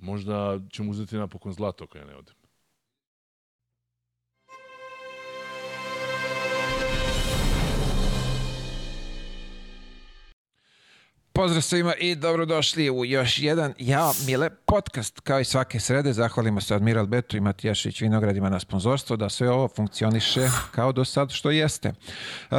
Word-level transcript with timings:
Možda 0.00 0.60
ćemo 0.72 0.90
uzeti 0.90 1.16
napokon 1.16 1.52
zlato 1.52 1.84
ako 1.84 1.98
ja 1.98 2.04
ne 2.04 2.16
odem. 2.16 2.34
Pozdrav 11.32 11.62
svima 11.62 11.94
i 11.94 12.14
dobrodošli 12.14 12.90
u 12.90 13.04
još 13.04 13.38
jedan 13.38 13.74
Ja 13.78 14.10
Mile 14.26 14.50
podcast. 14.50 15.20
Kao 15.20 15.40
i 15.40 15.44
svake 15.44 15.80
srede, 15.80 16.12
zahvalimo 16.12 16.60
se 16.60 16.74
Admiral 16.74 17.06
Betu 17.06 17.36
i 17.36 17.40
Matijašić 17.40 18.00
Vinogradima 18.00 18.48
na 18.48 18.60
sponzorstvo 18.60 19.16
da 19.16 19.28
sve 19.28 19.50
ovo 19.50 19.68
funkcioniše 19.68 20.48
kao 20.74 20.92
do 20.92 21.04
sad 21.04 21.30
što 21.30 21.50
jeste. 21.50 21.88
Uh, 22.50 22.56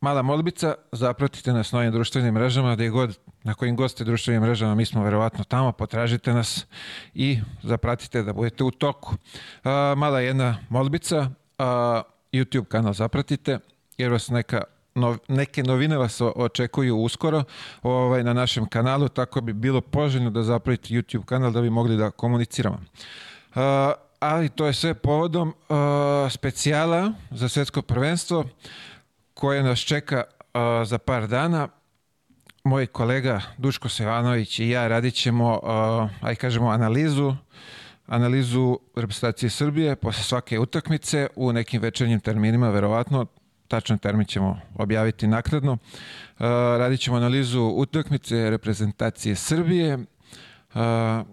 mala 0.00 0.22
molbica, 0.22 0.74
zapratite 0.92 1.52
nas 1.52 1.72
na 1.72 1.78
ovim 1.78 1.92
društvenim 1.92 2.34
mrežama, 2.34 2.74
gde 2.74 2.88
god, 2.88 3.18
na 3.44 3.54
kojim 3.54 3.76
god 3.76 3.90
ste 3.90 4.04
društvenim 4.04 4.42
mrežama, 4.42 4.74
mi 4.74 4.84
smo 4.84 5.02
verovatno 5.02 5.44
tamo, 5.44 5.72
potražite 5.72 6.32
nas 6.32 6.66
i 7.14 7.38
zapratite 7.62 8.22
da 8.22 8.32
budete 8.32 8.64
u 8.64 8.70
toku. 8.70 9.10
Uh, 9.14 9.70
mala 9.96 10.20
jedna 10.20 10.58
molbica, 10.68 11.18
uh, 11.18 11.66
YouTube 12.32 12.64
kanal 12.64 12.92
zapratite, 12.92 13.58
jer 13.98 14.12
vas 14.12 14.28
neka 14.28 14.62
nov, 14.94 15.18
neke 15.28 15.62
novine 15.62 15.96
vas 15.96 16.20
očekuju 16.20 16.96
uskoro 16.96 17.44
ovaj, 17.82 18.24
na 18.24 18.32
našem 18.32 18.66
kanalu, 18.66 19.08
tako 19.08 19.40
bi 19.40 19.52
bilo 19.52 19.80
poželjno 19.80 20.30
da 20.30 20.42
zapravite 20.42 20.94
YouTube 20.94 21.24
kanal 21.24 21.50
da 21.50 21.62
bi 21.62 21.70
mogli 21.70 21.96
da 21.96 22.10
komuniciramo. 22.10 22.76
Uh, 22.76 23.62
ali 24.20 24.48
to 24.48 24.66
je 24.66 24.72
sve 24.72 24.94
povodom 24.94 25.48
uh, 25.48 25.76
specijala 26.30 27.12
za 27.30 27.48
svetsko 27.48 27.82
prvenstvo 27.82 28.44
koje 29.38 29.62
nas 29.62 29.78
čeka 29.78 30.24
uh, 30.26 30.60
za 30.88 30.98
par 30.98 31.28
dana. 31.28 31.68
Moj 32.64 32.86
kolega 32.86 33.40
Duško 33.58 33.88
Sevanović 33.88 34.58
i 34.58 34.68
ja 34.68 34.88
radit 34.88 35.14
ćemo, 35.14 35.60
uh, 35.62 36.28
aj 36.28 36.34
kažemo, 36.34 36.68
analizu 36.68 37.34
analizu 38.06 38.78
reprezentacije 38.96 39.50
Srbije 39.50 39.96
posle 39.96 40.22
svake 40.22 40.58
utakmice 40.58 41.28
u 41.36 41.52
nekim 41.52 41.82
večernjim 41.82 42.20
terminima, 42.20 42.70
verovatno 42.70 43.26
tačan 43.68 43.98
termin 43.98 44.26
ćemo 44.26 44.60
objaviti 44.74 45.26
nakladno. 45.26 45.72
Uh, 45.72 45.78
radit 46.78 47.00
ćemo 47.00 47.16
analizu 47.16 47.62
utakmice 47.62 48.50
reprezentacije 48.50 49.34
Srbije, 49.34 49.98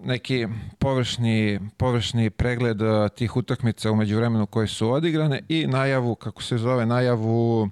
neki 0.03 0.47
površni, 0.79 1.59
površni 1.77 2.29
pregled 2.29 2.77
tih 3.15 3.37
utakmica 3.37 3.91
umeđu 3.91 4.17
vremenu 4.17 4.45
koje 4.45 4.67
su 4.67 4.91
odigrane 4.91 5.41
i 5.49 5.67
najavu, 5.67 6.15
kako 6.15 6.43
se 6.43 6.57
zove, 6.57 6.85
najavu 6.85 7.69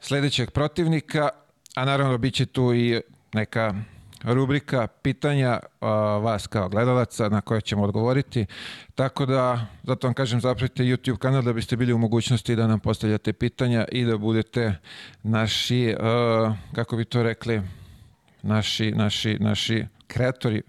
sledećeg 0.00 0.50
protivnika, 0.50 1.28
a 1.74 1.84
naravno 1.84 2.18
bit 2.18 2.34
će 2.34 2.46
tu 2.46 2.74
i 2.74 3.00
neka 3.34 3.74
rubrika 4.22 4.86
pitanja 4.86 5.58
vas 6.22 6.46
kao 6.46 6.68
gledalaca 6.68 7.28
na 7.28 7.40
koje 7.40 7.60
ćemo 7.60 7.82
odgovoriti. 7.82 8.46
Tako 8.94 9.26
da, 9.26 9.66
zato 9.82 10.06
vam 10.06 10.14
kažem, 10.14 10.40
zapratite 10.40 10.82
YouTube 10.82 11.18
kanal 11.18 11.42
da 11.42 11.52
biste 11.52 11.76
bili 11.76 11.92
u 11.92 11.98
mogućnosti 11.98 12.56
da 12.56 12.66
nam 12.66 12.80
postavljate 12.80 13.32
pitanja 13.32 13.84
i 13.92 14.04
da 14.04 14.18
budete 14.18 14.74
naši, 15.22 15.94
kako 16.74 16.96
bi 16.96 17.04
to 17.04 17.22
rekli, 17.22 17.62
naši, 18.42 18.90
naši, 18.90 19.36
naši 19.40 19.86
kreatori 20.06 20.62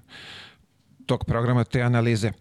tog 1.05 1.25
programa, 1.25 1.63
te 1.63 1.81
analize. 1.81 2.31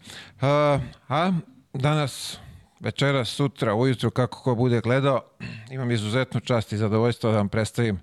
A, 0.41 0.79
a 1.09 1.33
danas 1.73 2.39
večera, 2.81 3.25
sutra, 3.25 3.75
ujutru, 3.75 4.11
kako 4.11 4.43
ko 4.43 4.55
bude 4.55 4.81
gledao, 4.81 5.23
imam 5.71 5.91
izuzetnu 5.91 6.41
čast 6.41 6.73
i 6.73 6.77
zadovoljstvo 6.77 7.31
da 7.31 7.37
vam 7.37 7.49
predstavim 7.49 8.01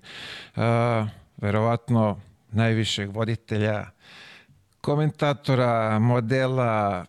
uh, 0.56 0.62
verovatno 1.36 2.20
najvišeg 2.50 3.10
voditelja, 3.10 3.86
komentatora, 4.80 5.98
modela, 5.98 7.04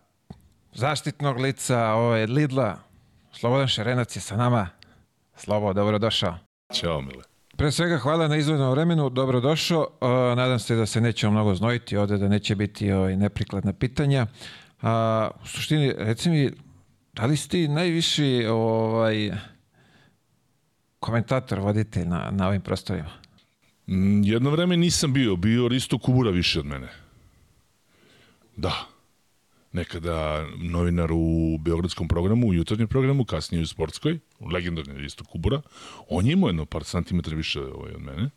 zaštitnog 0.72 1.38
lica, 1.38 1.92
ovaj, 1.92 2.26
Lidla. 2.26 2.76
Slobodan 3.32 3.68
Šarenac 3.68 4.16
je 4.16 4.20
sa 4.20 4.36
nama. 4.36 4.68
Slobo, 5.36 5.72
dobrodošao. 5.72 6.38
Ćao, 6.72 7.00
Mile. 7.00 7.29
Pre 7.60 7.68
svega 7.70 7.98
hvala 7.98 8.28
na 8.28 8.36
izvodnom 8.36 8.70
vremenu, 8.70 9.10
dobrodošao. 9.10 9.80
Uh, 9.80 10.08
nadam 10.36 10.58
se 10.58 10.76
da 10.76 10.86
se 10.86 11.00
nećemo 11.00 11.32
mnogo 11.32 11.54
znojiti 11.54 11.96
ovde, 11.96 12.18
da 12.18 12.28
neće 12.28 12.54
biti 12.54 12.92
ovaj, 12.92 13.16
neprikladna 13.16 13.72
pitanja. 13.72 14.26
Uh, 14.82 14.88
u 15.42 15.46
suštini, 15.46 15.92
reci 15.98 16.30
mi, 16.30 16.50
da 17.12 17.26
li 17.26 17.36
si 17.36 17.48
ti 17.48 17.68
najviši 17.68 18.46
ovaj, 18.50 19.32
komentator, 21.00 21.58
voditelj 21.58 22.06
na, 22.06 22.30
na 22.30 22.48
ovim 22.48 22.60
prostorima? 22.60 23.10
Mm, 23.86 24.22
Jedno 24.24 24.50
vreme 24.50 24.76
nisam 24.76 25.12
bio, 25.12 25.36
bio 25.36 25.68
Risto 25.68 25.98
Kubura 25.98 26.30
više 26.30 26.60
od 26.60 26.66
mene. 26.66 26.88
Da. 28.56 28.86
Nekada 29.72 30.46
novinar 30.58 31.12
u 31.12 31.58
Beogradskom 31.58 32.08
programu, 32.08 32.46
u 32.46 32.54
jutarnjem 32.54 32.88
programu, 32.88 33.24
kasnije 33.24 33.62
u 33.62 33.66
sportskoj, 33.66 34.18
legendarni 34.52 34.94
Risto 34.94 35.24
Kubura. 35.24 35.62
On 36.08 36.26
je 36.26 36.32
imao 36.32 36.48
jedno 36.48 36.66
par 36.66 36.84
santimetra 36.84 37.36
više 37.36 37.60
ovaj, 37.60 37.92
od 37.92 38.02
mene. 38.02 38.30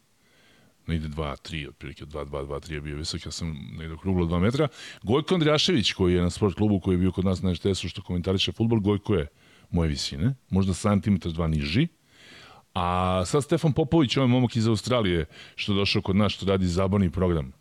Negde 0.88 1.08
2, 1.08 1.36
3, 1.52 1.70
otprilike 1.70 2.06
2, 2.06 2.26
2, 2.26 2.46
2, 2.46 2.68
3 2.68 2.74
je 2.74 2.82
bio 2.82 2.98
visok, 2.98 3.26
ja 3.26 3.32
sam 3.32 3.70
negde 3.78 3.94
okruglo 3.94 4.26
2 4.26 4.40
metra. 4.40 4.68
Gojko 5.04 5.36
Andrijašević, 5.36 5.94
koji 5.94 6.14
je 6.14 6.22
na 6.22 6.30
sport 6.30 6.56
klubu, 6.56 6.80
koji 6.80 6.94
je 6.94 7.00
bio 7.00 7.12
kod 7.12 7.26
nas 7.26 7.42
na 7.42 7.54
RTS-u 7.54 7.90
što 7.90 8.02
komentariše 8.02 8.52
futbol, 8.52 8.80
Gojko 8.80 9.16
je 9.16 9.28
moje 9.70 9.90
visine, 9.90 10.36
možda 10.50 10.74
santimetar 10.74 11.32
dva 11.32 11.48
niži. 11.48 11.88
A 12.74 13.22
sad 13.26 13.44
Stefan 13.44 13.74
Popović, 13.74 14.18
ovaj 14.18 14.30
momak 14.30 14.56
iz 14.56 14.68
Australije, 14.68 15.26
što 15.56 15.74
je 15.74 15.78
došao 15.78 16.02
kod 16.02 16.16
nas, 16.16 16.32
što 16.32 16.46
radi 16.46 16.68
zabavni 16.68 17.12
program. 17.12 17.52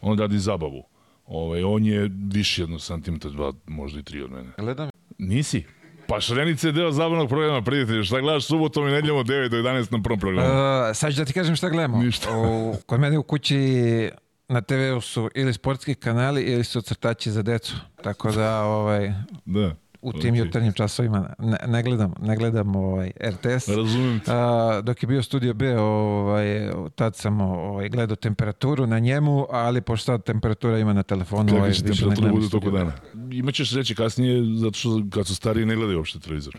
On 0.00 0.18
radi 0.18 0.38
zabavu. 0.38 0.95
Ovaj, 1.26 1.62
on 1.62 1.84
je 1.84 2.10
više 2.32 2.62
jedno 2.62 2.78
santimetar, 2.78 3.30
dva, 3.30 3.52
možda 3.66 4.00
i 4.00 4.02
tri 4.02 4.22
od 4.22 4.30
mene. 4.30 4.48
Gledam. 4.58 4.90
Nisi? 5.18 5.64
Pa 6.08 6.20
Šrenica 6.20 6.66
je 6.66 6.72
deo 6.72 6.92
zabavnog 6.92 7.28
programa, 7.28 7.62
prijatelji. 7.62 8.04
Šta 8.04 8.20
gledaš 8.20 8.44
subotom 8.46 8.88
i 8.88 8.90
nedljom 8.90 9.18
od 9.18 9.26
9 9.26 9.48
do 9.48 9.56
11 9.56 9.92
na 9.92 10.02
prvom 10.02 10.20
programu? 10.20 10.48
Uh, 10.48 10.96
sad 10.96 11.12
ću 11.12 11.18
da 11.18 11.24
ti 11.24 11.32
kažem 11.32 11.56
šta 11.56 11.68
gledamo. 11.68 12.02
Ništa. 12.02 12.36
U, 12.38 12.74
kod 12.86 13.00
mene 13.00 13.18
u 13.18 13.22
kući 13.22 14.10
na 14.48 14.60
TV-u 14.60 15.00
su 15.00 15.30
ili 15.34 15.52
sportski 15.52 15.94
kanali 15.94 16.42
ili 16.42 16.64
su 16.64 16.80
crtači 16.80 17.30
za 17.30 17.42
decu. 17.42 17.76
Tako 18.02 18.32
da 18.32 18.62
ovaj, 18.62 19.12
Da. 19.44 19.74
U 20.06 20.12
tim 20.12 20.34
Ok. 20.34 20.38
jutarnjim 20.38 20.72
časovima 20.72 21.34
ne, 21.38 21.56
ne 21.66 21.82
gledam, 21.82 22.14
ne 22.20 22.36
gledam 22.36 22.76
ovaj, 22.76 23.10
RTS. 23.24 23.68
Razumem 23.68 24.20
te. 24.20 24.30
A, 24.34 24.80
dok 24.84 25.02
je 25.02 25.06
bio 25.06 25.22
Studio 25.22 25.54
B, 25.54 25.78
ovaj, 25.78 26.46
tad 26.94 27.16
sam 27.16 27.40
ovaj, 27.40 27.88
gledao 27.88 28.16
temperaturu 28.16 28.86
na 28.86 28.98
njemu, 28.98 29.46
ali 29.50 29.80
pošto 29.80 30.04
sad 30.04 30.24
temperatura 30.24 30.78
ima 30.78 30.92
na 30.92 31.02
telefonu, 31.02 31.42
Kakva 31.44 31.58
ovaj, 31.58 31.68
više 31.68 31.82
temperatura 31.82 32.30
bude 32.30 32.70
B. 32.70 32.78
dana? 32.78 32.92
Imaćeš 33.32 33.72
reći 33.72 33.94
kasnije, 33.94 34.44
zato 34.54 34.78
što 34.78 35.02
kad 35.10 35.26
su 35.26 35.34
stariji 35.34 35.66
ne 35.66 35.76
gledaju 35.76 35.98
uopšte 35.98 36.18
televizor. 36.20 36.58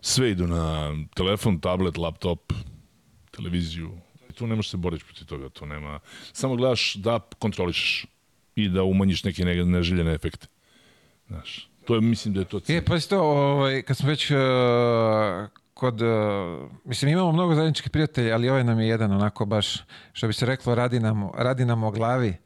Sve 0.00 0.30
idu 0.30 0.46
na 0.46 0.90
telefon, 1.14 1.60
tablet, 1.60 1.96
laptop, 1.98 2.52
televiziju. 3.30 3.90
Tu 4.34 4.46
ne 4.46 4.54
možeš 4.56 4.70
se 4.70 4.76
boriti 4.76 5.04
protiv 5.04 5.26
toga, 5.26 5.48
tu 5.48 5.66
nema... 5.66 6.00
Samo 6.32 6.56
gledaš 6.56 6.94
da 6.94 7.20
kontrolišeš 7.38 8.06
i 8.56 8.68
da 8.68 8.82
umanjiš 8.82 9.24
neke 9.24 9.44
ne- 9.44 9.64
neželjene 9.64 10.14
efekte. 10.14 10.46
Znaš, 11.28 11.68
to 11.84 11.94
je, 11.94 12.00
mislim 12.00 12.34
da 12.34 12.40
je 12.40 12.44
to 12.44 12.60
cilj. 12.60 12.76
E, 12.76 12.84
pa 12.84 12.98
to, 12.98 13.20
ovaj, 13.20 13.82
kad 13.82 13.96
smo 13.96 14.08
već 14.08 14.30
uh, 14.30 14.38
kod, 15.74 16.02
uh, 16.02 16.08
mislim 16.84 17.12
imamo 17.12 17.32
mnogo 17.32 17.54
zajedničkih 17.54 17.90
prijatelja, 17.90 18.34
ali 18.34 18.48
ovaj 18.48 18.64
nam 18.64 18.80
je 18.80 18.88
jedan 18.88 19.12
onako 19.12 19.44
baš, 19.44 19.76
što 20.12 20.26
bi 20.26 20.32
se 20.32 20.46
reklo, 20.46 20.74
radi 20.74 21.00
nam, 21.00 21.30
radi 21.34 21.64
nam 21.64 21.82
o 21.82 21.90
glavi. 21.90 22.36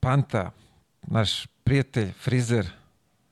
Panta, 0.00 0.50
naš 1.02 1.46
prijatelj, 1.64 2.12
frizer, 2.12 2.66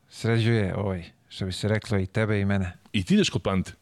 sređuje 0.09 0.75
ovaj, 0.77 1.05
što 1.29 1.47
bi 1.47 1.53
se 1.53 1.69
reklo 1.69 1.99
i 1.99 2.07
tebe 2.07 2.41
i 2.41 2.45
mene. 2.45 2.73
I 2.93 3.05
ti 3.05 3.15
ideš 3.15 3.31
kod 3.31 3.43
Pante. 3.43 3.73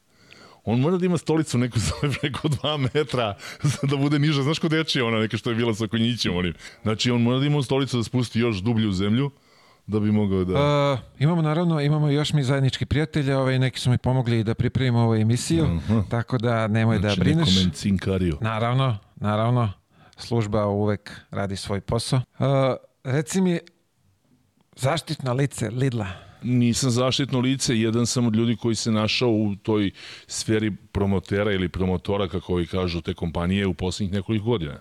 On 0.65 0.81
mora 0.81 0.97
da 0.97 1.07
ima 1.07 1.19
stolicu 1.19 1.59
neku 1.59 1.79
za 1.79 1.93
preko 2.21 2.49
dva 2.49 2.77
metra 2.77 3.37
da 3.83 3.97
bude 3.97 4.19
niža. 4.19 4.43
Znaš 4.43 4.59
kod 4.59 4.71
dečija 4.71 5.05
ona 5.05 5.19
neka 5.19 5.37
što 5.37 5.51
je 5.51 5.57
bila 5.57 5.75
sa 5.75 5.87
konjićem 5.87 6.37
onim. 6.37 6.55
Znači 6.83 7.11
on 7.11 7.23
mora 7.23 7.39
da 7.39 7.47
ima 7.47 7.63
stolicu 7.63 7.97
da 7.97 8.05
spusti 8.05 8.41
još 8.41 8.57
dublje 8.57 8.89
u 8.89 8.93
zemlju 8.93 9.31
da 9.91 10.01
bi 10.01 10.13
mogao 10.13 10.45
da... 10.45 10.55
Uh, 10.93 10.99
imamo 11.19 11.43
naravno, 11.43 11.81
imamo 11.81 12.09
još 12.09 12.33
mi 12.33 12.43
zajednički 12.43 12.87
prijatelja, 12.87 13.39
ovaj, 13.39 13.59
neki 13.59 13.81
su 13.81 13.91
mi 13.91 13.99
pomogli 13.99 14.45
da 14.45 14.55
pripremimo 14.55 15.01
ovu 15.01 15.15
emisiju, 15.15 15.65
Aha. 15.65 16.03
tako 16.11 16.39
da 16.39 16.69
nemoj 16.69 16.99
znači, 16.99 17.17
da 17.17 17.25
brineš. 17.25 17.73
cinkario. 17.73 18.39
Naravno, 18.41 18.99
naravno, 19.17 19.73
služba 20.17 20.67
uvek 20.67 21.21
radi 21.31 21.57
svoj 21.57 21.81
posao. 21.81 22.21
Uh, 22.39 22.47
reci 23.05 23.41
mi, 23.41 23.59
zaštitno 24.77 25.33
lice 25.33 25.71
Lidla. 25.71 26.30
Nisam 26.43 26.91
zaštitno 26.91 27.41
lice, 27.41 27.77
jedan 27.77 28.07
sam 28.07 28.27
od 28.27 28.37
ljudi 28.37 28.57
koji 28.57 28.75
se 28.75 28.91
našao 28.91 29.31
u 29.31 29.57
toj 29.63 29.91
sferi 30.27 30.71
promotera 30.93 31.53
ili 31.53 31.69
promotora, 31.69 32.29
kako 32.29 32.53
ovi 32.53 32.67
kažu, 32.67 33.01
te 33.01 33.15
kompanije 33.15 33.67
u 33.67 33.75
poslednjih 33.75 34.13
nekoliko 34.13 34.45
godina. 34.45 34.79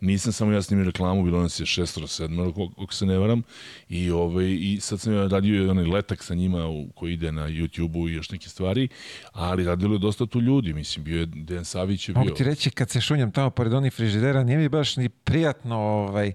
Nisam 0.00 0.32
samo 0.32 0.52
ja 0.52 0.62
snimio 0.62 0.84
reklamu, 0.84 1.22
bilo 1.22 1.42
nas 1.42 1.60
je 1.60 1.66
šestoro, 1.66 2.06
sedmoro, 2.06 2.52
ako 2.82 2.94
se 2.94 3.06
ne 3.06 3.18
varam, 3.18 3.42
i, 3.88 4.10
ovaj, 4.10 4.46
i 4.60 4.78
sad 4.80 5.00
sam 5.00 5.14
ja 5.14 5.26
radio 5.26 5.64
i 5.64 5.68
onaj 5.68 5.84
letak 5.84 6.22
sa 6.22 6.34
njima 6.34 6.66
u, 6.68 6.88
koji 6.94 7.12
ide 7.12 7.32
na 7.32 7.48
YouTube-u 7.48 8.08
i 8.08 8.12
još 8.12 8.30
neke 8.30 8.48
stvari, 8.48 8.88
ali 9.32 9.64
radilo 9.64 9.94
je 9.94 9.98
dosta 9.98 10.26
tu 10.26 10.40
ljudi, 10.40 10.72
mislim, 10.72 11.04
bio 11.04 11.20
je 11.20 11.26
Dejan 11.26 11.64
Savić 11.64 12.08
je 12.08 12.12
bio. 12.12 12.22
Mogu 12.22 12.34
ti 12.34 12.44
reći, 12.44 12.70
kad 12.70 12.90
se 12.90 13.00
šunjam 13.00 13.32
tamo 13.32 13.50
pored 13.50 13.72
onih 13.72 13.92
frižidera, 13.92 14.44
nije 14.44 14.58
mi 14.58 14.68
baš 14.68 14.96
ni 14.96 15.08
prijatno 15.08 15.76
ovaj, 15.76 16.32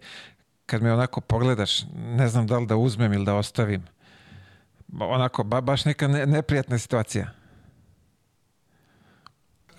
kad 0.66 0.84
me 0.84 0.94
onako 0.94 1.22
pogledaš, 1.22 1.84
ne 1.96 2.28
znam 2.28 2.48
da 2.48 2.58
li 2.58 2.68
da 2.68 2.76
uzmem 2.76 3.14
ili 3.14 3.26
da 3.26 3.36
ostavim. 3.36 3.84
Onako, 5.00 5.44
ba, 5.44 5.62
baš 5.62 5.86
neka 5.86 6.07
ne, 6.07 6.25
neprijatna 6.25 6.78
situacija. 6.78 7.31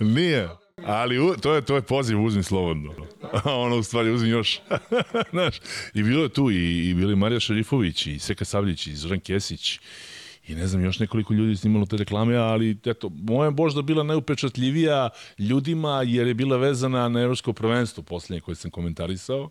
Nije. 0.00 0.48
Ali 0.84 1.18
u, 1.18 1.34
to 1.36 1.54
je 1.54 1.62
to 1.62 1.76
je 1.76 1.82
poziv 1.82 2.22
uzmi 2.22 2.42
slobodno. 2.42 2.94
A 3.44 3.54
ono 3.54 3.76
u 3.76 3.82
stvari 3.82 4.10
uzmi 4.10 4.28
još. 4.28 4.60
Znaš, 5.32 5.60
i 5.94 6.02
bilo 6.02 6.22
je 6.22 6.28
tu 6.28 6.50
i, 6.50 6.88
i 6.90 6.94
bili 6.94 7.16
Marija 7.16 7.40
Šarifović 7.40 8.06
i 8.06 8.18
Seka 8.18 8.44
Savljić 8.44 8.86
i 8.86 8.96
Zoran 8.96 9.20
Kesić 9.20 9.80
i 10.46 10.54
ne 10.54 10.66
znam 10.66 10.84
još 10.84 10.98
nekoliko 10.98 11.34
ljudi 11.34 11.56
snimalo 11.56 11.86
te 11.86 11.96
reklame, 11.96 12.36
ali 12.36 12.78
eto, 12.84 13.10
moja 13.14 13.46
je 13.46 13.50
možda 13.50 13.82
bila 13.82 14.02
najupečatljivija 14.02 15.08
ljudima 15.38 16.02
jer 16.06 16.26
je 16.26 16.34
bila 16.34 16.56
vezana 16.56 17.08
na 17.08 17.20
evropsko 17.20 17.52
prvenstvo 17.52 18.02
posljednje 18.02 18.40
koje 18.40 18.54
sam 18.54 18.70
komentarisao 18.70 19.50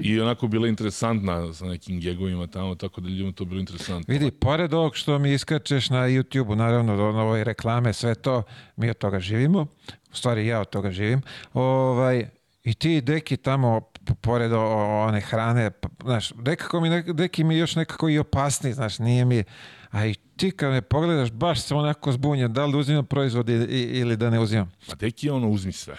i 0.00 0.20
onako 0.20 0.48
bila 0.48 0.68
interesantna 0.68 1.52
sa 1.52 1.64
nekim 1.66 2.00
gegovima 2.00 2.46
tamo, 2.46 2.74
tako 2.74 3.00
da 3.00 3.08
ljudima 3.08 3.32
to 3.32 3.44
bilo 3.44 3.60
interesantno. 3.60 4.04
Vidi, 4.08 4.30
pored 4.30 4.74
ovog 4.74 4.96
što 4.96 5.18
mi 5.18 5.32
iskačeš 5.32 5.90
na 5.90 5.98
YouTube-u, 5.98 6.54
naravno, 6.54 6.96
do 6.96 7.02
ove 7.04 7.44
reklame, 7.44 7.92
sve 7.92 8.14
to, 8.14 8.42
mi 8.76 8.90
od 8.90 8.98
toga 8.98 9.20
živimo. 9.20 9.66
U 10.12 10.14
stvari, 10.14 10.46
ja 10.46 10.60
od 10.60 10.68
toga 10.68 10.90
živim. 10.90 11.22
Ovaj, 11.54 12.26
I 12.64 12.74
ti 12.74 13.00
deki 13.00 13.36
tamo, 13.36 13.80
pored 14.20 14.52
one 14.52 15.20
hrane, 15.20 15.70
znaš, 16.02 16.32
dekako 16.32 16.80
mi, 16.80 16.88
nek- 16.88 17.12
deki 17.12 17.44
mi 17.44 17.56
još 17.56 17.76
nekako 17.76 18.08
i 18.08 18.18
opasni, 18.18 18.72
znaš, 18.72 18.98
nije 18.98 19.24
mi... 19.24 19.44
A 19.90 20.06
i 20.06 20.14
ti 20.36 20.50
kad 20.50 20.70
me 20.70 20.82
pogledaš, 20.82 21.30
baš 21.32 21.60
sam 21.60 21.78
onako 21.78 22.12
zbunjen, 22.12 22.52
da 22.52 22.66
li 22.66 22.72
da 22.72 22.78
uzimam 22.78 23.06
proizvod 23.06 23.48
i- 23.48 23.54
i- 23.54 23.98
ili 23.98 24.16
da 24.16 24.30
ne 24.30 24.40
uzimam. 24.40 24.72
A 24.88 24.94
deki 24.94 25.30
ono 25.30 25.48
uzmi 25.48 25.72
sve. 25.72 25.96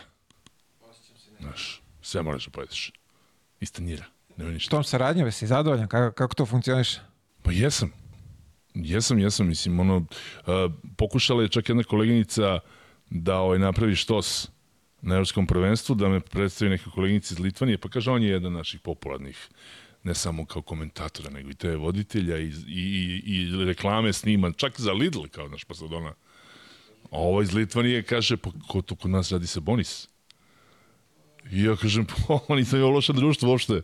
Znaš, 1.39 1.81
sve 2.01 2.21
moraš 2.21 2.45
da 2.45 2.51
pojedeš. 2.51 2.91
Iz 3.61 3.71
tanjira. 3.71 4.05
Nema 4.37 4.51
ništa. 4.51 4.69
Tom 4.69 4.83
saradnjom, 4.83 5.31
si 5.31 5.47
zadovoljan? 5.47 5.87
Kako, 5.87 6.15
kako 6.15 6.35
to 6.35 6.45
funkcioniše? 6.45 6.99
Pa 7.41 7.51
jesam. 7.51 7.91
Jesam, 8.73 9.19
jesam, 9.19 9.47
mislim, 9.47 9.79
ono, 9.79 9.97
uh, 9.97 10.05
pokušala 10.97 11.43
je 11.43 11.49
čak 11.49 11.69
jedna 11.69 11.83
koleginica 11.83 12.59
da 13.09 13.37
ovaj, 13.37 13.59
napravi 13.59 13.95
štos 13.95 14.49
na 15.01 15.15
evropskom 15.15 15.47
prvenstvu, 15.47 15.95
da 15.95 16.09
me 16.09 16.19
predstavi 16.19 16.71
neka 16.71 16.91
koleginica 16.91 17.33
iz 17.33 17.39
Litvanije, 17.39 17.77
pa 17.77 17.89
kaže, 17.89 18.11
on 18.11 18.23
je 18.23 18.29
jedan 18.29 18.53
naših 18.53 18.79
popularnih, 18.79 19.49
ne 20.03 20.13
samo 20.13 20.45
kao 20.45 20.61
komentatora, 20.61 21.29
nego 21.29 21.49
i 21.49 21.53
te 21.53 21.75
voditelja 21.75 22.37
i, 22.37 22.51
i, 22.67 23.21
i, 23.25 23.61
i 23.61 23.65
reklame 23.65 24.13
snima, 24.13 24.51
čak 24.51 24.79
za 24.79 24.91
Lidl, 24.91 25.23
kao 25.31 25.47
naš, 25.47 25.63
pa 25.63 25.73
sad 25.73 25.93
ona. 25.93 26.13
A 27.11 27.17
ovo 27.17 27.41
iz 27.41 27.53
Litvanije 27.53 28.03
kaže, 28.03 28.37
pa 28.37 28.49
ko 28.67 28.81
to 28.81 28.95
kod 28.95 29.11
nas 29.11 29.31
radi 29.31 29.47
sa 29.47 29.59
Bonis? 29.59 30.07
I 31.51 31.63
ja 31.63 31.75
kažem, 31.75 32.05
pa 32.47 32.55
nisam 32.55 32.79
je 32.79 32.85
loše 32.85 33.13
društvo 33.13 33.49
uopšte. 33.49 33.81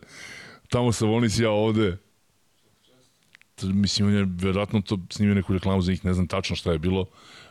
Tamo 0.68 0.92
sa 0.92 1.06
Bonis, 1.06 1.38
ja 1.38 1.50
ovde. 1.50 1.96
Mislim, 3.62 4.08
on 4.08 4.14
je 4.14 4.26
verovatno 4.28 4.80
to 4.80 4.98
snimio 5.10 5.34
neku 5.34 5.52
reklamu 5.52 5.82
za 5.82 5.92
njih, 5.92 6.04
ne 6.04 6.14
znam 6.14 6.26
tačno 6.26 6.56
šta 6.56 6.72
je 6.72 6.78
bilo. 6.78 7.06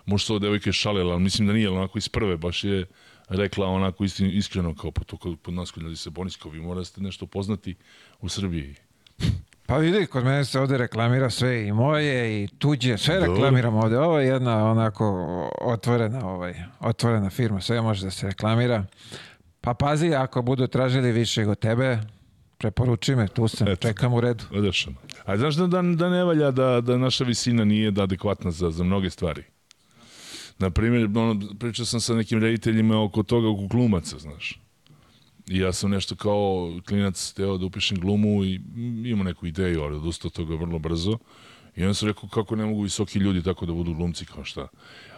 Možda 0.05 0.25
se 0.25 0.33
ova 0.33 0.39
devojka 0.39 0.69
je 0.69 0.73
šalila, 0.73 1.13
ali 1.13 1.23
mislim 1.23 1.47
da 1.47 1.53
nije, 1.53 1.69
onako 1.69 1.97
iz 1.97 2.09
prve 2.09 2.37
baš 2.37 2.63
je 2.63 2.85
rekla 3.29 3.67
onako 3.67 4.03
istin, 4.03 4.31
iskreno 4.33 4.75
kao 4.75 4.91
po 4.91 5.03
to 5.03 5.17
kod, 5.17 5.37
kod 5.43 5.53
nas 5.53 5.71
kod 5.71 5.83
ljudi 5.83 5.95
se 5.95 6.09
Bonis 6.09 6.35
kao 6.35 6.51
vi 6.51 6.61
morate 6.61 7.01
nešto 7.01 7.25
poznati 7.25 7.75
u 8.21 8.29
Srbiji. 8.29 8.75
Pa 9.65 9.77
vidi, 9.77 10.05
kod 10.05 10.23
mene 10.23 10.45
se 10.45 10.59
ovde 10.59 10.77
reklamira 10.77 11.29
sve 11.29 11.67
i 11.67 11.71
moje 11.71 12.43
i 12.43 12.47
tuđe, 12.47 12.97
sve 12.97 13.15
Dobro. 13.15 13.33
reklamiram 13.33 13.75
ovde. 13.75 13.97
Ovo 13.97 14.19
je 14.19 14.27
jedna 14.27 14.71
onako 14.71 15.05
otvorena, 15.61 16.27
ovaj, 16.29 16.55
otvorena 16.79 17.29
firma, 17.29 17.61
sve 17.61 17.81
može 17.81 18.05
da 18.05 18.11
se 18.11 18.27
reklamira. 18.27 18.85
Pa 19.67 19.73
pazi, 19.73 20.13
ako 20.13 20.41
budu 20.41 20.67
tražili 20.67 21.11
više 21.11 21.47
od 21.47 21.59
tebe, 21.59 21.99
preporuči 22.57 23.15
me, 23.15 23.27
tu 23.27 23.47
sam, 23.47 23.67
Eto. 23.67 23.87
čekam 23.87 24.13
u 24.13 24.21
redu. 24.21 24.43
Odešano. 24.51 24.95
A 25.25 25.37
znaš 25.37 25.55
da, 25.55 25.67
da, 25.67 25.81
da 25.81 26.09
ne 26.09 26.23
valja 26.23 26.51
da, 26.51 26.81
da 26.81 26.97
naša 26.97 27.23
visina 27.23 27.65
nije 27.65 27.91
da 27.91 28.03
adekvatna 28.03 28.51
za, 28.51 28.71
za 28.71 28.83
mnoge 28.83 29.09
stvari? 29.09 29.43
Na 30.59 30.69
primjer, 30.69 31.03
ono, 31.15 31.41
pričao 31.59 31.85
sam 31.85 31.99
sa 31.99 32.15
nekim 32.15 32.39
rediteljima 32.39 33.03
oko 33.03 33.23
toga, 33.23 33.49
oko 33.49 33.67
glumaca, 33.67 34.19
znaš. 34.19 34.59
I 35.47 35.57
ja 35.57 35.73
sam 35.73 35.91
nešto 35.91 36.15
kao 36.15 36.79
klinac 36.87 37.33
teo 37.33 37.57
da 37.57 37.65
upišem 37.65 37.99
glumu 37.99 38.45
i 38.45 38.61
imao 39.05 39.23
neku 39.23 39.47
ideju, 39.47 39.81
ali 39.81 39.95
odustao 39.95 40.27
od 40.27 40.33
toga 40.33 40.55
vrlo 40.55 40.79
brzo. 40.79 41.17
I 41.75 41.81
onda 41.83 41.93
sam 41.93 42.07
rekao 42.07 42.29
kako 42.29 42.55
ne 42.55 42.65
mogu 42.65 42.81
visoki 42.81 43.19
ljudi 43.19 43.43
tako 43.43 43.65
da 43.65 43.73
budu 43.73 43.93
glumci 43.93 44.25
kao 44.25 44.43
šta. 44.43 44.67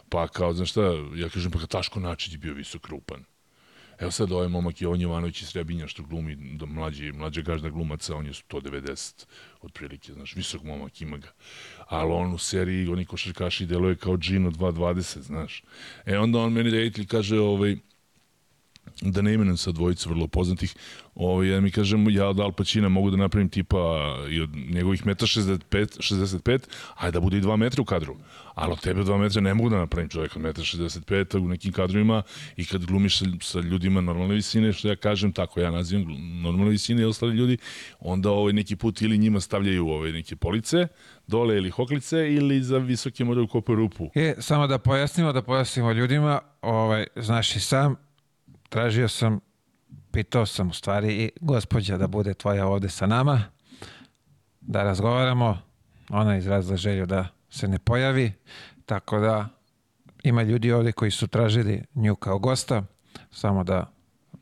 Pa 0.10 0.28
kao, 0.28 0.54
znaš 0.54 0.70
šta, 0.70 0.82
ja 1.16 1.30
kažem, 1.30 1.52
pa 1.52 1.60
Taško 1.60 2.00
Načić 2.00 2.34
je 2.34 2.38
bio 2.38 2.54
visok 2.54 2.88
rupan. 2.88 3.24
Evo 4.00 4.12
sad 4.12 4.32
ovaj 4.32 4.48
momak 4.48 4.82
Jovan 4.82 5.02
Jovanović 5.02 5.42
iz 5.42 5.48
Srebinja 5.48 5.88
što 5.88 6.04
glumi 6.04 6.36
da 6.36 6.66
mlađi, 6.66 7.12
mlađa 7.12 7.42
gažda 7.42 7.70
glumaca, 7.70 8.16
on 8.16 8.26
je 8.26 8.34
190 8.34 9.26
otprilike, 9.62 10.14
znaš, 10.14 10.36
visok 10.36 10.64
momak 10.64 11.02
ima 11.02 11.18
ga. 11.18 11.32
Ali 11.88 12.12
on 12.12 12.34
u 12.34 12.38
seriji, 12.38 12.88
oni 12.88 13.06
košarkaši 13.06 13.66
deluje 13.66 13.96
kao 13.96 14.18
Gino 14.18 14.52
220, 14.52 15.20
znaš. 15.20 15.64
E 16.06 16.18
onda 16.18 16.40
on 16.40 16.54
meni 16.54 16.70
reditelj 16.70 17.06
kaže, 17.06 17.40
ovaj, 17.40 17.78
da 19.02 19.22
ne 19.22 19.34
imenujem 19.34 19.58
sad 19.58 19.74
dvojicu 19.74 20.10
vrlo 20.10 20.28
poznatih, 20.28 20.76
ovaj, 21.20 21.50
ja 21.50 21.62
mi 21.62 21.72
kažem, 21.72 22.10
ja 22.10 22.28
od 22.28 22.40
Al 22.40 22.52
Pacina 22.52 22.90
mogu 22.90 23.12
da 23.12 23.18
napravim 23.18 23.50
tipa 23.50 23.78
i 24.30 24.42
od 24.42 24.50
njegovih 24.56 25.06
meta 25.06 25.26
65, 25.26 25.60
65, 25.72 26.60
ajde 26.96 27.12
da 27.12 27.20
bude 27.20 27.38
i 27.38 27.42
2 27.42 27.56
metra 27.56 27.82
u 27.82 27.86
kadru. 27.86 28.16
Ali 28.56 28.72
od 28.72 28.82
tebe 28.82 29.02
2 29.02 29.18
metra 29.18 29.42
ne 29.42 29.54
mogu 29.54 29.70
da 29.70 29.78
napravim 29.78 30.10
čovjek 30.10 30.36
od 30.36 30.42
metra 30.42 30.64
65 30.64 31.38
u 31.38 31.48
nekim 31.48 31.72
kadrovima 31.72 32.24
i 32.58 32.66
kad 32.66 32.86
glumiš 32.86 33.20
sa, 33.20 33.26
sa 33.42 33.60
ljudima 33.60 34.02
normalne 34.02 34.36
visine, 34.36 34.74
što 34.74 34.88
ja 34.88 34.96
kažem, 34.96 35.32
tako 35.32 35.60
ja 35.60 35.72
nazivam 35.72 36.06
normalne 36.44 36.72
visine 36.72 37.02
i 37.02 37.06
ostali 37.06 37.36
ljudi, 37.36 37.58
onda 38.00 38.32
ovaj, 38.32 38.54
neki 38.54 38.76
put 38.76 39.02
ili 39.02 39.18
njima 39.18 39.40
stavljaju 39.40 39.88
ovaj, 39.88 40.12
neke 40.12 40.36
police, 40.36 40.88
dole 41.28 41.58
ili 41.58 41.70
hoklice, 41.70 42.34
ili 42.34 42.64
za 42.64 42.78
visoke 42.78 43.26
moraju 43.26 43.48
kopaju 43.48 43.76
rupu. 43.76 44.10
E, 44.16 44.36
samo 44.40 44.68
da 44.68 44.78
pojasnimo, 44.78 45.34
da 45.34 45.42
pojasnimo 45.42 45.92
ljudima, 45.92 46.40
ovaj, 46.62 47.06
znaš 47.16 47.56
i 47.56 47.60
sam, 47.60 47.96
tražio 48.70 49.08
sam, 49.08 49.49
pitao 50.12 50.46
sam 50.46 50.70
u 50.70 50.74
stvari 50.74 51.14
i 51.14 51.32
gospođa 51.42 51.98
da 51.98 52.08
bude 52.08 52.34
tvoja 52.34 52.68
ovde 52.68 52.90
sa 52.90 53.08
nama, 53.08 53.44
da 54.62 54.84
razgovaramo, 54.84 55.58
ona 56.10 56.34
je 56.34 56.40
izrazila 56.40 56.78
želju 56.78 57.06
da 57.06 57.28
se 57.50 57.68
ne 57.68 57.80
pojavi, 57.80 58.32
tako 58.86 59.20
da 59.20 59.48
ima 60.24 60.44
ljudi 60.44 60.72
ovde 60.72 60.92
koji 60.92 61.12
su 61.12 61.28
tražili 61.28 61.84
nju 61.96 62.16
kao 62.16 62.40
gosta, 62.40 62.84
samo 63.32 63.64
da, 63.64 63.92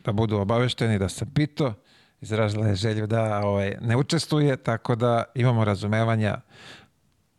da 0.05 0.11
budu 0.11 0.37
obavešteni 0.37 0.99
da 0.99 1.09
sam 1.09 1.31
pitao, 1.33 1.73
izrazila 2.21 2.67
je 2.67 2.75
želju 2.75 3.07
da 3.07 3.41
ovaj, 3.45 3.75
ne 3.81 3.97
učestvuje, 3.97 4.57
tako 4.57 4.95
da 4.95 5.23
imamo 5.35 5.65
razumevanja 5.65 6.37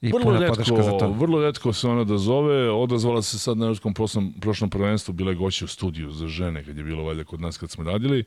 i 0.00 0.12
vrlo 0.12 0.24
podrška 0.48 0.82
za 0.82 0.90
redko, 0.90 0.98
to. 0.98 1.12
vrlo 1.12 1.42
redko 1.42 1.72
se 1.72 1.88
ona 1.88 2.04
da 2.04 2.18
zove, 2.18 2.70
odazvala 2.70 3.22
se 3.22 3.38
sad 3.38 3.58
na 3.58 3.64
evropskom 3.64 3.94
prošlom, 3.94 4.32
prošlom 4.40 4.70
prvenstvu, 4.70 5.12
bila 5.12 5.30
je 5.30 5.36
gošća 5.36 5.64
u 5.64 5.68
studiju 5.68 6.10
za 6.10 6.26
žene, 6.26 6.64
kad 6.64 6.76
je 6.76 6.84
bilo 6.84 7.04
valjda 7.04 7.24
kod 7.24 7.40
nas 7.40 7.58
kad 7.58 7.70
smo 7.70 7.84
radili, 7.84 8.24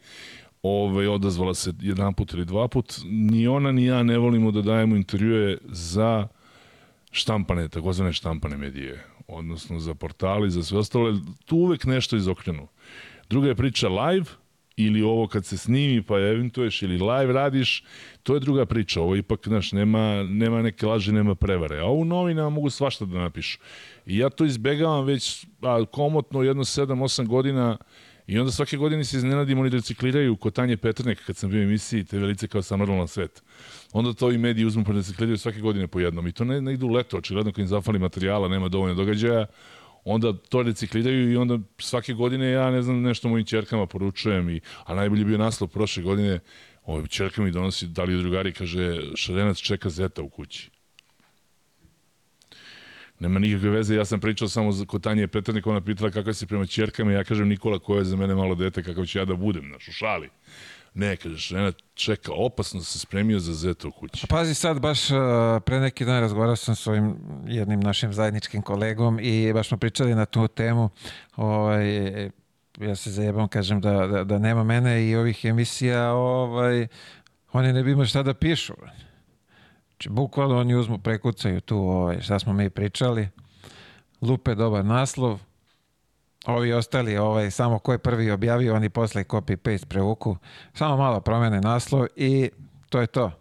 Ove, 0.63 1.09
odazvala 1.09 1.53
se 1.53 1.73
jedan 1.81 2.13
put 2.13 2.33
ili 2.33 2.45
dva 2.45 2.67
put. 2.67 2.99
Ni 3.05 3.47
ona 3.47 3.71
ni 3.71 3.85
ja 3.85 4.03
ne 4.03 4.17
volimo 4.17 4.51
da 4.51 4.61
dajemo 4.61 4.95
intervjue 4.95 5.57
za 5.65 6.27
štampane, 7.11 7.69
takozvane 7.69 8.13
štampane 8.13 8.57
medije, 8.57 9.05
odnosno 9.27 9.79
za 9.79 9.93
portali, 9.93 10.51
za 10.51 10.63
sve 10.63 10.77
ostalo, 10.77 11.07
jer 11.07 11.17
tu 11.45 11.57
uvek 11.57 11.85
nešto 11.85 12.15
izokrenu. 12.15 12.67
Druga 13.29 13.47
je 13.47 13.55
priča 13.55 13.89
live, 13.89 14.25
ili 14.85 15.01
ovo 15.01 15.27
kad 15.27 15.45
se 15.45 15.57
snimi 15.57 16.01
pa 16.01 16.19
eventuješ 16.19 16.81
ili 16.81 16.97
live 16.97 17.33
radiš, 17.33 17.83
to 18.23 18.33
je 18.33 18.39
druga 18.39 18.65
priča. 18.65 19.01
Ovo 19.01 19.15
ipak, 19.15 19.47
znaš, 19.47 19.71
nema, 19.71 20.23
nema 20.23 20.61
neke 20.61 20.85
laži, 20.85 21.11
nema 21.11 21.35
prevare. 21.35 21.79
A 21.79 21.85
ovo 21.85 22.01
u 22.01 22.05
novinama 22.05 22.49
mogu 22.49 22.69
svašta 22.69 23.05
da 23.05 23.19
napišu. 23.19 23.59
I 24.05 24.17
ja 24.17 24.29
to 24.29 24.45
izbegavam 24.45 25.05
već 25.05 25.45
a, 25.61 25.85
komotno 25.85 26.43
jedno 26.43 26.63
7-8 26.63 27.27
godina 27.27 27.77
i 28.27 28.39
onda 28.39 28.51
svake 28.51 28.77
godine 28.77 29.03
se 29.03 29.17
iznenadim, 29.17 29.59
oni 29.59 29.69
recikliraju 29.69 30.35
kod 30.35 30.53
Tanje 30.53 30.77
Petrnek 30.77 31.25
kad 31.25 31.37
sam 31.37 31.49
bio 31.49 31.59
u 31.59 31.63
emisiji 31.63 32.03
te 32.03 32.17
velice 32.17 32.47
kao 32.47 32.61
samrlo 32.61 32.95
na 32.95 33.07
svet. 33.07 33.43
Onda 33.93 34.13
to 34.13 34.31
i 34.31 34.37
mediji 34.37 34.65
uzmu 34.65 34.83
pa 34.85 34.91
recikliraju 34.91 35.37
svake 35.37 35.59
godine 35.59 35.87
po 35.87 35.99
jednom. 35.99 36.27
I 36.27 36.31
to 36.31 36.43
ne, 36.43 36.61
ne 36.61 36.73
idu 36.73 36.87
leto, 36.87 37.17
očigledno 37.17 37.51
kad 37.51 37.59
im 37.59 37.67
zafali 37.67 37.99
materijala, 37.99 38.47
nema 38.47 38.67
dovoljno 38.67 38.95
događaja, 38.95 39.45
onda 40.03 40.33
to 40.33 40.63
recikliraju 40.63 41.31
i 41.31 41.37
onda 41.37 41.59
svake 41.77 42.13
godine 42.13 42.51
ja 42.51 42.71
ne 42.71 42.81
znam 42.81 43.01
nešto 43.01 43.29
mojim 43.29 43.45
ćerkama 43.45 43.85
poručujem 43.85 44.49
i 44.49 44.61
a 44.85 44.95
najbolji 44.95 45.25
bio 45.25 45.37
naslov 45.37 45.69
prošle 45.69 46.03
godine 46.03 46.39
ovaj 46.85 47.07
ćerka 47.07 47.41
mi 47.41 47.51
donosi 47.51 47.87
da 47.87 48.03
li 48.03 48.21
drugari 48.21 48.53
kaže 48.53 49.01
Šarenac 49.15 49.57
čeka 49.57 49.89
zeta 49.89 50.21
u 50.21 50.29
kući 50.29 50.69
nema 53.21 53.39
nikakve 53.39 53.69
veze, 53.69 53.95
ja 53.95 54.05
sam 54.05 54.19
pričao 54.19 54.47
samo 54.47 54.71
za 54.71 54.85
kod 54.85 55.03
Tanje 55.03 55.27
Petrnik, 55.27 55.67
ona 55.67 55.81
pitala 55.81 56.11
kako 56.11 56.33
si 56.33 56.47
prema 56.47 56.65
ćerkama, 56.65 57.11
ja 57.11 57.23
kažem 57.23 57.47
Nikola 57.47 57.79
ko 57.79 57.95
je 57.95 58.03
za 58.03 58.15
mene 58.15 58.35
malo 58.35 58.55
dete, 58.55 58.83
kakav 58.83 59.05
ću 59.05 59.19
ja 59.19 59.25
da 59.25 59.35
budem, 59.35 59.69
naš 59.69 59.87
u 59.87 59.91
šali. 59.91 60.29
Ne, 60.93 61.15
kaže, 61.17 61.35
žena 61.35 61.71
čeka, 61.93 62.31
opasno 62.35 62.81
se 62.81 62.99
spremio 62.99 63.39
za 63.39 63.53
zeta 63.53 63.87
u 63.87 63.91
kući. 63.91 64.27
Pazi 64.27 64.53
sad, 64.53 64.79
baš 64.79 65.11
uh, 65.11 65.17
pre 65.65 65.79
neki 65.79 66.05
dan 66.05 66.21
razgovarao 66.21 66.55
sam 66.55 66.75
s 66.75 66.87
ovim 66.87 67.15
jednim 67.47 67.79
našim 67.79 68.13
zajedničkim 68.13 68.61
kolegom 68.61 69.19
i 69.21 69.53
baš 69.53 69.67
smo 69.67 69.77
pričali 69.77 70.15
na 70.15 70.25
tu 70.25 70.47
temu. 70.47 70.89
Ovaj, 71.35 72.23
ja 72.79 72.95
se 72.95 73.11
zajebam, 73.11 73.47
kažem 73.47 73.81
da, 73.81 74.07
da, 74.07 74.23
da 74.23 74.39
nema 74.39 74.63
mene 74.63 75.09
i 75.09 75.15
ovih 75.15 75.45
emisija 75.45 76.13
ovaj, 76.13 76.87
oni 77.53 77.73
ne 77.73 77.83
bi 77.83 77.91
imali 77.91 78.07
šta 78.07 78.23
da 78.23 78.33
pišu. 78.33 78.73
Znači, 79.89 80.09
bukvalno 80.09 80.59
oni 80.59 80.75
uzmu, 80.75 80.97
prekucaju 80.97 81.61
tu 81.61 81.77
ovaj, 81.77 82.21
šta 82.21 82.39
smo 82.39 82.53
mi 82.53 82.69
pričali, 82.69 83.29
lupe 84.21 84.55
dobar 84.55 84.85
naslov, 84.85 85.39
ovi 86.45 86.73
ostali, 86.73 87.17
ovaj, 87.17 87.51
samo 87.51 87.79
ko 87.79 87.91
je 87.91 87.97
prvi 87.97 88.31
objavio, 88.31 88.75
oni 88.75 88.89
posle 88.89 89.23
copy-paste 89.23 89.85
prevuku, 89.85 90.37
samo 90.73 90.97
malo 90.97 91.19
promene 91.19 91.61
naslov 91.61 92.05
i 92.15 92.49
to 92.89 93.01
je 93.01 93.07
to. 93.07 93.31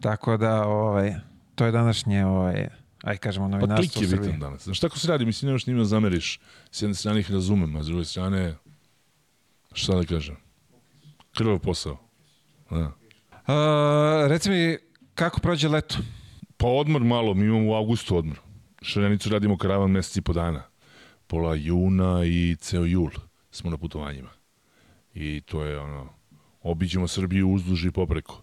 Tako 0.00 0.36
da, 0.36 0.66
ovaj, 0.66 1.14
to 1.54 1.66
je 1.66 1.72
današnje, 1.72 2.26
ovaj, 2.26 2.68
aj 3.02 3.16
kažemo, 3.16 3.46
Pa 3.46 3.50
novinarstvo 3.50 4.00
klik 4.00 4.02
je 4.02 4.06
u 4.06 4.10
Srbiji. 4.10 4.26
bitan 4.26 4.40
danas. 4.40 4.64
Znaš, 4.64 4.80
tako 4.80 4.98
se 4.98 5.08
radi, 5.08 5.24
mislim, 5.24 5.46
nemaš 5.46 5.66
njima 5.66 5.84
zameriš. 5.84 6.40
S 6.70 6.82
jedne 6.82 6.94
strane 6.94 7.20
ih 7.20 7.30
razumem, 7.30 7.76
a 7.76 7.82
s 7.82 7.86
druge 7.86 8.04
strane, 8.04 8.54
šta 9.72 9.94
da 9.94 10.04
kažem, 10.04 10.36
krvav 11.36 11.58
posao. 11.58 11.96
Da. 12.70 12.92
A, 13.46 14.26
reci 14.28 14.50
mi, 14.50 14.78
kako 15.14 15.40
prođe 15.40 15.68
leto? 15.68 15.96
Pa 16.56 16.66
odmor 16.66 17.02
malo, 17.02 17.34
mi 17.34 17.44
imamo 17.46 17.70
u 17.70 17.74
avgustu 17.74 18.16
odmor. 18.16 18.40
Šarenicu 18.82 19.30
radimo 19.30 19.58
karavan 19.58 19.90
meseci 19.90 20.18
i 20.18 20.22
po 20.22 20.32
dana. 20.32 20.62
Pola 21.32 21.54
juna 21.54 22.24
i 22.24 22.56
ceo 22.60 22.84
jul 22.84 23.10
smo 23.50 23.70
na 23.70 23.76
putovanjima. 23.76 24.28
I 25.14 25.40
to 25.40 25.64
je 25.64 25.78
ono, 25.78 26.08
obiđemo 26.62 27.08
Srbiju 27.08 27.50
uzduž 27.50 27.84
i 27.84 27.90
popreko. 27.90 28.42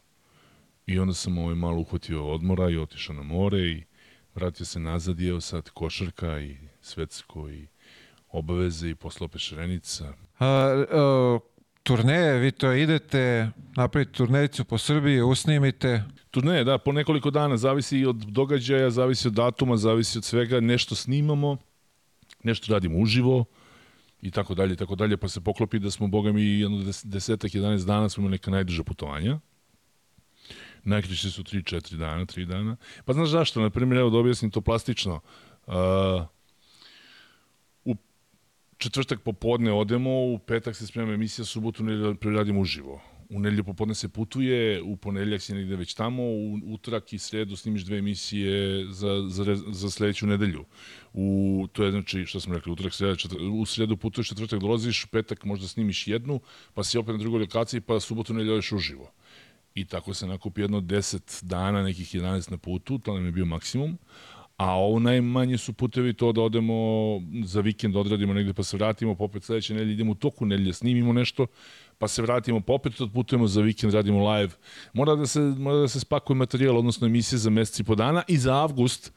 I 0.85 0.99
onda 0.99 1.13
sam 1.13 1.37
ovaj 1.37 1.55
malo 1.55 1.79
uhvatio 1.79 2.27
odmora 2.27 2.69
i 2.69 2.77
otišao 2.77 3.15
na 3.15 3.23
more 3.23 3.59
i 3.59 3.83
vratio 4.35 4.65
se 4.65 4.79
nazad 4.79 5.19
i 5.19 5.27
evo 5.27 5.41
sad 5.41 5.69
košarka 5.69 6.39
i 6.39 6.57
svetsko 6.81 7.49
i 7.49 7.67
obaveze 8.29 8.89
i 8.89 8.95
posle 8.95 9.25
opet 9.25 9.41
Šarenica. 9.41 10.13
A, 10.39 10.45
a, 10.45 11.39
turneje, 11.83 12.39
vi 12.39 12.51
to 12.51 12.73
idete, 12.73 13.49
napravite 13.75 14.11
turnejicu 14.11 14.65
po 14.65 14.77
Srbiji, 14.77 15.21
usnimite. 15.21 16.03
Turneje, 16.31 16.63
da, 16.63 16.77
po 16.77 16.91
nekoliko 16.91 17.31
dana, 17.31 17.57
zavisi 17.57 17.99
i 17.99 18.05
od 18.05 18.15
događaja, 18.15 18.89
zavisi 18.89 19.27
od 19.27 19.33
datuma, 19.33 19.77
zavisi 19.77 20.17
od 20.17 20.23
svega, 20.23 20.59
nešto 20.59 20.95
snimamo, 20.95 21.57
nešto 22.43 22.73
radimo 22.73 22.97
uživo 22.99 23.45
i 24.21 24.31
tako 24.31 24.55
dalje, 24.55 24.75
tako 24.75 24.95
dalje, 24.95 25.17
pa 25.17 25.27
se 25.27 25.41
poklopi 25.41 25.79
da 25.79 25.91
smo, 25.91 26.07
boga 26.07 26.31
mi, 26.31 26.43
jedno 26.43 26.77
des- 26.77 27.05
desetak, 27.05 27.51
11 27.51 27.85
dana 27.85 28.09
smo 28.09 28.21
imali 28.21 28.31
neka 28.31 28.51
najduža 28.51 28.83
putovanja. 28.83 29.39
Najkraće 30.83 31.31
su 31.31 31.43
3-4 31.43 31.95
dana, 31.97 32.25
3 32.25 32.45
dana. 32.45 32.75
Pa 33.05 33.13
znaš 33.13 33.29
zašto? 33.29 33.61
Na 33.61 33.69
primjer, 33.69 33.99
evo 33.99 34.09
da 34.09 34.17
objasnim 34.17 34.51
to 34.51 34.61
plastično. 34.61 35.19
Uh, 35.67 35.73
u 37.85 37.95
četvrtak 38.77 39.21
popodne 39.21 39.73
odemo, 39.73 40.09
u 40.09 40.39
petak 40.39 40.75
se 40.75 40.87
sprema 40.87 41.13
emisija, 41.13 41.45
subotu 41.45 41.83
nedelju 41.83 42.17
radimo 42.21 42.59
uživo. 42.61 43.01
U 43.29 43.39
nedelju 43.39 43.63
popodne 43.63 43.95
se 43.95 44.09
putuje, 44.09 44.81
u 44.81 44.95
ponedeljak 44.97 45.41
si 45.41 45.53
negde 45.53 45.75
već 45.75 45.93
tamo, 45.93 46.23
u 46.23 46.59
utorak 46.65 47.13
i 47.13 47.19
sredu 47.19 47.55
snimiš 47.55 47.83
dve 47.85 47.97
emisije 47.97 48.85
za, 48.91 49.25
za, 49.27 49.55
za 49.55 49.89
sledeću 49.89 50.27
nedelju. 50.27 50.65
U, 51.13 51.67
to 51.73 51.83
je 51.83 51.91
znači, 51.91 52.25
što 52.25 52.39
sam 52.39 52.53
rekli, 52.53 52.71
utorak, 52.71 52.93
sreda, 52.93 53.15
četvr, 53.15 53.37
u 53.41 53.65
sredu 53.65 53.97
putuješ, 53.97 54.29
četvrtak 54.29 54.59
dolaziš, 54.59 55.05
petak 55.05 55.45
možda 55.45 55.67
snimiš 55.67 56.07
jednu, 56.07 56.39
pa 56.73 56.83
si 56.83 56.97
opet 56.97 57.15
na 57.15 57.17
drugoj 57.17 57.39
lokaciji, 57.39 57.81
pa 57.81 57.99
subotu 57.99 58.33
nedelju 58.33 58.53
odeš 58.53 58.71
uživo. 58.71 59.11
I 59.75 59.85
tako 59.85 60.13
se 60.13 60.27
nakupi 60.27 60.61
jedno 60.61 60.81
10 60.81 61.45
dana, 61.45 61.83
nekih 61.83 62.15
11 62.15 62.51
na 62.51 62.57
putu, 62.57 62.97
to 62.97 63.13
nam 63.13 63.25
je 63.25 63.31
bio 63.31 63.45
maksimum. 63.45 63.97
A 64.57 64.73
ovo 64.75 64.99
najmanje 64.99 65.57
su 65.57 65.73
putevi 65.73 66.13
to 66.13 66.31
da 66.31 66.41
odemo 66.41 66.75
za 67.43 67.61
vikend, 67.61 67.95
odradimo 67.95 68.33
negde 68.33 68.53
pa 68.53 68.63
se 68.63 68.77
vratimo, 68.77 69.15
pa 69.15 69.23
opet 69.23 69.43
sledeće 69.43 69.73
nedelje 69.73 69.93
idemo 69.93 70.11
u 70.11 70.15
toku 70.15 70.45
nedelje, 70.45 70.73
snimimo 70.73 71.13
nešto, 71.13 71.47
pa 71.99 72.07
se 72.07 72.21
vratimo, 72.21 72.61
pa 72.61 72.73
opet 72.73 73.01
odputujemo 73.01 73.47
za 73.47 73.61
vikend, 73.61 73.93
radimo 73.93 74.31
live. 74.31 74.53
Mora 74.93 75.15
da 75.15 75.27
se, 75.27 75.39
mora 75.39 75.77
da 75.77 75.87
se 75.87 75.99
spakuje 75.99 76.37
materijal, 76.37 76.77
odnosno 76.77 77.07
emisije 77.07 77.39
za 77.39 77.49
mesec 77.49 77.79
i 77.79 77.83
po 77.83 77.95
dana 77.95 78.23
i 78.27 78.37
za 78.37 78.55
avgust, 78.55 79.11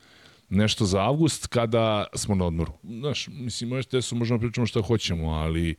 nešto 0.49 0.85
za 0.85 1.01
avgust 1.01 1.47
kada 1.47 2.07
smo 2.15 2.35
na 2.35 2.45
odmoru. 2.45 2.73
Znaš, 2.83 3.29
mislim, 3.29 3.73
o 3.73 3.81
RTS-u 3.81 4.17
možemo 4.17 4.41
pričamo 4.41 4.67
šta 4.67 4.83
hoćemo, 4.83 5.31
ali 5.31 5.75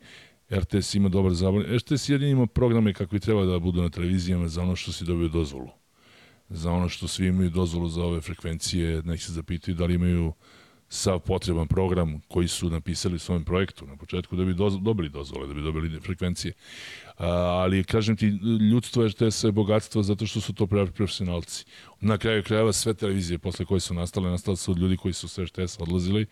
RTS 0.52 0.94
ima 0.94 1.08
dobar 1.08 1.34
zabavljen. 1.34 1.76
RTS 1.76 2.08
jedin 2.08 2.28
ima 2.28 2.46
programe 2.46 2.92
kakvi 2.92 3.20
treba 3.20 3.44
da 3.44 3.58
budu 3.58 3.82
na 3.82 3.88
televizijama 3.88 4.48
za 4.48 4.62
ono 4.62 4.76
što 4.76 4.92
si 4.92 5.04
dobio 5.04 5.28
dozvolu. 5.28 5.70
Za 6.48 6.70
ono 6.70 6.88
što 6.88 7.08
svi 7.08 7.26
imaju 7.26 7.50
dozvolu 7.50 7.88
za 7.88 8.04
ove 8.04 8.20
frekvencije, 8.20 9.02
nek 9.02 9.20
se 9.20 9.32
zapitaju 9.32 9.74
da 9.74 9.84
li 9.84 9.94
imaju 9.94 10.32
sav 10.88 11.18
potreban 11.18 11.66
program 11.66 12.20
koji 12.28 12.48
su 12.48 12.70
napisali 12.70 13.14
u 13.14 13.18
svojem 13.18 13.44
projektu 13.44 13.86
na 13.86 13.96
početku 13.96 14.36
da 14.36 14.44
bi 14.44 14.54
dobili 14.80 15.08
dozvole, 15.08 15.46
da 15.46 15.54
bi 15.54 15.62
dobili 15.62 16.00
frekvencije. 16.00 16.52
A, 17.18 17.26
ali, 17.28 17.84
kažem 17.84 18.16
ti, 18.16 18.26
ljudstvo 18.70 19.02
je 19.02 19.52
bogatstvo 19.52 20.02
zato 20.02 20.26
što 20.26 20.40
su 20.40 20.52
to 20.52 20.66
pravi 20.66 20.90
profesionalci. 20.90 21.64
Na 22.00 22.18
kraju 22.18 22.42
krajeva 22.42 22.72
sve 22.72 22.94
televizije 22.94 23.38
posle 23.38 23.64
koje 23.64 23.80
su 23.80 23.94
nastale, 23.94 24.30
nastale 24.30 24.56
su 24.56 24.70
od 24.70 24.78
ljudi 24.78 24.96
koji 24.96 25.14
su 25.14 25.28
sa 25.28 25.42
RTS 25.42 25.80
odlazili 25.80 26.26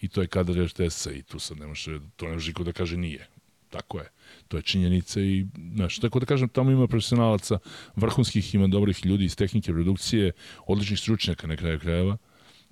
i 0.00 0.08
to 0.08 0.20
je 0.20 0.26
kadar 0.26 0.56
RTS-a 0.56 1.12
i 1.12 1.22
tu 1.22 1.38
sad 1.38 1.58
ne 1.58 1.66
može, 1.66 2.00
to 2.16 2.26
ne 2.26 2.32
može 2.32 2.48
niko 2.50 2.64
da 2.64 2.72
kaže 2.72 2.96
nije. 2.96 3.28
Tako 3.70 3.98
je. 3.98 4.10
To 4.48 4.56
je 4.56 4.62
činjenica 4.62 5.20
i, 5.20 5.46
znaš, 5.74 5.98
tako 5.98 6.20
da 6.20 6.26
kažem, 6.26 6.48
tamo 6.48 6.70
ima 6.70 6.86
profesionalaca, 6.86 7.58
vrhunskih, 7.96 8.54
ima 8.54 8.66
dobrih 8.66 9.06
ljudi 9.06 9.24
iz 9.24 9.36
tehnike, 9.36 9.72
produkcije, 9.72 10.32
odličnih 10.66 10.98
stručnjaka 10.98 11.46
na 11.46 11.56
kraju 11.56 11.80
krajeva. 11.80 12.16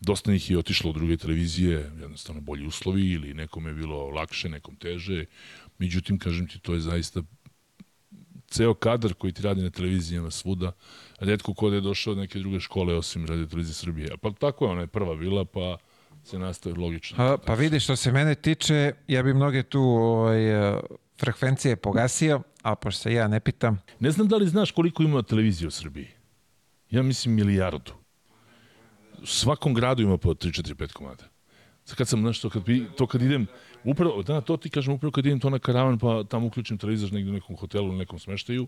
Dosta 0.06 0.32
njih 0.32 0.50
je 0.50 0.58
otišlo 0.58 0.90
u 0.90 0.92
druge 0.92 1.16
televizije, 1.16 1.90
jednostavno 2.00 2.40
bolji 2.40 2.66
uslovi 2.66 3.10
ili 3.10 3.34
nekom 3.34 3.66
je 3.66 3.74
bilo 3.74 4.08
lakše, 4.10 4.48
nekom 4.48 4.76
teže. 4.76 5.24
Međutim, 5.78 6.18
kažem 6.18 6.46
ti, 6.46 6.58
to 6.58 6.74
je 6.74 6.80
zaista 6.80 7.22
ceo 8.46 8.74
kadar 8.74 9.14
koji 9.14 9.32
ti 9.32 9.42
radi 9.42 9.62
na 9.62 9.70
televizijama 9.70 10.30
svuda, 10.30 10.72
redko 11.18 11.54
ko 11.54 11.70
da 11.70 11.76
je 11.76 11.80
došao 11.80 12.12
od 12.12 12.18
neke 12.18 12.38
druge 12.38 12.60
škole 12.60 12.94
osim 12.94 13.26
radio 13.26 13.46
televizije 13.46 13.74
Srbije. 13.74 14.16
Pa 14.22 14.30
tako 14.30 14.64
je, 14.64 14.70
ona 14.70 14.80
je 14.80 14.86
prva 14.86 15.16
bila, 15.16 15.44
pa 15.44 15.76
se 16.24 16.38
nastaje 16.38 16.74
logično. 16.74 17.24
A, 17.24 17.36
pa 17.46 17.54
vidi, 17.54 17.80
što 17.80 17.96
se 17.96 18.12
mene 18.12 18.34
tiče, 18.34 18.92
ja 19.08 19.22
bi 19.22 19.34
mnoge 19.34 19.62
tu 19.62 19.80
ovaj, 19.80 20.42
frekvencije 21.20 21.76
pogasio, 21.76 22.42
a 22.62 22.74
pošto 22.74 23.02
se 23.02 23.12
ja 23.12 23.28
ne 23.28 23.40
pitam, 23.40 23.80
Ne 24.00 24.10
znam 24.10 24.28
da 24.28 24.36
li 24.36 24.48
znaš 24.48 24.70
koliko 24.70 25.02
ima 25.02 25.22
televizije 25.22 25.68
u 25.68 25.70
Srbiji. 25.70 26.08
Ja 26.90 27.02
mislim 27.02 27.34
milijardu. 27.34 27.92
Svakom 29.24 29.74
gradu 29.74 30.02
ima 30.02 30.18
po 30.18 30.34
3, 30.34 30.62
4, 30.62 30.74
5 30.74 30.92
komada. 30.92 31.24
Sad 31.84 31.96
kad 31.96 32.08
sam, 32.08 32.20
znaš, 32.20 32.40
to 32.40 32.50
kad, 32.50 32.62
to 32.96 33.06
kad 33.06 33.22
idem, 33.22 33.46
upravo, 33.84 34.22
da, 34.22 34.40
to 34.40 34.56
ti 34.56 34.70
kažem, 34.70 34.94
upravo 34.94 35.12
kad 35.12 35.26
idem 35.26 35.40
to 35.40 35.50
na 35.50 35.58
karavan, 35.58 35.98
pa 35.98 36.24
tamo 36.24 36.46
uključim 36.46 36.78
televizor 36.78 37.12
negde 37.12 37.30
u 37.30 37.34
nekom 37.34 37.56
hotelu, 37.56 37.90
u 37.90 37.96
nekom 37.96 38.18
smeštaju 38.18 38.66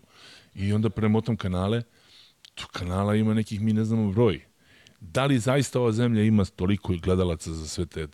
i 0.55 0.73
onda 0.73 0.89
premotam 0.89 1.37
kanale, 1.37 1.83
tu 2.55 2.67
kanala 2.71 3.15
ima 3.15 3.33
nekih, 3.33 3.61
mi 3.61 3.73
ne 3.73 3.83
znamo 3.83 4.11
broj. 4.11 4.41
Da 4.99 5.25
li 5.25 5.39
zaista 5.39 5.79
ova 5.79 5.91
zemlja 5.91 6.23
ima 6.23 6.45
toliko 6.45 6.93
gledalaca 7.01 7.51
za 7.53 7.67
sve 7.67 7.85
te 7.85 8.07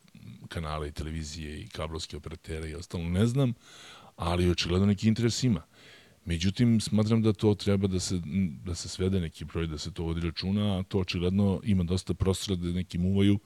kanale 0.47 0.87
i 0.87 0.91
televizije 0.91 1.59
i 1.59 1.67
kablovske 1.67 2.17
operatere 2.17 2.69
i 2.69 2.75
ostalo, 2.75 3.03
ne 3.03 3.25
znam, 3.25 3.53
ali 4.15 4.49
očigledno 4.49 4.85
neki 4.85 5.07
interes 5.07 5.43
ima. 5.43 5.61
Međutim, 6.25 6.81
smatram 6.81 7.21
da 7.21 7.33
to 7.33 7.55
treba 7.55 7.87
da 7.87 7.99
se, 7.99 8.21
da 8.65 8.75
se 8.75 8.89
svede 8.89 9.19
neki 9.19 9.45
broj, 9.45 9.67
da 9.67 9.77
se 9.77 9.91
to 9.91 10.03
vodi 10.03 10.21
računa, 10.21 10.79
a 10.79 10.83
to 10.83 10.99
očigledno 10.99 11.61
ima 11.63 11.83
dosta 11.83 12.13
prostora 12.13 12.55
da 12.55 12.67
neki 12.67 12.97
muvaju, 12.97 13.39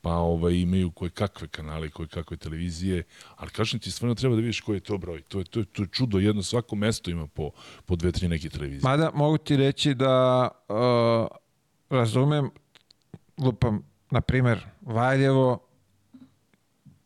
pa 0.00 0.12
ovaj, 0.12 0.54
imaju 0.54 0.90
koje 0.90 1.10
kakve 1.10 1.48
kanale, 1.48 1.90
koje 1.90 2.08
kakve 2.08 2.36
televizije, 2.36 3.02
ali 3.36 3.50
kažem 3.50 3.80
ti, 3.80 3.90
stvarno 3.90 4.14
treba 4.14 4.34
da 4.34 4.40
vidiš 4.40 4.60
koji 4.60 4.76
je 4.76 4.80
to 4.80 4.98
broj. 4.98 5.22
To 5.22 5.38
je, 5.38 5.44
to 5.44 5.60
je, 5.60 5.64
to 5.64 5.82
je 5.82 5.88
čudo, 5.92 6.18
jedno 6.18 6.42
svako 6.42 6.76
mesto 6.76 7.10
ima 7.10 7.26
po, 7.26 7.50
po 7.84 7.96
dve, 7.96 8.12
tri 8.12 8.28
neke 8.28 8.48
televizije. 8.48 8.90
mada 8.90 9.10
mogu 9.14 9.38
ti 9.38 9.56
reći 9.56 9.94
da 9.94 10.48
uh, 10.68 11.26
razumem, 11.90 12.50
lupam, 13.38 13.82
na 14.10 14.20
primer, 14.20 14.66
Valjevo 14.80 15.66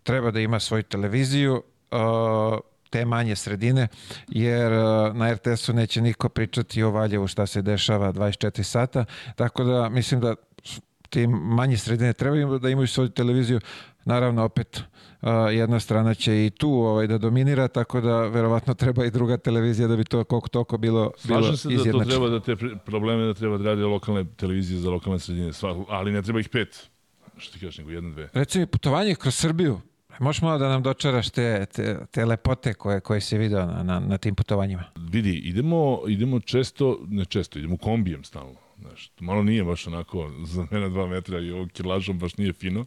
treba 0.02 0.30
da 0.30 0.40
ima 0.40 0.60
svoju 0.60 0.82
televiziju, 0.82 1.62
uh, 1.90 2.58
te 2.90 3.04
manje 3.04 3.36
sredine, 3.36 3.88
jer 4.28 4.72
uh, 4.72 4.80
na 5.14 5.32
RTS-u 5.32 5.72
neće 5.72 6.00
niko 6.00 6.28
pričati 6.28 6.82
o 6.82 6.90
Valjevu 6.90 7.26
šta 7.26 7.46
se 7.46 7.62
dešava 7.62 8.12
24 8.12 8.62
sata, 8.62 9.04
tako 9.36 9.64
da 9.64 9.88
mislim 9.88 10.20
da 10.20 10.34
s- 10.64 10.80
ti 11.10 11.26
manje 11.26 11.76
sredine 11.76 12.12
trebaju 12.12 12.58
da 12.58 12.68
imaju 12.68 12.86
svoju 12.86 13.08
televiziju, 13.08 13.60
naravno 14.04 14.44
opet 14.44 14.82
uh, 15.22 15.28
jedna 15.52 15.80
strana 15.80 16.14
će 16.14 16.46
i 16.46 16.50
tu 16.50 16.70
ovaj, 16.70 17.06
da 17.06 17.18
dominira, 17.18 17.68
tako 17.68 18.00
da 18.00 18.20
verovatno 18.20 18.74
treba 18.74 19.04
i 19.04 19.10
druga 19.10 19.36
televizija 19.36 19.88
da 19.88 19.96
bi 19.96 20.04
to 20.04 20.24
koliko 20.24 20.48
toliko 20.48 20.78
bilo, 20.78 21.12
bilo 21.24 21.42
Slažem 21.42 21.56
se 21.56 21.68
da 21.68 21.92
to 21.92 22.00
treba 22.00 22.28
da 22.28 22.40
te 22.40 22.56
probleme 22.78 23.24
da 23.24 23.34
treba 23.34 23.58
da 23.58 23.64
rade 23.64 23.82
lokalne 23.82 24.24
televizije 24.26 24.80
za 24.80 24.90
lokalne 24.90 25.18
sredine, 25.18 25.50
ali 25.88 26.12
ne 26.12 26.22
treba 26.22 26.40
ih 26.40 26.48
pet. 26.48 26.88
Što 27.36 27.52
ti 27.52 27.60
kažeš, 27.60 27.78
nego 27.78 27.90
jedno, 27.90 28.10
dve. 28.10 28.28
Reci 28.32 28.58
mi, 28.58 28.66
putovanje 28.66 29.14
kroz 29.14 29.34
Srbiju, 29.34 29.80
možeš 30.20 30.42
malo 30.42 30.58
da 30.58 30.68
nam 30.68 30.82
dočaraš 30.82 31.30
te, 31.30 31.66
te, 31.66 31.98
te 32.10 32.24
lepote 32.24 32.74
koje, 32.74 33.00
koje 33.00 33.20
si 33.20 33.38
video 33.38 33.66
na, 33.66 33.82
na, 33.82 34.00
na 34.00 34.18
tim 34.18 34.34
putovanjima? 34.34 34.84
vidi, 34.96 35.32
idemo, 35.34 36.00
idemo 36.08 36.40
često, 36.40 36.98
ne 37.08 37.24
često, 37.24 37.58
idemo 37.58 37.76
kombijem 37.76 38.24
stalno. 38.24 38.58
Znaš, 38.78 39.12
malo 39.20 39.42
nije 39.42 39.64
baš 39.64 39.86
onako, 39.86 40.30
za 40.44 40.66
mene 40.70 40.88
dva 40.88 41.06
metra 41.06 41.38
i 41.38 41.50
ovo 41.50 41.68
kilažom 41.72 42.18
baš 42.18 42.36
nije 42.36 42.52
fino. 42.52 42.86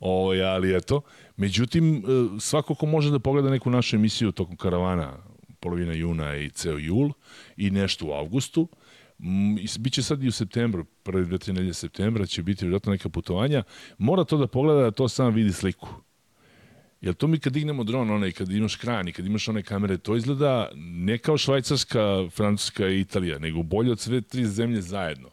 O, 0.00 0.32
ali 0.44 0.76
eto. 0.76 1.00
Međutim, 1.36 1.96
e, 1.96 2.00
svako 2.40 2.74
ko 2.74 2.86
može 2.86 3.10
da 3.10 3.18
pogleda 3.18 3.50
neku 3.50 3.70
našu 3.70 3.96
emisiju 3.96 4.32
tokom 4.32 4.56
karavana, 4.56 5.16
polovina 5.60 5.92
juna 5.92 6.36
i 6.36 6.50
ceo 6.50 6.78
jul 6.78 7.10
i 7.56 7.70
nešto 7.70 8.06
u 8.06 8.12
avgustu, 8.12 8.68
Biće 9.78 10.02
sad 10.02 10.22
i 10.22 10.28
u 10.28 10.32
septembru, 10.32 10.84
prve 10.84 11.24
dve, 11.24 11.38
tri 11.38 11.74
septembra 11.74 12.26
će 12.26 12.42
biti 12.42 12.64
vjerojatno 12.64 12.92
neka 12.92 13.08
putovanja. 13.08 13.62
Mora 13.98 14.24
to 14.24 14.36
da 14.36 14.46
pogleda 14.46 14.80
da 14.80 14.90
to 14.90 15.08
sam 15.08 15.34
vidi 15.34 15.52
sliku. 15.52 15.88
Jer 17.04 17.14
to 17.14 17.26
mi 17.26 17.38
kad 17.38 17.52
dignemo 17.52 17.84
dron, 17.84 18.10
onaj, 18.10 18.32
kad 18.32 18.50
imaš 18.50 18.76
kran 18.76 19.08
i 19.08 19.12
kad 19.12 19.26
imaš 19.26 19.48
one 19.48 19.62
kamere, 19.62 19.98
to 19.98 20.16
izgleda 20.16 20.70
ne 20.76 21.18
kao 21.18 21.38
Švajcarska, 21.38 22.28
Francuska 22.30 22.88
i 22.88 23.00
Italija, 23.00 23.38
nego 23.38 23.62
bolje 23.62 23.92
od 23.92 24.00
sve 24.00 24.20
tri 24.20 24.46
zemlje 24.46 24.82
zajedno. 24.82 25.28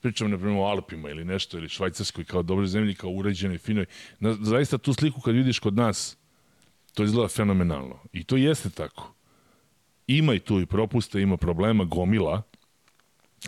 Pričam, 0.00 0.30
na 0.30 0.38
primjer, 0.38 0.58
o 0.58 0.64
Alpima 0.64 1.10
ili 1.10 1.24
nešto, 1.24 1.58
ili 1.58 1.68
Švajcarskoj 1.68 2.24
kao 2.24 2.42
dobre 2.42 2.66
zemlji, 2.66 2.94
kao 2.94 3.10
uređenoj, 3.10 3.58
finoj. 3.58 3.86
Na, 4.20 4.34
zaista 4.40 4.78
tu 4.78 4.94
sliku 4.94 5.20
kad 5.20 5.34
vidiš 5.34 5.58
kod 5.58 5.74
nas, 5.74 6.16
to 6.94 7.04
izgleda 7.04 7.28
fenomenalno. 7.28 7.98
I 8.12 8.24
to 8.24 8.36
jeste 8.36 8.70
tako. 8.70 9.12
Ima 10.06 10.34
i 10.34 10.40
tu 10.40 10.60
i 10.60 10.66
propusta, 10.66 11.20
ima 11.20 11.36
problema, 11.36 11.84
gomila, 11.84 12.42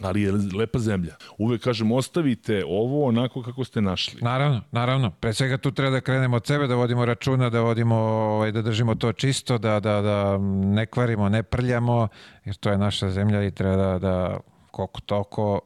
ali 0.02 0.22
je 0.22 0.32
lepa 0.32 0.78
zemlja. 0.78 1.14
Uvek 1.38 1.62
kažem, 1.62 1.92
ostavite 1.92 2.64
ovo 2.66 3.06
onako 3.06 3.42
kako 3.42 3.64
ste 3.64 3.80
našli. 3.80 4.20
Naravno, 4.22 4.62
naravno. 4.72 5.10
Pre 5.10 5.34
svega 5.34 5.58
tu 5.58 5.70
treba 5.70 5.90
da 5.90 6.00
krenemo 6.00 6.36
od 6.36 6.46
sebe, 6.46 6.66
da 6.66 6.74
vodimo 6.74 7.04
računa, 7.04 7.50
da 7.50 7.60
vodimo, 7.60 7.96
ovaj, 7.96 8.52
da 8.52 8.62
držimo 8.62 8.94
to 8.94 9.12
čisto, 9.12 9.58
da, 9.58 9.80
da, 9.80 10.00
da 10.02 10.38
ne 10.64 10.86
kvarimo, 10.86 11.28
ne 11.28 11.42
prljamo, 11.42 12.08
jer 12.44 12.54
to 12.54 12.70
je 12.70 12.78
naša 12.78 13.10
zemlja 13.10 13.44
i 13.44 13.50
treba 13.50 13.76
da, 13.76 13.98
da 13.98 14.38
koliko 14.70 15.00
toliko 15.00 15.60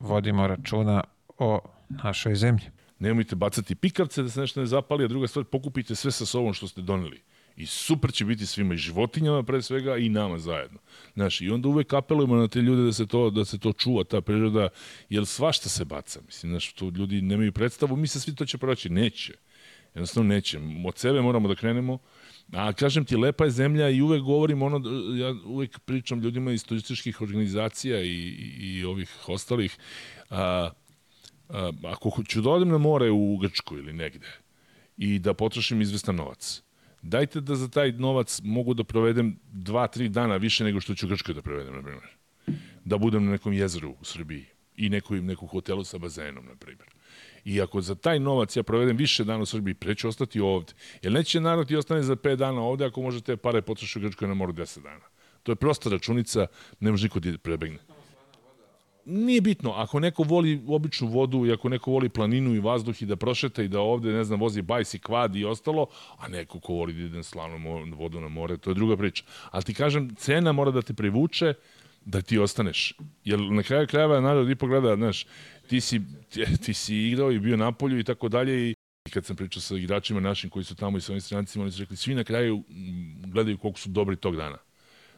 vodimo 0.00 0.46
računa 0.46 1.04
o 1.38 1.60
našoj 1.88 2.34
zemlji. 2.34 2.64
Nemojte 2.98 3.36
bacati 3.36 3.74
pikavce 3.74 4.22
da 4.22 4.28
se 4.28 4.40
nešto 4.40 4.60
ne 4.60 4.66
zapali, 4.66 5.04
a 5.04 5.08
druga 5.08 5.26
stvar, 5.26 5.44
pokupite 5.44 5.94
sve 5.94 6.10
sa 6.10 6.26
sobom 6.26 6.52
što 6.54 6.68
ste 6.68 6.82
doneli. 6.82 7.22
I 7.56 7.66
super 7.66 8.12
će 8.12 8.24
biti 8.24 8.46
svima 8.46 8.74
i 8.74 8.76
životinjama 8.76 9.42
pre 9.42 9.62
svega 9.62 9.96
i 9.96 10.08
nama 10.08 10.38
zajedno. 10.38 10.78
Znaš, 11.14 11.40
i 11.40 11.50
onda 11.50 11.68
uvek 11.68 11.92
apelujemo 11.92 12.36
na 12.36 12.48
te 12.48 12.60
ljude 12.60 12.82
da 12.82 12.92
se 12.92 13.06
to, 13.06 13.30
da 13.30 13.44
se 13.44 13.58
to 13.58 13.72
čuva, 13.72 14.04
ta 14.04 14.20
priroda, 14.20 14.68
jer 15.08 15.26
svašta 15.26 15.68
se 15.68 15.84
baca. 15.84 16.20
Mislim, 16.26 16.52
znaš, 16.52 16.72
to 16.72 16.92
ljudi 16.96 17.22
nemaju 17.22 17.52
predstavu, 17.52 17.96
mi 17.96 18.06
se 18.06 18.20
svi 18.20 18.34
to 18.34 18.46
će 18.46 18.58
proći. 18.58 18.90
Neće. 18.90 19.34
Jednostavno 19.94 20.34
neće. 20.34 20.60
Od 20.86 20.98
sebe 20.98 21.20
moramo 21.20 21.48
da 21.48 21.54
krenemo, 21.54 21.98
A 22.52 22.72
kažem 22.72 23.04
ti, 23.04 23.16
lepa 23.16 23.44
je 23.44 23.50
zemlja 23.50 23.88
i 23.88 24.02
uvek 24.02 24.22
govorim 24.22 24.62
ono, 24.62 24.80
ja 25.16 25.34
uvek 25.44 25.78
pričam 25.78 26.20
ljudima 26.20 26.52
iz 26.52 26.64
turističkih 26.64 27.20
organizacija 27.20 28.00
i, 28.00 28.08
i, 28.08 28.78
i 28.78 28.84
ovih 28.84 29.16
ostalih, 29.26 29.78
a, 30.30 30.70
a, 31.48 31.72
ako 31.84 32.22
ću 32.28 32.40
da 32.40 32.50
odem 32.50 32.68
na 32.68 32.78
more 32.78 33.10
u 33.10 33.36
Grčku 33.36 33.78
ili 33.78 33.92
negde 33.92 34.26
i 34.96 35.18
da 35.18 35.34
potrošim 35.34 35.80
izvestan 35.80 36.16
novac, 36.16 36.62
dajte 37.02 37.40
da 37.40 37.54
za 37.54 37.68
taj 37.68 37.92
novac 37.92 38.40
mogu 38.44 38.74
da 38.74 38.84
provedem 38.84 39.38
dva, 39.52 39.86
tri 39.86 40.08
dana 40.08 40.36
više 40.36 40.64
nego 40.64 40.80
što 40.80 40.94
ću 40.94 41.08
Grčkoj 41.08 41.34
da 41.34 41.42
provedem, 41.42 41.74
na 41.74 41.82
primjer. 41.82 42.08
Da 42.84 42.98
budem 42.98 43.24
na 43.24 43.30
nekom 43.30 43.52
jezeru 43.52 43.94
u 44.00 44.04
Srbiji 44.04 44.46
i 44.76 44.88
nekom, 44.88 45.26
nekom 45.26 45.48
hotelu 45.48 45.84
sa 45.84 45.98
bazenom, 45.98 46.46
na 46.46 46.54
primjer. 46.56 46.88
I 47.44 47.60
ako 47.60 47.80
za 47.80 47.94
taj 47.94 48.20
novac 48.20 48.56
ja 48.56 48.62
provedem 48.62 48.96
više 48.96 49.24
dana 49.24 49.42
u 49.42 49.46
Srbiji, 49.46 49.74
pre 49.74 49.94
ću 49.94 50.08
ostati 50.08 50.40
ovde. 50.40 50.72
Jer 51.02 51.12
neće 51.12 51.40
narod 51.40 51.68
ti 51.68 51.76
ostane 51.76 52.02
za 52.02 52.16
5 52.16 52.36
dana 52.36 52.60
ovde 52.60 52.84
ako 52.84 53.02
možete 53.02 53.36
pare 53.36 53.62
potrošiti 53.62 53.98
u 53.98 54.02
Grčkoj 54.02 54.28
na 54.28 54.34
moru 54.34 54.52
10 54.52 54.82
dana. 54.82 55.04
To 55.42 55.52
je 55.52 55.56
prosta 55.56 55.90
računica, 55.90 56.46
ne 56.80 56.90
može 56.90 57.06
niko 57.06 57.20
ti 57.20 57.38
prebegne. 57.38 57.78
Nije 59.04 59.40
bitno, 59.40 59.70
ako 59.70 60.00
neko 60.00 60.22
voli 60.22 60.62
običnu 60.68 61.08
vodu 61.08 61.46
i 61.46 61.52
ako 61.52 61.68
neko 61.68 61.90
voli 61.90 62.08
planinu 62.08 62.54
i 62.54 62.60
vazduh 62.60 63.02
i 63.02 63.06
da 63.06 63.16
prošeta 63.16 63.62
i 63.62 63.68
da 63.68 63.80
ovde, 63.80 64.12
ne 64.12 64.24
znam, 64.24 64.40
vozi 64.40 64.62
bajs 64.62 64.94
i 64.94 64.98
kvad 64.98 65.36
i 65.36 65.44
ostalo, 65.44 65.86
a 66.18 66.28
neko 66.28 66.60
ko 66.60 66.72
voli 66.72 66.92
da 66.92 67.00
ide 67.00 67.16
na 67.16 67.22
slavnu 67.22 67.96
vodu 67.96 68.20
na 68.20 68.28
more, 68.28 68.56
to 68.56 68.70
je 68.70 68.74
druga 68.74 68.96
priča. 68.96 69.24
Ali 69.50 69.64
ti 69.64 69.74
kažem, 69.74 70.14
cena 70.14 70.52
mora 70.52 70.70
da 70.70 70.82
te 70.82 70.94
privuče 70.94 71.54
da 72.04 72.20
ti 72.22 72.38
ostaneš. 72.38 72.94
Jer 73.24 73.40
na 73.40 73.62
kraju 73.62 73.86
krajeva 73.86 74.20
narod 74.20 74.50
ipak 74.50 74.68
gleda, 74.68 74.96
znaš, 74.96 75.26
ti 75.66 75.80
si, 75.80 76.00
ti, 76.64 76.74
si 76.74 76.96
igrao 76.96 77.32
i 77.32 77.38
bio 77.38 77.56
na 77.56 77.72
polju 77.72 77.98
i 77.98 78.04
tako 78.04 78.28
dalje 78.28 78.70
i 78.70 78.74
I 79.06 79.10
kad 79.10 79.24
sam 79.24 79.36
pričao 79.36 79.60
sa 79.60 79.76
igračima 79.76 80.20
našim 80.20 80.50
koji 80.50 80.64
su 80.64 80.74
tamo 80.74 80.98
i 80.98 81.00
sa 81.00 81.12
ovim 81.12 81.20
strancima, 81.20 81.64
oni 81.64 81.72
su 81.72 81.80
rekli, 81.80 81.96
svi 81.96 82.14
na 82.14 82.24
kraju 82.24 82.62
gledaju 83.26 83.58
koliko 83.58 83.78
su 83.78 83.88
dobri 83.90 84.16
tog 84.16 84.36
dana. 84.36 84.58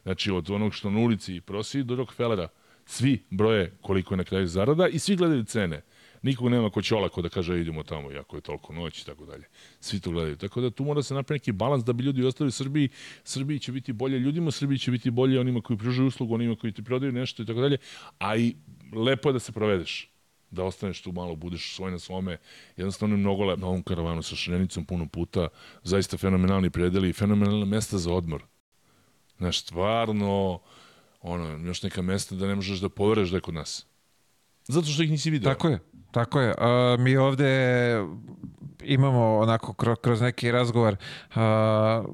Znači, 0.03 0.31
od 0.31 0.51
onog 0.51 0.75
što 0.75 0.91
na 0.91 1.01
ulici 1.01 1.41
prosi 1.41 1.83
do 1.83 1.97
Rockefellera, 1.97 2.49
svi 2.87 3.23
broje 3.31 3.77
koliko 3.81 4.15
je 4.15 4.19
na 4.19 4.25
kraju 4.25 4.47
zarada 4.47 4.89
i 4.89 4.99
svi 4.99 5.17
gledaju 5.17 5.45
cene. 5.45 5.83
Nikog 6.23 6.49
nema 6.49 6.71
ko 6.71 6.83
će 6.83 6.95
olako 6.95 7.23
da 7.23 7.29
kaže 7.29 7.61
idemo 7.61 7.83
tamo, 7.83 8.11
jako 8.11 8.37
je 8.37 8.41
toliko 8.41 8.73
noć 8.73 9.03
i 9.03 9.07
tako 9.07 9.27
dalje. 9.27 9.45
Svi 9.81 10.01
to 10.01 10.11
gledaju. 10.11 10.37
Tako 10.37 10.61
da 10.61 10.71
tu 10.71 10.85
mora 10.85 11.03
se 11.03 11.15
napraviti 11.15 11.51
neki 11.51 11.53
balans 11.53 11.85
da 11.85 11.93
bi 11.93 12.05
ljudi 12.05 12.25
ostali 12.25 12.49
u 12.49 12.51
Srbiji. 12.51 12.89
Srbiji 13.25 13.59
će 13.59 13.73
biti 13.73 13.93
bolje 13.93 14.19
ljudima, 14.19 14.51
Srbiji 14.51 14.79
će 14.79 14.91
biti 14.91 15.11
bolje 15.11 15.41
onima 15.41 15.61
koji 15.61 15.79
pružaju 15.79 16.09
uslugu, 16.09 16.35
onima 16.35 16.57
koji 16.57 16.73
ti 16.73 16.85
prodaju 16.85 17.13
nešto 17.13 17.43
i 17.43 17.47
tako 17.47 17.61
dalje. 17.61 17.77
A 18.19 18.37
i 18.37 18.55
lepo 18.93 19.29
je 19.29 19.33
da 19.33 19.39
se 19.39 19.53
provedeš 19.53 20.11
da 20.51 20.65
ostaneš 20.65 21.03
tu 21.03 21.13
malo, 21.13 21.37
budeš 21.37 21.75
svoj 21.75 21.91
na 21.91 21.99
svome. 21.99 22.39
Jednostavno 22.77 23.15
je 23.15 23.19
mnogo 23.19 23.45
lepo 23.45 23.61
na 23.61 23.67
ovom 23.67 23.83
karavanu 23.83 24.23
sa 24.23 24.37
šarenicom 24.37 24.85
puno 24.85 25.07
puta. 25.07 25.49
Zaista 25.83 26.17
fenomenalni 26.17 26.71
predeli 26.71 27.09
i 27.09 27.13
fenomenalna 27.13 27.65
mesta 27.65 27.99
za 27.99 28.13
odmor. 28.13 28.43
Znaš, 29.39 29.61
stvarno, 29.61 30.61
ono, 31.25 31.67
još 31.67 31.83
neka 31.83 32.03
mesta 32.03 32.35
da 32.35 32.47
ne 32.47 32.55
možeš 32.55 32.79
da 32.79 32.89
povereš 32.89 33.31
da 33.31 33.37
je 33.37 33.41
kod 33.41 33.55
nas. 33.55 33.87
Zato 34.65 34.87
što 34.87 35.03
ih 35.03 35.11
nisi 35.11 35.31
video. 35.31 35.53
Tako 35.53 35.69
je, 35.69 35.79
tako 36.11 36.41
je. 36.41 36.55
A, 36.59 36.97
mi 36.99 37.17
ovde 37.17 37.95
imamo 38.83 39.39
onako 39.39 39.73
kroz, 39.97 40.21
neki 40.21 40.51
razgovor, 40.51 40.97
a, 41.35 42.05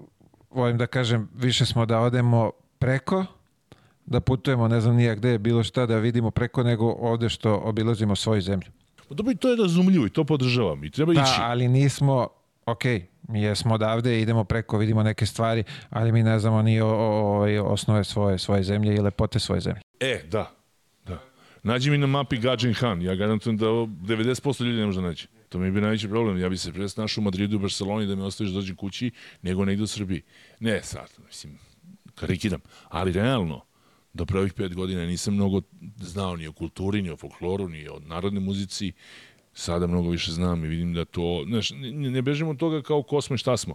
volim 0.50 0.78
da 0.78 0.86
kažem, 0.86 1.28
više 1.34 1.66
smo 1.66 1.86
da 1.86 1.98
odemo 2.00 2.50
preko, 2.78 3.24
da 4.06 4.20
putujemo, 4.20 4.68
ne 4.68 4.80
znam 4.80 4.96
nija 4.96 5.14
gde 5.14 5.28
je 5.28 5.38
bilo 5.38 5.62
šta 5.64 5.86
da 5.86 5.98
vidimo 5.98 6.30
preko, 6.30 6.62
nego 6.62 6.86
ovde 6.90 7.28
što 7.28 7.56
obilazimo 7.56 8.16
svoju 8.16 8.40
zemlju. 8.40 8.68
Pa 9.08 9.14
dobro, 9.14 9.32
i 9.32 9.36
to 9.36 9.48
je 9.48 9.56
razumljivo 9.56 10.06
i 10.06 10.10
to 10.10 10.24
podržavam 10.24 10.84
i 10.84 10.90
treba 10.90 11.12
Da, 11.12 11.20
ići. 11.22 11.32
ali 11.38 11.68
nismo, 11.68 12.28
ok, 12.70 12.84
mi 13.28 13.42
jesmo 13.42 13.74
odavde, 13.74 14.20
idemo 14.20 14.44
preko, 14.44 14.78
vidimo 14.78 15.02
neke 15.02 15.26
stvari, 15.26 15.64
ali 15.90 16.12
mi 16.12 16.22
ne 16.22 16.38
znamo 16.38 16.62
ni 16.62 16.80
o, 16.80 16.88
o, 16.88 17.46
o 17.46 17.72
osnove 17.72 18.04
svoje, 18.04 18.38
svoje 18.38 18.62
zemlje 18.62 18.94
i 18.94 19.00
lepote 19.00 19.38
svoje 19.38 19.60
zemlje. 19.60 19.80
E, 20.00 20.22
da. 20.30 20.50
da. 21.06 21.18
Nađi 21.62 21.90
mi 21.90 21.98
na 21.98 22.06
mapi 22.06 22.38
Gadžin 22.38 22.74
Han. 22.74 23.02
Ja 23.02 23.14
garantujem 23.14 23.56
da 23.56 23.66
90% 23.66 24.64
ljudi 24.64 24.78
ne 24.78 24.86
može 24.86 25.00
da 25.00 25.06
naći. 25.06 25.28
To 25.48 25.58
mi 25.58 25.70
bi 25.70 25.80
najveći 25.80 26.08
problem. 26.08 26.38
Ja 26.38 26.48
bi 26.48 26.56
se 26.56 26.72
pre 26.72 26.86
našao 26.96 27.22
u 27.22 27.24
Madridu 27.24 27.56
i 27.56 27.58
Barceloni 27.58 28.06
da 28.06 28.14
me 28.14 28.24
ostaviš 28.24 28.52
da 28.52 28.54
dođem 28.54 28.76
kući, 28.76 29.10
nego 29.42 29.64
negde 29.64 29.82
u 29.82 29.86
Srbiji. 29.86 30.22
Ne 30.60 30.82
sad, 30.82 31.08
mislim, 31.26 31.58
karikiram. 32.14 32.60
Ali 32.88 33.12
realno, 33.12 33.64
do 34.12 34.26
prvih 34.26 34.52
pet 34.52 34.74
godina 34.74 35.06
nisam 35.06 35.34
mnogo 35.34 35.60
znao 35.96 36.36
ni 36.36 36.46
o 36.46 36.52
kulturi, 36.52 37.02
ni 37.02 37.10
o 37.10 37.16
folkloru, 37.16 37.68
ni 37.68 37.88
o 37.88 38.00
narodnoj 38.06 38.42
muzici. 38.42 38.92
Sada 39.60 39.86
mnogo 39.86 40.10
više 40.10 40.32
znam 40.32 40.64
i 40.64 40.68
vidim 40.68 40.94
da 40.94 41.04
to... 41.04 41.44
Znaš, 41.48 41.70
ne, 41.70 42.10
ne 42.10 42.22
bežimo 42.22 42.50
od 42.50 42.56
toga 42.56 42.82
kao 42.82 43.02
ko 43.02 43.20
smo 43.20 43.34
i 43.34 43.38
šta 43.38 43.56
smo. 43.56 43.74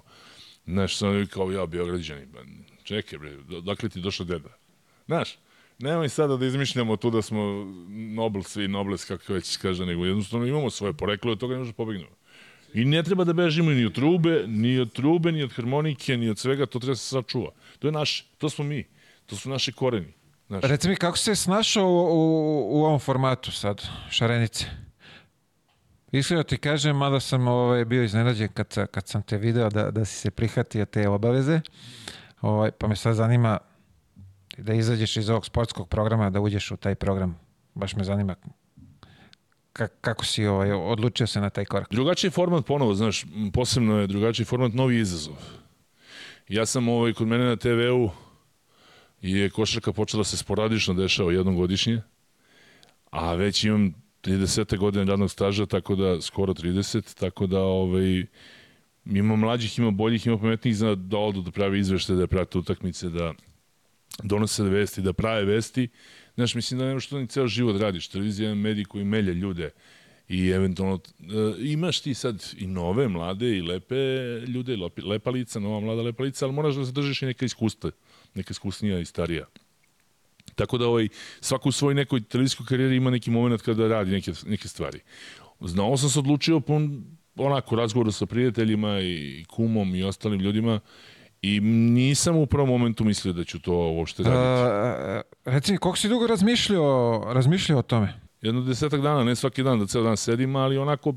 Znaš, 0.66 0.98
sam 0.98 1.28
kao 1.28 1.52
ja, 1.52 1.66
Beograđani. 1.66 2.26
Ba, 2.26 2.40
čekaj, 2.84 3.20
bre, 3.20 3.32
dakle 3.62 3.90
ti 3.90 4.02
došao 4.02 4.26
deda. 4.26 4.50
Znaš, 5.06 5.38
nemoj 5.80 6.10
sada 6.10 6.38
da 6.38 6.46
izmišljamo 6.46 6.98
tu 6.98 7.12
da 7.12 7.22
smo 7.22 7.42
Nobel, 7.90 8.44
svi 8.44 8.68
Nobles, 8.68 9.06
kako 9.06 9.34
već 9.34 9.58
kaže, 9.58 9.86
nego 9.86 10.06
jednostavno 10.06 10.46
imamo 10.46 10.70
svoje 10.70 10.94
poreklo 10.94 11.32
i 11.32 11.34
od 11.34 11.40
toga 11.40 11.54
ne 11.54 11.60
može 11.60 11.74
pobegnemo. 11.74 12.16
I 12.74 12.86
ne 12.86 13.04
treba 13.04 13.24
da 13.24 13.34
bežimo 13.34 13.72
ni 13.72 13.86
od 13.86 13.94
trube, 13.94 14.44
ni 14.48 14.80
od 14.80 14.94
trube, 14.94 15.32
ni 15.32 15.44
od 15.44 15.54
harmonike, 15.54 16.18
ni 16.18 16.30
od 16.30 16.40
svega, 16.40 16.66
to 16.66 16.80
treba 16.80 16.92
da 16.92 16.96
se 16.96 17.10
sačuva. 17.10 17.52
To 17.80 17.88
je 17.88 17.92
naše, 17.92 18.24
to 18.38 18.50
smo 18.50 18.66
mi, 18.66 18.84
to 19.26 19.36
su 19.36 19.50
naši 19.50 19.72
koreni. 19.72 20.14
Znaš, 20.48 20.64
Reci 20.64 20.90
mi, 20.90 20.96
kako 20.96 21.18
se 21.18 21.36
snašao 21.36 21.86
u, 21.86 21.98
u, 21.98 22.80
u 22.80 22.86
ovom 22.86 23.00
formatu 23.00 23.52
sad, 23.52 23.88
šarenice? 24.10 24.85
Iskreno 26.18 26.44
ti 26.44 26.58
kažem, 26.58 26.98
mada 26.98 27.20
sam 27.20 27.48
ovaj, 27.48 27.86
bio 27.86 28.04
iznenađen 28.04 28.50
kad, 28.54 28.88
kad 28.92 29.08
sam 29.08 29.22
te 29.22 29.38
video 29.38 29.70
da, 29.70 29.92
da 29.92 30.06
si 30.06 30.16
se 30.16 30.32
prihvatio 30.32 30.86
te 30.86 31.10
obaveze, 31.10 31.62
ovaj, 32.42 32.72
pa 32.72 32.88
me 32.88 32.96
sad 32.96 33.16
zanima 33.16 33.58
da 34.58 34.74
izađeš 34.74 35.18
iz 35.18 35.30
ovog 35.30 35.46
sportskog 35.46 35.90
programa, 35.90 36.30
da 36.30 36.40
uđeš 36.40 36.72
u 36.72 36.78
taj 36.78 36.96
program. 36.96 37.40
Baš 37.74 37.96
me 37.96 38.04
zanima 38.04 38.36
ka, 39.74 39.88
kako 39.88 40.26
si 40.26 40.46
ovaj, 40.46 40.72
odlučio 40.72 41.28
se 41.28 41.42
na 41.42 41.50
taj 41.50 41.66
korak. 41.66 41.88
Drugačiji 41.92 42.32
format 42.32 42.66
ponovo, 42.66 42.94
znaš, 42.94 43.26
posebno 43.54 44.00
je 44.00 44.08
drugačiji 44.08 44.46
format, 44.46 44.74
novi 44.74 45.00
izazov. 45.00 45.36
Ja 46.48 46.66
sam 46.66 46.88
ovaj, 46.90 47.14
kod 47.14 47.28
mene 47.28 47.46
na 47.46 47.56
TV-u 47.56 48.10
je 49.22 49.50
košarka 49.50 49.94
počela 49.94 50.20
da 50.20 50.24
se 50.24 50.38
sporadično 50.38 50.94
dešava 50.94 51.34
jednom 51.34 51.56
godišnje, 51.56 52.02
a 53.12 53.34
već 53.34 53.64
imam 53.64 54.05
30. 54.26 54.78
godine 54.78 55.06
radnog 55.06 55.32
staža, 55.32 55.66
tako 55.66 55.96
da 55.96 56.22
skoro 56.22 56.54
30, 56.54 57.20
tako 57.20 57.48
da 57.48 57.60
ovaj, 57.60 58.26
ima 59.06 59.36
mlađih, 59.36 59.80
ima 59.80 59.92
boljih, 59.92 60.28
ima 60.28 60.38
pametnijih 60.38 60.78
zna 60.78 60.96
da 60.96 61.18
odu 61.18 61.42
da 61.42 61.52
pravi 61.52 61.80
izvešte, 61.80 62.14
da 62.14 62.28
prate 62.28 62.58
utakmice, 62.58 63.10
da 63.10 63.34
donose 64.24 64.64
vesti, 64.64 65.02
da 65.02 65.14
prave 65.14 65.46
vesti. 65.46 65.88
Znaš, 66.36 66.56
mislim 66.56 66.80
da 66.80 66.86
nema 66.86 67.00
što 67.00 67.20
ni 67.20 67.28
ceo 67.28 67.48
život 67.48 67.82
radiš. 67.82 68.08
Televizija 68.08 68.50
je 68.50 68.56
medij 68.56 68.86
koji 68.86 69.04
melje 69.04 69.34
ljude 69.34 69.70
i 70.30 70.50
eventualno 70.50 71.00
e, 71.20 71.24
imaš 71.60 72.02
ti 72.02 72.14
sad 72.14 72.44
i 72.58 72.68
nove, 72.68 73.08
mlade 73.08 73.58
i 73.58 73.62
lepe 73.62 73.96
ljude, 74.48 74.78
lepa 75.04 75.30
lica, 75.30 75.60
nova 75.60 75.80
mlada 75.80 76.02
lepa 76.02 76.24
lica, 76.24 76.46
ali 76.46 76.54
moraš 76.54 76.76
da 76.76 76.84
zadržiš 76.84 77.22
i 77.22 77.26
neka 77.26 77.46
iskustva, 77.46 77.92
neka 78.36 78.52
iskusnija 78.52 79.00
i 79.00 79.06
starija. 79.06 79.46
Tako 80.56 80.78
da 80.78 80.88
ovaj, 80.88 81.08
svako 81.42 81.70
u 81.70 81.72
svojoj 81.72 81.96
nekoj 81.96 82.24
televizijskoj 82.24 82.66
karijeri 82.66 82.96
ima 82.96 83.10
neki 83.10 83.32
moment 83.32 83.62
kada 83.62 83.88
radi 83.88 84.12
neke, 84.12 84.32
neke 84.46 84.68
stvari. 84.68 85.00
Znao 85.62 85.98
sam 85.98 86.10
se 86.10 86.20
odlučio 86.20 86.60
po 86.60 86.80
onako 87.36 87.76
razgovoru 87.76 88.12
sa 88.12 88.26
prijateljima 88.26 89.00
i 89.02 89.46
kumom 89.50 89.96
i 89.96 90.04
ostalim 90.04 90.40
ljudima 90.40 90.80
i 91.42 91.60
nisam 91.60 92.36
u 92.36 92.46
prvom 92.46 92.70
momentu 92.70 93.04
mislio 93.04 93.34
da 93.34 93.44
ću 93.44 93.60
to 93.60 93.74
uopšte 93.74 94.24
raditi. 94.24 94.42
A, 94.42 95.22
reci 95.46 95.72
mi, 95.72 95.78
koliko 95.78 95.98
si 95.98 96.10
dugo 96.10 96.28
razmišljao, 96.28 97.24
razmišljao 97.34 97.80
o 97.80 97.82
tome? 97.82 98.14
Jedno 98.42 98.62
desetak 98.62 99.02
dana, 99.02 99.24
ne 99.24 99.36
svaki 99.36 99.64
dan 99.64 99.80
da 99.80 99.88
ceo 99.88 100.04
dan 100.04 100.18
sedim, 100.18 100.56
ali 100.56 100.78
onako 100.78 101.14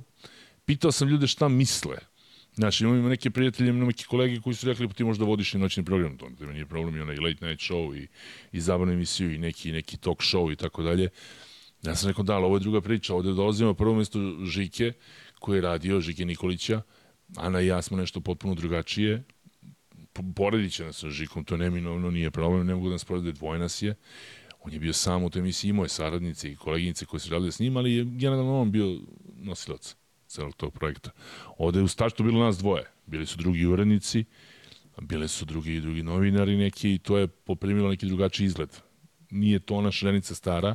pitao 0.64 0.92
sam 0.92 1.08
ljude 1.08 1.26
šta 1.26 1.48
misle. 1.48 1.96
Znaš, 2.58 2.80
imam 2.80 3.08
neke 3.08 3.30
prijatelje, 3.30 3.68
imam 3.68 3.86
neke 3.86 4.04
kolege 4.04 4.40
koji 4.40 4.54
su 4.54 4.66
rekli, 4.66 4.88
pa 4.88 4.94
ti 4.94 5.04
možda 5.04 5.24
vodiš 5.24 5.54
i 5.54 5.58
noćni 5.58 5.84
program, 5.84 6.16
to 6.16 6.28
da 6.28 6.52
nije 6.52 6.66
problem 6.66 6.96
i 6.96 7.00
onaj 7.00 7.16
late 7.16 7.46
night 7.46 7.70
show 7.70 7.96
i, 7.96 8.08
i 8.52 8.60
zabavnu 8.60 8.92
emisiju 8.92 9.34
i 9.34 9.38
neki, 9.38 9.72
neki 9.72 9.96
talk 9.96 10.18
show 10.18 10.52
i 10.52 10.56
tako 10.56 10.82
dalje. 10.82 11.08
Ja 11.82 11.94
sam 11.94 12.08
rekao, 12.08 12.24
da, 12.24 12.34
ali 12.34 12.44
ovo 12.44 12.56
je 12.56 12.60
druga 12.60 12.80
priča, 12.80 13.14
ovde 13.14 13.32
dolazimo 13.32 13.74
prvo 13.74 13.94
mesto 13.94 14.18
Žike, 14.44 14.92
koji 15.38 15.56
je 15.56 15.60
radio, 15.60 16.00
Žike 16.00 16.24
Nikolića, 16.24 16.82
Ana 17.36 17.60
i 17.60 17.66
ja 17.66 17.82
smo 17.82 17.96
nešto 17.96 18.20
potpuno 18.20 18.54
drugačije, 18.54 19.22
poredit 20.34 20.72
će 20.72 20.84
nas 20.84 20.98
sa 20.98 21.10
Žikom, 21.10 21.44
to 21.44 21.56
neminovno 21.56 22.10
nije 22.10 22.30
problem, 22.30 22.66
ne 22.66 22.74
mogu 22.74 22.88
da 22.88 22.92
nas 22.92 23.04
porede, 23.04 23.32
dvoje 23.32 23.58
nas 23.58 23.82
je. 23.82 23.94
On 24.60 24.72
je 24.72 24.78
bio 24.78 24.92
sam 24.92 25.24
u 25.24 25.30
toj 25.30 25.40
emisiji, 25.40 25.68
imao 25.68 25.84
je 25.84 25.88
saradnice 25.88 26.52
i 26.52 26.56
koleginice 26.56 27.06
koje 27.06 27.20
su 27.20 27.30
radile 27.30 27.52
s 27.52 27.58
njim, 27.58 27.76
ali 27.76 27.94
je 27.94 28.04
generalno 28.04 28.60
on 28.60 28.72
bio 28.72 29.00
nosilac 29.36 29.97
celog 30.28 30.56
tog 30.56 30.72
projekta. 30.72 31.10
Ovde 31.58 31.78
je 31.78 31.82
u 31.82 31.88
startu 31.88 32.24
bilo 32.24 32.44
nas 32.44 32.58
dvoje. 32.58 32.84
Bili 33.06 33.26
su 33.26 33.36
drugi 33.36 33.66
urednici, 33.66 34.24
bile 35.00 35.28
su 35.28 35.44
drugi 35.44 35.74
i 35.74 35.80
drugi 35.80 36.02
novinari 36.02 36.56
neki 36.56 36.94
i 36.94 36.98
to 36.98 37.18
je 37.18 37.26
poprimilo 37.26 37.88
neki 37.88 38.06
drugačiji 38.06 38.46
izgled. 38.46 38.70
Nije 39.30 39.58
to 39.58 39.74
ona 39.74 39.90
šrenica 39.90 40.34
stara, 40.34 40.74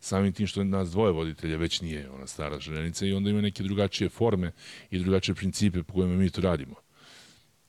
samim 0.00 0.32
tim 0.32 0.46
što 0.46 0.64
nas 0.64 0.90
dvoje 0.90 1.12
voditelja 1.12 1.56
već 1.56 1.80
nije 1.80 2.10
ona 2.10 2.26
stara 2.26 2.60
šrenica 2.60 3.06
i 3.06 3.12
onda 3.12 3.30
ima 3.30 3.40
neke 3.40 3.62
drugačije 3.62 4.08
forme 4.08 4.52
i 4.90 4.98
drugačije 4.98 5.34
principe 5.34 5.82
po 5.82 5.92
kojima 5.92 6.16
mi 6.16 6.30
to 6.30 6.40
radimo. 6.40 6.74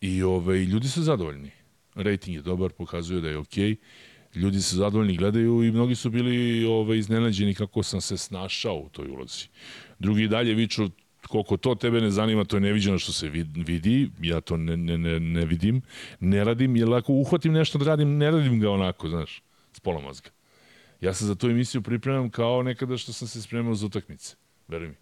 I 0.02 0.24
ove, 0.24 0.66
ljudi 0.66 0.88
su 0.88 1.04
zadovoljni. 1.04 1.52
Rating 1.96 2.36
je 2.36 2.42
dobar, 2.42 2.72
pokazuje 2.72 3.22
da 3.22 3.30
je 3.30 3.38
okej. 3.38 3.70
Okay. 3.70 3.76
Ljudi 4.36 4.62
su 4.62 4.76
zadovoljni, 4.76 5.18
gledaju 5.18 5.64
i 5.64 5.72
mnogi 5.72 5.96
su 5.96 6.10
bili 6.10 6.66
ove, 6.66 6.98
iznenađeni 6.98 7.56
kako 7.56 7.84
sam 7.84 8.02
se 8.02 8.18
snašao 8.18 8.76
u 8.76 8.90
toj 8.90 9.08
ulozi. 9.08 9.48
Drugi 10.00 10.28
dalje 10.28 10.54
viču 10.54 10.90
koliko 11.28 11.58
to 11.58 11.76
tebe 11.76 12.02
ne 12.02 12.12
zanima, 12.12 12.46
to 12.46 12.58
je 12.58 12.62
neviđeno 12.62 13.00
što 13.00 13.14
se 13.14 13.30
vidi, 13.30 14.12
ja 14.22 14.42
to 14.42 14.58
ne, 14.58 14.78
ne, 14.78 14.98
ne, 14.98 15.20
ne 15.20 15.46
vidim, 15.46 15.82
ne 16.20 16.44
radim, 16.44 16.76
jer 16.76 16.94
ako 16.94 17.14
uhvatim 17.14 17.54
nešto 17.54 17.78
da 17.78 17.86
radim, 17.86 18.18
ne 18.18 18.32
radim 18.32 18.60
ga 18.60 18.72
onako, 18.72 19.10
znaš, 19.10 19.42
s 19.74 19.80
pola 19.80 20.02
mozga. 20.02 20.30
Ja 21.02 21.14
se 21.14 21.26
za 21.26 21.36
tu 21.36 21.50
emisiju 21.50 21.82
pripremam 21.82 22.30
kao 22.30 22.64
nekada 22.64 22.98
što 22.98 23.14
sam 23.14 23.28
se 23.28 23.42
spremao 23.42 23.76
za 23.76 23.86
utakmice, 23.86 24.36
veruj 24.68 24.88
mi. 24.88 24.96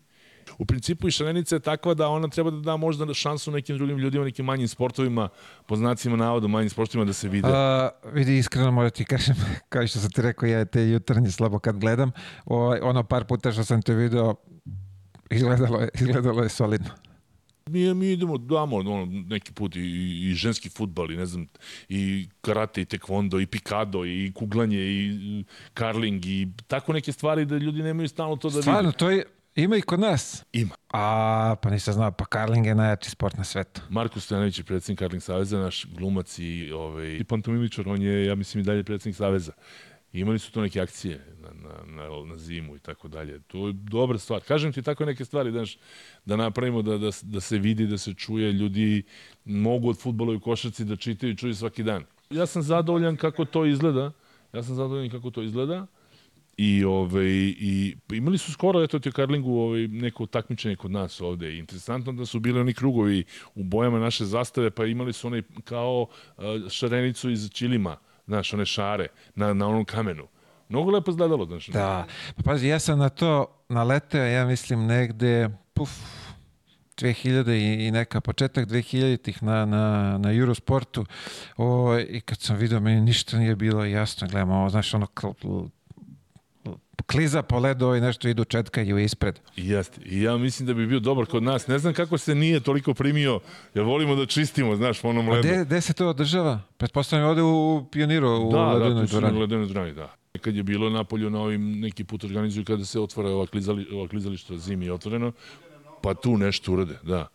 U 0.57 0.65
principu 0.65 1.07
i 1.07 1.11
šarenica 1.11 1.55
je 1.55 1.59
takva 1.59 1.93
da 1.93 2.07
ona 2.07 2.27
treba 2.27 2.51
da 2.51 2.59
da 2.59 2.77
možda 2.77 3.13
šansu 3.13 3.51
nekim 3.51 3.77
drugim 3.77 3.97
ljudima, 3.97 4.25
nekim 4.25 4.45
manjim 4.45 4.67
sportovima, 4.67 5.29
po 5.65 5.75
znacima 5.75 6.17
navoda, 6.17 6.47
manjim 6.47 6.69
sportovima 6.69 7.05
da 7.05 7.13
se 7.13 7.29
vide. 7.29 7.47
A, 7.51 7.89
vidi, 8.13 8.37
iskreno 8.37 8.71
moram 8.71 8.91
ti 8.91 9.05
kažem, 9.05 9.35
kao 9.69 9.87
što 9.87 9.99
sam 9.99 10.11
ti 10.11 10.21
rekao, 10.21 10.47
ja 10.47 10.65
te 10.65 10.89
jutarnje 10.89 11.31
slabo 11.31 11.59
kad 11.59 11.79
gledam, 11.79 12.11
o, 12.45 12.57
ovaj, 12.57 12.79
ono 12.83 13.03
par 13.03 13.25
puta 13.25 13.51
što 13.51 13.63
sam 13.63 13.81
te 13.81 13.93
video, 13.93 14.35
izgledalo 15.29 15.79
je, 15.79 15.89
izgledalo 15.93 16.43
je 16.43 16.49
solidno. 16.49 16.89
Mi, 17.69 17.93
mi 17.93 18.11
idemo, 18.11 18.37
damo 18.37 18.75
ono, 18.75 19.05
neki 19.05 19.51
put 19.53 19.75
i, 19.75 19.79
i 20.29 20.33
ženski 20.33 20.69
futbal 20.69 21.11
i 21.11 21.17
ne 21.17 21.25
znam, 21.25 21.47
i 21.89 22.29
karate 22.41 22.81
i 22.81 22.85
tekvondo 22.85 23.39
i 23.39 23.45
pikado 23.45 24.05
i 24.05 24.31
kuglanje 24.35 24.77
i 24.77 25.43
karling 25.73 26.25
i 26.25 26.47
tako 26.67 26.93
neke 26.93 27.11
stvari 27.11 27.45
da 27.45 27.57
ljudi 27.57 27.83
nemaju 27.83 28.09
stalno 28.09 28.35
to 28.35 28.49
da 28.49 28.61
Stvarno, 28.61 28.89
vidi. 28.89 28.97
to 28.97 29.09
je, 29.09 29.23
ima 29.55 29.77
i 29.77 29.81
kod 29.81 29.99
nas? 29.99 30.43
Ima. 30.53 30.75
A, 30.93 31.55
pa 31.61 31.69
nisam 31.69 31.93
znao, 31.93 32.11
pa 32.11 32.25
karling 32.25 32.65
je 32.65 32.75
najjači 32.75 33.09
sport 33.09 33.37
na 33.37 33.43
svetu. 33.43 33.81
Marko 33.89 34.19
Stojanović 34.19 34.57
je 34.57 34.63
predsednik 34.63 34.99
Karling 34.99 35.23
Saveza, 35.23 35.59
naš 35.59 35.85
glumac 35.85 36.39
i, 36.39 36.71
ovaj, 36.71 37.15
i 37.15 37.23
pantomimičar, 37.23 37.89
on 37.89 38.01
je, 38.01 38.25
ja 38.25 38.35
mislim, 38.35 38.61
i 38.61 38.65
dalje 38.65 38.83
predsednik 38.83 39.15
Saveza. 39.15 39.51
Imali 40.15 40.39
su 40.39 40.51
to 40.51 40.61
neke 40.61 40.81
akcije 40.81 41.25
na, 41.41 41.49
na, 41.49 42.03
na, 42.03 42.25
na 42.25 42.37
zimu 42.37 42.75
i 42.75 42.79
tako 42.79 43.07
dalje. 43.07 43.39
To 43.39 43.67
je 43.67 43.73
dobra 43.73 44.17
stvar. 44.17 44.41
Kažem 44.41 44.73
ti 44.73 44.81
tako 44.81 45.05
neke 45.05 45.25
stvari, 45.25 45.51
daš, 45.51 45.77
da 46.25 46.35
napravimo, 46.35 46.81
da, 46.81 46.97
da, 46.97 47.09
da 47.21 47.39
se 47.39 47.57
vidi, 47.57 47.87
da 47.87 47.97
se 47.97 48.13
čuje. 48.13 48.51
Ljudi 48.51 49.03
mogu 49.45 49.89
od 49.89 49.99
futbola 49.99 50.35
i 50.35 50.39
košarci 50.39 50.85
da 50.85 50.95
čitaju 50.95 51.33
i 51.33 51.37
čuju 51.37 51.55
svaki 51.55 51.83
dan. 51.83 52.03
Ja 52.29 52.45
sam 52.45 52.61
zadovoljan 52.61 53.17
kako 53.17 53.45
to 53.45 53.65
izgleda. 53.65 54.11
Ja 54.53 54.63
sam 54.63 54.75
zadovoljan 54.75 55.09
kako 55.09 55.31
to 55.31 55.41
izgleda. 55.41 55.87
I, 56.57 56.83
ove, 56.83 57.25
i 57.29 57.95
imali 58.11 58.37
su 58.37 58.51
skoro, 58.51 58.83
eto 58.83 58.99
ti 58.99 59.11
Karlingu, 59.11 59.59
ove, 59.59 59.87
neko 59.87 60.25
takmičenje 60.25 60.75
kod 60.75 60.91
nas 60.91 61.21
ovde. 61.21 61.57
Interesantno 61.57 62.13
da 62.13 62.25
su 62.25 62.39
bili 62.39 62.59
oni 62.59 62.73
krugovi 62.73 63.23
u 63.55 63.63
bojama 63.63 63.99
naše 63.99 64.25
zastave, 64.25 64.69
pa 64.71 64.85
imali 64.85 65.13
su 65.13 65.27
onaj 65.27 65.41
kao 65.63 66.07
šarenicu 66.69 67.29
iz 67.29 67.49
Čilima 67.49 67.97
znaš, 68.27 68.53
one 68.53 68.65
šare 68.65 69.07
na, 69.35 69.53
na 69.53 69.67
onom 69.67 69.85
kamenu. 69.85 70.27
Mnogo 70.69 70.91
lepo 70.91 71.11
izgledalo, 71.11 71.45
znaš. 71.45 71.67
Da, 71.67 72.05
pa 72.35 72.43
pazi, 72.43 72.67
ja 72.67 72.79
sam 72.79 72.99
na 72.99 73.09
to 73.09 73.47
naleteo, 73.69 74.25
ja 74.25 74.45
mislim, 74.45 74.85
negde, 74.85 75.49
puf, 75.73 75.89
2000 76.97 77.87
i, 77.87 77.91
neka 77.91 78.21
početak 78.21 78.67
2000-ih 78.67 79.43
na, 79.43 79.65
na, 79.65 80.17
na 80.17 80.33
Eurosportu 80.33 81.05
o, 81.57 81.97
i 81.99 82.21
kad 82.21 82.39
sam 82.39 82.57
vidio, 82.57 82.79
meni 82.79 83.01
ništa 83.01 83.37
nije 83.37 83.55
bilo 83.55 83.85
jasno, 83.85 84.27
gledam 84.27 84.51
ovo, 84.51 84.69
znaš, 84.69 84.93
ono 84.93 85.07
kliza 87.11 87.43
po 87.43 87.59
ledu 87.59 87.95
i 87.95 88.01
nešto 88.01 88.27
idu 88.27 88.45
četkaju 88.45 88.97
ispred. 88.97 89.39
Jeste. 89.55 90.01
I 90.05 90.21
ja 90.21 90.37
mislim 90.37 90.67
da 90.67 90.73
bi 90.73 90.87
bio 90.87 90.99
dobar 90.99 91.25
kod 91.25 91.43
nas. 91.43 91.67
Ne 91.67 91.79
znam 91.79 91.93
kako 91.93 92.17
se 92.17 92.35
nije 92.35 92.59
toliko 92.59 92.93
primio, 92.93 93.39
jer 93.73 93.85
volimo 93.85 94.15
da 94.15 94.25
čistimo, 94.25 94.75
znaš, 94.75 95.01
po 95.01 95.09
onom 95.09 95.29
ledu. 95.29 95.47
A 95.47 95.63
gde 95.63 95.81
se 95.81 95.93
to 95.93 96.07
održava? 96.07 96.61
Pretpostavljam 96.77 97.29
ovde 97.29 97.41
u 97.41 97.85
Pioniru, 97.91 98.47
u 98.47 98.51
da, 98.51 98.73
Ledenoj 98.73 99.05
da. 99.05 99.19
Da, 99.19 99.35
u 99.35 99.39
Ledenoj 99.39 99.65
dvorani, 99.65 99.93
da. 99.93 100.15
Kad 100.41 100.55
je 100.55 100.63
bilo 100.63 100.89
napolju 100.89 101.29
na 101.29 101.39
ovim 101.39 101.79
neki 101.79 102.03
put 102.03 102.23
organizuju 102.23 102.65
kada 102.65 102.85
se 102.85 102.99
otvara 102.99 103.29
ova, 103.29 103.47
klizali, 103.47 103.87
ova 103.91 104.07
klizališta 104.07 104.57
zimi 104.57 104.85
je 104.85 104.93
otvoreno, 104.93 105.31
pa 106.01 106.13
tu 106.13 106.37
nešto 106.37 106.73
urade, 106.73 106.99
da. 107.03 107.27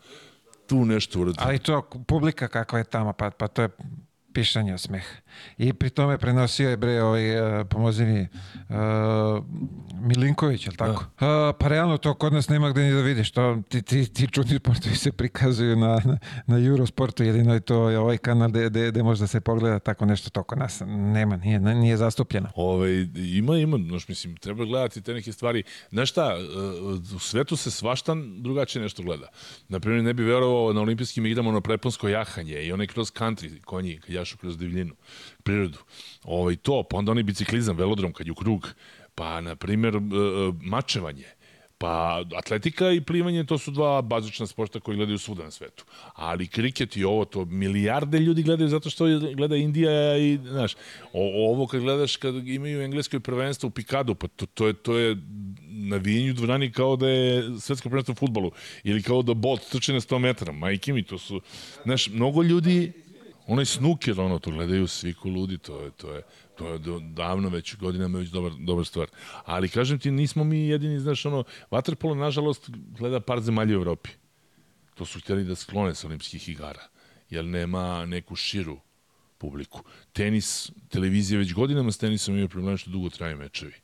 Tu 0.67 0.85
nešto 0.85 1.21
urade. 1.21 1.37
Ali 1.39 1.59
to 1.59 1.83
publika 2.07 2.49
kakva 2.49 2.79
je 2.79 2.85
tamo, 2.85 3.13
pa, 3.13 3.31
pa 3.31 3.49
to 3.49 3.63
je 3.63 3.69
pišanje 4.33 4.79
smeh. 4.79 5.05
I 5.59 5.73
pri 5.73 5.91
tome 5.91 6.19
prenosio 6.19 6.71
je 6.71 6.77
bre 6.77 7.03
ovaj, 7.03 7.61
uh, 7.61 7.67
pomozi 7.67 8.05
mi, 8.05 8.21
uh, 8.21 9.45
Milinković, 10.01 10.67
je 10.67 10.73
tako? 10.77 11.05
Da. 11.21 11.49
Uh, 11.49 11.55
pa 11.61 11.69
realno 11.69 11.99
to 11.99 12.15
kod 12.15 12.33
nas 12.33 12.49
nema 12.49 12.71
gde 12.71 12.83
ni 12.83 12.93
da 12.93 13.01
vidiš. 13.01 13.31
To, 13.31 13.63
ti, 13.69 13.83
ti, 13.83 14.13
ti 14.13 14.27
čudni 14.27 14.59
sportovi 14.59 14.97
se 14.97 15.13
prikazuju 15.13 15.77
na, 15.77 16.01
na, 16.05 16.19
na 16.47 16.59
Eurosportu, 16.59 17.25
jedino 17.25 17.55
je 17.55 17.61
to 17.61 17.91
je 17.91 17.99
ovaj 17.99 18.19
kanal 18.19 18.49
gde, 18.49 18.71
gde, 18.71 18.91
gde 18.91 19.03
može 19.03 19.21
da 19.21 19.27
se 19.27 19.41
pogleda 19.41 19.79
tako 19.79 20.07
nešto 20.07 20.31
to 20.31 20.43
kod 20.43 20.59
nas. 20.59 20.83
Nema, 20.87 21.37
nije, 21.37 21.61
nije 21.61 21.97
zastupljeno. 21.97 22.51
Ove, 22.55 23.07
ima, 23.15 23.57
ima, 23.57 23.79
znaš, 23.89 24.09
mislim, 24.09 24.37
treba 24.37 24.65
gledati 24.65 25.03
te 25.03 25.15
neke 25.15 25.33
stvari. 25.33 25.63
Znaš 25.91 26.11
šta, 26.11 26.37
u 27.15 27.19
svetu 27.19 27.57
se 27.57 27.71
svašta 27.71 28.17
drugačije 28.39 28.83
nešto 28.83 29.03
gleda. 29.03 29.29
Naprimjer, 29.69 30.05
ne 30.05 30.15
bi 30.15 30.23
verovao 30.23 30.73
na 30.73 30.81
olimpijskim 30.81 31.27
igrama 31.27 31.49
ono 31.49 31.61
preponsko 31.61 32.09
jahanje 32.09 32.63
i 32.63 32.73
onaj 32.73 32.87
cross 32.87 33.13
country 33.13 33.61
konji, 33.61 34.01
kad 34.01 34.11
jašu 34.21 34.39
kroz 34.39 34.59
divljinu 34.59 34.95
prirodu. 35.43 35.79
Ovaj, 36.25 36.57
to, 36.57 36.83
pa 36.83 36.97
onda 36.97 37.13
onaj 37.13 37.23
biciklizam, 37.23 37.77
velodrom 37.77 38.13
kad 38.13 38.27
je 38.27 38.33
u 38.33 38.35
krug, 38.35 38.69
pa, 39.15 39.41
na 39.41 39.57
primjer, 39.57 39.95
e, 39.97 39.99
e, 39.99 40.01
mačevanje, 40.63 41.27
Pa 41.81 42.25
atletika 42.37 42.91
i 42.93 43.01
plivanje 43.01 43.45
to 43.45 43.59
su 43.59 43.71
dva 43.71 44.03
bazična 44.03 44.47
sporta 44.47 44.81
koji 44.81 44.97
gledaju 44.97 45.19
svuda 45.19 45.45
na 45.45 45.51
svetu. 45.51 45.85
Ali 46.15 46.47
kriket 46.47 46.97
i 46.97 47.05
ovo 47.05 47.25
to 47.25 47.45
milijarde 47.45 48.19
ljudi 48.19 48.43
gledaju 48.43 48.69
zato 48.69 48.91
što 48.91 49.05
gleda 49.35 49.57
Indija 49.57 50.17
i 50.17 50.39
znaš, 50.43 50.75
o, 51.13 51.53
ovo 51.53 51.67
kad 51.67 51.81
gledaš 51.81 52.17
kad 52.17 52.49
imaju 52.49 52.83
englesko 52.83 53.21
prvenstvo 53.21 53.67
u 53.67 53.71
Pikadu, 53.71 54.15
pa 54.15 54.29
to, 54.29 54.47
to 54.47 54.67
je 54.67 54.75
to 54.75 54.99
je 54.99 55.17
na 55.69 55.97
vijenju 55.97 56.33
dvorani 56.33 56.73
kao 56.73 56.97
da 56.97 57.09
je 57.09 57.61
svetsko 57.61 57.89
prvenstvo 57.89 58.13
u 58.13 58.17
fudbalu 58.17 58.51
ili 58.85 59.03
kao 59.03 59.23
da 59.23 59.35
Bolt 59.35 59.71
trči 59.71 59.93
na 59.93 60.01
100 60.01 60.19
metara. 60.19 60.53
Majke 60.53 60.93
mi, 60.93 61.03
to 61.03 61.19
su, 61.19 61.41
znaš, 61.85 62.09
mnogo 62.09 62.43
ljudi 62.43 62.93
onaj 63.51 63.67
snuker, 63.67 64.21
ono, 64.21 64.39
to 64.39 64.51
gledaju 64.51 64.87
svi 64.87 65.15
ko 65.15 65.29
ludi, 65.29 65.59
to 65.59 65.81
je, 65.83 65.91
to 65.91 66.15
je, 66.15 66.23
to 66.59 66.73
je 66.73 66.79
davno 67.01 67.49
već, 67.49 67.77
godinama 67.77 68.19
već 68.19 68.29
dobar, 68.29 68.53
dobar 68.59 68.87
stvar. 68.87 69.09
Ali 69.45 69.69
kažem 69.69 69.99
ti, 69.99 70.11
nismo 70.11 70.45
mi 70.45 70.69
jedini, 70.69 71.01
znaš, 71.01 71.27
ono, 71.27 71.45
Waterpolo, 71.71 72.15
nažalost, 72.15 72.71
gleda 72.99 73.21
par 73.21 73.41
zemalja 73.41 73.79
u 73.79 73.81
Evropi. 73.81 74.11
To 74.95 75.05
su 75.05 75.21
htjeli 75.21 75.45
da 75.45 75.55
sklone 75.55 75.95
sa 75.95 76.07
olimpijskih 76.07 76.49
igara, 76.49 76.83
jer 77.31 77.45
nema 77.45 78.07
neku 78.07 78.37
širu 78.37 78.79
publiku. 79.39 79.83
Tenis, 80.13 80.71
televizija 80.89 81.39
već 81.39 81.55
godinama 81.55 81.93
s 81.93 81.99
tenisom 81.99 82.39
ima 82.39 82.49
problem 82.49 82.77
što 82.77 82.91
dugo 82.91 83.09
traju 83.09 83.37
mečevi. 83.37 83.75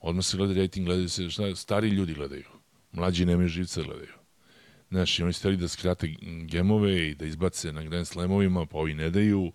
Odmah 0.00 0.24
se 0.24 0.36
gleda 0.36 0.54
rating, 0.54 0.86
gledaju 0.86 1.08
se, 1.08 1.30
šta, 1.30 1.56
stari 1.56 1.88
ljudi 1.88 2.14
gledaju. 2.14 2.48
Mlađi 2.92 3.26
nemaju 3.26 3.48
živce 3.48 3.82
gledaju. 3.82 4.19
Znaš, 4.90 5.20
oni 5.20 5.32
stavili 5.32 5.60
da 5.60 5.68
skrate 5.68 6.14
gemove 6.44 7.08
i 7.08 7.14
da 7.14 7.24
izbace 7.24 7.72
na 7.72 7.82
Grand 7.82 8.06
Slamovima, 8.06 8.66
pa 8.66 8.78
ovi 8.78 8.94
ne 8.94 9.10
daju. 9.10 9.52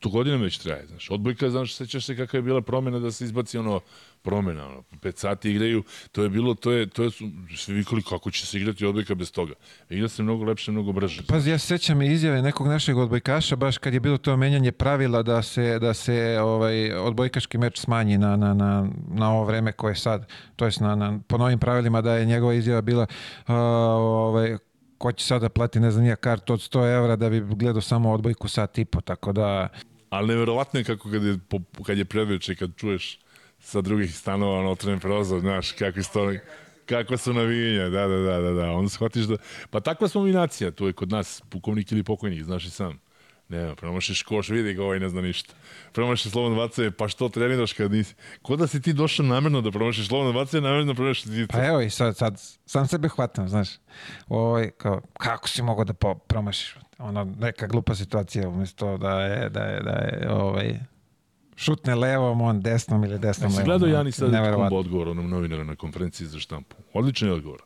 to 0.00 0.08
godina 0.08 0.36
već 0.36 0.58
traje, 0.58 0.86
znaš. 0.86 1.10
Odbojka, 1.10 1.50
znaš, 1.50 1.74
sećaš 1.74 2.04
se 2.04 2.16
kakva 2.16 2.38
je 2.38 2.42
bila 2.42 2.62
promena 2.62 2.98
da 2.98 3.10
se 3.10 3.24
izbaci 3.24 3.58
ono 3.58 3.80
promena, 4.24 4.66
ono, 4.66 4.82
pet 5.00 5.18
sati 5.18 5.50
igraju, 5.50 5.82
to 6.12 6.22
je 6.22 6.28
bilo, 6.28 6.54
to 6.54 6.72
je, 6.72 6.86
to 6.86 7.02
je, 7.02 7.10
svi 7.56 7.74
vikali 7.74 8.02
kako 8.02 8.30
će 8.30 8.46
se 8.46 8.58
igrati 8.58 8.86
odbojka 8.86 9.14
bez 9.14 9.32
toga. 9.32 9.54
Igra 9.90 10.08
se 10.08 10.22
mnogo 10.22 10.44
lepše, 10.44 10.72
mnogo 10.72 10.92
brže. 10.92 11.22
Pazi, 11.28 11.50
ja 11.50 11.58
se 11.58 11.66
sećam 11.66 12.02
i 12.02 12.12
izjave 12.12 12.42
nekog 12.42 12.66
našeg 12.66 12.98
odbojkaša, 12.98 13.56
baš 13.56 13.78
kad 13.78 13.94
je 13.94 14.00
bilo 14.00 14.18
to 14.18 14.36
menjanje 14.36 14.72
pravila 14.72 15.22
da 15.22 15.42
se, 15.42 15.78
da 15.78 15.94
se 15.94 16.38
ovaj, 16.40 16.92
odbojkaški 16.92 17.58
meč 17.58 17.80
smanji 17.80 18.18
na, 18.18 18.36
na, 18.36 18.54
na, 18.54 18.88
na 19.08 19.30
ovo 19.32 19.44
vreme 19.44 19.72
koje 19.72 19.92
je 19.92 19.96
sad, 19.96 20.26
to 20.56 20.64
jest 20.64 20.80
na, 20.80 20.94
na, 20.94 21.18
po 21.28 21.38
novim 21.38 21.58
pravilima 21.58 22.00
da 22.00 22.14
je 22.14 22.26
njegova 22.26 22.54
izjava 22.54 22.80
bila 22.80 23.06
uh, 23.48 23.54
ovaj, 23.54 24.56
ko 24.98 25.12
će 25.12 25.24
sada 25.26 25.48
plati, 25.48 25.80
ne 25.80 25.90
znam, 25.90 26.04
nije 26.04 26.16
kart 26.16 26.50
od 26.50 26.60
100 26.60 26.96
evra 26.96 27.16
da 27.16 27.30
bi 27.30 27.40
gledao 27.40 27.82
samo 27.82 28.12
odbojku 28.12 28.48
sat 28.48 28.78
i 28.78 28.84
po, 28.84 29.00
tako 29.00 29.32
da... 29.32 29.68
Ali 30.10 30.28
neverovatno 30.28 30.80
je 30.80 30.84
kako 30.84 31.10
kad 31.10 31.22
je, 31.22 31.38
kad 31.86 31.98
je 31.98 32.04
predveče, 32.04 32.54
kad 32.54 32.70
čuješ 32.76 33.18
sa 33.64 33.80
drugih 33.80 34.16
stanova 34.16 34.62
na 34.62 34.70
otvoren 34.70 35.00
prozor, 35.00 35.40
znaš, 35.40 35.72
kako 35.72 36.00
isto, 36.00 36.32
kako 36.86 37.16
su 37.16 37.32
navijenja, 37.32 37.88
da, 37.88 38.06
da, 38.06 38.16
da, 38.16 38.40
da, 38.40 38.52
da, 38.52 38.70
onda 38.70 38.88
shvatiš 38.88 39.24
da, 39.24 39.36
pa 39.70 39.80
takva 39.80 40.08
smo 40.08 40.22
mi 40.22 40.32
nacija, 40.32 40.70
tu 40.70 40.86
je 40.86 40.92
kod 40.92 41.10
nas 41.10 41.42
pukovnik 41.48 41.92
ili 41.92 42.02
pokojnik, 42.02 42.44
znaš 42.44 42.64
i 42.64 42.70
sam. 42.70 43.04
Ne, 43.48 43.74
promašiš 43.76 44.22
koš, 44.22 44.48
vidi 44.48 44.74
ga 44.74 44.84
ovaj 44.84 45.00
ne 45.00 45.08
zna 45.08 45.20
ništa. 45.20 45.54
Promašiš 45.92 46.32
slobodno 46.32 46.56
bacanje, 46.58 46.90
pa 46.90 47.08
što 47.08 47.28
treniraš 47.28 47.72
kad 47.72 47.92
nisi? 47.92 48.14
Ko 48.42 48.56
da 48.56 48.66
si 48.66 48.82
ti 48.82 48.92
došao 48.92 49.26
namjerno 49.26 49.60
da 49.60 49.70
promašiš 49.70 50.08
slobodno 50.08 50.32
bacanje, 50.32 50.60
namjerno 50.60 50.92
da 50.92 50.96
promašiš 50.96 51.24
ti 51.24 51.46
Pa 51.52 51.64
evo 51.64 51.80
i 51.80 51.90
sad, 51.90 52.16
sad 52.16 52.40
sam 52.66 52.86
sebe 52.86 53.08
hvatam, 53.08 53.48
znaš. 53.48 53.68
Ovaj, 54.28 54.70
kao, 54.70 55.00
kako 55.18 55.48
si 55.48 55.62
mogao 55.62 55.84
da 55.84 55.94
promašiš? 56.28 56.76
Ono, 56.98 57.24
neka 57.24 57.66
glupa 57.66 57.94
situacija, 57.94 58.48
umjesto 58.48 58.96
da 58.96 59.20
je, 59.20 59.50
da 59.50 59.60
je, 59.60 59.82
da 59.82 59.90
je, 59.90 60.30
ovaj, 60.30 60.78
šutne 61.56 61.94
levom, 61.94 62.40
on 62.40 62.60
desnom 62.60 63.04
ili 63.04 63.18
desnom 63.18 63.50
levom. 63.50 63.64
gledao 63.64 63.88
Jani 63.88 64.12
sad 64.12 64.34
odgovor 64.72 65.08
onom 65.08 65.30
novinaru 65.30 65.64
na 65.64 65.76
konferenciji 65.76 66.26
za 66.26 66.38
štampu. 66.38 66.76
Odličan 66.92 67.28
je 67.28 67.34
odgovor. 67.34 67.62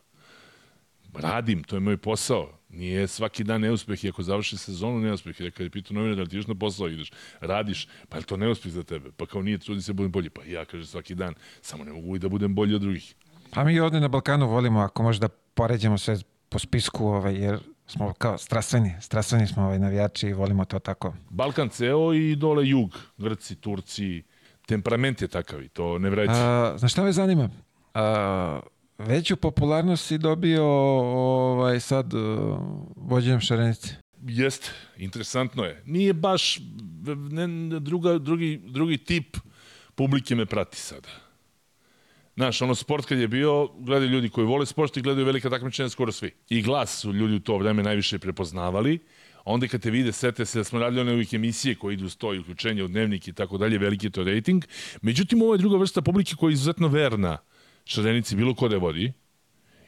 Radim, 1.13 1.63
to 1.63 1.75
je 1.75 1.79
moj 1.79 1.97
posao 1.97 2.49
Nije 2.69 3.07
svaki 3.07 3.43
dan 3.43 3.61
neuspeh 3.61 4.03
i 4.03 4.09
ako 4.09 4.23
završi 4.23 4.57
sezonu 4.57 4.99
neuspeh. 4.99 5.41
I 5.41 5.51
kad 5.51 5.65
je 5.65 5.69
pitao 5.69 5.95
novinar 5.95 6.17
da 6.17 6.25
ti 6.25 6.35
još 6.35 6.47
na 6.47 6.55
posao 6.55 6.87
ideš, 6.87 7.11
radiš, 7.39 7.87
pa 8.09 8.17
je 8.17 8.23
to 8.23 8.37
neuspeh 8.37 8.71
za 8.71 8.83
tebe? 8.83 9.11
Pa 9.17 9.25
kao 9.25 9.41
nije, 9.41 9.57
trudi 9.57 9.81
se 9.81 9.93
da 9.93 9.95
budem 9.95 10.11
bolji. 10.11 10.29
Pa 10.29 10.41
ja, 10.43 10.65
kaže, 10.65 10.85
svaki 10.85 11.15
dan, 11.15 11.33
samo 11.61 11.83
ne 11.83 11.93
mogu 11.93 12.15
i 12.15 12.19
da 12.19 12.29
budem 12.29 12.55
bolji 12.55 12.75
od 12.75 12.81
drugih. 12.81 13.15
Pa 13.51 13.63
mi 13.63 13.79
ovde 13.79 13.99
na 13.99 14.07
Balkanu 14.07 14.47
volimo, 14.47 14.79
ako 14.79 15.03
možda 15.03 15.27
poređamo 15.53 15.97
sve 15.97 16.17
po 16.49 16.59
spisku, 16.59 17.07
ovaj, 17.07 17.35
jer 17.35 17.59
smo 17.89 18.13
kao 18.13 18.37
strastveni, 18.37 18.93
strastveni 19.01 19.47
smo 19.47 19.63
ovaj, 19.63 19.79
navijači 19.79 20.27
i 20.27 20.33
volimo 20.33 20.65
to 20.65 20.79
tako. 20.79 21.13
Balkan 21.29 21.69
ceo 21.69 22.13
i 22.13 22.35
dole 22.35 22.67
jug, 22.67 22.97
Grci, 23.17 23.55
Turci, 23.55 24.23
temperament 24.67 25.21
je 25.21 25.27
takav 25.27 25.63
i 25.63 25.69
to 25.69 25.99
ne 25.99 26.09
vreći. 26.09 26.33
Znaš 26.77 26.91
šta 26.91 27.03
me 27.03 27.11
zanima? 27.11 27.49
A, 27.93 28.59
veću 28.97 29.35
popularnost 29.35 30.07
si 30.07 30.17
dobio 30.17 30.65
ovaj, 30.65 31.79
sad 31.79 32.13
uh, 32.13 32.59
vođenjem 32.95 33.39
Šarenice. 33.39 33.95
Jeste, 34.27 34.71
interesantno 34.97 35.63
je. 35.63 35.83
Nije 35.85 36.13
baš 36.13 36.59
ne, 37.31 37.79
druga, 37.79 38.17
drugi, 38.17 38.61
drugi 38.67 38.97
tip 38.97 39.37
publike 39.95 40.35
me 40.35 40.45
prati 40.45 40.77
sada. 40.77 41.09
Znaš, 42.39 42.61
ono 42.61 42.75
sport 42.75 43.05
kad 43.05 43.19
je 43.19 43.27
bio, 43.27 43.67
gledaju 43.79 44.11
ljudi 44.11 44.29
koji 44.29 44.47
vole 44.47 44.65
sport 44.65 44.97
i 44.97 45.01
gledaju 45.01 45.25
velika 45.25 45.49
takmičenja 45.49 45.89
skoro 45.89 46.11
svi. 46.11 46.31
I 46.49 46.61
glas 46.61 46.99
su 47.01 47.13
ljudi 47.13 47.35
u 47.35 47.39
to 47.39 47.57
vreme 47.57 47.83
najviše 47.83 48.19
prepoznavali. 48.19 48.99
Onda 49.45 49.67
kad 49.67 49.81
te 49.81 49.91
vide, 49.91 50.11
sete 50.11 50.45
se 50.45 50.59
da 50.59 50.63
smo 50.63 50.79
radili 50.79 51.01
one 51.01 51.13
uvijek 51.13 51.33
emisije 51.33 51.75
koje 51.75 51.93
idu 51.93 52.09
stoji, 52.09 52.39
uključenje 52.39 52.83
u 52.83 52.87
dnevnik 52.87 53.27
i 53.27 53.33
tako 53.33 53.57
dalje, 53.57 53.77
veliki 53.77 54.07
je 54.07 54.11
to 54.11 54.23
rating. 54.23 54.63
Međutim, 55.01 55.41
ovo 55.41 55.53
je 55.53 55.57
druga 55.57 55.77
vrsta 55.77 56.01
publike 56.01 56.35
koja 56.35 56.49
je 56.49 56.53
izuzetno 56.53 56.87
verna 56.87 57.37
Šarenici 57.85 58.35
bilo 58.35 58.55
ko 58.55 58.67
da 58.67 58.75
je 58.75 58.79
vodi 58.79 59.13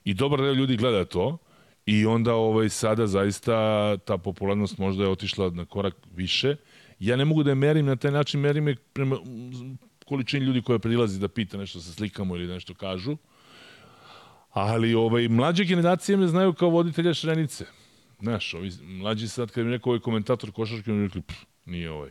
i 0.03 0.13
dobar 0.13 0.41
deo 0.41 0.53
ljudi 0.53 0.77
gleda 0.77 1.05
to 1.05 1.37
i 1.85 2.05
onda 2.05 2.33
ovaj 2.33 2.69
sada 2.69 3.07
zaista 3.07 3.97
ta 3.97 4.17
popularnost 4.17 4.77
možda 4.77 5.03
je 5.03 5.09
otišla 5.09 5.49
na 5.49 5.65
korak 5.65 5.95
više. 6.15 6.55
Ja 6.99 7.15
ne 7.15 7.25
mogu 7.25 7.43
da 7.43 7.51
je 7.51 7.55
merim 7.55 7.85
na 7.85 7.95
taj 7.95 8.11
način, 8.11 8.39
merim 8.39 8.67
je 8.67 8.75
prema 8.75 9.17
količini 10.11 10.45
ljudi 10.45 10.61
koja 10.61 10.79
prilazi 10.79 11.19
da 11.19 11.27
pita 11.27 11.57
nešto 11.57 11.79
sa 11.79 11.93
slikamo 11.93 12.35
ili 12.35 12.47
nešto 12.47 12.73
kažu. 12.73 13.17
Ali 14.49 14.93
ovaj, 14.93 15.27
mlađe 15.27 15.63
generacije 15.63 16.17
me 16.17 16.27
znaju 16.27 16.53
kao 16.53 16.69
voditelja 16.69 17.13
Šrenice. 17.13 17.65
Znaš, 18.19 18.53
ovi 18.53 18.71
mlađi 18.83 19.27
sad 19.27 19.51
kad 19.51 19.65
mi 19.65 19.71
rekao 19.71 19.91
ovaj 19.91 19.99
komentator 19.99 20.51
košarke, 20.51 20.91
mi 20.91 21.07
rekli, 21.07 21.21
nije 21.65 21.91
ovaj. 21.91 22.09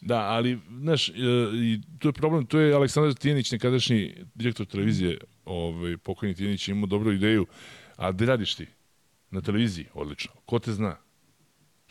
Da, 0.00 0.20
ali, 0.20 0.58
znaš, 0.80 1.08
e, 1.08 1.12
i 1.54 1.80
to 1.98 2.08
je 2.08 2.12
problem, 2.12 2.46
to 2.46 2.58
je 2.58 2.74
Aleksandar 2.74 3.14
Tijenić, 3.14 3.52
nekadašnji 3.52 4.24
direktor 4.34 4.66
televizije, 4.66 5.18
ovaj, 5.44 5.96
pokojni 5.96 6.34
Tijenić, 6.34 6.68
imao 6.68 6.86
dobru 6.86 7.12
ideju, 7.12 7.46
a 7.96 8.12
gde 8.12 8.26
radiš 8.26 8.54
ti? 8.54 8.66
Na 9.30 9.40
televiziji, 9.40 9.86
odlično. 9.94 10.32
Ko 10.46 10.58
te 10.58 10.72
zna? 10.72 10.96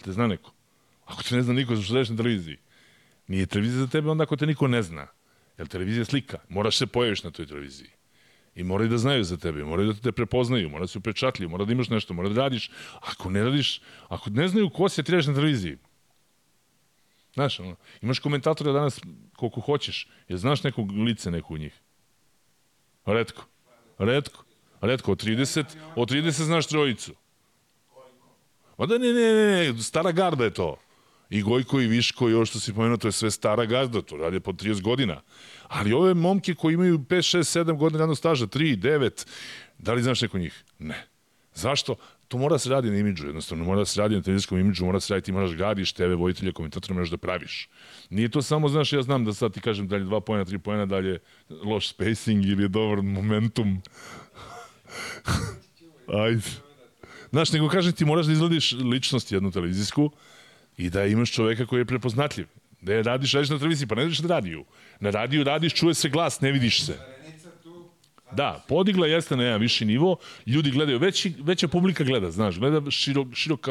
Te 0.03 0.11
zna 0.11 0.27
neko? 0.27 0.53
Ako 1.05 1.23
te 1.23 1.35
ne 1.35 1.43
zna 1.43 1.53
niko, 1.53 1.75
zašto 1.75 1.93
radiš 1.93 2.09
na 2.09 2.17
televiziji? 2.17 2.57
Nije 3.27 3.45
televizija 3.45 3.85
za 3.85 3.87
tebe 3.87 4.09
onda 4.09 4.23
ako 4.23 4.35
te 4.35 4.45
niko 4.45 4.67
ne 4.67 4.83
zna. 4.83 5.07
Jer 5.57 5.67
televizija 5.67 6.01
je 6.01 6.05
slika. 6.05 6.37
Moraš 6.49 6.77
se 6.77 6.87
pojaviš 6.87 7.23
na 7.23 7.31
toj 7.31 7.45
televiziji. 7.45 7.89
I 8.55 8.63
moraju 8.63 8.89
da 8.89 8.97
znaju 8.97 9.23
za 9.23 9.37
tebe, 9.37 9.63
moraju 9.63 9.93
da 9.93 10.01
te 10.01 10.11
prepoznaju, 10.11 10.69
moraju 10.69 10.83
da 10.83 10.87
se 10.87 10.97
upečatljivi, 10.97 11.49
mora 11.51 11.65
da 11.65 11.71
imaš 11.71 11.89
nešto, 11.89 12.13
mora 12.13 12.29
da 12.29 12.41
radiš. 12.41 12.71
Ako 13.01 13.29
ne 13.29 13.43
radiš, 13.43 13.81
ako 14.07 14.29
ne 14.29 14.47
znaju 14.47 14.69
ko 14.69 14.89
ti 14.89 15.11
radiš 15.11 15.27
na 15.27 15.33
televiziji. 15.33 15.77
Znaš, 17.33 17.59
ono, 17.59 17.75
imaš 18.01 18.19
komentatora 18.19 18.71
danas 18.71 18.99
koliko 19.35 19.61
hoćeš. 19.61 20.07
Je 20.27 20.37
znaš 20.37 20.63
nekog 20.63 20.91
lice 20.91 21.31
neku 21.31 21.53
u 21.53 21.57
njih? 21.57 21.81
Redko. 23.05 23.45
Redko. 23.97 24.43
Redko. 24.81 25.11
Od 25.11 25.23
30, 25.23 25.65
od 25.95 26.11
30 26.11 26.31
znaš 26.31 26.67
trojicu. 26.67 27.13
Ma 28.77 28.85
da 28.85 28.97
ne, 28.97 29.13
ne, 29.13 29.33
ne, 29.33 29.83
stara 29.83 30.11
garda 30.11 30.43
je 30.43 30.53
to. 30.53 30.77
I 31.29 31.41
Gojko 31.41 31.81
i 31.81 31.87
Viško 31.87 32.29
i 32.29 32.33
ovo 32.33 32.45
što 32.45 32.59
si 32.59 32.73
pomenuo, 32.73 32.97
to 32.97 33.07
je 33.07 33.11
sve 33.11 33.31
stara 33.31 33.65
garda, 33.65 34.01
to 34.01 34.17
radi 34.17 34.39
po 34.39 34.51
30 34.51 34.81
godina. 34.81 35.21
Ali 35.67 35.93
ove 35.93 36.13
momke 36.13 36.55
koji 36.55 36.73
imaju 36.73 36.99
5, 36.99 37.37
6, 37.37 37.63
7 37.63 37.77
godina 37.77 37.99
radnog 37.99 38.17
staža, 38.17 38.47
3, 38.47 38.77
9, 38.79 39.27
da 39.77 39.93
li 39.93 40.03
znaš 40.03 40.21
neko 40.21 40.37
njih? 40.37 40.63
Ne. 40.79 41.07
Zašto? 41.53 41.95
to 42.27 42.37
mora 42.37 42.55
da 42.55 42.59
se 42.59 42.69
radi 42.69 42.89
na 42.91 42.97
imidžu, 42.97 43.25
jednostavno 43.27 43.65
mora 43.65 43.79
da 43.79 43.85
se 43.85 44.01
radi 44.01 44.15
na 44.15 44.21
televizijskom 44.21 44.59
imidžu, 44.59 44.85
mora 44.85 44.95
da 44.95 45.01
se 45.01 45.13
radi, 45.13 45.25
ti 45.25 45.31
moraš 45.31 45.55
gadiš 45.55 45.93
TV, 45.93 46.13
vojitelja, 46.17 46.51
komentatora, 46.51 46.93
moraš 46.93 47.09
da 47.09 47.17
praviš. 47.17 47.69
Nije 48.09 48.29
to 48.29 48.41
samo, 48.41 48.69
znaš, 48.69 48.93
ja 48.93 49.01
znam 49.01 49.25
da 49.25 49.33
sad 49.33 49.53
ti 49.53 49.61
kažem 49.61 49.87
dalje 49.87 50.03
dva 50.03 50.21
pojena, 50.21 50.45
tri 50.45 50.59
pojena, 50.59 50.85
dalje 50.85 51.19
loš 51.49 51.89
spacing 51.89 52.45
ili 52.45 52.63
je 52.63 52.67
dobar 52.67 53.01
momentum. 53.01 53.81
Ajde. 56.25 56.49
Znaš, 57.31 57.51
nego 57.51 57.69
kažem 57.69 57.93
ti 57.93 58.05
moraš 58.05 58.25
da 58.25 58.31
izglediš 58.31 58.71
ličnost 58.71 59.31
jednu 59.31 59.51
televizijsku 59.51 60.11
i 60.77 60.89
da 60.89 61.05
imaš 61.05 61.31
čoveka 61.31 61.65
koji 61.65 61.81
je 61.81 61.85
prepoznatljiv. 61.85 62.47
Da 62.81 62.93
je 62.93 63.03
radiš, 63.03 63.33
radiš 63.33 63.49
na 63.49 63.57
televiziji, 63.57 63.87
pa 63.87 63.95
ne 63.95 64.01
radiš 64.01 64.19
na 64.19 64.27
radiju. 64.27 64.65
Na 64.99 65.09
radiju 65.09 65.43
radiš, 65.43 65.73
čuje 65.73 65.93
se 65.93 66.09
glas, 66.09 66.41
ne 66.41 66.51
vidiš 66.51 66.85
se. 66.85 66.97
Da, 68.31 68.65
podigla 68.67 69.07
jeste 69.07 69.35
na 69.37 69.43
jedan 69.43 69.61
viši 69.61 69.85
nivo, 69.85 70.17
ljudi 70.45 70.71
gledaju, 70.71 70.99
veći, 70.99 71.33
veća 71.39 71.67
publika 71.67 72.03
gleda, 72.03 72.31
znaš, 72.31 72.59
gleda 72.59 72.91
širok, 72.91 73.27
širok 73.33 73.67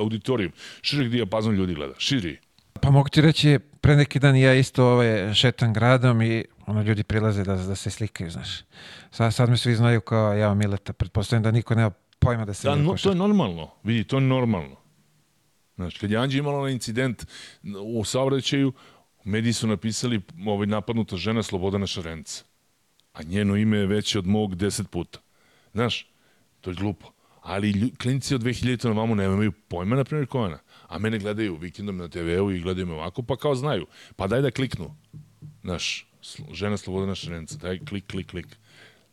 auditorijum, 0.00 0.52
širok 0.82 1.08
dijapazon 1.08 1.54
ljudi 1.54 1.74
gleda, 1.74 1.94
širi. 1.98 2.38
Pa 2.80 2.90
mogu 2.90 3.08
ti 3.08 3.20
reći, 3.20 3.58
pre 3.80 3.96
neki 3.96 4.18
dan 4.18 4.36
ja 4.36 4.54
isto 4.54 4.84
ovaj, 4.84 5.34
šetam 5.34 5.72
gradom 5.72 6.22
i 6.22 6.44
ono, 6.66 6.82
ljudi 6.82 7.02
prilaze 7.02 7.44
da, 7.44 7.54
da 7.54 7.74
se 7.74 7.90
slikaju, 7.90 8.30
znaš. 8.30 8.48
Sad, 9.10 9.34
sad 9.34 9.50
me 9.50 9.56
svi 9.56 9.74
znaju 9.74 10.00
kao 10.00 10.34
ja 10.34 10.54
Mileta, 10.54 10.92
pretpostavljam 10.92 11.42
da 11.42 11.50
niko 11.50 11.74
nema 11.74 11.90
pojma 12.18 12.44
da 12.44 12.54
se 12.54 12.68
da, 12.68 12.74
no, 12.74 12.96
to 13.02 13.08
je 13.08 13.14
normalno, 13.14 13.70
vidi, 13.84 14.04
to 14.04 14.16
je 14.16 14.20
normalno. 14.20 14.76
Znaš, 15.78 15.98
kad 15.98 16.10
je 16.10 16.18
Anđe 16.18 16.38
imala 16.38 16.62
na 16.62 16.70
incident 16.70 17.26
u 17.82 18.04
saobraćaju, 18.04 18.72
mediji 19.24 19.52
su 19.52 19.66
napisali 19.66 20.20
ovaj, 20.46 20.66
napadnuta 20.66 21.16
žena 21.16 21.42
Slobodana 21.42 21.86
Šarenca 21.86 22.48
a 23.18 23.22
njeno 23.22 23.56
ime 23.56 23.78
je 23.78 23.86
veće 23.86 24.18
od 24.18 24.26
mog 24.26 24.54
deset 24.54 24.90
puta. 24.90 25.18
Znaš, 25.72 26.06
to 26.60 26.70
je 26.70 26.74
glupo. 26.74 27.12
Ali 27.42 27.94
klinici 28.02 28.34
od 28.34 28.42
2000 28.42 28.88
na 28.88 28.92
vamo 28.92 29.14
nemaju 29.14 29.52
pojma, 29.52 29.96
na 29.96 30.04
primjer, 30.04 30.26
Kojana. 30.26 30.58
A 30.86 30.98
mene 30.98 31.18
gledaju 31.18 31.56
vikendom 31.56 31.96
na 31.96 32.08
TV-u 32.08 32.50
i 32.50 32.60
gledaju 32.60 32.86
me 32.86 32.94
ovako, 32.94 33.22
pa 33.22 33.36
kao 33.36 33.54
znaju. 33.54 33.86
Pa 34.16 34.26
daj 34.26 34.40
da 34.40 34.50
kliknu. 34.50 34.96
Znaš, 35.62 36.06
žena 36.52 36.76
Slobodana 36.76 37.14
Šarenca, 37.14 37.56
daj 37.56 37.78
klik, 37.78 38.06
klik, 38.06 38.30
klik. 38.30 38.46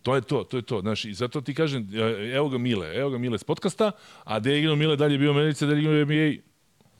To 0.02 0.16
je 0.16 0.22
to, 0.22 0.44
to 0.44 0.58
je 0.58 0.62
to. 0.62 0.82
Znaš, 0.82 1.06
i 1.06 1.14
zato 1.14 1.42
ti 1.42 1.54
kažem, 1.54 1.90
e, 1.94 2.32
evo 2.36 2.50
ga 2.50 2.58
Mile, 2.58 2.96
evo 2.96 3.10
ga 3.10 3.18
Mile 3.18 3.38
s 3.38 3.44
podcasta, 3.44 3.92
a 4.24 4.40
gde 4.40 4.52
je 4.52 4.60
igrao 4.60 4.76
Mile, 4.76 4.96
dalje 4.96 5.18
bio 5.18 5.34
Medice, 5.34 5.66
dalje 5.66 5.80
igrao 5.80 6.06
NBA. 6.06 6.55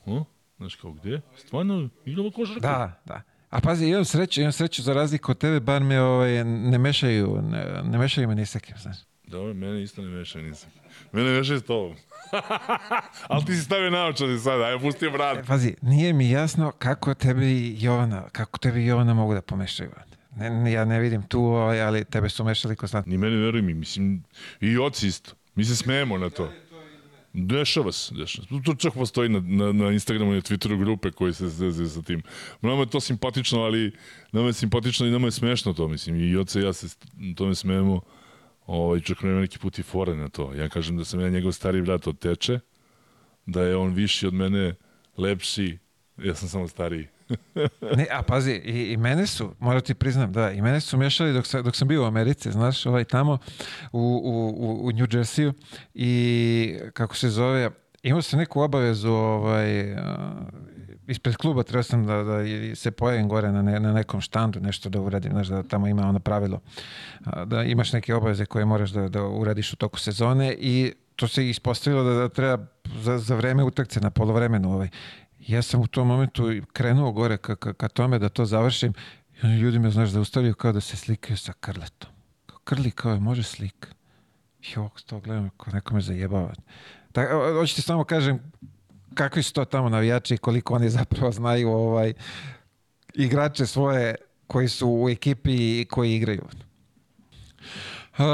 Huh? 0.06 0.26
Znaš 0.56 0.74
kao, 0.74 0.92
gde? 0.92 1.20
Stvarno, 1.36 1.88
igramo 2.04 2.30
košarku? 2.30 2.60
Da, 2.60 3.02
da. 3.04 3.22
A 3.50 3.60
pazi, 3.60 3.86
imam 3.86 4.04
sreću, 4.04 4.40
imam 4.40 4.52
sreću 4.52 4.82
za 4.82 4.92
razliku 4.92 5.30
od 5.30 5.38
tebe, 5.38 5.60
bar 5.60 5.82
me 5.82 6.00
ovaj, 6.00 6.44
ne 6.44 6.78
mešaju, 6.78 7.42
ne, 7.42 7.82
ne 7.84 7.98
mešaju 7.98 8.28
me 8.28 8.34
ni 8.34 8.46
sa 8.46 8.58
kim, 8.58 8.76
znaš. 8.78 8.96
Dobro, 9.26 9.54
mene 9.54 9.82
isto 9.82 10.02
ne 10.02 10.08
meša, 10.08 10.38
nisam. 10.38 10.70
Mene 11.12 11.30
meša 11.30 11.58
s 11.58 11.62
tobom. 11.62 11.96
Ali 13.28 13.44
ti 13.44 13.54
si 13.54 13.62
stavio 13.62 13.90
naočare 13.90 14.38
sada, 14.38 14.64
ajde, 14.64 14.78
pusti 14.80 15.08
vrat. 15.08 15.38
E, 15.38 15.42
pazi, 15.42 15.74
nije 15.82 16.12
mi 16.12 16.30
jasno 16.30 16.72
kako 16.78 17.14
tebi 17.14 17.76
Jovana, 17.80 18.28
kako 18.28 18.58
tebi 18.58 18.86
Jovana 18.86 19.14
mogu 19.14 19.34
da 19.34 19.42
pomešaju. 19.42 19.90
Ne, 20.36 20.50
ne, 20.50 20.72
ja 20.72 20.84
ne 20.84 21.00
vidim 21.00 21.22
tu, 21.22 21.40
ovaj, 21.40 21.82
ali 21.82 22.04
tebe 22.04 22.28
su 22.28 22.44
mešali 22.44 22.76
konstantno. 22.76 23.10
Ni 23.10 23.18
meni 23.18 23.36
veruj 23.36 23.62
mi, 23.62 23.74
mislim, 23.74 24.24
i 24.60 24.78
oci 24.78 25.06
isto. 25.06 25.32
Mi 25.54 25.64
se 25.64 25.76
smejemo 25.76 26.18
na 26.18 26.30
to. 26.30 26.52
Dešava 27.38 27.92
se, 27.92 28.14
dešava 28.14 28.46
se. 28.46 28.62
To 28.64 28.74
čak 28.74 28.94
postoji 28.94 29.28
na, 29.28 29.40
na, 29.40 29.72
na 29.72 29.90
Instagramu 29.92 30.32
i 30.32 30.34
na 30.34 30.40
Twitteru 30.40 30.78
grupe 30.78 31.10
koji 31.10 31.34
se 31.34 31.48
zezaju 31.48 31.88
sa 31.88 32.02
tim. 32.02 32.22
Nama 32.62 32.80
je 32.80 32.90
to 32.90 33.00
simpatično, 33.00 33.60
ali 33.60 33.92
nama 34.32 34.46
je 34.46 34.52
simpatično 34.52 35.06
i 35.06 35.10
nama 35.10 35.26
je 35.26 35.32
smešno 35.32 35.72
to, 35.72 35.88
mislim. 35.88 36.16
I 36.16 36.36
oce 36.36 36.60
i 36.60 36.64
ja 36.64 36.72
se 36.72 36.96
tome 37.36 37.54
smejemo. 37.54 38.00
Ovaj, 38.66 39.00
čak 39.00 39.22
nema 39.22 39.40
neki 39.40 39.58
put 39.58 39.78
i 39.78 39.82
fore 39.82 40.16
na 40.16 40.28
to. 40.28 40.54
Ja 40.54 40.68
kažem 40.68 40.96
da 40.96 41.04
sam 41.04 41.20
ja 41.20 41.28
njegov 41.28 41.52
stari 41.52 41.82
brat 41.82 42.06
od 42.06 42.18
teče, 42.18 42.60
da 43.46 43.62
je 43.62 43.76
on 43.76 43.94
viši 43.94 44.26
od 44.26 44.34
mene, 44.34 44.74
lepši, 45.16 45.78
ja 46.18 46.34
sam 46.34 46.48
samo 46.48 46.68
stariji. 46.68 47.06
Ne, 47.96 48.06
a 48.10 48.22
pazi, 48.22 48.52
i, 48.52 48.92
i 48.92 48.96
mene 48.96 49.26
su, 49.26 49.54
moram 49.58 49.80
ti 49.80 49.94
priznam, 49.94 50.32
da, 50.32 50.50
i 50.50 50.62
mene 50.62 50.80
su 50.80 50.96
mešali 50.96 51.32
dok, 51.32 51.46
sa, 51.46 51.62
dok 51.62 51.76
sam 51.76 51.88
bio 51.88 52.02
u 52.02 52.06
Americi, 52.06 52.52
znaš, 52.52 52.86
ovaj 52.86 53.04
tamo 53.04 53.38
u, 53.92 54.22
u, 54.24 54.86
u 54.86 54.92
New 54.92 55.06
Jersey 55.06 55.52
i 55.94 56.78
kako 56.92 57.16
se 57.16 57.28
zove, 57.28 57.70
imao 58.02 58.22
sam 58.22 58.38
neku 58.38 58.60
obavezu 58.60 59.12
ovaj, 59.12 59.96
ispred 61.06 61.36
kluba 61.36 61.62
trebao 61.62 61.82
sam 61.82 62.06
da, 62.06 62.22
da 62.22 62.38
se 62.74 62.90
pojavim 62.90 63.28
gore 63.28 63.52
na, 63.52 63.62
ne, 63.62 63.80
na 63.80 63.92
nekom 63.92 64.20
štandu, 64.20 64.60
nešto 64.60 64.88
da 64.88 65.00
uradim, 65.00 65.32
znaš, 65.32 65.48
da 65.48 65.62
tamo 65.62 65.86
ima 65.86 66.08
ono 66.08 66.18
pravilo, 66.18 66.60
da 67.46 67.62
imaš 67.62 67.92
neke 67.92 68.14
obaveze 68.14 68.46
koje 68.46 68.64
moraš 68.64 68.90
da, 68.90 69.08
da 69.08 69.22
uradiš 69.22 69.72
u 69.72 69.76
toku 69.76 69.98
sezone 69.98 70.56
i 70.58 70.92
to 71.16 71.28
se 71.28 71.48
ispostavilo 71.48 72.02
da, 72.02 72.14
da 72.14 72.28
treba 72.28 72.66
za, 73.02 73.18
za 73.18 73.34
vreme 73.34 73.64
utakce 73.64 74.00
na 74.00 74.10
polovremenu 74.10 74.72
ovaj, 74.72 74.88
ja 75.46 75.62
sam 75.62 75.80
u 75.80 75.86
tom 75.86 76.08
momentu 76.08 76.42
krenuo 76.72 77.12
gore 77.12 77.36
ka, 77.36 77.56
ka, 77.56 77.72
ka 77.72 77.88
tome 77.88 78.18
da 78.18 78.28
to 78.28 78.44
završim 78.44 78.92
i 79.42 79.46
ljudi 79.46 79.78
me, 79.78 79.90
znaš, 79.90 80.08
zaustavljaju 80.08 80.54
kao 80.54 80.72
da 80.72 80.80
se 80.80 80.96
slikaju 80.96 81.36
sa 81.36 81.52
Krletom. 81.52 82.10
Kao 82.46 82.58
Krli, 82.64 82.90
kao 82.90 83.12
je, 83.12 83.20
može 83.20 83.42
slik. 83.42 83.94
I 84.62 84.78
ovako 84.78 85.00
to 85.06 85.20
gledam, 85.20 85.50
kao 85.56 85.72
neko 85.72 85.94
me 85.94 86.00
zajebava. 86.00 86.52
Tako, 87.12 87.54
hoćete 87.60 87.82
samo 87.82 88.04
kažem 88.04 88.52
kakvi 89.14 89.42
su 89.42 89.52
to 89.52 89.64
tamo 89.64 89.88
navijači 89.88 90.34
i 90.34 90.38
koliko 90.38 90.74
oni 90.74 90.90
zapravo 90.90 91.32
znaju 91.32 91.70
ovaj, 91.70 92.12
igrače 93.14 93.66
svoje 93.66 94.14
koji 94.46 94.68
su 94.68 94.88
u 94.88 95.08
ekipi 95.08 95.80
i 95.80 95.84
koji 95.90 96.14
igraju. 96.14 96.42
Uh, 98.18 98.24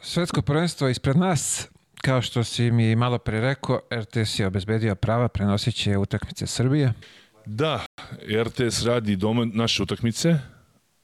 svetsko 0.00 0.42
prvenstvo 0.42 0.88
ispred 0.88 1.16
nas 1.16 1.68
Kao 2.02 2.22
što 2.22 2.44
si 2.44 2.70
mi 2.70 2.96
malo 2.96 3.18
pre 3.18 3.40
rekao, 3.40 3.80
RTS 3.94 4.38
je 4.38 4.46
obezbedio 4.46 4.94
prava, 4.94 5.28
prenosit 5.28 5.74
će 5.74 5.96
utakmice 5.96 6.46
Srbije. 6.46 6.92
Da, 7.46 7.86
RTS 8.44 8.82
radi 8.82 9.16
doma 9.16 9.44
naše 9.44 9.82
utakmice, 9.82 10.38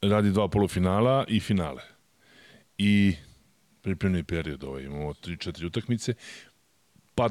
radi 0.03 0.31
dva 0.31 0.49
polufinala 0.49 1.25
i 1.29 1.41
finale. 1.41 1.83
I 2.79 3.15
pripremni 3.83 4.23
period 4.23 4.65
ovaj, 4.65 4.83
imamo 4.83 5.13
3-4 5.13 5.67
utakmice, 5.67 6.15
pa 7.15 7.29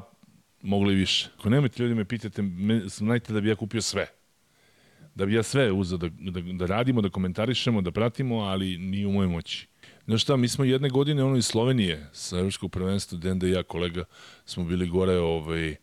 mogli 0.62 0.95
više. 0.95 1.30
Ako 1.39 1.49
nemate 1.49 1.84
ljudi 1.84 1.95
me 1.95 2.06
pitate, 2.06 2.43
znajte 2.86 3.34
da 3.34 3.41
bi 3.41 3.49
ja 3.49 3.56
kupio 3.56 3.82
sve. 3.82 4.08
Da 5.15 5.25
bi 5.25 5.34
ja 5.34 5.43
sve 5.43 5.71
uzao 5.71 5.97
da, 5.97 6.10
da, 6.10 6.41
da 6.41 6.65
radimo, 6.65 7.01
da 7.01 7.10
komentarišemo, 7.10 7.82
da 7.82 7.91
pratimo, 7.91 8.36
ali 8.39 8.78
nije 8.78 9.08
u 9.08 9.12
mojoj 9.12 9.28
moći. 9.28 9.67
Znaš 10.05 10.21
šta, 10.21 10.35
mi 10.35 10.47
smo 10.47 10.65
jedne 10.65 10.89
godine 10.89 11.23
ono 11.23 11.37
iz 11.37 11.45
Slovenije, 11.45 12.09
sa 12.13 12.37
Evropskog 12.37 12.71
prvenstva, 12.71 13.17
Denda 13.17 13.47
i 13.47 13.51
ja, 13.51 13.63
kolega, 13.63 14.03
smo 14.45 14.63
bili 14.63 14.87
gore 14.87 15.17
ovaj, 15.17 15.75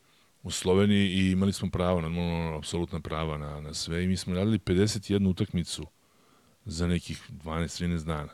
u 0.42 0.50
Sloveniji 0.50 1.08
i 1.08 1.30
imali 1.30 1.52
smo 1.52 1.70
pravo, 1.70 2.00
normalno, 2.00 2.56
apsolutna 2.58 3.00
prava 3.00 3.38
na, 3.38 3.60
na 3.60 3.74
sve 3.74 4.04
i 4.04 4.06
mi 4.06 4.16
smo 4.16 4.34
radili 4.34 4.58
51 4.58 5.28
utakmicu 5.28 5.86
za 6.64 6.86
nekih 6.86 7.30
12-13 7.44 8.04
dana. 8.04 8.28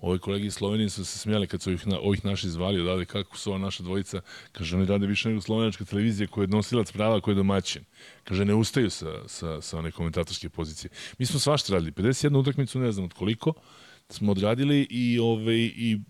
Ovi 0.00 0.18
kolegi 0.18 0.46
iz 0.46 0.54
Slovenije 0.54 0.88
su 0.88 1.04
se 1.04 1.18
smijali 1.18 1.46
kad 1.46 1.62
su 1.62 1.70
ovih, 1.70 1.86
na, 1.86 1.98
ovih 1.98 2.24
naši 2.24 2.48
zvali 2.48 2.80
odavde 2.80 3.04
kako 3.04 3.38
su 3.38 3.50
ova 3.50 3.58
naša 3.58 3.82
dvojica. 3.82 4.20
Kaže, 4.52 4.76
oni 4.76 4.86
rade 4.86 5.06
više 5.06 5.28
nego 5.28 5.40
slovenačka 5.40 5.84
televizija 5.84 6.26
koja 6.26 6.42
je 6.42 6.48
nosilac 6.48 6.92
prava, 6.92 7.20
koja 7.20 7.32
je 7.32 7.36
domaćin. 7.36 7.84
Kaže, 8.24 8.44
ne 8.44 8.54
ustaju 8.54 8.90
sa, 8.90 9.28
sa, 9.28 9.60
sa 9.60 9.78
one 9.78 9.90
komentatorske 9.90 10.48
pozicije. 10.48 10.90
Mi 11.18 11.26
smo 11.26 11.40
svašta 11.40 11.72
radili. 11.72 11.92
51 11.92 12.38
utakmicu, 12.38 12.78
ne 12.78 12.92
znam 12.92 13.04
od 13.04 13.12
koliko 13.12 13.52
smo 14.12 14.32
odradili 14.32 14.86
i, 14.90 15.18
ove, 15.18 15.56
i 15.58 16.00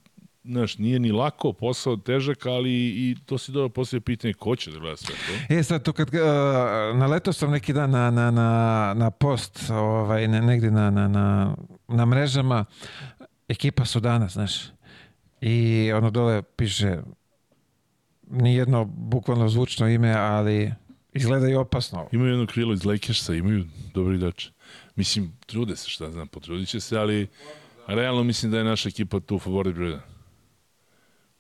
znaš, 0.45 0.79
nije 0.79 0.99
ni 0.99 1.13
lako, 1.13 1.53
posao 1.53 1.97
težak, 1.97 2.47
ali 2.47 2.73
i 2.73 3.17
to 3.27 3.39
si 3.39 3.53
dobro 3.53 3.69
poslije 3.69 4.01
pitanje 4.01 4.35
ko 4.35 4.57
će 4.57 4.71
da 4.71 4.79
gleda 4.79 4.97
sve 4.97 5.15
to. 5.15 5.55
E 5.55 5.63
sad, 5.63 5.83
to 5.83 5.93
kad 5.93 6.09
uh, 6.09 6.21
naletao 6.99 7.33
sam 7.33 7.51
neki 7.51 7.73
dan 7.73 7.91
na, 7.91 8.11
na, 8.11 8.31
na, 8.31 8.95
na 8.97 9.11
post, 9.11 9.71
ovaj, 9.71 10.29
ne, 10.29 10.41
negde 10.41 10.71
na, 10.71 10.91
na, 10.91 11.09
na, 11.09 11.57
na 11.89 12.07
mrežama, 12.07 12.65
ekipa 13.49 13.85
su 13.85 14.01
danas, 14.01 14.33
znaš, 14.33 14.53
i 15.41 15.93
ono 15.93 16.11
dole 16.11 16.43
piše 16.43 16.99
nijedno 18.31 18.85
bukvalno 18.85 19.49
zvučno 19.49 19.89
ime, 19.89 20.13
ali 20.13 20.73
izgleda 21.13 21.49
i 21.49 21.55
opasno. 21.55 22.09
Imaju 22.13 22.31
jedno 22.31 22.47
krilo 22.47 22.73
iz 22.73 22.85
Lakersa, 22.85 23.35
imaju 23.35 23.65
dobri 23.95 24.19
dače. 24.19 24.51
Mislim, 24.97 25.33
trude 25.47 25.77
se, 25.77 25.89
šta 25.89 26.11
znam, 26.11 26.29
potrudit 26.29 26.69
će 26.69 26.81
se, 26.81 26.99
ali 26.99 27.29
realno 27.87 28.25
mislim 28.25 28.53
da 28.53 28.59
je 28.59 28.65
naša 28.65 28.89
ekipa 28.89 29.21
tu 29.21 29.39
favorit 29.39 29.75
broj 29.75 29.99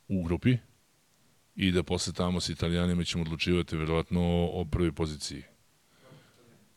u 0.09 0.23
grupi 0.23 0.57
i 1.57 1.73
da 1.73 1.83
posle 1.83 2.13
tamo 2.13 2.41
sa 2.41 2.53
italijanima 2.53 3.05
ćemo 3.05 3.23
odlučivati 3.23 3.77
verovatno 3.77 4.21
o 4.53 4.65
prvoj 4.71 4.93
poziciji. 4.93 5.43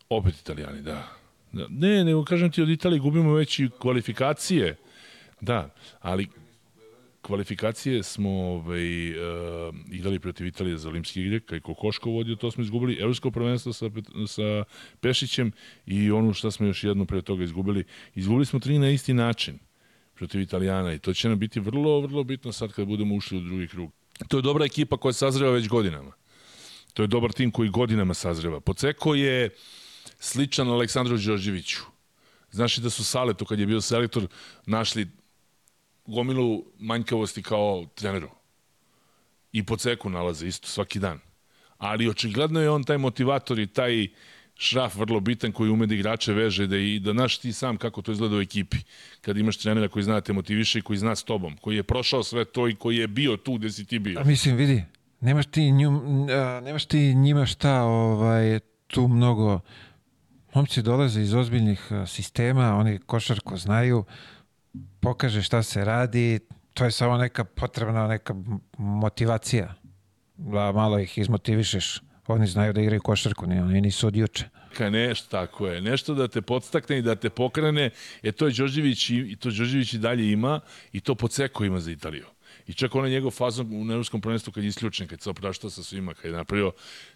Opet 0.09 0.41
italijani, 0.41 0.81
da. 0.81 1.07
da. 1.51 1.67
Ne, 1.69 2.03
nego 2.03 2.23
kažem 2.25 2.51
ti 2.51 2.61
od 2.61 2.69
Italije 2.69 2.99
gubimo 2.99 3.33
već 3.33 3.59
i 3.59 3.69
kvalifikacije. 3.79 4.75
Da, 5.41 5.69
ali 5.99 6.27
kvalifikacije 7.25 8.03
smo 8.03 8.29
ovaj, 8.29 9.09
uh, 9.09 9.75
igrali 9.91 10.19
protiv 10.19 10.47
Italije 10.47 10.77
za 10.77 10.89
olimpijske 10.89 11.21
igre, 11.21 11.39
kaj 11.39 11.59
Kokoško 11.59 12.09
vodio, 12.09 12.35
to 12.35 12.51
smo 12.51 12.63
izgubili, 12.63 12.97
evropsko 13.01 13.31
prvenstvo 13.31 13.73
sa, 13.73 13.89
sa 14.27 14.63
Pešićem 14.99 15.51
i 15.85 16.11
ono 16.11 16.33
što 16.33 16.51
smo 16.51 16.67
još 16.67 16.83
jedno 16.83 17.05
pre 17.05 17.21
toga 17.21 17.43
izgubili. 17.43 17.83
Izgubili 18.15 18.45
smo 18.45 18.59
tri 18.59 18.79
na 18.79 18.89
isti 18.89 19.13
način 19.13 19.59
protiv 20.15 20.41
Italijana 20.41 20.93
i 20.93 20.99
to 20.99 21.13
će 21.13 21.29
nam 21.29 21.39
biti 21.39 21.59
vrlo, 21.59 22.01
vrlo 22.01 22.23
bitno 22.23 22.51
sad 22.51 22.73
kad 22.73 22.87
budemo 22.87 23.15
ušli 23.15 23.37
u 23.37 23.41
drugi 23.41 23.67
krug. 23.67 23.91
To 24.27 24.37
je 24.37 24.41
dobra 24.41 24.65
ekipa 24.65 24.97
koja 24.97 25.13
sazreva 25.13 25.51
već 25.51 25.67
godinama. 25.67 26.11
To 26.93 27.03
je 27.03 27.07
dobar 27.07 27.31
tim 27.31 27.51
koji 27.51 27.69
godinama 27.69 28.13
sazreva. 28.13 28.59
Poceko 28.59 29.15
je 29.15 29.49
sličan 30.19 30.69
Aleksandru 30.69 31.17
Đorđeviću. 31.17 31.81
Znaš 32.51 32.77
da 32.77 32.89
su 32.89 33.03
Saletu, 33.03 33.45
kad 33.45 33.59
je 33.59 33.65
bio 33.65 33.81
selektor, 33.81 34.27
našli 34.65 35.07
gomilu 36.05 36.63
manjkavosti 36.79 37.43
kao 37.43 37.85
treneru. 37.95 38.29
I 39.51 39.63
po 39.63 39.77
ceku 39.77 40.09
nalaze 40.09 40.47
isto 40.47 40.67
svaki 40.67 40.99
dan. 40.99 41.19
Ali 41.77 42.09
očigledno 42.09 42.61
je 42.61 42.69
on 42.69 42.83
taj 42.83 42.97
motivator 42.97 43.59
i 43.59 43.67
taj 43.67 44.07
šraf 44.57 44.95
vrlo 44.95 45.19
bitan 45.19 45.51
koji 45.51 45.69
ume 45.69 45.85
da 45.85 45.95
igrače 45.95 46.33
veže 46.33 46.67
da 46.67 46.77
i 46.77 46.99
da 46.99 47.11
znaš 47.11 47.37
ti 47.37 47.53
sam 47.53 47.77
kako 47.77 48.01
to 48.01 48.11
izgleda 48.11 48.35
u 48.35 48.41
ekipi. 48.41 48.77
Kad 49.21 49.37
imaš 49.37 49.57
trenera 49.57 49.87
koji 49.87 50.03
zna 50.03 50.13
da 50.13 50.21
te 50.21 50.33
motiviše 50.33 50.79
i 50.79 50.81
koji 50.81 50.97
zna 50.97 51.15
s 51.15 51.23
tobom, 51.23 51.57
koji 51.57 51.75
je 51.75 51.83
prošao 51.83 52.23
sve 52.23 52.45
to 52.45 52.67
i 52.67 52.75
koji 52.75 52.97
je 52.97 53.07
bio 53.07 53.37
tu 53.37 53.53
gde 53.53 53.69
si 53.69 53.85
ti 53.85 53.99
bio. 53.99 54.19
A 54.19 54.23
mislim, 54.23 54.55
vidi, 54.55 54.83
nemaš 55.21 55.45
ti, 55.45 55.71
nju, 55.71 55.91
a, 56.29 56.61
nemaš 56.63 56.85
ti 56.85 57.15
njima 57.15 57.45
šta 57.45 57.81
ovaj, 57.81 58.59
tu 58.87 59.07
mnogo 59.07 59.59
momci 60.53 60.81
dolaze 60.81 61.21
iz 61.21 61.33
ozbiljnih 61.33 61.91
sistema, 62.07 62.75
oni 62.75 62.99
košarko 63.05 63.57
znaju, 63.57 64.03
pokaže 64.99 65.41
šta 65.41 65.63
se 65.63 65.85
radi, 65.85 66.39
to 66.73 66.85
je 66.85 66.91
samo 66.91 67.17
neka 67.17 67.43
potrebna 67.43 68.07
neka 68.07 68.35
motivacija. 68.77 69.73
Da 70.37 70.71
malo 70.71 70.99
ih 70.99 71.17
izmotivišeš. 71.17 72.01
Oni 72.27 72.47
znaju 72.47 72.73
da 72.73 72.81
igraju 72.81 73.01
košarku, 73.01 73.47
ne, 73.47 73.63
oni 73.63 73.81
nisu 73.81 74.07
od 74.07 74.15
juče. 74.15 74.49
Ka 74.77 74.89
nešto, 74.89 75.29
tako 75.29 75.67
je. 75.67 75.81
Nešto 75.81 76.13
da 76.13 76.27
te 76.27 76.41
podstakne 76.41 76.97
i 76.97 77.01
da 77.01 77.15
te 77.15 77.29
pokrene. 77.29 77.89
E, 78.23 78.31
to 78.31 78.47
je 78.47 78.53
Đorđević 78.53 79.09
i 79.09 79.35
to 79.39 79.49
Đorđević 79.49 79.93
i 79.93 79.97
dalje 79.97 80.31
ima 80.31 80.59
i 80.91 80.99
to 80.99 81.15
Poceko 81.15 81.65
ima 81.65 81.79
za 81.79 81.91
Italiju. 81.91 82.25
I 82.67 82.73
čak 82.73 82.95
onaj 82.95 83.11
njegov 83.11 83.31
fazon 83.31 83.67
u 83.73 83.91
Evropskom 83.91 84.21
prvenstvu 84.21 84.53
kad 84.53 84.63
je 84.63 84.67
isključen, 84.67 85.07
kad 85.07 85.21
se 85.21 85.29
opraštao 85.29 85.69
sa 85.69 85.83
svima, 85.83 86.13
kad 86.13 86.31
je 86.31 86.37
napravio, 86.37 86.71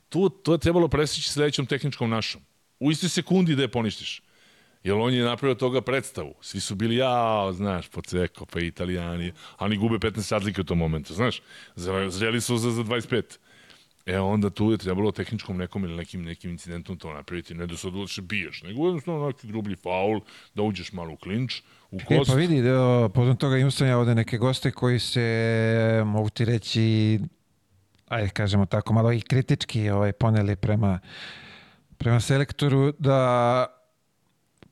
tu, 0.10 0.30
to 0.30 0.54
je 0.54 0.60
trebalo 0.60 0.88
presići 0.88 1.30
sledećom 1.30 1.66
tehničkom 1.66 2.10
našom. 2.10 2.42
U 2.80 2.92
istoj 2.92 3.10
sekundi 3.10 3.56
da 3.56 3.62
je 3.62 3.72
poništiš. 3.72 4.22
Jer 4.84 4.96
on 4.96 5.14
je 5.14 5.24
napravio 5.24 5.56
toga 5.56 5.82
predstavu. 5.82 6.34
Svi 6.42 6.60
su 6.60 6.76
bili, 6.76 6.96
ja, 6.96 7.50
znaš, 7.54 7.90
Poceko, 7.90 8.46
pa 8.46 8.60
italijani, 8.60 9.32
a 9.58 9.66
oni 9.66 9.78
gube 9.78 9.98
15 9.98 10.32
razlike 10.32 10.62
u 10.62 10.64
tom 10.64 10.78
momentu, 10.78 11.14
znaš. 11.14 11.42
Zreli 12.10 12.42
su 12.42 12.58
za, 12.58 12.72
za 12.72 12.84
25. 12.84 13.24
E 14.06 14.20
onda 14.20 14.50
tu 14.50 14.72
je 14.72 14.78
trebalo 14.78 15.12
tehničkom 15.12 15.58
nekom 15.58 15.84
ili 15.84 15.96
nekim, 15.96 16.24
nekim 16.24 16.52
incidentom 16.52 16.98
to 16.98 17.14
napraviti. 17.14 17.54
Ne 17.54 17.68
da 17.68 17.78
se 17.78 17.88
odluče 17.88 18.22
biješ, 18.22 18.64
nego 18.64 18.86
jednostavno 18.86 19.28
neki 19.28 19.48
grublji 19.48 19.76
faul, 19.76 20.22
da 20.56 20.62
uđeš 20.64 20.92
malo 20.94 21.14
u 21.14 21.18
klinč, 21.18 21.62
u 21.92 21.98
E, 22.00 22.06
kost. 22.06 22.32
pa 22.32 22.36
vidi, 22.38 22.62
da, 22.62 23.10
potom 23.14 23.38
toga 23.38 23.58
imao 23.58 23.72
sam 23.72 23.88
ja 23.88 23.98
ovde 23.98 24.16
neke 24.16 24.38
goste 24.38 24.72
koji 24.72 25.00
se, 25.00 26.04
mogu 26.06 26.30
ti 26.30 26.46
reći, 26.46 27.20
ajde 28.08 28.30
kažemo 28.30 28.66
tako, 28.66 28.94
malo 28.94 29.14
i 29.14 29.22
kritički 29.22 29.90
ovaj, 29.90 30.12
poneli 30.12 30.56
prema, 30.56 31.00
prema 31.98 32.20
selektoru, 32.20 32.94
da 33.00 33.79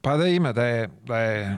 pa 0.08 0.18
da 0.18 0.28
ima, 0.28 0.54
da 0.54 0.66
je, 0.66 0.90
da 1.06 1.18
je 1.18 1.58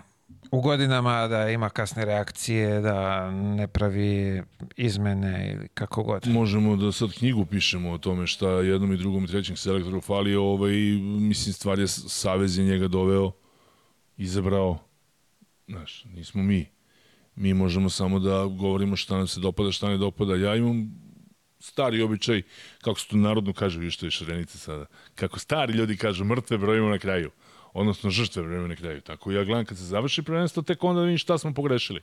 u 0.52 0.62
godinama, 0.62 1.28
da 1.28 1.50
ima 1.50 1.70
kasne 1.70 2.06
reakcije, 2.06 2.82
da 2.82 3.32
ne 3.32 3.68
pravi 3.68 4.41
izmene 4.78 5.54
ili 5.56 5.68
kako 5.68 6.04
god. 6.04 6.28
Možemo 6.28 6.76
da 6.76 6.91
sad 6.91 7.14
knjigu 7.14 7.45
pišemo 7.45 7.91
o 7.91 7.97
tome 7.97 8.28
šta 8.28 8.50
jednom 8.50 8.93
i 8.93 8.97
drugom 8.97 9.24
i 9.24 9.28
trećem 9.28 9.56
selektoru 9.56 10.02
fali, 10.02 10.36
ovaj, 10.36 10.72
mislim, 11.02 11.54
stvar 11.54 11.80
je, 11.80 11.88
Savez 11.88 12.58
je 12.58 12.66
njega 12.66 12.88
doveo, 12.88 13.32
izabrao, 14.18 14.78
znaš, 15.68 16.06
nismo 16.06 16.43
mi. 16.43 16.66
Mi 17.36 17.54
možemo 17.54 17.89
samo 17.89 18.20
da 18.20 18.45
govorimo 18.45 18.95
šta 18.95 19.18
nam 19.18 19.28
se 19.28 19.39
dopada, 19.39 19.72
šta 19.72 19.89
ne 19.89 19.97
dopada. 19.97 20.36
Ja 20.36 20.56
imam 20.56 20.91
stari 21.60 22.02
običaj, 22.02 22.41
kako 22.82 23.00
se 23.00 23.08
to 23.08 23.18
narodno 23.18 23.54
kaže, 23.54 23.80
vi 23.80 23.91
što 23.91 24.06
je 24.06 24.12
šarenice 24.12 24.58
sada, 24.58 24.86
kako 25.16 25.39
stari 25.39 25.74
ljudi 25.74 25.97
kažu, 25.97 26.26
mrtve 26.26 26.58
brojimo 26.58 26.89
na 26.89 27.00
kraju, 27.00 27.32
odnosno 27.74 28.10
žrtve 28.10 28.44
brojimo 28.44 28.68
na 28.68 28.76
kraju. 28.76 29.02
Tako 29.02 29.32
ja 29.32 29.44
gledam 29.44 29.66
kad 29.66 29.78
se 29.78 29.84
završi 29.84 30.22
prvenstvo, 30.24 30.64
tek 30.64 30.84
onda 30.84 31.02
vidim 31.02 31.18
šta 31.18 31.38
smo 31.38 31.54
pogrešili. 31.54 32.02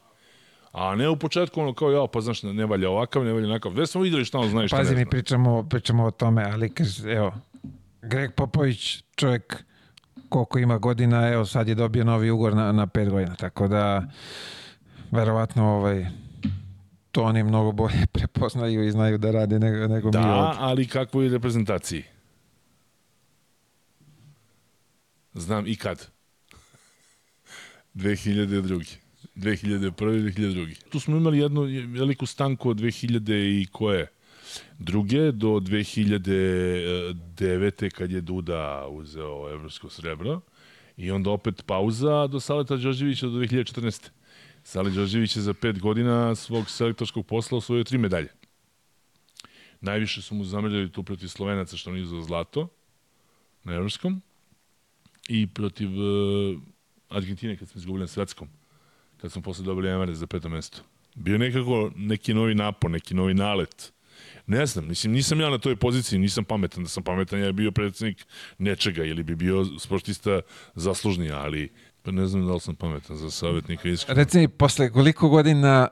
A 0.72 0.94
ne 0.94 1.08
u 1.08 1.16
početku 1.16 1.60
ono 1.60 1.74
kao, 1.74 1.90
ja, 1.90 2.06
pa 2.12 2.20
znaš, 2.20 2.42
ne 2.42 2.66
valja 2.66 2.90
ovakav, 2.90 3.24
ne 3.24 3.32
valja 3.32 3.46
onakav. 3.46 3.72
Već 3.72 3.90
smo 3.90 4.00
videli 4.00 4.24
šta 4.24 4.38
on 4.38 4.48
zna 4.48 4.64
i 4.64 4.68
šta 4.68 4.76
Pazi, 4.76 4.90
ne 4.90 4.96
mi 4.96 5.02
zna. 5.02 5.10
pričamo, 5.10 5.62
pričamo 5.68 6.04
o 6.04 6.10
tome, 6.10 6.44
ali 6.52 6.70
kaž, 6.70 7.06
evo, 7.06 7.34
Greg 8.02 8.32
Popović, 8.34 9.02
čovjek 9.16 9.64
koliko 10.28 10.58
ima 10.58 10.78
godina, 10.78 11.28
evo 11.28 11.44
sad 11.46 11.68
je 11.68 11.74
dobio 11.74 12.04
novi 12.04 12.30
ugor 12.30 12.54
na, 12.54 12.72
na 12.72 12.86
pet 12.86 13.08
godina, 13.10 13.34
tako 13.34 13.68
da 13.68 14.04
verovatno 15.10 15.74
ovaj, 15.76 16.06
to 17.12 17.22
oni 17.22 17.42
mnogo 17.42 17.72
bolje 17.72 18.06
prepoznaju 18.12 18.84
i 18.84 18.90
znaju 18.90 19.18
da 19.18 19.30
rade 19.30 19.58
nego, 19.58 19.94
nego 19.94 20.08
mi 20.08 20.12
Da, 20.12 20.54
ali 20.58 20.86
kakvoj 20.86 21.28
reprezentaciji? 21.28 22.04
Znam 25.36 25.66
i 25.66 25.76
kad. 25.76 26.10
2002. 27.94 28.96
2001. 29.36 29.90
2002. 29.90 30.74
Tu 30.90 31.00
smo 31.00 31.16
imali 31.16 31.38
jednu 31.38 31.60
veliku 31.88 32.26
stanku 32.26 32.70
od 32.70 32.76
2000 32.76 33.62
i 33.62 33.66
koje? 33.72 34.06
Druge 34.78 35.32
do 35.32 35.48
2009. 35.48 37.90
kad 37.90 38.12
je 38.12 38.20
Duda 38.20 38.86
uzeo 38.90 39.50
evropsko 39.52 39.90
srebro 39.90 40.40
i 40.96 41.10
onda 41.10 41.30
opet 41.30 41.62
pauza 41.66 42.26
do 42.26 42.40
Saleta 42.40 42.76
Đorđevića 42.76 43.26
do 43.26 43.32
2014. 43.32 44.08
Sale 44.62 44.90
Đorđević 44.90 45.36
je 45.36 45.42
za 45.42 45.54
pet 45.54 45.78
godina 45.78 46.34
svog 46.34 46.70
selektorskog 46.70 47.26
posla 47.26 47.58
osvojio 47.58 47.84
tri 47.84 47.98
medalje. 47.98 48.28
Najviše 49.80 50.22
su 50.22 50.34
mu 50.34 50.44
zamerili 50.44 50.92
tu 50.92 51.02
protiv 51.02 51.28
Slovenaca 51.28 51.76
što 51.76 51.90
on 51.90 51.98
izvao 51.98 52.22
zlato 52.22 52.68
na 53.64 53.74
evropskom 53.74 54.22
i 55.28 55.46
protiv 55.46 55.88
uh, 55.88 56.58
Argentine 57.08 57.56
kad 57.56 57.68
smo 57.68 57.78
izgubili 57.78 58.02
na 58.02 58.06
svetskom 58.06 58.48
kad 59.20 59.32
smo 59.32 59.42
posle 59.42 59.64
dobili 59.64 59.88
Emirates 59.88 60.18
za 60.18 60.26
peto 60.26 60.48
mesto. 60.48 60.78
Bio 61.14 61.38
nekako 61.38 61.90
neki 61.96 62.34
novi 62.34 62.54
napon, 62.54 62.92
neki 62.92 63.14
novi 63.14 63.34
nalet. 63.34 63.92
Ne 64.46 64.66
znam, 64.66 64.88
mislim, 64.88 65.12
nisam 65.12 65.40
ja 65.40 65.50
na 65.50 65.58
toj 65.58 65.76
poziciji, 65.76 66.18
nisam 66.18 66.44
pametan. 66.44 66.82
Da 66.82 66.88
sam 66.88 67.02
pametan, 67.02 67.40
ja 67.40 67.52
bi 67.52 67.62
bio 67.62 67.70
predsednik 67.70 68.26
nečega 68.58 69.04
ili 69.04 69.22
bi 69.22 69.34
bio 69.34 69.64
sportista 69.78 70.40
zaslužniji, 70.74 71.30
ali 71.30 71.72
pa 72.02 72.10
ne 72.10 72.26
znam 72.26 72.46
da 72.46 72.52
li 72.52 72.60
sam 72.60 72.74
pametan 72.74 73.16
za 73.16 73.30
savjetnika 73.30 73.88
iskreno. 73.88 74.18
Reci 74.18 74.38
mi, 74.38 74.48
posle 74.48 74.90
koliko 74.90 75.28
godina 75.28 75.88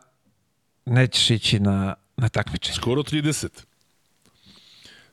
nećeš 0.86 1.30
ići 1.30 1.60
na, 1.60 1.94
na 2.16 2.28
takmičenje? 2.28 2.74
Skoro 2.74 3.02
30. 3.02 3.48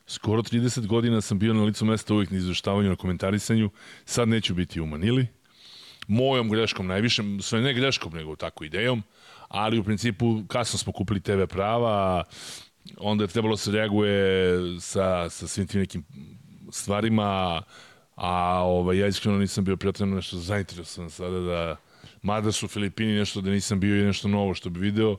Skoro 0.06 0.42
30 0.42 0.86
godina 0.86 1.20
sam 1.20 1.38
bio 1.38 1.54
na 1.54 1.62
licu 1.62 1.84
mesta 1.84 2.14
uvijek 2.14 2.30
na 2.30 2.36
izveštavanju, 2.36 2.88
na 2.88 2.96
komentarisanju. 2.96 3.70
Sad 4.04 4.28
neću 4.28 4.54
biti 4.54 4.80
u 4.80 4.86
Manili. 4.86 5.26
Mojom 6.06 6.48
greškom 6.50 6.86
najviše, 6.86 7.22
sve 7.40 7.60
ne 7.60 7.74
greškom, 7.74 8.12
nego 8.12 8.36
tako 8.36 8.64
idejom. 8.64 9.02
Ali 9.48 9.78
u 9.78 9.84
principu 9.84 10.42
kasno 10.48 10.78
smo 10.78 10.92
kupili 10.92 11.20
TV 11.20 11.44
prava, 11.48 12.24
onda 12.96 13.24
je 13.24 13.28
trebalo 13.28 13.56
se 13.56 13.70
reaguje 13.70 14.58
sa, 14.80 15.30
sa 15.30 15.46
svim 15.46 15.66
tim 15.66 15.80
nekim 15.80 16.04
stvarima, 16.70 17.62
a 18.16 18.62
ovaj, 18.64 18.98
ja 18.98 19.06
iskreno 19.06 19.38
nisam 19.38 19.64
bio 19.64 19.76
pretredno 19.76 20.16
nešto 20.16 20.36
zainteresovan 20.36 21.10
sada 21.10 21.40
da, 21.40 21.76
mada 22.22 22.52
su 22.52 22.68
Filipini 22.68 23.18
nešto 23.18 23.40
da 23.40 23.50
nisam 23.50 23.80
bio 23.80 24.00
i 24.00 24.06
nešto 24.06 24.28
novo 24.28 24.54
što 24.54 24.70
bi 24.70 24.80
video, 24.80 25.16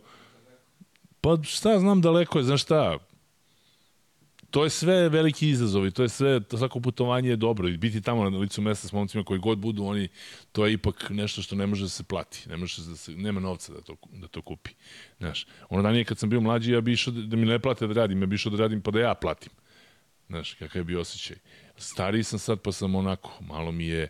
Pa 1.23 1.38
šta 1.43 1.79
znam 1.79 2.01
daleko 2.01 2.38
je, 2.38 2.43
znaš 2.43 2.61
šta, 2.61 2.97
to 4.54 4.64
je 4.64 4.70
sve 4.70 5.10
veliki 5.10 5.49
izazov 5.49 5.88
i 5.88 5.91
to 5.91 6.04
je 6.04 6.10
sve, 6.10 6.39
to 6.39 6.58
svako 6.58 6.80
putovanje 6.80 7.30
je 7.30 7.36
dobro 7.36 7.68
i 7.68 7.78
biti 7.78 8.01
tamo 8.01 8.30
na 8.30 8.38
licu 8.38 8.62
mesta 8.62 8.88
s 8.88 8.91
momcima 8.91 9.24
koji 9.24 9.39
god 9.39 9.58
budu 9.58 9.86
oni, 9.86 10.08
to 10.51 10.66
je 10.66 10.74
ipak 10.74 11.10
nešto 11.10 11.41
što 11.41 11.56
ne 11.56 11.68
može 11.68 11.84
da 11.84 11.89
se 11.89 12.04
plati, 12.04 12.49
ne 12.49 12.58
može 12.58 12.82
da 12.82 12.95
se, 12.95 13.12
nema 13.12 13.39
novca 13.39 13.74
da 13.74 13.82
to, 13.82 13.95
da 14.12 14.28
to 14.28 14.41
kupi. 14.41 14.72
Znaš, 15.18 15.47
ono 15.70 15.82
ranije 15.82 16.06
kad 16.06 16.18
sam 16.18 16.30
bio 16.30 16.41
mlađi, 16.41 16.72
ja 16.72 16.82
bi 16.82 16.93
išao 16.93 17.14
da, 17.14 17.22
da 17.22 17.36
mi 17.36 17.45
ne 17.45 17.60
plate 17.60 17.88
da 17.88 17.93
radim, 17.93 18.22
ja 18.22 18.26
bi 18.26 18.36
išao 18.36 18.51
da 18.51 18.58
radim 18.58 18.82
pa 18.82 18.91
da 18.91 18.99
ja 18.99 19.14
platim. 19.14 19.51
Znaš, 20.28 20.54
kakav 20.54 20.80
je 20.80 20.84
bio 20.84 21.01
osjećaj. 21.01 21.38
Stariji 21.78 22.24
sam 22.24 22.39
sad 22.39 22.62
pa 22.62 22.72
sam 22.72 22.95
onako, 22.95 23.32
malo 23.41 23.72
mi 23.72 23.88
je 23.88 24.08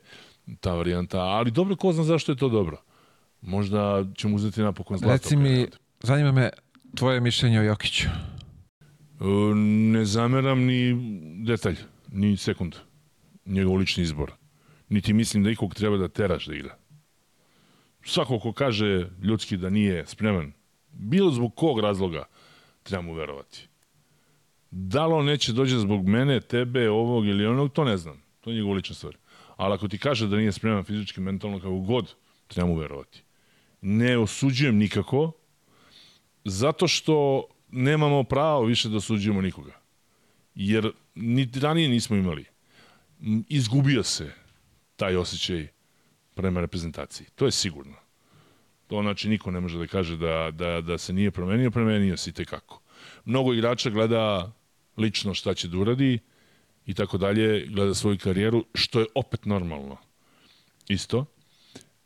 ta 0.59 0.73
varijanta, 0.73 1.19
ali 1.19 1.51
dobro, 1.51 1.75
ko 1.75 1.93
zna 1.93 2.03
zašto 2.03 2.31
je 2.31 2.35
to 2.35 2.49
dobro. 2.49 2.81
Možda 3.41 4.05
ćemo 4.17 4.35
uzeti 4.35 4.61
napokon 4.61 4.97
zlato. 4.97 5.13
Reci 5.13 5.35
mi, 5.35 5.67
zanima 5.99 6.31
me 6.31 6.49
tvoje 6.95 7.19
mišljenje 7.19 7.59
o 7.59 7.63
Jokiću. 7.63 8.07
E, 9.23 9.55
Ne 9.55 10.05
zameram 10.05 10.65
ni 10.65 10.95
detalj, 11.45 11.77
ni 12.11 12.37
sekund. 12.37 12.75
Njegov 13.45 13.75
lični 13.75 14.03
izbor. 14.03 14.31
Niti 14.89 15.13
mislim 15.13 15.43
da 15.43 15.51
ikog 15.51 15.75
treba 15.75 15.97
da 15.97 16.07
teraš 16.07 16.45
da 16.45 16.55
igra. 16.55 16.77
Svako 18.05 18.39
ko 18.39 18.53
kaže 18.53 19.09
ljudski 19.21 19.57
da 19.57 19.69
nije 19.69 20.05
spreman, 20.07 20.51
bilo 20.91 21.31
zbog 21.31 21.55
kog 21.55 21.79
razloga, 21.79 22.25
treba 22.83 23.01
mu 23.01 23.13
verovati. 23.13 23.67
Da 24.71 25.07
li 25.07 25.13
on 25.13 25.25
neće 25.25 25.53
dođe 25.53 25.77
zbog 25.77 26.07
mene, 26.07 26.41
tebe, 26.41 26.89
ovog 26.89 27.27
ili 27.27 27.45
onog, 27.45 27.71
to 27.71 27.83
ne 27.83 27.97
znam. 27.97 28.21
To 28.41 28.49
je 28.49 28.55
njegov 28.55 28.73
lična 28.73 28.95
stvar. 28.95 29.17
Ali 29.55 29.73
ako 29.73 29.87
ti 29.87 29.97
kaže 29.97 30.27
da 30.27 30.37
nije 30.37 30.51
spreman 30.51 30.83
fizički, 30.83 31.21
mentalno, 31.21 31.59
kako 31.59 31.79
god, 31.79 32.13
treba 32.47 32.67
mu 32.67 32.75
verovati. 32.75 33.23
Ne 33.81 34.17
osuđujem 34.17 34.77
nikako, 34.77 35.31
zato 36.45 36.87
što 36.87 37.47
nemamo 37.73 38.23
pravo 38.23 38.65
više 38.65 38.89
da 38.89 38.97
osuđujemo 38.97 39.41
nikoga. 39.41 39.79
Jer 40.55 40.91
ni 41.15 41.49
ranije 41.61 41.89
nismo 41.89 42.15
imali. 42.15 42.45
Izgubio 43.49 44.03
se 44.03 44.33
taj 44.95 45.15
osjećaj 45.15 45.67
prema 46.35 46.61
reprezentaciji. 46.61 47.27
To 47.35 47.45
je 47.45 47.51
sigurno. 47.51 47.95
To 48.87 49.01
znači 49.01 49.29
niko 49.29 49.51
ne 49.51 49.59
može 49.59 49.77
da 49.79 49.87
kaže 49.87 50.17
da, 50.17 50.51
da, 50.51 50.81
da 50.81 50.97
se 50.97 51.13
nije 51.13 51.31
promenio, 51.31 51.71
promenio 51.71 52.17
se 52.17 52.29
i 52.29 52.33
tekako. 52.33 52.81
Mnogo 53.25 53.53
igrača 53.53 53.89
gleda 53.89 54.51
lično 54.97 55.33
šta 55.33 55.53
će 55.53 55.67
da 55.67 55.77
uradi 55.77 56.19
i 56.85 56.93
tako 56.93 57.17
dalje, 57.17 57.65
gleda 57.67 57.93
svoju 57.93 58.17
karijeru, 58.17 58.65
što 58.73 58.99
je 58.99 59.05
opet 59.15 59.45
normalno. 59.45 59.97
Isto. 60.87 61.25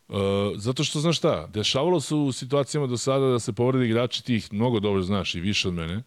Uh, 0.08 0.16
zato 0.56 0.84
što, 0.84 1.00
znaš 1.00 1.18
šta, 1.18 1.48
dešavalo 1.48 2.00
se 2.00 2.16
u 2.16 2.32
situacijama 2.32 2.88
do 2.88 2.98
sada 2.98 3.26
da 3.26 3.40
se 3.40 3.54
povrede 3.54 3.86
igrači, 3.86 4.24
ti 4.24 4.36
ih 4.36 4.54
mnogo 4.54 4.80
dobro 4.80 5.02
znaš 5.02 5.36
i 5.36 5.40
više 5.40 5.68
od 5.68 5.74
mene. 5.74 6.04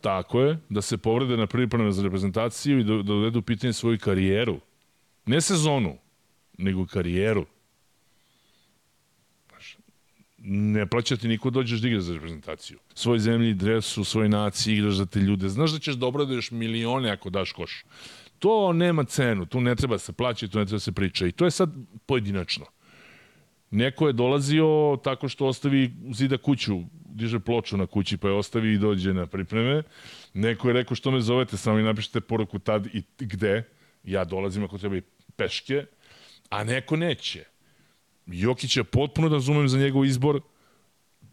Tako 0.00 0.40
je, 0.40 0.58
da 0.68 0.82
se 0.82 0.98
povrede 0.98 1.36
na 1.36 1.46
plan 1.46 1.92
za 1.92 2.02
reprezentaciju 2.02 2.80
i 2.80 2.84
da, 2.84 2.94
da 2.94 3.02
dovedu 3.02 3.42
pitanje 3.42 3.72
svoju 3.72 3.98
karijeru. 3.98 4.60
Ne 5.26 5.40
sezonu, 5.40 5.98
nego 6.58 6.86
karijeru. 6.86 7.46
Znaš, 9.48 9.76
ne 10.38 10.86
plaća 10.86 11.16
ti 11.16 11.28
niko 11.28 11.50
dođeš 11.50 11.80
da 11.80 11.88
igraš 11.88 12.02
za 12.02 12.14
reprezentaciju. 12.14 12.78
Svoj 12.94 13.18
zemlji, 13.18 13.54
dresu, 13.54 14.04
svoj 14.04 14.28
naciji, 14.28 14.74
igraš 14.74 14.94
za 14.94 15.06
te 15.06 15.20
ljude. 15.20 15.48
Znaš 15.48 15.70
da 15.70 15.78
ćeš 15.78 15.94
da 15.94 16.06
obraduješ 16.06 16.50
milione 16.50 17.10
ako 17.10 17.30
daš 17.30 17.52
koš. 17.52 17.84
To 18.38 18.72
nema 18.72 19.04
cenu, 19.04 19.46
tu 19.46 19.60
ne 19.60 19.74
treba 19.76 19.98
se 19.98 20.12
plaći, 20.12 20.48
tu 20.48 20.58
ne 20.58 20.66
treba 20.66 20.78
se 20.78 20.92
priča. 20.92 21.26
I 21.26 21.32
to 21.32 21.44
je 21.44 21.50
sad 21.50 21.70
pojedinačno. 22.06 22.66
Neko 23.72 24.06
je 24.06 24.12
dolazio 24.12 24.98
tako 25.04 25.28
što 25.28 25.46
ostavi 25.46 25.92
zida 26.12 26.38
kuću, 26.38 26.80
diže 27.04 27.40
ploču 27.40 27.76
na 27.76 27.86
kući 27.86 28.16
pa 28.16 28.28
je 28.28 28.34
ostavi 28.34 28.72
i 28.72 28.78
dođe 28.78 29.14
na 29.14 29.26
pripreme. 29.26 29.82
Neko 30.34 30.68
je 30.68 30.74
rekao 30.74 30.94
što 30.94 31.10
me 31.10 31.20
zovete, 31.20 31.56
samo 31.56 31.76
mi 31.76 31.82
napišite 31.82 32.20
poruku 32.20 32.58
tad 32.58 32.86
i 32.86 33.02
gde. 33.18 33.62
Ja 34.04 34.24
dolazim 34.24 34.64
ako 34.64 34.78
treba 34.78 34.96
i 34.96 35.02
peške, 35.36 35.86
a 36.50 36.64
neko 36.64 36.96
neće. 36.96 37.44
Jokića 38.26 38.84
potpuno 38.84 39.28
razumem 39.28 39.68
za 39.68 39.78
njegov 39.78 40.04
izbor. 40.04 40.40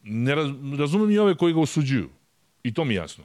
Ne 0.03 0.35
raz, 0.35 0.47
razumem 0.79 1.11
i 1.11 1.19
ove 1.19 1.35
koji 1.35 1.53
ga 1.53 1.59
osuđuju. 1.59 2.09
I 2.63 2.73
to 2.73 2.85
mi 2.85 2.93
je 2.93 2.97
jasno. 2.97 3.23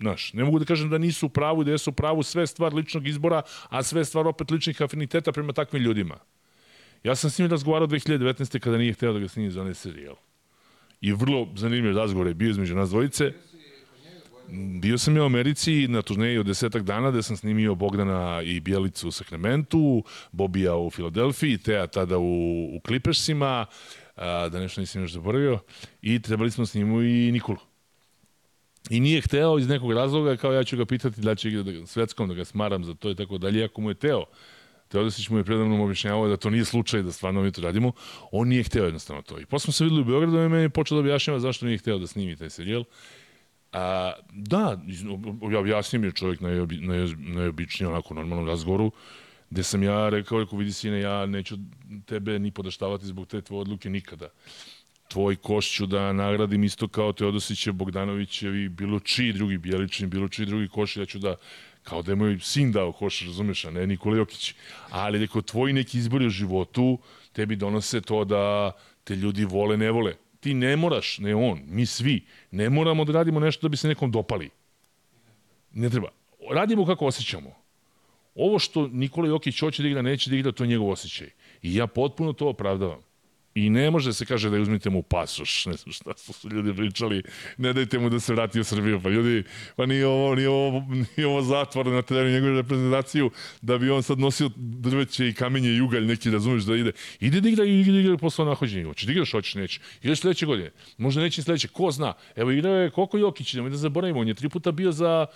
Znaš, 0.00 0.32
ne 0.32 0.44
mogu 0.44 0.58
da 0.58 0.64
kažem 0.64 0.90
da 0.90 0.98
nisu 0.98 1.26
u 1.26 1.28
pravu 1.28 1.62
i 1.62 1.64
da 1.64 1.70
jesu 1.70 1.90
u 1.90 1.94
pravu 1.94 2.22
sve 2.22 2.46
stvar 2.46 2.74
ličnog 2.74 3.06
izbora, 3.06 3.42
a 3.68 3.82
sve 3.82 4.04
stvar 4.04 4.26
opet 4.26 4.50
ličnih 4.50 4.82
afiniteta 4.82 5.32
prema 5.32 5.52
takvim 5.52 5.82
ljudima. 5.82 6.18
Ja 7.04 7.14
sam 7.14 7.30
s 7.30 7.38
njim 7.38 7.50
razgovarao 7.50 7.88
2019. 7.88 8.58
kada 8.58 8.78
nije 8.78 8.92
hteo 8.92 9.12
da 9.12 9.18
ga 9.18 9.28
snimi 9.28 9.50
za 9.50 9.60
onaj 9.60 9.74
serijal. 9.74 10.14
I 11.00 11.12
vrlo 11.12 11.48
zanimljiv 11.56 11.96
razgovor 11.96 12.26
je 12.26 12.34
bio 12.34 12.50
između 12.50 12.74
nas 12.74 12.90
dvojice. 12.90 13.32
Bio 14.80 14.98
sam 14.98 15.16
ja 15.16 15.22
u 15.22 15.26
Americi 15.26 15.88
na 15.88 16.02
turneji 16.02 16.38
od 16.38 16.46
desetak 16.46 16.82
dana 16.82 17.10
gde 17.10 17.22
sam 17.22 17.36
snimio 17.36 17.74
Bogdana 17.74 18.42
i 18.42 18.60
Bjelicu 18.60 19.08
u 19.08 19.12
Sakramentu, 19.12 20.04
Bobija 20.32 20.76
u 20.76 20.90
Filadelfiji, 20.90 21.58
Teja 21.58 21.86
tada 21.86 22.18
u, 22.18 22.64
u 22.76 22.80
Clippersima, 22.86 23.66
a, 24.16 24.48
da 24.48 24.60
nešto 24.60 24.80
nisam 24.80 25.02
još 25.02 25.12
zaboravio, 25.12 25.58
i 26.02 26.22
trebali 26.22 26.50
smo 26.50 26.66
snimu 26.66 27.02
i 27.02 27.32
Nikolu. 27.32 27.58
I 28.90 29.00
nije 29.00 29.20
hteo 29.20 29.58
iz 29.58 29.68
nekog 29.68 29.92
razloga, 29.92 30.36
kao 30.36 30.52
ja 30.52 30.64
ću 30.64 30.76
ga 30.76 30.84
pitati 30.84 31.20
da 31.20 31.34
će 31.34 31.50
da, 31.50 31.86
svetskom 31.86 32.28
da 32.28 32.34
ga 32.34 32.44
smaram 32.44 32.84
za 32.84 32.94
to 32.94 33.10
i 33.10 33.14
tako 33.14 33.38
dalje, 33.38 33.64
ako 33.64 33.80
mu 33.80 33.90
je 33.90 33.94
teo. 33.94 34.24
Teodosić 34.94 35.28
mu 35.28 35.38
je 35.38 35.44
predavnom 35.44 35.80
objašnjavao 35.80 36.28
da 36.28 36.36
to 36.36 36.50
nije 36.50 36.64
slučaj, 36.64 37.02
da 37.02 37.12
stvarno 37.12 37.42
mi 37.42 37.52
to 37.52 37.62
radimo. 37.62 37.92
On 38.32 38.48
nije 38.48 38.62
hteo 38.62 38.84
jednostavno 38.84 39.22
to. 39.22 39.40
I 39.40 39.46
posle 39.46 39.64
smo 39.64 39.72
se 39.72 39.84
videli 39.84 40.02
u 40.02 40.04
Beogradu 40.04 40.38
i 40.38 40.48
meni 40.48 40.68
počeo 40.68 40.94
da 40.94 41.00
objašnjava 41.00 41.40
zašto 41.40 41.66
nije 41.66 41.78
hteo 41.78 41.98
da 41.98 42.06
snimi 42.06 42.36
taj 42.36 42.50
serijal. 42.50 42.84
A, 43.72 44.12
da, 44.32 44.80
objasnim 45.58 46.04
je 46.04 46.12
čovjek 46.12 46.40
najobi, 46.40 46.78
najobičnije 47.18 47.88
onako 47.88 48.14
normalnom 48.14 48.46
razgovoru, 48.46 48.92
gde 49.50 49.62
sam 49.62 49.82
ja 49.82 50.08
rekao, 50.08 50.38
rekao, 50.38 50.58
vidi 50.58 50.72
sine, 50.72 51.00
ja 51.00 51.26
neću 51.26 51.58
tebe 52.06 52.38
ni 52.38 52.50
podaštavati 52.50 53.06
zbog 53.06 53.26
te 53.26 53.42
tvoje 53.42 53.60
odluke 53.60 53.90
nikada. 53.90 54.28
Tvoj 55.08 55.36
koš 55.36 55.70
ću 55.70 55.86
da 55.86 56.12
nagradim 56.12 56.64
isto 56.64 56.88
kao 56.88 57.12
Teodosiće, 57.12 57.72
Bogdanovićevi, 57.72 58.68
bilo 58.68 59.00
čiji 59.00 59.32
drugi 59.32 59.58
Bjelični, 59.58 60.06
bilo 60.06 60.28
čiji 60.28 60.46
drugi 60.46 60.68
koš, 60.68 60.96
ja 60.96 61.06
ću 61.06 61.18
da 61.18 61.36
kao 61.84 62.02
da 62.02 62.12
je 62.12 62.16
moj 62.16 62.38
sin 62.40 62.72
dao 62.72 62.92
koš, 62.92 63.20
razumeš, 63.20 63.64
a 63.64 63.70
ne 63.70 63.86
Nikola 63.86 64.16
Jokić. 64.16 64.54
Ali 64.90 65.18
rekao, 65.18 65.42
tvoji 65.42 65.72
neki 65.72 65.98
izbori 65.98 66.26
u 66.26 66.30
životu 66.30 66.98
tebi 67.32 67.56
donose 67.56 68.00
to 68.00 68.24
da 68.24 68.72
te 69.04 69.16
ljudi 69.16 69.44
vole, 69.44 69.76
ne 69.76 69.90
vole 69.90 70.14
ti 70.44 70.54
ne 70.54 70.76
moraš, 70.76 71.18
ne 71.18 71.34
on, 71.34 71.62
mi 71.66 71.86
svi, 71.86 72.20
ne 72.50 72.70
moramo 72.70 73.04
da 73.04 73.12
radimo 73.12 73.40
nešto 73.40 73.64
da 73.64 73.70
bi 73.70 73.76
se 73.76 73.88
nekom 73.88 74.10
dopali. 74.10 74.50
Ne 75.72 75.90
treba. 75.90 76.08
Radimo 76.50 76.84
kako 76.86 77.06
osjećamo. 77.06 77.54
Ovo 78.34 78.58
što 78.58 78.88
Nikola 78.88 79.28
Jokić 79.28 79.60
hoće 79.60 79.82
da 79.82 79.88
igra, 79.88 80.02
neće 80.02 80.30
da 80.30 80.36
igra, 80.36 80.52
to 80.52 80.64
je 80.64 80.68
njegov 80.68 80.90
osjećaj. 80.90 81.30
I 81.62 81.74
ja 81.74 81.86
potpuno 81.86 82.32
to 82.32 82.48
opravdavam. 82.48 83.00
I 83.54 83.70
ne 83.70 83.90
može 83.90 84.08
da 84.08 84.12
se 84.12 84.26
kaže 84.26 84.50
da 84.50 84.60
uzmite 84.60 84.90
mu 84.90 85.02
pasoš, 85.02 85.66
ne 85.66 85.72
znam 85.72 85.92
šta 85.92 86.12
su 86.16 86.48
ljudi 86.48 86.74
pričali, 86.76 87.22
ne 87.58 87.72
dajte 87.72 87.98
mu 87.98 88.10
da 88.10 88.20
se 88.20 88.32
vrati 88.32 88.60
u 88.60 88.64
Srbiju, 88.64 89.00
pa 89.02 89.08
ljudi, 89.08 89.44
pa 89.76 89.86
nije 89.86 90.06
ovo, 90.06 90.34
nije 90.34 90.48
ovo, 90.48 90.86
nije 91.16 91.26
ovo 91.26 91.42
zatvor 91.42 91.86
na 91.86 92.02
terenu 92.02 92.30
njegovu 92.30 92.56
reprezentaciju, 92.56 93.30
da 93.62 93.78
bi 93.78 93.90
on 93.90 94.02
sad 94.02 94.18
nosio 94.18 94.50
drveće 94.56 95.28
i 95.28 95.34
kamenje 95.34 95.70
i 95.70 95.80
ugalj 95.80 96.06
neki, 96.06 96.30
razumeš, 96.30 96.64
da 96.64 96.76
ide. 96.76 96.92
Ide 97.20 97.40
da 97.40 97.48
igra 97.48 97.64
i 97.64 97.80
igra, 97.80 98.00
igra 98.00 98.16
posle 98.16 98.44
nahođenja. 98.44 98.86
Hoće 98.86 99.06
da 99.06 99.12
igraš, 99.12 99.32
hoćeš, 99.32 99.54
neće. 99.54 99.80
Igraš 100.02 100.20
sledeće 100.20 100.46
godine, 100.46 100.70
možda 100.98 101.22
neće 101.22 101.42
sledeće, 101.42 101.68
ko 101.68 101.90
zna. 101.90 102.12
Evo 102.36 102.50
igrao 102.50 102.74
je 102.74 102.90
koliko 102.90 103.18
Jokić, 103.18 103.54
nemoj 103.54 103.70
da 103.70 103.76
zaboravimo, 103.76 104.20
on 104.20 104.28
je 104.28 104.34
tri 104.34 104.48
puta 104.48 104.72
bio 104.72 104.92
za 104.92 105.26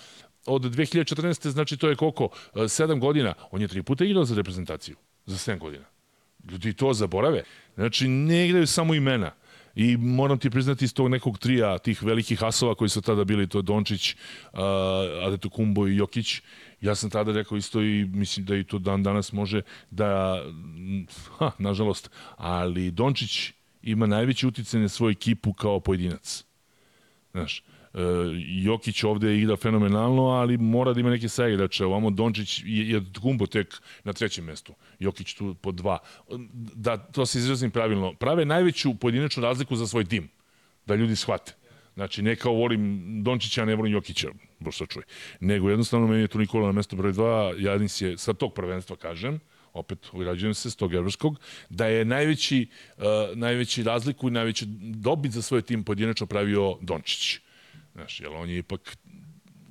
od 0.47 0.63
2014. 0.63 1.49
znači 1.49 1.77
to 1.77 1.89
je 1.89 1.97
koliko? 1.97 2.29
7 2.55 2.99
godina. 2.99 3.35
On 3.51 3.63
je 3.63 3.69
tri 3.69 3.83
puta 3.83 4.05
igrao 4.05 4.25
za 4.25 4.35
reprezentaciju. 4.35 4.97
Za 5.27 5.53
7 5.53 5.59
godina. 5.59 5.85
Ljudi 6.51 6.73
to 6.73 6.93
zaborave. 6.93 7.43
Znači, 7.79 8.09
ne 8.09 8.47
igraju 8.47 8.67
samo 8.67 8.95
imena. 8.95 9.31
I 9.75 9.97
moram 9.97 10.39
ti 10.39 10.51
priznati 10.51 10.85
iz 10.85 10.95
tog 10.95 11.09
nekog 11.09 11.39
trija, 11.39 11.79
tih 11.79 12.03
velikih 12.03 12.43
asova 12.45 12.75
koji 12.75 12.89
su 12.89 13.03
tada 13.03 13.25
bili, 13.25 13.47
to 13.47 13.59
je 13.59 13.63
Dončić, 13.63 14.15
uh, 14.15 14.59
Adetokumbo 15.27 15.87
i 15.87 15.97
Jokić, 15.97 16.43
ja 16.81 16.95
sam 16.95 17.11
tada 17.11 17.33
rekao 17.33 17.59
isto 17.59 17.83
i 17.83 18.05
mislim 18.05 18.47
da 18.47 18.57
i 18.57 18.65
to 18.65 18.79
dan 18.79 19.03
danas 19.03 19.33
može 19.33 19.63
da, 19.91 20.43
ha, 21.39 21.51
nažalost, 21.59 22.11
ali 22.37 22.91
Dončić 22.91 23.53
ima 23.83 24.07
najveći 24.07 24.47
uticaj 24.47 24.81
na 24.81 24.89
svoju 24.89 25.11
ekipu 25.11 25.53
kao 25.53 25.81
pojedinac. 25.81 26.45
Znaš, 27.33 27.63
E, 27.63 27.78
Jokić 28.49 29.05
ovde 29.05 29.39
igra 29.39 29.57
fenomenalno, 29.57 30.23
ali 30.23 30.57
mora 30.57 30.93
da 30.93 31.01
ima 31.01 31.11
neke 31.11 31.29
saigrače. 31.29 31.85
Ovamo 31.85 32.11
Dončić 32.11 32.63
je, 32.65 32.91
je 32.91 33.03
Gumbo 33.21 33.47
tek 33.47 33.75
na 34.05 34.13
trećem 34.13 34.45
mestu. 34.45 34.75
Jokić 34.99 35.35
tu 35.35 35.55
po 35.55 35.73
dva. 35.73 35.99
Da, 36.75 36.97
to 36.97 37.27
se 37.27 37.39
izrazim 37.39 37.71
pravilno. 37.71 38.15
Prave 38.15 38.45
najveću 38.45 38.95
pojedinačnu 38.95 39.43
razliku 39.43 39.77
za 39.77 39.87
svoj 39.87 40.05
tim. 40.05 40.29
Da 40.87 40.95
ljudi 40.95 41.17
shvate. 41.17 41.53
Znači, 41.95 42.23
ne 42.23 42.37
kao 42.37 42.53
volim 42.53 43.03
Dončića, 43.25 43.65
ne 43.65 43.75
volim 43.75 43.93
Jokića, 43.93 44.29
boš 44.59 44.77
čuj. 44.89 45.03
Nego 45.41 45.71
jednostavno 45.71 46.07
meni 46.07 46.21
je 46.23 46.29
tu 46.29 46.39
Nikola 46.39 46.67
na 46.67 46.73
mesto 46.73 46.97
broj 46.97 47.13
2, 47.13 47.55
Jadnis 47.59 48.01
je 48.01 48.19
sa 48.19 48.33
tog 48.33 48.55
prvenstva, 48.55 48.97
kažem, 48.97 49.41
opet 49.73 49.99
urađujem 50.13 50.55
se 50.55 50.71
s 50.71 50.77
tog 50.77 50.95
evropskog, 50.95 51.41
da 51.69 51.87
je 51.87 52.05
najveći, 52.05 52.67
uh, 52.97 53.05
najveći 53.35 53.83
razliku 53.83 54.29
i 54.29 54.31
najveći 54.31 54.67
dobit 54.81 55.33
za 55.33 55.43
svoj 55.43 55.63
tim 55.63 55.85
pojedinačno 55.85 56.27
pravio 56.27 56.79
Dončić. 56.81 57.41
Znaš, 57.99 58.21
jer 58.21 58.31
on 58.33 58.51
je 58.51 58.59
ipak 58.59 58.97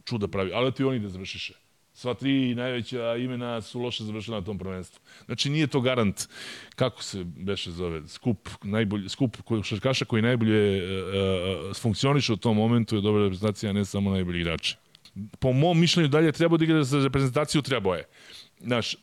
čuda 0.05 0.27
pravi, 0.27 0.51
ali 0.53 0.71
ti 0.71 0.83
oni 0.83 0.99
da 0.99 1.09
završiše. 1.09 1.53
Sva 1.93 2.13
tri 2.13 2.55
najveća 2.55 3.15
imena 3.15 3.61
su 3.61 3.79
loše 3.79 4.03
završila 4.03 4.39
na 4.39 4.45
tom 4.45 4.57
prvenstvu. 4.57 4.99
Znači 5.25 5.49
nije 5.49 5.67
to 5.67 5.81
garant, 5.81 6.27
kako 6.75 7.03
se 7.03 7.23
beše 7.23 7.71
zove, 7.71 8.07
skup, 8.07 8.49
najbolji, 8.63 9.09
skup 9.09 9.37
šarkaša 9.63 10.05
koji 10.05 10.21
najbolje 10.21 10.83
uh, 10.83 11.75
funkcioniše 11.77 12.33
u 12.33 12.37
tom 12.37 12.57
momentu 12.57 12.95
je 12.95 13.01
dobra 13.01 13.23
reprezentacija, 13.23 13.69
a 13.69 13.73
ne 13.73 13.85
samo 13.85 14.11
najbolji 14.11 14.41
igrači. 14.41 14.75
Po 15.39 15.53
mom 15.53 15.79
mišljenju 15.79 16.09
dalje 16.09 16.31
treba 16.31 16.57
da 16.57 16.63
igra 16.63 16.83
za 16.83 17.03
reprezentaciju, 17.03 17.61
treba 17.61 17.95
je. 17.95 18.03
Znaš, 18.59 18.93
e, 18.93 18.97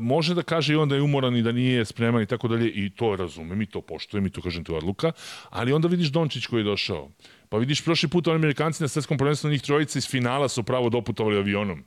može 0.00 0.34
da 0.34 0.42
kaže 0.42 0.72
i 0.72 0.76
on 0.76 0.88
da 0.88 0.94
je 0.94 1.02
umoran 1.02 1.36
i 1.36 1.42
da 1.42 1.52
nije 1.52 1.84
spreman 1.84 2.22
i 2.22 2.26
tako 2.26 2.48
dalje 2.48 2.70
i 2.70 2.90
to 2.90 3.16
razumem 3.16 3.62
i 3.62 3.66
to 3.66 3.80
poštujem 3.80 4.26
i 4.26 4.30
to 4.30 4.42
kažem 4.42 4.64
je 4.68 4.74
odluka, 4.74 5.12
ali 5.50 5.72
onda 5.72 5.88
vidiš 5.88 6.08
Dončić 6.08 6.46
koji 6.46 6.60
je 6.60 6.64
došao. 6.64 7.10
Pa 7.48 7.58
vidiš 7.58 7.84
prošli 7.84 8.08
put 8.08 8.28
oni 8.28 8.36
Amerikanci 8.36 8.82
na 8.82 8.88
svetskom 8.88 9.18
prvenstvu 9.18 9.50
njih 9.50 9.62
trojica 9.62 9.98
iz 9.98 10.08
finala 10.10 10.48
su 10.48 10.62
pravo 10.62 10.88
doputovali 10.90 11.38
avionom 11.38 11.84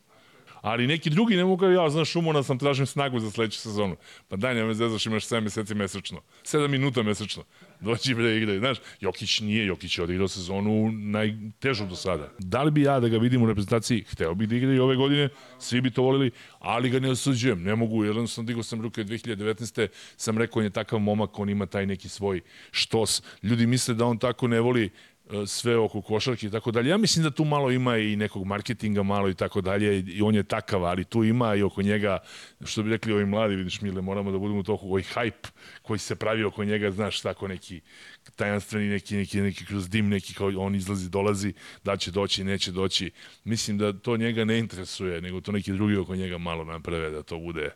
ali 0.62 0.88
neki 0.88 1.10
drugi 1.10 1.36
ne 1.36 1.46
mogu, 1.46 1.66
ja, 1.66 1.90
znaš, 1.90 2.16
umorna 2.16 2.44
sam, 2.44 2.60
tražim 2.60 2.86
snagu 2.86 3.20
za 3.20 3.32
sledeću 3.32 3.60
sezonu. 3.60 3.96
Pa 4.28 4.36
daj, 4.36 4.56
nema 4.56 4.74
zezaš, 4.74 5.06
imaš 5.06 5.28
7 5.28 5.42
meseci 5.42 5.76
mesečno. 5.76 6.22
7 6.44 6.68
minuta 6.68 7.04
mesečno. 7.04 7.44
Doći 7.80 8.16
bre 8.16 8.38
igre. 8.38 8.60
Znaš, 8.60 8.78
Jokić 9.02 9.40
nije, 9.40 9.66
Jokić 9.66 9.98
je 9.98 10.04
odigrao 10.04 10.28
sezonu 10.28 10.92
najtežu 10.92 11.86
do 11.86 11.96
sada. 11.96 12.32
Da 12.40 12.64
li 12.64 12.72
bi 12.72 12.82
ja 12.82 13.00
da 13.00 13.08
ga 13.08 13.18
vidim 13.18 13.44
u 13.44 13.48
reprezentaciji? 13.48 14.04
Hteo 14.10 14.34
bih 14.36 14.50
da 14.50 14.56
igra 14.56 14.74
i 14.74 14.80
ove 14.80 14.96
godine, 14.96 15.30
svi 15.60 15.82
bi 15.82 15.92
to 15.92 16.02
volili, 16.02 16.32
ali 16.60 16.90
ga 16.90 17.00
ne 17.00 17.10
osuđujem. 17.10 17.64
Ne 17.64 17.76
mogu, 17.76 18.04
jer 18.06 18.28
sam 18.28 18.46
digao 18.46 18.64
sam 18.64 18.82
ruke 18.82 19.04
2019. 19.04 19.88
sam 20.18 20.38
rekao, 20.38 20.60
on 20.60 20.64
je 20.64 20.70
takav 20.70 21.00
momak, 21.00 21.40
on 21.40 21.50
ima 21.50 21.66
taj 21.66 21.86
neki 21.86 22.10
svoj 22.10 22.42
štos. 22.72 23.24
Ljudi 23.44 23.68
misle 23.68 23.94
da 23.94 24.06
on 24.06 24.18
tako 24.18 24.48
ne 24.48 24.60
voli 24.60 24.90
sve 25.48 25.78
oko 25.78 26.02
košarke 26.02 26.48
i 26.48 26.52
tako 26.52 26.72
dalje. 26.72 26.90
Ja 26.90 26.98
mislim 26.98 27.24
da 27.24 27.32
tu 27.32 27.46
malo 27.46 27.72
ima 27.72 27.98
i 27.98 28.16
nekog 28.16 28.46
marketinga 28.46 29.04
malo 29.04 29.30
i 29.30 29.34
tako 29.34 29.62
dalje 29.62 30.00
i 30.00 30.22
on 30.22 30.36
je 30.36 30.44
takav, 30.44 30.86
ali 30.86 31.04
tu 31.04 31.24
ima 31.24 31.56
i 31.56 31.64
oko 31.64 31.82
njega, 31.82 32.18
što 32.66 32.84
bi 32.84 32.90
rekli 32.90 33.14
ovi 33.14 33.26
mladi, 33.26 33.56
vidiš 33.56 33.82
Mile, 33.82 34.02
moramo 34.02 34.32
da 34.32 34.38
budemo 34.38 34.64
toliko 34.64 34.86
ovaj 34.86 35.02
hype 35.02 35.50
koji 35.82 36.00
se 36.00 36.16
pravi 36.16 36.44
oko 36.44 36.64
njega, 36.64 36.92
znaš, 36.92 37.22
tako 37.22 37.48
neki 37.48 37.82
tajanstveni, 38.36 38.90
neki, 38.90 39.16
neki, 39.16 39.42
neki 39.42 39.66
kroz 39.66 39.90
dim, 39.90 40.10
neki 40.10 40.34
kao 40.34 40.52
on 40.58 40.76
izlazi, 40.76 41.10
dolazi, 41.10 41.54
da 41.84 41.98
će 41.98 42.12
doći, 42.12 42.44
neće 42.44 42.72
doći. 42.72 43.12
Mislim 43.44 43.78
da 43.78 43.94
to 43.94 44.18
njega 44.18 44.46
ne 44.46 44.60
interesuje, 44.60 45.22
nego 45.22 45.42
to 45.42 45.52
neki 45.52 45.72
drugi 45.72 45.96
oko 45.96 46.16
njega 46.16 46.38
malo 46.38 46.64
naprave 46.64 47.10
da 47.10 47.24
to 47.24 47.40
bude 47.40 47.70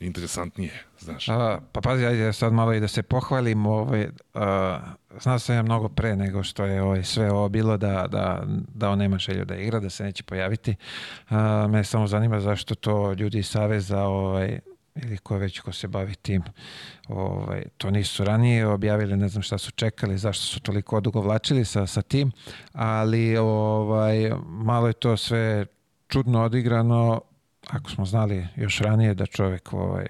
interesantnije, 0.00 0.72
znaš. 0.98 1.28
A, 1.28 1.58
pa 1.72 1.80
pazi, 1.80 2.06
ajde 2.06 2.32
sad 2.32 2.52
malo 2.52 2.72
i 2.74 2.80
da 2.80 2.88
se 2.88 3.02
pohvalim, 3.02 3.66
ovaj, 3.66 4.08
a, 4.34 4.80
znao 5.20 5.38
sam 5.38 5.56
ja 5.56 5.62
mnogo 5.62 5.88
pre 5.88 6.16
nego 6.16 6.42
što 6.42 6.64
je 6.64 6.82
ovaj, 6.82 7.04
sve 7.04 7.32
ovo 7.32 7.48
bilo 7.48 7.76
da, 7.76 8.06
da, 8.10 8.42
da 8.74 8.90
on 8.90 8.98
nema 8.98 9.18
želju 9.18 9.44
da 9.44 9.56
igra, 9.56 9.80
da 9.80 9.90
se 9.90 10.04
neće 10.04 10.22
pojaviti. 10.22 10.74
A, 11.28 11.66
me 11.66 11.84
samo 11.84 12.06
zanima 12.06 12.40
zašto 12.40 12.74
to 12.74 13.12
ljudi 13.12 13.38
iz 13.38 13.48
Saveza 13.48 14.02
ovaj, 14.02 14.58
ili 15.02 15.18
ko 15.18 15.36
već 15.36 15.60
ko 15.60 15.72
se 15.72 15.88
bavi 15.88 16.14
tim 16.14 16.42
ovaj, 17.08 17.64
to 17.76 17.90
nisu 17.90 18.24
ranije 18.24 18.66
objavili, 18.66 19.16
ne 19.16 19.28
znam 19.28 19.42
šta 19.42 19.58
su 19.58 19.70
čekali, 19.70 20.18
zašto 20.18 20.44
su 20.44 20.60
toliko 20.60 20.96
odugovlačili 20.96 21.64
sa, 21.64 21.86
sa 21.86 22.02
tim, 22.02 22.32
ali 22.72 23.36
ovaj, 23.36 24.32
malo 24.46 24.86
je 24.86 24.92
to 24.92 25.16
sve 25.16 25.66
čudno 26.08 26.42
odigrano, 26.42 27.20
ako 27.70 27.90
smo 27.90 28.04
znali 28.04 28.46
još 28.56 28.78
ranije 28.78 29.14
da 29.14 29.26
čovek 29.26 29.72
ovaj, 29.72 30.06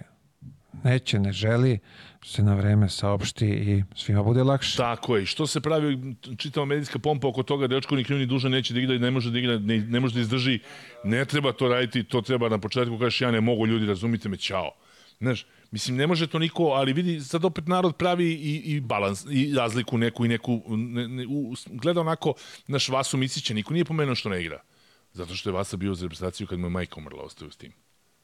neće, 0.85 1.19
ne 1.19 1.33
želi, 1.33 1.79
se 2.25 2.43
na 2.43 2.55
vreme 2.55 2.89
saopšti 2.89 3.47
i 3.47 3.85
svima 3.97 4.23
bude 4.23 4.43
lakše. 4.43 4.77
Tako 4.77 5.17
je. 5.17 5.23
I 5.23 5.27
što 5.27 5.47
se 5.47 5.61
pravi 5.61 6.15
čitava 6.37 6.67
medijska 6.67 6.99
pompa 6.99 7.29
oko 7.29 7.43
toga, 7.43 7.67
dečko 7.67 7.97
ni 7.97 8.05
kriv 8.05 8.19
ni 8.19 8.51
neće 8.51 8.75
da 8.75 8.81
igra 8.81 8.95
i 8.95 8.99
ne 8.99 9.11
može 9.11 9.31
da 9.31 9.39
igra, 9.39 9.59
ne, 9.59 9.79
ne 9.79 10.01
može 10.01 10.15
da 10.15 10.21
izdrži. 10.21 10.59
Ne 11.05 11.25
treba 11.25 11.53
to 11.53 11.69
raditi, 11.69 12.05
to 12.05 12.21
treba 12.21 12.49
na 12.49 12.59
početku 12.59 12.99
kažeš 12.99 13.21
ja 13.21 13.31
ne 13.31 13.41
mogu, 13.41 13.67
ljudi, 13.67 13.87
razumite 13.87 14.29
me, 14.29 14.37
ćao. 14.37 14.71
Znaš, 15.21 15.47
mislim, 15.71 15.97
ne 15.97 16.07
može 16.07 16.27
to 16.27 16.39
niko, 16.39 16.65
ali 16.65 16.93
vidi, 16.93 17.21
sad 17.21 17.45
opet 17.45 17.67
narod 17.67 17.97
pravi 17.97 18.33
i, 18.33 18.57
i 18.57 18.81
balans, 18.81 19.27
i 19.31 19.55
razliku 19.55 19.99
neku 19.99 20.25
i 20.25 20.29
neku, 20.29 20.63
ne, 20.69 21.09
ne, 21.09 21.27
u, 21.27 21.55
gleda 21.67 22.01
onako, 22.01 22.35
naš 22.67 22.89
Vasu 22.89 23.17
Micića, 23.17 23.55
niko 23.55 23.73
nije 23.73 23.85
pomenuo 23.85 24.15
što 24.15 24.29
ne 24.29 24.43
igra. 24.43 24.61
Zato 25.17 25.35
što 25.35 25.51
je 25.51 25.55
Vasa 25.55 25.77
bio 25.77 25.95
za 25.95 26.05
reprezentaciju 26.05 26.47
kad 26.47 26.59
mu 26.59 26.67
je 26.67 26.71
majka 26.71 26.95
umrla, 26.99 27.23
ostao 27.23 27.51
s 27.51 27.57
tim. 27.57 27.73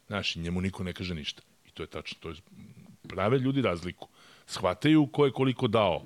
Znaš, 0.06 0.36
njemu 0.36 0.60
niko 0.60 0.84
ne 0.84 0.92
kaže 0.92 1.14
ništa. 1.14 1.42
I 1.66 1.70
to 1.70 1.82
je 1.82 1.86
tačno. 1.86 2.18
To 2.20 2.28
je, 2.28 2.36
prave 3.08 3.38
ljudi 3.38 3.62
razliku. 3.62 4.08
Shvataju 4.46 5.06
ko 5.06 5.24
je 5.24 5.32
koliko 5.32 5.68
dao 5.68 6.02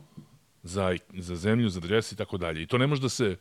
za, 0.63 0.97
za 1.15 1.37
zemlju, 1.37 1.69
za 1.69 1.81
dres 1.81 2.13
i 2.13 2.17
tako 2.17 2.39
dalje. 2.39 2.63
I 2.63 2.67
to 2.67 2.79
ne 2.79 2.87
može 2.87 3.03
da 3.03 3.09
se 3.09 3.37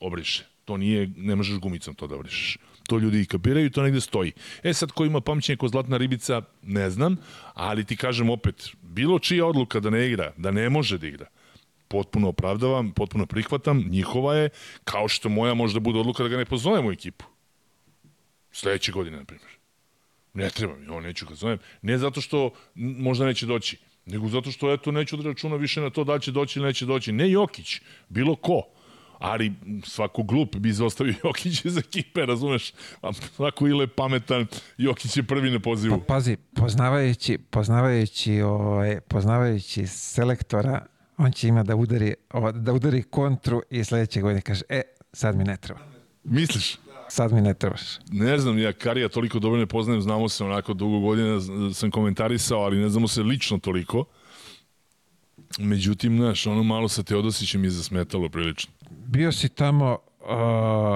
obriše. 0.00 0.44
To 0.64 0.76
nije, 0.76 1.10
ne 1.16 1.36
možeš 1.36 1.58
gumicom 1.58 1.94
to 1.94 2.06
da 2.06 2.14
obrišeš. 2.14 2.58
To 2.88 2.98
ljudi 2.98 3.20
i 3.20 3.26
kapiraju 3.26 3.66
i 3.66 3.70
to 3.70 3.82
negde 3.82 4.00
stoji. 4.00 4.32
E 4.62 4.74
sad, 4.74 4.92
ko 4.92 5.04
ima 5.04 5.20
pamćenje 5.20 5.56
ko 5.56 5.68
zlatna 5.68 5.96
ribica, 5.96 6.42
ne 6.62 6.90
znam, 6.90 7.16
ali 7.54 7.84
ti 7.84 7.96
kažem 7.96 8.30
opet, 8.30 8.68
bilo 8.82 9.18
čija 9.18 9.46
odluka 9.46 9.80
da 9.80 9.90
ne 9.90 10.06
igra, 10.06 10.32
da 10.36 10.50
ne 10.50 10.68
može 10.70 10.98
da 10.98 11.06
igra, 11.06 11.26
potpuno 11.92 12.28
opravdavam, 12.28 12.92
potpuno 12.92 13.26
prihvatam, 13.26 13.84
njihova 13.88 14.34
je, 14.36 14.48
kao 14.84 15.08
što 15.08 15.28
moja 15.28 15.54
može 15.54 15.74
da 15.74 15.80
bude 15.80 15.98
odluka 16.00 16.22
da 16.22 16.28
ga 16.28 16.36
ne 16.36 16.44
pozovemo 16.44 16.88
u 16.88 16.92
ekipu. 16.92 17.24
Sledeće 18.52 18.92
godine, 18.92 19.16
na 19.16 19.24
primjer. 19.24 19.50
Ne 20.34 20.50
treba 20.50 20.76
mi, 20.76 20.88
on 20.88 21.02
neću 21.02 21.26
ga 21.26 21.34
zovem. 21.34 21.58
Ne 21.82 21.98
zato 21.98 22.20
što 22.20 22.50
možda 22.74 23.26
neće 23.26 23.46
doći, 23.46 23.76
nego 24.06 24.28
zato 24.28 24.50
što 24.50 24.72
eto 24.72 24.92
neću 24.92 25.16
da 25.16 25.28
računa 25.28 25.56
više 25.56 25.80
na 25.80 25.90
to 25.90 26.04
da 26.04 26.18
će 26.18 26.32
doći 26.32 26.58
ili 26.58 26.66
neće 26.66 26.86
doći. 26.86 27.12
Ne 27.12 27.30
Jokić, 27.30 27.80
bilo 28.08 28.36
ko 28.36 28.62
ali 29.22 29.52
svako 29.84 30.22
glup 30.22 30.56
bi 30.56 30.68
izostavio 30.68 31.14
Jokić 31.24 31.64
iz 31.64 31.78
ekipe, 31.78 32.26
razumeš? 32.26 32.72
A 33.02 33.12
svako 33.12 33.66
ile 33.66 33.86
pametan, 33.86 34.46
Jokić 34.78 35.16
je 35.16 35.22
prvi 35.22 35.50
na 35.50 35.60
pozivu. 35.60 35.98
Pa, 35.98 36.14
pazi, 36.14 36.36
poznavajući, 36.56 37.38
poznavajući, 37.38 38.40
ovaj, 38.40 39.00
poznavajući 39.00 39.86
selektora, 39.86 40.86
on 41.16 41.32
će 41.32 41.48
ima 41.48 41.62
da 41.62 41.76
udari, 41.76 42.14
da 42.54 42.72
udari 42.72 43.02
kontru 43.02 43.62
i 43.70 43.84
sledeće 43.84 44.20
godine 44.20 44.40
kaže, 44.40 44.62
e, 44.68 44.82
sad 45.12 45.36
mi 45.36 45.44
ne 45.44 45.56
treba. 45.56 45.80
Misliš? 46.24 46.78
Sad 47.08 47.32
mi 47.32 47.40
ne 47.40 47.54
trebaš. 47.54 47.82
Ne 48.12 48.38
znam, 48.38 48.58
ja 48.58 48.72
Karija 48.72 49.08
toliko 49.08 49.38
dobro 49.38 49.60
ne 49.60 49.66
poznajem, 49.66 50.02
znamo 50.02 50.28
se 50.28 50.44
onako 50.44 50.74
dugo 50.74 51.00
godina, 51.00 51.40
sam 51.74 51.90
komentarisao, 51.90 52.60
ali 52.60 52.78
ne 52.78 52.88
znamo 52.88 53.08
se 53.08 53.22
lično 53.22 53.58
toliko. 53.58 54.04
Međutim, 55.58 56.16
znaš, 56.16 56.46
ono 56.46 56.62
malo 56.62 56.88
sa 56.88 57.02
Teodosićem 57.02 57.64
je 57.64 57.70
zasmetalo 57.70 58.28
prilično. 58.28 58.72
Bio 58.90 59.32
si 59.32 59.48
tamo 59.48 59.98
uh, 60.20 60.28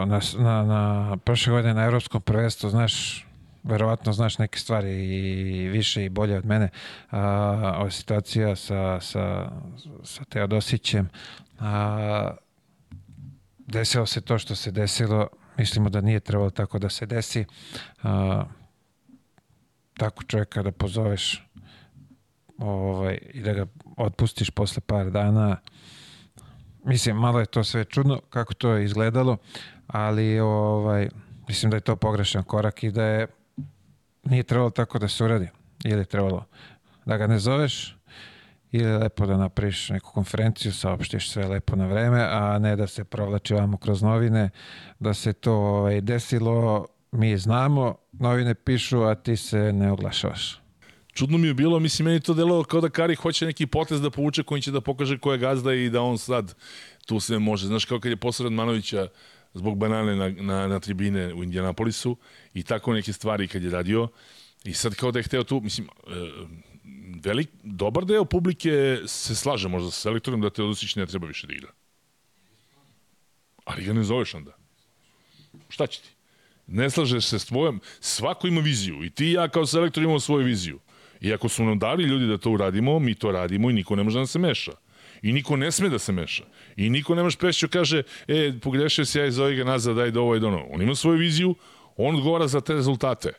na, 0.08 0.20
na, 0.38 0.64
na 0.64 1.16
prošle 1.16 1.52
godine 1.52 1.74
na 1.74 1.84
Evropskom 1.84 2.22
prvenstvu, 2.22 2.70
znaš, 2.70 3.26
verovatno 3.66 4.12
znaš 4.12 4.38
neke 4.38 4.58
stvari 4.58 5.04
i 5.04 5.68
više 5.68 6.04
i 6.04 6.08
bolje 6.08 6.38
od 6.38 6.46
mene. 6.46 6.68
A, 7.10 7.20
ova 7.78 7.90
situacija 7.90 8.56
sa, 8.56 9.00
sa, 9.00 9.50
sa 10.02 10.24
Teodosićem, 10.24 11.08
a, 11.58 12.30
desilo 13.58 14.06
se 14.06 14.20
to 14.20 14.38
što 14.38 14.54
se 14.54 14.70
desilo, 14.70 15.28
mislimo 15.56 15.88
da 15.88 16.00
nije 16.00 16.20
trebalo 16.20 16.50
tako 16.50 16.78
da 16.78 16.88
se 16.88 17.06
desi. 17.06 17.44
A, 18.02 18.44
tako 19.96 20.24
čovjeka 20.24 20.62
da 20.62 20.72
pozoveš 20.72 21.46
ovaj, 22.58 23.18
i 23.34 23.40
da 23.40 23.52
ga 23.52 23.66
otpustiš 23.96 24.50
posle 24.50 24.80
par 24.80 25.10
dana. 25.10 25.56
Mislim, 26.84 27.16
malo 27.16 27.40
je 27.40 27.46
to 27.46 27.64
sve 27.64 27.84
čudno 27.84 28.20
kako 28.30 28.54
to 28.54 28.70
je 28.70 28.84
izgledalo, 28.84 29.36
ali 29.86 30.40
ovaj, 30.40 31.08
mislim 31.48 31.70
da 31.70 31.76
je 31.76 31.80
to 31.80 31.96
pogrešan 31.96 32.42
korak 32.42 32.84
i 32.84 32.90
da 32.90 33.02
je 33.04 33.26
nije 34.27 34.43
trebalo 34.43 34.70
tako 34.70 34.99
da 34.99 35.09
se 35.09 35.24
uradi. 35.24 35.49
Ili 35.85 36.01
je 36.01 36.05
trebalo 36.05 36.45
da 37.05 37.16
ga 37.16 37.27
ne 37.27 37.39
zoveš 37.39 37.97
ili 38.72 38.97
lepo 38.97 39.27
da 39.27 39.37
napriš 39.37 39.89
neku 39.89 40.12
konferenciju, 40.12 40.72
saopštiš 40.72 41.31
sve 41.31 41.47
lepo 41.47 41.77
na 41.77 41.87
vreme, 41.87 42.20
a 42.31 42.59
ne 42.59 42.77
da 42.77 42.87
se 42.87 43.05
provlači 43.05 43.55
vamo 43.55 43.77
kroz 43.77 44.03
novine, 44.03 44.51
da 44.99 45.14
se 45.14 45.33
to 45.33 45.53
ovaj, 45.53 46.01
desilo, 46.01 46.87
mi 47.12 47.39
znamo, 47.39 47.95
novine 48.12 48.55
pišu, 48.55 49.03
a 49.03 49.14
ti 49.14 49.37
se 49.37 49.72
ne 49.72 49.93
oglašavaš 49.93 50.66
čudno 51.16 51.39
mi 51.39 51.49
je 51.49 51.55
bilo, 51.55 51.79
mislim, 51.79 52.07
meni 52.07 52.20
to 52.20 52.35
delo 52.35 52.64
kao 52.64 52.81
da 52.81 52.89
Kari 52.89 53.14
hoće 53.14 53.47
neki 53.47 53.66
potez 53.66 54.01
da 54.01 54.11
povuče 54.11 54.43
koji 54.43 54.62
će 54.62 54.70
da 54.70 54.81
pokaže 54.81 55.18
ko 55.18 55.33
je 55.33 55.39
gazda 55.39 55.74
i 55.74 55.91
da 55.91 56.03
on 56.03 56.18
sad 56.18 56.55
tu 57.07 57.20
sve 57.20 57.39
može. 57.39 57.66
Znaš, 57.66 57.85
kao 57.85 58.01
kad 58.01 58.11
je 58.11 58.16
posle 58.16 58.45
Radmanovića 58.45 59.09
zbog 59.57 59.78
banane 59.78 60.16
na, 60.16 60.28
na, 60.28 60.66
na 60.66 60.80
tribine 60.80 61.34
u 61.34 61.42
Indianapolisu 61.42 62.16
i 62.54 62.62
tako 62.62 62.94
neke 62.94 63.12
stvari 63.12 63.48
kad 63.48 63.62
je 63.62 63.70
radio 63.70 64.09
i 64.64 64.74
sad 64.74 64.94
kao 64.94 65.11
da 65.12 65.18
je 65.18 65.22
hteo 65.22 65.44
tu, 65.44 65.61
mislim, 65.61 65.86
e, 65.86 66.11
velik, 67.24 67.48
dobar 67.62 68.04
deo 68.04 68.24
publike 68.24 68.98
se 69.07 69.34
slaže 69.34 69.68
možda 69.68 69.90
sa 69.90 70.00
selektorom 70.00 70.40
da 70.40 70.50
Teodosić 70.50 70.96
ne 70.96 71.07
treba 71.07 71.26
više 71.26 71.46
da 71.46 71.54
igra. 71.54 71.72
Ali 73.64 73.84
ga 73.84 73.92
ne 73.92 74.04
zoveš 74.04 74.34
onda. 74.34 74.57
Šta 75.68 75.86
će 75.86 76.00
ti? 76.00 76.09
Ne 76.66 76.90
slažeš 76.90 77.26
se 77.26 77.38
s 77.38 77.46
tvojom, 77.46 77.80
svako 78.00 78.46
ima 78.46 78.61
viziju 78.61 79.04
i 79.04 79.11
ti 79.11 79.26
i 79.26 79.32
ja 79.32 79.48
kao 79.48 79.66
selektor 79.66 80.02
imamo 80.02 80.20
svoju 80.20 80.46
viziju. 80.46 80.80
I 81.20 81.32
ako 81.32 81.48
su 81.48 81.64
nam 81.64 81.78
dali 81.78 82.04
ljudi 82.04 82.26
da 82.26 82.38
to 82.38 82.50
uradimo, 82.50 82.98
mi 82.98 83.14
to 83.14 83.32
radimo 83.32 83.70
i 83.70 83.72
niko 83.72 83.96
ne 83.96 84.02
može 84.02 84.18
da 84.18 84.26
se 84.26 84.38
meša. 84.38 84.72
I 85.22 85.32
niko 85.32 85.56
ne 85.56 85.72
sme 85.72 85.88
da 85.88 85.98
se 85.98 86.12
meša. 86.12 86.44
I 86.76 86.90
niko 86.90 87.14
ne 87.14 87.22
može 87.22 87.38
pešću 87.38 87.68
kaže, 87.68 88.02
e, 88.28 88.52
pogrešio 88.62 89.04
se 89.04 89.20
ja 89.20 89.26
iz 89.26 89.38
ovega 89.38 89.64
nazad, 89.64 89.96
daj 89.96 90.10
do 90.10 90.22
ovo 90.22 90.36
i 90.36 90.40
do 90.40 90.48
ono. 90.48 90.66
On 90.70 90.82
ima 90.82 90.94
svoju 90.94 91.18
viziju, 91.18 91.54
on 91.96 92.16
odgovara 92.16 92.48
za 92.48 92.60
te 92.60 92.74
rezultate. 92.74 93.32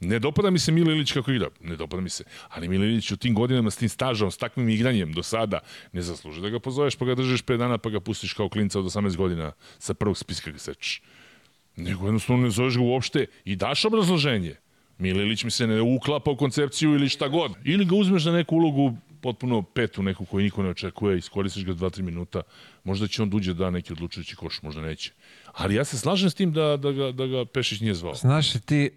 Ne 0.00 0.18
dopada 0.18 0.50
mi 0.50 0.58
se 0.58 0.72
Milo 0.72 0.92
Ilić 0.92 1.12
kako 1.12 1.30
igra, 1.30 1.48
ne 1.60 1.76
dopada 1.76 2.00
mi 2.00 2.08
se. 2.08 2.24
Ali 2.48 2.68
Milo 2.68 2.84
Ilić 2.84 3.10
u 3.10 3.16
tim 3.16 3.34
godinama 3.34 3.70
s 3.70 3.76
tim 3.76 3.88
stažom, 3.88 4.30
s 4.30 4.36
takvim 4.36 4.68
igranjem 4.68 5.12
do 5.12 5.22
sada, 5.22 5.60
ne 5.92 6.02
zasluže 6.02 6.40
da 6.40 6.48
ga 6.48 6.60
pozoveš 6.60 6.96
pa 6.96 7.04
ga 7.04 7.14
držiš 7.14 7.42
5 7.44 7.56
dana 7.56 7.78
pa 7.78 7.90
ga 7.90 8.00
pustiš 8.00 8.32
kao 8.32 8.48
klinca 8.48 8.78
od 8.78 8.84
18 8.84 9.16
godina 9.16 9.52
sa 9.78 9.94
prvog 9.94 10.18
spiska 10.18 10.50
ga 10.50 10.58
sečeš. 10.58 11.02
Nego 11.76 12.06
jednostavno 12.06 12.42
ne 12.42 12.50
zoveš 12.50 12.76
ga 12.76 12.82
uopšte 12.82 13.26
i 13.44 13.56
daš 13.56 13.84
obrazloženje. 13.84 14.54
Mililić 14.98 15.44
mi 15.44 15.50
se 15.50 15.66
ne 15.66 15.82
uklapa 15.82 16.30
u 16.30 16.36
koncepciju 16.36 16.94
ili 16.94 17.08
šta 17.08 17.28
god. 17.28 17.52
Ili 17.64 17.84
ga 17.84 17.96
uzmeš 17.96 18.24
na 18.24 18.32
neku 18.32 18.56
ulogu 18.56 18.96
potpuno 19.20 19.62
petu, 19.62 20.02
neku 20.02 20.24
koju 20.24 20.42
niko 20.42 20.62
ne 20.62 20.68
očekuje, 20.68 21.18
iskoristiš 21.18 21.64
ga 21.64 21.72
2-3 21.72 22.02
minuta, 22.02 22.42
možda 22.84 23.06
će 23.06 23.22
on 23.22 23.30
duđe 23.30 23.54
da 23.54 23.70
neki 23.70 23.92
odlučujući 23.92 24.36
koš, 24.36 24.62
možda 24.62 24.80
neće. 24.80 25.12
Ali 25.52 25.74
ja 25.74 25.84
se 25.84 25.98
slažem 25.98 26.30
s 26.30 26.34
tim 26.34 26.52
da, 26.52 26.76
da, 26.76 26.92
ga, 26.92 27.12
da 27.12 27.26
ga 27.26 27.44
Pešić 27.44 27.80
nije 27.80 27.94
zvao. 27.94 28.14
Znaš 28.14 28.54
li 28.54 28.60
ti 28.60 28.90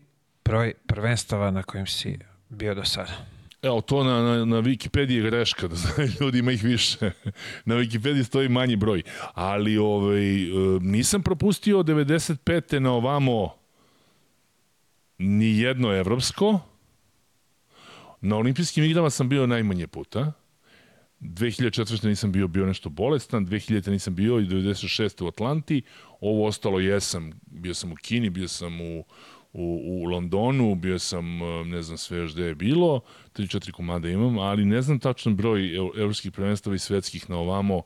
broj 0.46 0.74
prvenstava 0.88 1.52
na 1.52 1.64
kojim 1.64 1.88
si 1.88 2.20
bio 2.50 2.76
do 2.76 2.84
sada? 2.86 3.26
Evo, 3.62 3.82
to 3.82 4.04
na, 4.04 4.22
na, 4.22 4.46
na 4.46 4.62
Wikipediji 4.62 5.16
je 5.16 5.22
greška, 5.22 5.68
da 5.68 5.76
znaju 5.76 6.10
ljudi 6.22 6.40
ima 6.40 6.52
ih 6.52 6.64
više. 6.64 7.12
na 7.66 7.76
Wikipediji 7.76 8.24
stoji 8.24 8.50
manji 8.50 8.76
broj. 8.76 9.04
Ali 9.34 9.78
ovaj, 9.78 10.44
e, 10.44 10.50
nisam 10.82 11.22
propustio 11.22 11.78
95. 11.78 12.80
na 12.80 12.92
ovamo 12.92 13.56
ni 15.18 15.58
jedno 15.58 15.94
evropsko. 15.94 16.60
Na 18.22 18.38
olimpijskim 18.38 18.84
igrama 18.84 19.10
sam 19.10 19.30
bio 19.30 19.48
najmanje 19.48 19.88
puta. 19.88 20.34
2004. 21.20 22.08
nisam 22.08 22.32
bio 22.32 22.48
bio 22.48 22.66
nešto 22.66 22.90
bolestan, 22.90 23.48
2000. 23.48 23.90
nisam 23.90 24.16
bio 24.16 24.40
i 24.40 24.46
96. 24.46 25.24
u 25.24 25.28
Atlanti. 25.28 25.82
Ovo 26.22 26.48
ostalo 26.48 26.80
jesam. 26.80 27.32
Bio 27.46 27.74
sam 27.74 27.92
u 27.92 27.96
Kini, 27.96 28.30
bio 28.30 28.48
sam 28.48 28.82
u, 28.82 29.04
u, 29.54 29.82
u 29.86 30.04
Londonu, 30.04 30.76
bio 30.76 31.00
sam, 31.00 31.26
ne 31.66 31.82
znam 31.82 31.98
sve 31.98 32.18
još 32.18 32.34
gde 32.34 32.44
je 32.44 32.56
bilo, 32.56 33.02
3-4 33.36 33.72
komada 33.72 34.10
imam, 34.10 34.38
ali 34.38 34.66
ne 34.66 34.82
znam 34.82 35.00
tačan 35.00 35.36
broj 35.36 35.76
evropskih 35.76 36.32
prvenstava 36.32 36.76
i 36.76 36.80
svetskih 36.80 37.30
na 37.30 37.38
ovamo 37.38 37.82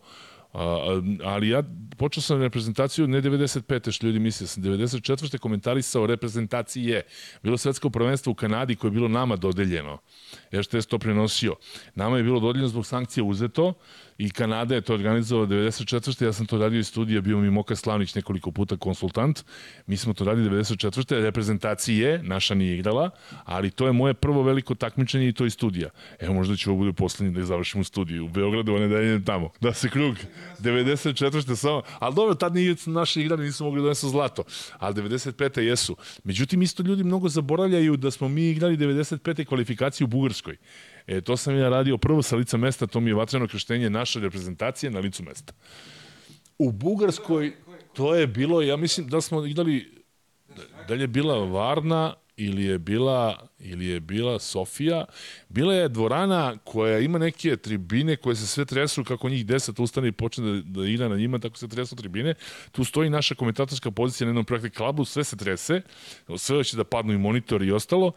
ali 1.23 1.49
ja 1.49 1.63
počeo 1.97 2.21
sam 2.21 2.41
reprezentaciju 2.41 3.07
ne 3.07 3.21
95. 3.21 3.91
što 3.91 4.07
ljudi 4.07 4.19
misle, 4.19 4.47
sam 4.47 4.63
94. 4.63 5.37
komentarisao 5.37 6.05
reprezentacije. 6.05 7.01
Bilo 7.43 7.57
svetsko 7.57 7.89
prvenstvo 7.89 8.31
u 8.31 8.35
Kanadi 8.35 8.75
koje 8.75 8.89
je 8.89 8.93
bilo 8.93 9.07
nama 9.07 9.35
dodeljeno. 9.35 9.97
RTS 10.53 10.85
to 10.85 10.99
prenosio. 10.99 11.55
Nama 11.95 12.17
je 12.17 12.23
bilo 12.23 12.39
dodeljeno 12.39 12.67
zbog 12.67 12.85
sankcija 12.85 13.23
uzeto 13.23 13.73
i 14.17 14.29
Kanada 14.29 14.75
je 14.75 14.81
to 14.81 14.93
organizovala 14.93 15.47
94. 15.47 16.25
Ja 16.25 16.33
sam 16.33 16.45
to 16.45 16.57
radio 16.57 16.79
iz 16.79 16.87
studija, 16.87 17.21
bio 17.21 17.37
mi 17.37 17.49
Moka 17.49 17.75
Slavnić 17.75 18.15
nekoliko 18.15 18.51
puta 18.51 18.77
konsultant. 18.77 19.43
Mi 19.87 19.97
smo 19.97 20.13
to 20.13 20.23
radili 20.23 20.49
94. 20.49 21.21
Reprezentacije, 21.21 22.23
naša 22.23 22.55
nije 22.55 22.75
igrala, 22.75 23.09
ali 23.43 23.71
to 23.71 23.87
je 23.87 23.93
moje 23.93 24.13
prvo 24.13 24.43
veliko 24.43 24.75
takmičenje 24.75 25.27
i 25.27 25.33
to 25.33 25.45
iz 25.45 25.53
studija. 25.53 25.89
Evo 26.19 26.33
možda 26.33 26.55
će 26.55 26.69
ovo 26.69 26.79
bude 26.79 26.93
poslednji 26.93 27.35
da 27.35 27.45
završim 27.45 27.81
u 27.81 27.83
studiju 27.83 28.25
u 28.25 28.29
Beogradu, 28.29 28.75
a 28.75 28.79
ne 28.79 28.87
da 28.87 29.01
idem 29.01 29.25
tamo. 29.25 29.49
Da 29.61 29.73
se 29.73 29.89
krug 29.89 30.15
94. 30.59 31.55
samo, 31.55 31.81
ali 31.99 32.15
dobro, 32.15 32.35
tad 32.35 32.55
nije 32.55 32.75
naši 32.85 33.21
igrani 33.21 33.43
nisu 33.43 33.63
mogli 33.63 33.79
da 33.79 33.83
donesu 33.83 34.09
zlato, 34.09 34.43
ali 34.77 34.95
95. 34.95 35.59
jesu. 35.59 35.95
Međutim, 36.23 36.61
isto 36.61 36.83
ljudi 36.83 37.03
mnogo 37.03 37.29
zaboravljaju 37.29 37.97
da 37.97 38.11
smo 38.11 38.27
mi 38.27 38.49
igrali 38.49 38.77
95. 38.77 39.45
kvalifikaciju 39.45 40.05
u 40.05 40.07
Bugarskoj. 40.07 40.57
E, 41.07 41.21
to 41.21 41.37
sam 41.37 41.57
ja 41.57 41.69
radio 41.69 41.97
prvo 41.97 42.21
sa 42.21 42.35
lica 42.35 42.57
mesta, 42.57 42.87
to 42.87 42.99
mi 42.99 43.09
je 43.09 43.15
vatreno 43.15 43.47
krštenje 43.47 43.89
naše 43.89 44.19
reprezentacije 44.19 44.91
na 44.91 44.99
licu 44.99 45.23
mesta. 45.23 45.53
U 46.57 46.71
Bugarskoj 46.71 47.53
to 47.93 48.15
je 48.15 48.27
bilo, 48.27 48.61
ja 48.61 48.77
mislim 48.77 49.07
da 49.07 49.21
smo 49.21 49.45
igrali, 49.45 50.03
da 50.87 50.93
je 50.93 51.07
bila 51.07 51.45
Varna 51.45 52.13
ili 52.37 52.63
je 52.63 52.79
bila 52.79 53.47
ili 53.59 53.85
je 53.85 53.99
bila 53.99 54.39
Sofija, 54.39 55.05
bila 55.49 55.73
je 55.73 55.89
dvorana 55.89 56.57
koja 56.63 56.99
ima 56.99 57.17
neke 57.17 57.57
tribine 57.57 58.15
koje 58.15 58.35
se 58.35 58.47
sve 58.47 58.65
tresu 58.65 59.03
kako 59.03 59.29
njih 59.29 59.45
10 59.45 59.83
ustane 59.83 60.07
i 60.07 60.11
počne 60.11 60.45
da, 60.45 60.81
da 60.81 60.87
igra 60.87 61.07
na 61.07 61.15
njima, 61.15 61.39
tako 61.39 61.57
se 61.57 61.67
tresu 61.67 61.95
tribine. 61.95 62.33
Tu 62.71 62.83
stoji 62.83 63.09
naša 63.09 63.35
komentatorska 63.35 63.91
pozicija 63.91 64.25
na 64.25 64.29
jednom 64.29 64.45
praktik 64.45 64.73
klubu, 64.73 65.05
sve 65.05 65.23
se 65.23 65.37
trese, 65.37 65.81
sve 66.37 66.63
će 66.63 66.77
da 66.77 66.83
padnu 66.83 67.13
i 67.13 67.17
monitor 67.17 67.63
i 67.63 67.71
ostalo. 67.71 68.11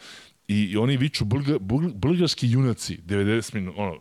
I, 0.49 0.63
i 0.65 0.77
oni 0.77 0.97
viču 0.97 1.25
bulga, 1.25 1.59
bulga, 1.59 1.89
bulgarski 1.95 2.51
junaci, 2.51 2.99
90 3.07 3.55
minuta, 3.55 3.83
ono, 3.83 3.99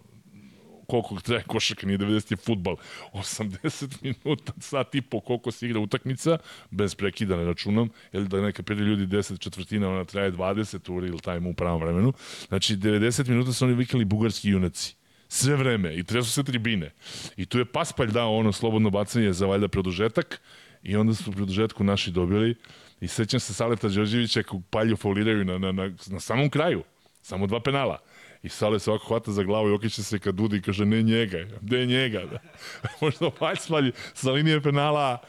koliko 0.87 1.19
traje 1.19 1.43
košarka, 1.43 1.87
nije 1.87 1.99
90 1.99 2.31
je 2.31 2.37
futbal, 2.37 2.75
80 3.13 3.97
minuta, 4.03 4.53
sat 4.59 4.95
i 4.95 5.01
po 5.01 5.19
koliko 5.19 5.51
se 5.51 5.65
igra 5.65 5.79
utakmica, 5.79 6.37
bez 6.71 6.95
prekida 6.95 7.37
ne 7.37 7.43
računam, 7.43 7.89
ili 8.11 8.27
da 8.27 8.41
neka 8.41 8.63
prije 8.63 8.79
ljudi 8.79 9.17
10 9.17 9.39
četvrtina, 9.39 9.89
ona 9.89 10.05
traje 10.05 10.31
20 10.31 10.91
u 10.91 10.99
real 10.99 11.19
time 11.19 11.49
u 11.49 11.53
pravom 11.53 11.81
vremenu. 11.81 12.13
Znači, 12.47 12.77
90 12.77 13.29
minuta 13.29 13.53
su 13.53 13.65
oni 13.65 13.73
vikali 13.73 14.05
bugarski 14.05 14.49
junaci 14.49 14.95
sve 15.27 15.55
vreme 15.55 15.95
i 15.95 16.03
tresu 16.03 16.31
se 16.31 16.43
tribine. 16.43 16.91
I 17.37 17.45
tu 17.45 17.59
je 17.59 17.65
Paspalj 17.65 18.11
dao 18.11 18.37
ono 18.37 18.51
slobodno 18.51 18.89
bacanje 18.89 19.33
za 19.33 19.45
valjda 19.45 19.67
produžetak 19.67 20.41
i 20.83 20.95
onda 20.95 21.13
su 21.13 21.31
produžetku 21.31 21.83
naši 21.83 22.11
dobili 22.11 22.55
i 23.01 23.07
sećam 23.07 23.39
se 23.39 23.53
Saleta 23.53 23.87
Đorđevića 23.87 24.43
kako 24.43 24.61
Palju 24.69 24.97
fauliraju 24.97 25.45
na, 25.45 25.57
na, 25.57 25.71
na, 25.71 25.91
na 26.07 26.19
samom 26.19 26.49
kraju. 26.49 26.83
Samo 27.21 27.47
dva 27.47 27.59
penala. 27.59 27.99
I 28.43 28.49
Sale 28.49 28.79
se 28.79 28.89
ovako 28.89 29.05
hvata 29.07 29.31
za 29.31 29.43
glavu 29.43 29.69
i 29.69 29.73
okreće 29.73 30.03
se 30.03 30.19
kad 30.19 30.35
Dudi 30.35 30.57
i 30.57 30.61
kaže 30.61 30.85
ne 30.85 31.03
njega, 31.03 31.37
gde 31.61 31.77
je 31.77 31.85
njega? 31.85 32.25
Da. 32.25 32.39
Možda 33.01 33.29
Paljsvalj 33.29 33.91
sa 34.13 34.31
linije 34.31 34.61
penala 34.61 35.21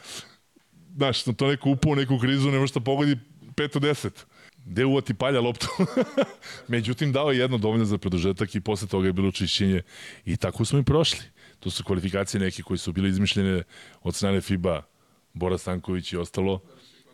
znaš, 0.95 1.23
to 1.23 1.47
neko 1.47 1.69
upao 1.69 1.95
neku 1.95 2.19
krizu, 2.19 2.51
ne 2.51 2.59
može 2.59 2.73
da 2.73 2.79
pogodi 2.79 3.17
5 3.55 3.77
od 3.77 3.83
10. 3.83 4.09
Gde 4.65 4.85
uvati 4.85 5.13
palja 5.13 5.41
loptu? 5.41 5.67
Međutim, 6.67 7.11
dao 7.11 7.31
je 7.31 7.39
jedno 7.39 7.57
dovoljno 7.57 7.85
za 7.85 7.97
produžetak 7.97 8.55
i 8.55 8.61
posle 8.61 8.87
toga 8.87 9.07
je 9.07 9.13
bilo 9.13 9.31
čišćenje 9.31 9.81
i 10.25 10.37
tako 10.37 10.65
smo 10.65 10.79
i 10.79 10.83
prošli. 10.83 11.25
To 11.59 11.69
su 11.69 11.83
kvalifikacije 11.83 12.41
neke 12.41 12.63
koji 12.63 12.77
su 12.77 12.91
bile 12.91 13.09
izmišljene 13.09 13.63
od 14.01 14.15
strane 14.15 14.41
FIBA, 14.41 14.81
Bora 15.33 15.57
Stanković 15.57 16.13
i 16.13 16.17
ostalo. 16.17 16.61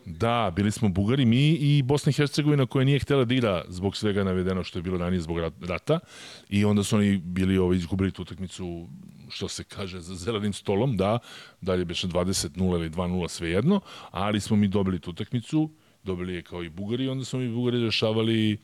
Da, 0.06 0.52
bili 0.56 0.70
smo 0.70 0.88
Bugari, 0.88 1.24
mi 1.24 1.50
i 1.50 1.82
Bosna 1.82 2.10
i 2.10 2.12
Hercegovina 2.12 2.66
koja 2.66 2.84
nije 2.84 2.98
htela 2.98 3.24
da 3.24 3.34
igra 3.34 3.64
zbog 3.68 3.96
svega 3.96 4.24
navedeno 4.24 4.64
što 4.64 4.78
je 4.78 4.82
bilo 4.82 4.98
ranije 4.98 5.20
zbog 5.20 5.38
rata 5.68 6.00
i 6.48 6.64
onda 6.64 6.82
su 6.82 6.96
oni 6.96 7.16
bili 7.16 7.58
ovaj, 7.58 7.76
izgubili 7.76 8.12
tu 8.12 8.22
utakmicu 8.22 8.88
što 9.28 9.48
se 9.48 9.64
kaže 9.64 10.00
za 10.00 10.14
zelenim 10.14 10.52
stolom, 10.52 10.96
da, 10.96 11.18
dalje 11.60 11.84
beše 11.84 12.06
20-0 12.06 12.74
ili 12.74 12.90
2-0 12.90 13.28
svejedno, 13.28 13.80
ali 14.10 14.40
smo 14.40 14.56
mi 14.56 14.68
dobili 14.68 15.00
tu 15.00 15.10
utakmicu, 15.10 15.70
dobili 16.02 16.34
je 16.34 16.42
kao 16.42 16.62
i 16.62 16.68
Bugari 16.68 17.08
onda 17.08 17.24
smo 17.24 17.38
mi 17.38 17.48
Bugari 17.48 17.84
rešavali 17.84 18.60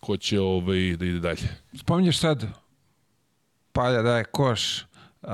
ko 0.00 0.16
će 0.16 0.40
ovaj, 0.40 0.96
da 0.96 1.04
ide 1.06 1.20
dalje. 1.20 1.48
Spominješ 1.76 2.18
sad 2.18 2.46
Palja 3.72 4.02
daje 4.02 4.24
koš. 4.24 4.82
Uh, 5.22 5.30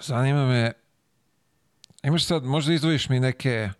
zanima 0.00 0.46
me 0.46 0.72
imaš 2.02 2.24
sad, 2.24 2.44
možda 2.44 2.72
izdvojiš 2.72 3.08
mi 3.08 3.20
neke 3.20 3.70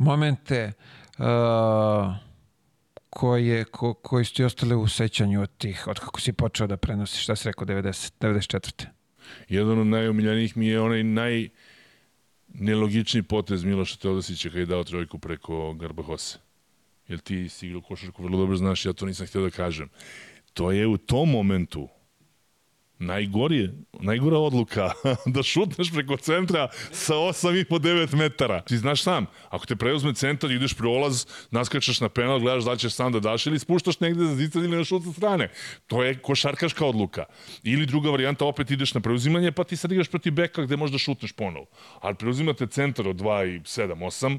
momente 0.00 0.72
uh, 1.18 1.24
koje, 3.10 3.64
ko, 3.64 3.94
koji 3.94 4.24
su 4.24 4.34
ti 4.34 4.44
ostale 4.44 4.76
u 4.76 4.88
sećanju 4.88 5.42
od 5.42 5.50
tih, 5.58 5.86
od 5.86 5.98
kako 5.98 6.20
si 6.20 6.32
počeo 6.32 6.66
da 6.66 6.76
prenosiš, 6.76 7.22
šta 7.22 7.36
si 7.36 7.48
rekao, 7.48 7.66
90, 7.66 8.12
94. 8.20 8.86
Jedan 9.48 9.78
od 9.78 9.86
najomiljanijih 9.86 10.56
mi 10.56 10.66
je 10.66 10.80
onaj 10.80 11.04
naj 11.04 11.48
nelogični 12.48 13.22
potez 13.22 13.64
Miloša 13.64 13.96
Teodosića 13.96 14.48
kada 14.48 14.60
je 14.60 14.66
dao 14.66 14.84
trojku 14.84 15.18
preko 15.18 15.74
Garbahose. 15.74 16.38
Jer 17.08 17.20
ti 17.20 17.48
si 17.48 17.66
igrao 17.66 17.82
košarku 17.82 18.22
vrlo 18.22 18.38
dobro 18.38 18.56
znaš, 18.56 18.86
ja 18.86 18.92
to 18.92 19.06
nisam 19.06 19.26
htio 19.26 19.42
da 19.42 19.50
kažem. 19.50 19.88
To 20.52 20.72
je 20.72 20.86
u 20.86 20.96
tom 20.96 21.30
momentu 21.30 21.88
najgori, 23.00 23.70
najgora 24.00 24.38
odluka 24.38 24.90
da 25.34 25.42
šutneš 25.42 25.92
preko 25.92 26.16
centra 26.16 26.68
sa 26.92 27.14
8,5-9 27.14 28.14
metara. 28.14 28.60
Ti 28.60 28.78
znaš 28.78 29.02
sam, 29.02 29.26
ako 29.48 29.66
te 29.66 29.76
preuzme 29.76 30.14
centar, 30.14 30.50
ideš 30.50 30.74
prolaz, 30.74 31.26
naskačeš 31.50 32.00
na 32.00 32.08
penal, 32.08 32.40
gledaš 32.40 32.64
da 32.64 32.76
ćeš 32.76 32.92
sam 32.92 33.12
da 33.12 33.20
daš 33.20 33.46
ili 33.46 33.58
spuštaš 33.58 34.00
negde 34.00 34.24
za 34.24 34.34
zican 34.34 34.64
ili 34.64 34.76
na 34.76 34.84
šut 34.84 35.04
sa 35.04 35.12
strane. 35.12 35.50
To 35.86 36.02
je 36.02 36.18
košarkaška 36.18 36.86
odluka. 36.86 37.24
Ili 37.62 37.86
druga 37.86 38.10
varijanta, 38.10 38.44
opet 38.44 38.70
ideš 38.70 38.94
na 38.94 39.00
preuzimanje, 39.00 39.52
pa 39.52 39.64
ti 39.64 39.76
sad 39.76 39.92
igraš 39.92 40.08
protiv 40.08 40.32
beka 40.32 40.62
gde 40.62 40.76
možda 40.76 40.98
šutneš 40.98 41.32
ponovo. 41.32 41.66
Ali 42.00 42.14
preuzimate 42.14 42.66
centar 42.66 43.08
od 43.08 43.16
2,7, 43.16 43.94
8 43.94 44.38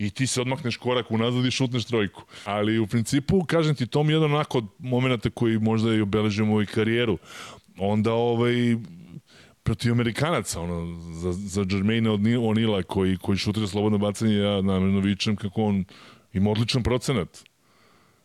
i 0.00 0.10
ti 0.10 0.26
se 0.26 0.40
odmakneš 0.40 0.76
korak 0.76 1.10
unazad 1.10 1.44
i 1.44 1.50
šutneš 1.50 1.84
trojku. 1.84 2.22
Ali 2.44 2.78
u 2.78 2.86
principu, 2.86 3.44
kažem 3.44 3.74
ti, 3.74 3.86
to 3.86 4.02
mi 4.02 4.12
je 4.12 4.16
jedan 4.16 4.34
onako 4.34 4.58
od 4.58 4.64
momenta 4.78 5.30
koji 5.30 5.58
možda 5.58 5.94
i 5.94 6.00
obeležio 6.00 6.44
moju 6.44 6.66
karijeru 6.74 7.18
onda 7.78 8.12
ovaj 8.12 8.76
protiv 9.62 9.92
Amerikanaca, 9.92 10.60
ono, 10.60 11.00
za, 11.12 11.32
za 11.32 11.66
Jermaine 11.70 12.10
Onila 12.38 12.82
koji, 12.82 13.16
koji 13.16 13.38
šutira 13.38 13.66
slobodno 13.66 13.98
bacanje, 13.98 14.34
ja 14.34 14.62
namjerno 14.62 15.00
vičem 15.00 15.36
kako 15.36 15.62
on 15.62 15.84
ima 16.32 16.50
odličan 16.50 16.82
procenat. 16.82 17.44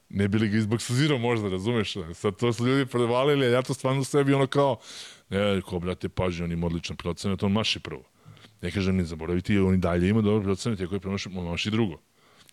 Ne 0.09 0.27
bi 0.27 0.39
li 0.39 0.49
ga 0.49 0.57
izbaksuzirao 0.57 1.17
možda, 1.17 1.49
razumeš? 1.49 1.93
Sad 2.13 2.35
to 2.35 2.53
su 2.53 2.67
ljudi 2.67 2.85
prevalili, 2.85 3.45
a 3.45 3.49
ja 3.49 3.61
to 3.61 3.73
stvarno 3.73 4.03
sebi 4.03 4.33
ono 4.33 4.47
kao, 4.47 4.77
ne, 5.29 5.61
ko, 5.61 5.79
brate, 5.79 6.09
paži, 6.09 6.43
on 6.43 6.51
ima 6.51 6.65
odličan 6.65 6.97
procenat, 6.97 7.43
on 7.43 7.51
maši 7.51 7.79
prvo. 7.79 8.03
Ne 8.61 8.71
kažem 8.71 8.95
ni 8.95 9.03
zaboraviti, 9.05 9.59
on 9.59 9.73
i 9.73 9.77
dalje 9.77 10.09
ima 10.09 10.21
dobro 10.21 10.43
procenat, 10.43 10.81
ako 10.81 10.95
je 10.95 10.99
promaši, 10.99 11.29
on 11.35 11.49
maši 11.49 11.71
drugo. 11.71 12.01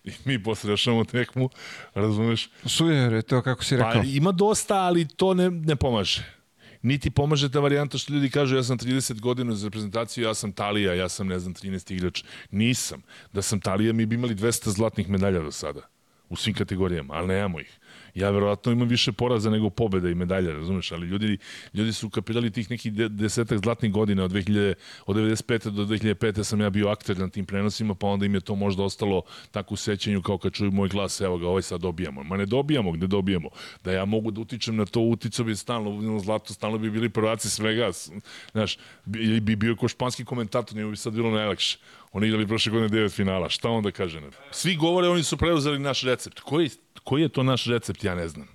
I 0.04 0.10
mi 0.24 0.42
posle 0.42 0.70
rešavamo 0.70 1.04
tekmu, 1.04 1.50
razumeš? 1.94 2.50
Suje, 2.66 3.22
to 3.22 3.42
kako 3.42 3.64
si 3.64 3.76
rekao. 3.76 3.92
Pa 3.92 4.02
ima 4.06 4.32
dosta, 4.32 4.74
ali 4.74 5.08
to 5.08 5.34
ne, 5.34 5.50
ne 5.50 5.76
pomaže 5.76 6.41
niti 6.82 7.10
pomaže 7.10 7.50
ta 7.50 7.60
varijanta 7.60 7.98
što 7.98 8.12
ljudi 8.12 8.30
kažu 8.30 8.56
ja 8.56 8.62
sam 8.62 8.78
30 8.78 9.20
godina 9.20 9.54
za 9.54 9.66
reprezentaciju, 9.66 10.24
ja 10.24 10.34
sam 10.34 10.52
Talija, 10.52 10.94
ja 10.94 11.08
sam 11.08 11.26
ne 11.26 11.38
znam 11.38 11.54
13 11.54 11.92
igrač. 11.92 12.22
Nisam. 12.50 13.02
Da 13.32 13.42
sam 13.42 13.60
Talija 13.60 13.92
mi 13.92 14.06
bi 14.06 14.14
imali 14.14 14.34
200 14.34 14.68
zlatnih 14.68 15.08
medalja 15.08 15.40
do 15.40 15.52
sada 15.52 15.88
u 16.28 16.36
svim 16.36 16.54
kategorijama, 16.54 17.14
ali 17.14 17.28
nemamo 17.28 17.60
ih 17.60 17.78
ja 18.14 18.30
verovatno 18.30 18.72
imam 18.72 18.88
više 18.88 19.12
poraza 19.12 19.50
nego 19.50 19.70
pobeda 19.70 20.08
i 20.08 20.14
medalja, 20.14 20.52
razumeš, 20.52 20.92
ali 20.92 21.06
ljudi, 21.06 21.38
ljudi 21.74 21.92
su 21.92 22.10
kapirali 22.10 22.50
tih 22.50 22.70
nekih 22.70 22.92
desetak 22.92 23.58
zlatnih 23.58 23.92
godina 23.92 24.24
od 24.24 24.30
2000, 24.30 24.74
od 25.06 25.16
95. 25.16 25.70
do 25.70 25.84
2005. 25.84 26.44
sam 26.44 26.60
ja 26.60 26.70
bio 26.70 26.88
akter 26.88 27.18
na 27.18 27.28
tim 27.28 27.46
prenosima, 27.46 27.94
pa 27.94 28.06
onda 28.06 28.26
im 28.26 28.34
je 28.34 28.40
to 28.40 28.54
možda 28.54 28.82
ostalo 28.82 29.22
tako 29.50 29.74
u 29.74 29.76
sećanju 29.76 30.22
kao 30.22 30.38
kad 30.38 30.52
čuju 30.52 30.70
moj 30.70 30.88
glas, 30.88 31.20
evo 31.20 31.38
ga, 31.38 31.48
ovaj 31.48 31.62
sad 31.62 31.80
dobijamo. 31.80 32.22
Ma 32.22 32.36
ne 32.36 32.46
dobijamo, 32.46 32.92
gde 32.92 33.06
dobijamo? 33.06 33.48
Da 33.84 33.92
ja 33.92 34.04
mogu 34.04 34.30
da 34.30 34.40
utičem 34.40 34.76
na 34.76 34.86
to, 34.86 35.00
uticao 35.00 35.44
bi 35.44 35.56
stalno, 35.56 36.20
zlato, 36.20 36.54
stalno 36.54 36.78
bi 36.78 36.90
bili 36.90 37.08
prvaci 37.08 37.50
svega, 37.50 37.90
znaš, 38.52 38.78
ili 39.06 39.40
bi 39.40 39.56
bio 39.56 39.76
ko 39.76 39.88
španski 39.88 40.24
komentator, 40.24 40.76
njemu 40.76 40.90
bi 40.90 40.96
sad 40.96 41.12
bilo 41.12 41.30
najlakše. 41.30 41.78
Oni 42.12 42.26
igrali 42.26 42.46
prošle 42.46 42.72
godine 42.72 42.88
devet 42.88 43.12
finala. 43.12 43.48
Šta 43.48 43.68
on 43.68 43.82
da 43.82 43.90
kaže? 43.90 44.20
Svi 44.50 44.76
govore, 44.76 45.08
oni 45.08 45.22
su 45.22 45.36
preuzeli 45.36 45.78
naš 45.78 46.02
recept. 46.02 46.40
Koji, 46.40 46.70
koji 47.04 47.22
je 47.22 47.28
to 47.28 47.42
naš 47.42 47.66
recept? 47.66 48.04
Ja 48.04 48.14
ne 48.14 48.28
znam. 48.28 48.48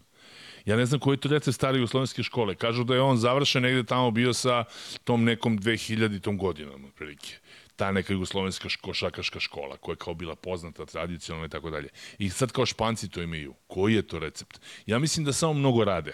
Ja 0.65 0.75
ne 0.75 0.85
znam 0.85 0.99
koji 0.99 1.13
je 1.13 1.19
to 1.19 1.29
recept 1.29 1.55
stare 1.55 1.77
jugoslovenske 1.77 2.23
škole. 2.23 2.55
Kažu 2.55 2.83
da 2.83 2.95
je 2.95 3.01
on 3.01 3.17
završen 3.17 3.63
negde 3.63 3.83
tamo 3.83 4.11
bio 4.11 4.33
sa 4.33 4.63
tom 5.03 5.23
nekom 5.23 5.59
2000 5.59 6.21
tom 6.21 6.37
godinom, 6.37 6.85
otprilike 6.85 7.37
ta 7.77 7.91
neka 7.91 8.13
jugoslovenska 8.13 8.69
košakaška 8.81 9.39
škola 9.39 9.77
koja 9.77 9.93
je 9.93 9.97
kao 9.97 10.13
bila 10.13 10.35
poznata 10.35 10.85
tradicionalno 10.85 11.45
i 11.45 11.49
tako 11.49 11.69
dalje. 11.69 11.89
I 12.19 12.29
sad 12.29 12.51
kao 12.51 12.65
španci 12.65 13.09
to 13.09 13.21
imaju. 13.21 13.53
Koji 13.67 13.93
je 13.93 14.07
to 14.07 14.19
recept? 14.19 14.61
Ja 14.85 14.99
mislim 14.99 15.25
da 15.25 15.33
samo 15.33 15.53
mnogo 15.53 15.83
rade 15.83 16.13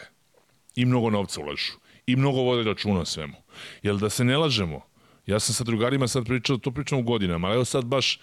i 0.75 0.85
mnogo 0.85 1.09
novca 1.09 1.41
ulažu 1.41 1.73
i 2.05 2.15
mnogo 2.15 2.41
vode 2.41 2.63
računa 2.63 2.99
o 2.99 3.05
svemu. 3.05 3.35
Jel 3.83 3.97
da 3.97 4.09
se 4.09 4.23
ne 4.23 4.37
lažemo, 4.37 4.81
Ja 5.25 5.39
sam 5.39 5.55
sa 5.55 5.63
drugarima 5.63 6.07
sad 6.07 6.25
pričao, 6.25 6.57
to 6.57 6.71
pričamo 6.71 7.01
u 7.01 7.03
godinama, 7.03 7.47
ali 7.47 7.55
evo 7.55 7.65
sad 7.65 7.85
baš 7.85 8.19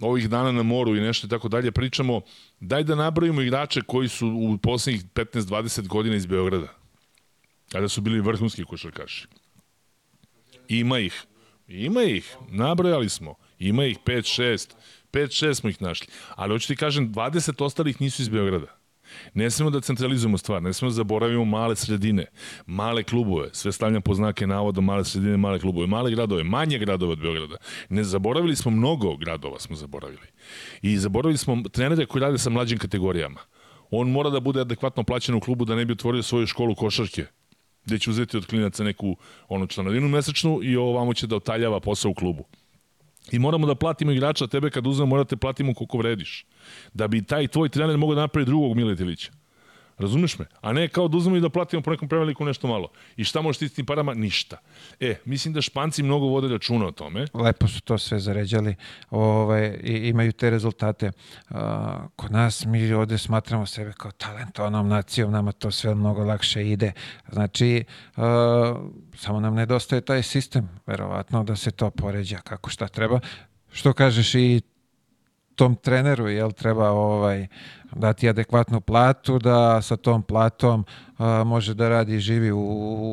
ovih 0.00 0.28
dana 0.28 0.52
na 0.52 0.62
moru 0.62 0.96
i 0.96 1.00
nešto 1.00 1.26
i 1.26 1.30
tako 1.30 1.48
dalje, 1.48 1.72
pričamo, 1.72 2.20
daj 2.60 2.84
da 2.84 2.94
nabrojimo 2.94 3.42
igrače 3.42 3.80
koji 3.86 4.08
su 4.08 4.28
u 4.28 4.58
poslednjih 4.58 5.04
15-20 5.14 5.86
godina 5.86 6.16
iz 6.16 6.26
Beograda. 6.26 6.68
Kada 7.72 7.88
su 7.88 8.00
bili 8.00 8.20
vrhunski 8.20 8.64
košarkaši. 8.64 9.26
Ima 10.68 10.98
ih. 10.98 11.22
Ima 11.68 12.02
ih. 12.02 12.36
Nabrojali 12.50 13.08
smo. 13.08 13.34
Ima 13.58 13.84
ih 13.84 13.98
5-6. 14.06 14.74
5-6 15.12 15.54
smo 15.54 15.70
ih 15.70 15.82
našli. 15.82 16.06
Ali 16.34 16.54
hoću 16.54 16.66
ti 16.68 16.76
kažem, 16.76 17.12
20 17.14 17.64
ostalih 17.64 18.00
nisu 18.00 18.22
iz 18.22 18.28
Beograda. 18.28 18.73
Ne 19.34 19.50
smemo 19.50 19.70
da 19.70 19.80
centralizujemo 19.80 20.38
stvar, 20.38 20.62
ne 20.62 20.72
smemo 20.72 20.90
da 20.90 20.94
zaboravimo 20.94 21.44
male 21.44 21.76
sredine, 21.76 22.26
male 22.66 23.02
klubove, 23.02 23.48
sve 23.52 23.72
stavljam 23.72 24.02
po 24.02 24.14
znake 24.14 24.46
navoda 24.46 24.80
male 24.80 25.04
sredine, 25.04 25.36
male 25.36 25.60
klubove, 25.60 25.86
male 25.86 26.10
gradove, 26.10 26.44
manje 26.44 26.78
gradove 26.78 27.12
od 27.12 27.18
Beograda. 27.18 27.56
Ne 27.88 28.04
zaboravili 28.04 28.56
smo 28.56 28.70
mnogo 28.70 29.16
gradova 29.16 29.58
smo 29.58 29.76
zaboravili. 29.76 30.26
I 30.82 30.98
zaboravili 30.98 31.38
smo 31.38 31.62
trenere 31.72 32.06
koji 32.06 32.22
rade 32.22 32.38
sa 32.38 32.50
mlađim 32.50 32.78
kategorijama. 32.78 33.40
On 33.90 34.10
mora 34.10 34.30
da 34.30 34.40
bude 34.40 34.60
adekvatno 34.60 35.02
plaćen 35.02 35.34
u 35.34 35.40
klubu 35.40 35.64
da 35.64 35.74
ne 35.74 35.84
bi 35.84 35.92
otvorio 35.92 36.22
svoju 36.22 36.46
školu 36.46 36.74
košarke 36.74 37.26
gde 37.84 37.98
će 37.98 38.10
uzeti 38.10 38.36
od 38.36 38.46
klinaca 38.46 38.84
neku 38.84 39.16
onu 39.48 39.66
članarinu 39.66 40.08
mesečnu 40.08 40.60
i 40.62 40.76
ovamo 40.76 41.14
će 41.14 41.26
da 41.26 41.36
otaljava 41.36 41.80
posao 41.80 42.10
u 42.10 42.14
klubu. 42.14 42.44
I 43.32 43.38
moramo 43.38 43.66
da 43.66 43.74
platimo 43.74 44.12
igrača, 44.12 44.46
tebe 44.46 44.70
kad 44.70 44.86
uzmemo 44.86 45.10
morate 45.10 45.36
platimo 45.36 45.74
koliko 45.74 45.98
vrediš. 45.98 46.46
Da 46.94 47.08
bi 47.08 47.22
taj 47.22 47.48
tvoj 47.48 47.68
trener 47.68 47.96
mogao 47.96 48.14
da 48.14 48.20
napravi 48.20 48.46
drugog 48.46 48.76
Miletilića. 48.76 49.32
Razumeš 49.98 50.38
me? 50.38 50.44
A 50.60 50.72
ne 50.72 50.88
kao 50.88 51.08
da 51.08 51.16
uzmemo 51.16 51.36
i 51.36 51.40
da 51.40 51.48
platimo 51.48 51.82
po 51.82 51.90
nekom 51.90 52.08
preveliku 52.08 52.44
nešto 52.44 52.68
malo. 52.68 52.88
I 53.16 53.24
šta 53.24 53.42
možeš 53.42 53.58
ti 53.58 53.68
s 53.68 53.74
tim 53.74 53.86
parama? 53.86 54.14
Ništa. 54.14 54.56
E, 55.00 55.14
mislim 55.24 55.54
da 55.54 55.62
Španci 55.62 56.02
mnogo 56.02 56.26
vode 56.26 56.48
računa 56.48 56.86
o 56.86 56.92
tome. 56.92 57.26
Lepo 57.34 57.68
su 57.68 57.82
to 57.82 57.98
sve 57.98 58.20
zaređali 58.20 58.74
ovaj, 59.10 59.78
i 59.82 60.08
imaju 60.08 60.32
te 60.32 60.50
rezultate. 60.50 61.10
Uh, 61.50 61.56
kod 62.16 62.32
nas 62.32 62.64
mi 62.64 62.92
ovde 62.92 63.18
smatramo 63.18 63.66
sebe 63.66 63.92
kao 63.96 64.10
talentovanom 64.10 64.88
nacijom, 64.88 65.32
nama 65.32 65.52
to 65.52 65.70
sve 65.70 65.94
mnogo 65.94 66.24
lakše 66.24 66.68
ide. 66.68 66.92
Znači, 67.32 67.84
uh, 68.16 68.22
samo 69.16 69.40
nam 69.40 69.54
nedostaje 69.54 70.00
taj 70.00 70.22
sistem, 70.22 70.68
verovatno 70.86 71.44
da 71.44 71.56
se 71.56 71.70
to 71.70 71.90
poređa 71.90 72.38
kako 72.38 72.70
šta 72.70 72.88
treba. 72.88 73.20
Što 73.72 73.92
kažeš 73.92 74.34
i 74.34 74.60
tom 75.54 75.76
treneru 75.76 76.28
jel 76.28 76.52
treba 76.52 76.90
ovaj 76.90 77.46
dati 77.92 78.28
adekvatnu 78.28 78.80
platu 78.80 79.38
da 79.38 79.82
sa 79.82 79.96
tom 79.96 80.22
platom 80.22 80.84
a, 81.18 81.44
može 81.44 81.74
da 81.74 81.88
radi 81.88 82.14
i 82.14 82.20
živi 82.20 82.52
u, 82.52 82.60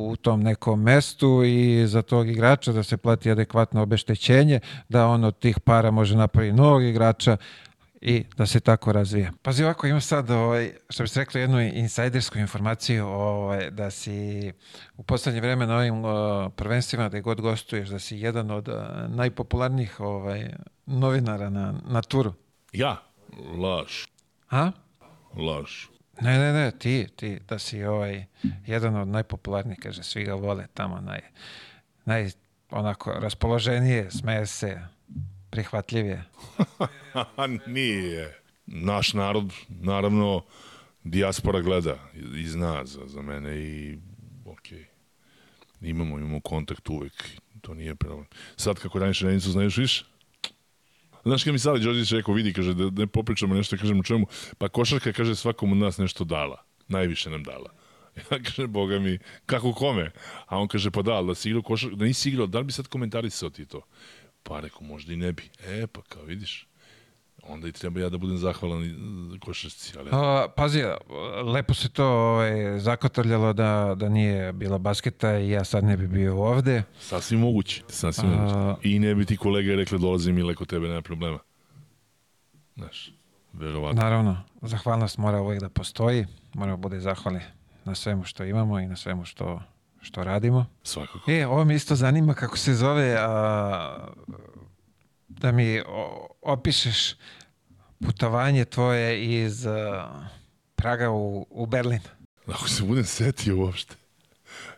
u 0.09 0.15
tom 0.15 0.41
nekom 0.41 0.81
mestu 0.81 1.43
i 1.43 1.87
za 1.87 2.01
tog 2.01 2.27
igrača 2.27 2.71
da 2.71 2.83
se 2.83 2.97
plati 2.97 3.31
adekvatno 3.31 3.81
obeštećenje 3.81 4.59
da 4.89 5.07
on 5.07 5.23
od 5.23 5.39
tih 5.39 5.59
para 5.59 5.91
može 5.91 6.15
napraviti 6.15 6.55
novog 6.55 6.83
igrača 6.83 7.37
i 8.01 8.23
da 8.37 8.45
se 8.45 8.59
tako 8.59 8.91
razvija. 8.91 9.31
Pazi 9.41 9.63
ovako, 9.63 9.87
imam 9.87 10.01
sad, 10.01 10.29
ovaj, 10.29 10.73
što 10.89 11.03
bi 11.03 11.09
se 11.09 11.19
rekli, 11.19 11.41
jednu 11.41 11.61
insajdersku 11.61 12.39
informaciju 12.39 13.07
ovaj, 13.07 13.71
da 13.71 13.91
si 13.91 14.51
u 14.97 15.03
poslednje 15.03 15.41
vreme 15.41 15.67
na 15.67 15.77
ovim 15.77 16.05
uh, 16.05 16.11
prvenstvima 16.55 17.09
da 17.09 17.19
god 17.19 17.41
gostuješ, 17.41 17.89
da 17.89 17.99
si 17.99 18.17
jedan 18.17 18.51
od 18.51 18.67
uh, 18.67 18.75
najpopularnijih 19.07 19.99
ovaj, 19.99 20.49
novinara 20.85 21.49
na, 21.49 21.73
na 21.85 22.01
turu. 22.01 22.33
Ja? 22.73 22.97
Laž. 23.57 24.05
A? 24.49 24.71
Laž. 25.35 25.71
Ne, 26.21 26.39
ne, 26.39 26.53
ne, 26.53 26.71
ti, 26.71 27.07
ti, 27.15 27.39
da 27.47 27.59
si 27.59 27.83
ovaj, 27.83 28.25
jedan 28.65 28.95
od 28.95 29.07
najpopularnijih, 29.07 29.79
kaže, 29.83 30.03
svi 30.03 30.23
ga 30.23 30.33
vole 30.33 30.67
tamo, 30.73 31.01
naj, 31.01 31.21
naj 32.05 32.31
onako, 32.71 33.11
raspoloženije, 33.11 34.11
smeje 34.11 34.45
se, 34.45 34.81
prihvatljivije. 35.51 36.23
Nije. 37.67 38.37
Naš 38.65 39.13
narod, 39.13 39.53
naravno, 39.69 40.43
dijaspora 41.03 41.61
gleda 41.61 41.97
i 42.35 42.47
zna 42.47 42.85
za, 42.85 42.99
za 43.05 43.21
mene 43.21 43.57
i 43.57 43.97
okej. 44.45 44.85
Imamo, 45.81 46.19
imamo 46.19 46.39
kontakt 46.39 46.89
uvek. 46.89 47.13
To 47.61 47.73
nije 47.73 47.95
problem. 47.95 48.25
Sad 48.55 48.79
kako 48.79 48.99
raniš 48.99 49.21
renicu, 49.21 49.51
znaš 49.51 49.77
više? 49.77 50.05
Znaš 51.23 51.43
kada 51.43 51.51
mi 51.51 51.59
Sali 51.59 51.79
Đorđević 51.79 52.11
rekao, 52.11 52.33
vidi, 52.33 52.53
kaže, 52.53 52.73
da 52.73 52.89
ne 53.01 53.07
popričamo 53.07 53.55
nešto, 53.55 53.77
kažem 53.77 53.99
u 53.99 54.03
čemu, 54.03 54.27
pa 54.57 54.69
košarka, 54.69 55.13
kaže, 55.13 55.35
svakom 55.35 55.71
od 55.71 55.77
nas 55.77 55.97
nešto 55.97 56.23
dala. 56.23 56.63
Najviše 56.87 57.29
nam 57.29 57.43
dala. 57.43 57.69
Ja 58.31 58.39
kaže, 58.43 58.67
boga 58.67 58.99
mi, 58.99 59.19
kako 59.45 59.73
kome? 59.73 60.11
A 60.45 60.59
on 60.59 60.67
kaže, 60.67 60.91
pa 60.91 61.01
da, 61.01 61.21
da 61.21 61.35
si 61.35 61.49
igrao 61.49 61.61
košarka, 61.61 61.95
da 61.95 62.05
nisi 62.05 62.29
igrao, 62.29 62.47
da 62.47 62.59
li 62.59 62.65
bi 62.65 62.71
sad 62.71 62.87
komentarisao 62.87 63.49
ti 63.49 63.65
to? 63.65 63.81
Pa 64.43 64.59
rekao, 64.59 64.81
možda 64.81 65.13
i 65.13 65.17
ne 65.17 65.31
bi. 65.31 65.49
E, 65.67 65.87
pa 65.87 66.01
kao 66.01 66.23
vidiš, 66.23 66.67
onda 67.43 67.67
i 67.67 67.71
treba 67.71 67.99
ja 67.99 68.09
da 68.09 68.17
budem 68.17 68.37
zahvalan 68.37 68.83
košarci. 69.45 69.93
Ali... 69.99 70.09
A, 70.11 70.47
pazi, 70.55 70.83
lepo 71.53 71.73
se 71.73 71.89
to 71.89 72.05
ovaj, 72.05 72.79
zakotrljalo 72.79 73.53
da, 73.53 73.95
da 73.97 74.09
nije 74.09 74.53
bilo 74.53 74.79
basketa 74.79 75.37
i 75.39 75.49
ja 75.49 75.63
sad 75.63 75.83
ne 75.83 75.97
bi 75.97 76.07
bio 76.07 76.43
ovde. 76.43 76.83
Sasvim 76.99 77.39
moguće, 77.39 77.83
sasvim 77.87 78.31
A- 78.31 78.35
moguće. 78.35 78.89
I 78.89 78.99
ne 78.99 79.15
bi 79.15 79.25
ti 79.25 79.37
kolege 79.37 79.75
rekli, 79.75 79.99
dolazi 79.99 80.31
Mile 80.31 80.55
kod 80.55 80.67
tebe, 80.67 80.87
nema 80.87 81.01
problema. 81.01 81.39
Znaš, 82.75 83.11
verovatno. 83.53 84.01
Naravno, 84.01 84.43
zahvalnost 84.61 85.17
mora 85.17 85.41
uvijek 85.41 85.61
da 85.61 85.69
postoji, 85.69 86.25
moramo 86.53 86.77
bude 86.77 86.99
zahvali 86.99 87.39
na 87.85 87.95
svemu 87.95 88.23
što 88.23 88.43
imamo 88.43 88.79
i 88.79 88.87
na 88.87 88.95
svemu 88.95 89.25
što, 89.25 89.61
što 90.01 90.23
radimo. 90.23 90.65
Svakako. 90.83 91.31
E, 91.31 91.47
ovo 91.47 91.65
me 91.65 91.75
isto 91.75 91.95
zanima 91.95 92.33
kako 92.33 92.57
se 92.57 92.73
zove, 92.73 93.15
a, 93.19 94.07
da 95.27 95.51
mi 95.51 95.81
opišeš 96.41 97.15
putovanje 97.99 98.65
tvoje 98.65 99.25
iz 99.43 99.65
a, 99.65 100.07
Praga 100.75 101.09
u, 101.09 101.47
u 101.49 101.65
Berlin. 101.65 101.99
Ako 102.47 102.69
se 102.69 102.83
budem 102.83 103.05
setio 103.05 103.57
uopšte. 103.57 103.95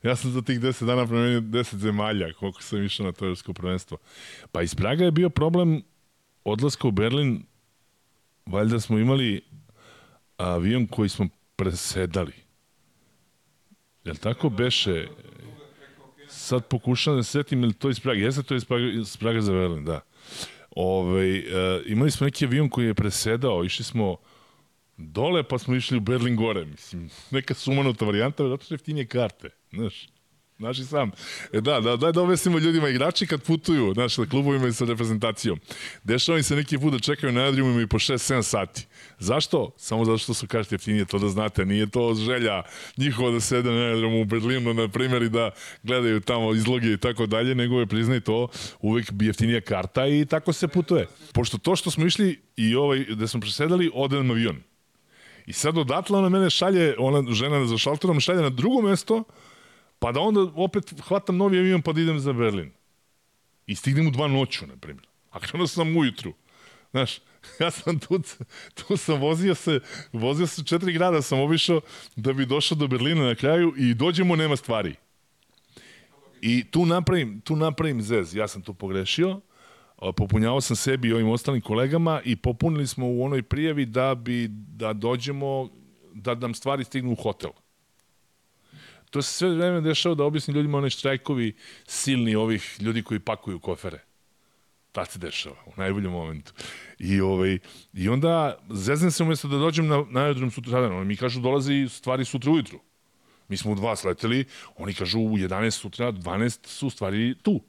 Ja 0.04 0.16
sam 0.16 0.32
za 0.32 0.42
tih 0.42 0.60
10 0.60 0.86
dana 0.86 1.06
promenio 1.08 1.42
10 1.42 1.76
zemalja, 1.76 2.34
koliko 2.34 2.62
sam 2.62 2.84
išao 2.84 3.06
na 3.06 3.12
to 3.12 3.26
evropsko 3.26 3.54
prvenstvo. 3.54 3.98
Pa 4.52 4.62
iz 4.62 4.76
Praga 4.76 5.06
je 5.06 5.12
bio 5.12 5.30
problem 5.30 5.82
odlaska 6.44 6.88
u 6.88 6.92
Berlin. 6.92 7.46
Valjda 8.46 8.80
smo 8.80 8.98
imali 8.98 9.42
avion 10.38 10.88
koji 10.88 11.10
smo 11.10 11.28
presedali. 11.56 12.43
Jel 14.04 14.16
tako 14.16 14.50
beše? 14.50 15.08
Sad 16.28 16.68
pokušam 16.68 17.16
da 17.16 17.24
se 17.24 17.32
setim, 17.32 17.64
ili 17.64 17.74
to 17.74 17.90
iz 17.90 18.00
Praga? 18.00 18.20
Jeste 18.20 18.44
to 18.44 18.56
iz 18.56 18.66
Praga, 18.66 18.86
iz 18.86 19.18
Praga 19.18 19.42
za 19.42 19.52
Berlin, 19.52 19.86
da. 19.86 20.02
Ove, 20.76 21.38
e, 21.38 21.44
imali 21.86 22.12
smo 22.12 22.26
neki 22.26 22.46
avion 22.46 22.70
koji 22.70 22.86
je 22.86 22.94
presedao, 22.94 23.64
išli 23.64 23.86
smo 23.86 24.18
dole 24.98 25.44
pa 25.44 25.58
smo 25.58 25.76
išli 25.76 25.98
u 25.98 26.02
Berlin 26.02 26.36
gore, 26.36 26.66
mislim, 26.66 27.10
neka 27.32 27.54
sumanuta 27.54 28.06
varijanta, 28.06 28.50
zato 28.50 28.66
što 28.66 28.74
jeftinije 28.74 29.06
karte, 29.08 29.50
znaš. 29.72 30.08
Znaš 30.64 30.80
i 30.80 30.86
sam. 30.86 31.12
E 31.54 31.62
da, 31.62 31.80
da, 31.80 31.96
daj 31.96 32.12
da 32.12 32.22
objasnimo 32.22 32.60
ljudima 32.60 32.90
igrači 32.90 33.28
kad 33.28 33.44
putuju, 33.44 33.94
znaš, 33.94 34.16
sa 34.16 34.26
klubovima 34.26 34.68
i 34.68 34.74
sa 34.74 34.86
reprezentacijom. 34.86 35.60
Dešava 36.04 36.38
im 36.38 36.44
se 36.44 36.56
neki 36.56 36.78
put 36.78 36.94
da 36.94 37.00
čekaju 37.00 37.34
na 37.34 37.42
aerodromu 37.42 37.82
i 37.82 37.88
po 37.88 38.00
6-7 38.00 38.42
sati. 38.42 38.86
Zašto? 39.20 39.72
Samo 39.78 40.06
zato 40.06 40.18
što 40.18 40.34
su 40.34 40.48
karte 40.48 40.76
jeftinije, 40.76 41.06
to 41.06 41.20
da 41.20 41.30
znate. 41.30 41.66
Nije 41.66 41.90
to 41.90 42.14
želja 42.14 42.64
njihova 42.98 43.32
da 43.32 43.40
sede 43.40 43.72
na 43.72 43.82
aerodromu 43.82 44.22
u 44.22 44.26
Berlinu, 44.26 44.74
na 44.74 44.88
primjer, 44.88 45.22
i 45.22 45.30
da 45.30 45.52
gledaju 45.84 46.22
tamo 46.22 46.54
izloge 46.54 46.94
i 46.94 46.98
tako 46.98 47.26
dalje, 47.26 47.56
nego 47.56 47.80
je, 47.80 47.86
priznaj 47.86 48.20
to, 48.20 48.48
uvek 48.82 49.12
jeftinija 49.22 49.62
karta 49.62 50.08
i 50.08 50.26
tako 50.26 50.54
se 50.54 50.68
putuje. 50.68 51.08
Pošto 51.34 51.58
to 51.58 51.76
što 51.76 51.92
smo 51.92 52.06
išli 52.06 52.42
i 52.56 52.76
ovaj, 52.76 53.06
gde 53.10 53.28
smo 53.28 53.42
presedali, 53.42 53.92
ode 53.94 54.16
nam 54.16 54.32
avion. 54.32 54.64
I 55.46 55.54
sad 55.54 55.78
odatle 55.78 56.18
ona 56.20 56.30
mene 56.30 56.50
šalje, 56.50 56.96
ona 56.98 57.34
žena 57.34 57.66
za 57.66 57.78
šalterom 57.78 58.20
šalje 58.20 58.42
na 58.42 58.50
drugo 58.50 58.82
mesto, 58.82 59.24
pa 60.04 60.12
da 60.12 60.20
onda 60.20 60.42
opet 60.56 60.94
hvatam 61.08 61.38
novi 61.38 61.60
avion 61.60 61.82
pa 61.82 61.94
da 61.94 62.02
idem 62.02 62.20
za 62.20 62.34
Berlin. 62.34 62.72
I 63.68 63.76
stignem 63.76 64.08
u 64.08 64.12
dva 64.12 64.28
noću, 64.28 64.68
na 64.68 64.76
primjer. 64.78 65.08
A 65.32 65.40
krenuo 65.40 65.68
sam 65.68 65.98
ujutru. 65.98 66.34
Znaš, 66.92 67.20
ja 67.60 67.72
sam 67.72 68.00
tu, 68.00 68.20
tu 68.76 68.98
sam 68.98 69.22
vozio 69.22 69.56
se, 69.56 69.80
vozio 70.14 70.48
se 70.48 70.64
četiri 70.64 70.94
grada 70.94 71.22
sam 71.22 71.40
obišao 71.40 71.82
da 72.16 72.34
bi 72.34 72.46
došao 72.46 72.78
do 72.78 72.88
Berlina 72.88 73.26
na 73.26 73.36
kraju 73.36 73.74
i 73.78 73.94
dođemo, 73.94 74.36
nema 74.36 74.56
stvari. 74.56 74.96
I 76.42 76.64
tu 76.72 76.86
napravim, 76.86 77.42
tu 77.42 77.56
napravim 77.56 78.02
zez. 78.02 78.36
Ja 78.36 78.48
sam 78.48 78.62
tu 78.62 78.74
pogrešio, 78.74 79.40
popunjavao 80.18 80.62
sam 80.62 80.76
sebi 80.76 81.08
i 81.08 81.14
ovim 81.14 81.30
ostalim 81.30 81.62
kolegama 81.62 82.22
i 82.26 82.36
popunili 82.36 82.88
smo 82.88 83.08
u 83.08 83.24
onoj 83.24 83.44
prijavi 83.44 83.86
da 83.86 84.16
bi 84.16 84.48
da 84.52 84.94
dođemo 84.94 85.70
da 86.14 86.36
nam 86.36 86.54
stvari 86.54 86.84
stignu 86.84 87.12
u 87.12 87.24
hotel. 87.24 87.52
To 89.14 89.22
se 89.22 89.34
sve 89.34 89.50
vreme 89.50 89.82
dešava 89.82 90.16
da 90.16 90.24
objasnim 90.24 90.56
ljudima 90.56 90.78
one 90.78 90.90
štrajkovi 90.90 91.54
silni 91.88 92.36
ovih 92.36 92.78
ljudi 92.82 93.04
koji 93.04 93.20
pakuju 93.20 93.60
kofere. 93.60 94.00
Ta 94.92 95.06
se 95.06 95.20
dešava, 95.20 95.56
u 95.66 95.72
najboljem 95.78 96.12
momentu. 96.12 96.54
I, 97.00 97.22
ovaj, 97.22 97.60
i 97.94 98.10
onda 98.10 98.58
zeznem 98.70 99.12
se 99.12 99.24
umjesto 99.24 99.48
da 99.48 99.58
dođem 99.58 99.88
na, 99.88 100.04
na 100.10 100.24
aerodrom 100.24 100.52
sutradan. 100.52 100.92
Oni 100.92 101.06
mi 101.06 101.18
kažu 101.18 101.42
dolazi 101.42 101.88
stvari 101.90 102.26
sutra 102.26 102.52
ujutru. 102.52 102.80
Mi 103.48 103.58
smo 103.58 103.72
u 103.72 103.76
dva 103.76 103.96
sleteli, 103.96 104.46
oni 104.78 104.94
kažu 104.94 105.20
u 105.20 105.38
11 105.38 105.72
sutra, 105.72 106.12
12 106.12 106.68
su 106.68 106.90
stvari 106.90 107.36
tu. 107.42 107.62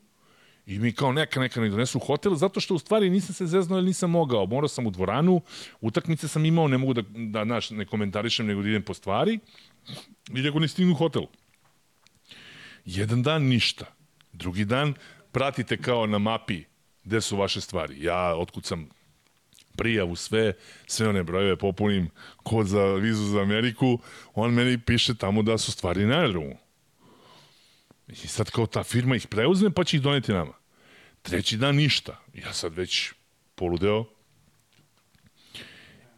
I 0.66 0.78
mi 0.78 0.92
kao 0.92 1.12
neka, 1.12 1.40
neka 1.40 1.60
ne 1.60 1.68
donesu 1.68 1.98
hotel, 1.98 2.34
zato 2.34 2.60
što 2.60 2.74
u 2.74 2.78
stvari 2.78 3.10
nisam 3.10 3.34
se 3.34 3.46
zeznao 3.46 3.78
ili 3.78 3.86
nisam 3.86 4.10
mogao. 4.10 4.46
Morao 4.46 4.68
sam 4.68 4.86
u 4.86 4.90
dvoranu, 4.90 5.40
utakmice 5.80 6.28
sam 6.28 6.44
imao, 6.44 6.68
ne 6.68 6.78
mogu 6.78 6.94
da, 6.94 7.02
da 7.08 7.44
naš, 7.44 7.70
ne 7.70 7.84
komentarišem, 7.84 8.46
nego 8.46 8.62
da 8.62 8.68
idem 8.68 8.82
po 8.82 8.94
stvari. 8.94 9.38
I 10.28 10.42
nego 10.42 10.58
ne 10.58 10.68
stignu 10.68 10.92
u 10.92 10.96
hotel. 10.96 11.22
Jedan 12.84 13.22
dan 13.22 13.42
ništa. 13.42 13.86
Drugi 14.32 14.64
dan 14.64 14.94
pratite 15.32 15.76
kao 15.76 16.06
na 16.06 16.18
mapi 16.18 16.64
gde 17.04 17.20
su 17.20 17.36
vaše 17.36 17.60
stvari. 17.60 18.02
Ja 18.04 18.34
otkucam 18.36 18.88
prijavu 19.76 20.16
sve, 20.16 20.52
sve 20.86 21.08
one 21.08 21.22
brojeve 21.22 21.56
popunim 21.56 22.10
kod 22.36 22.66
za 22.66 22.84
vizu 22.84 23.24
za 23.24 23.40
Ameriku, 23.40 23.98
on 24.34 24.54
meni 24.54 24.78
piše 24.78 25.14
tamo 25.14 25.42
da 25.42 25.58
su 25.58 25.72
stvari 25.72 26.06
na 26.06 26.14
aerodromu. 26.14 26.58
I 28.08 28.14
sad 28.14 28.50
kao 28.50 28.66
ta 28.66 28.84
firma 28.84 29.16
ih 29.16 29.26
preuzme 29.26 29.70
pa 29.70 29.84
će 29.84 29.96
ih 29.96 30.02
doneti 30.02 30.32
nama. 30.32 30.52
Treći 31.22 31.56
dan 31.56 31.76
ništa. 31.76 32.20
Ja 32.34 32.52
sad 32.52 32.74
već 32.74 33.12
poludeo 33.54 34.04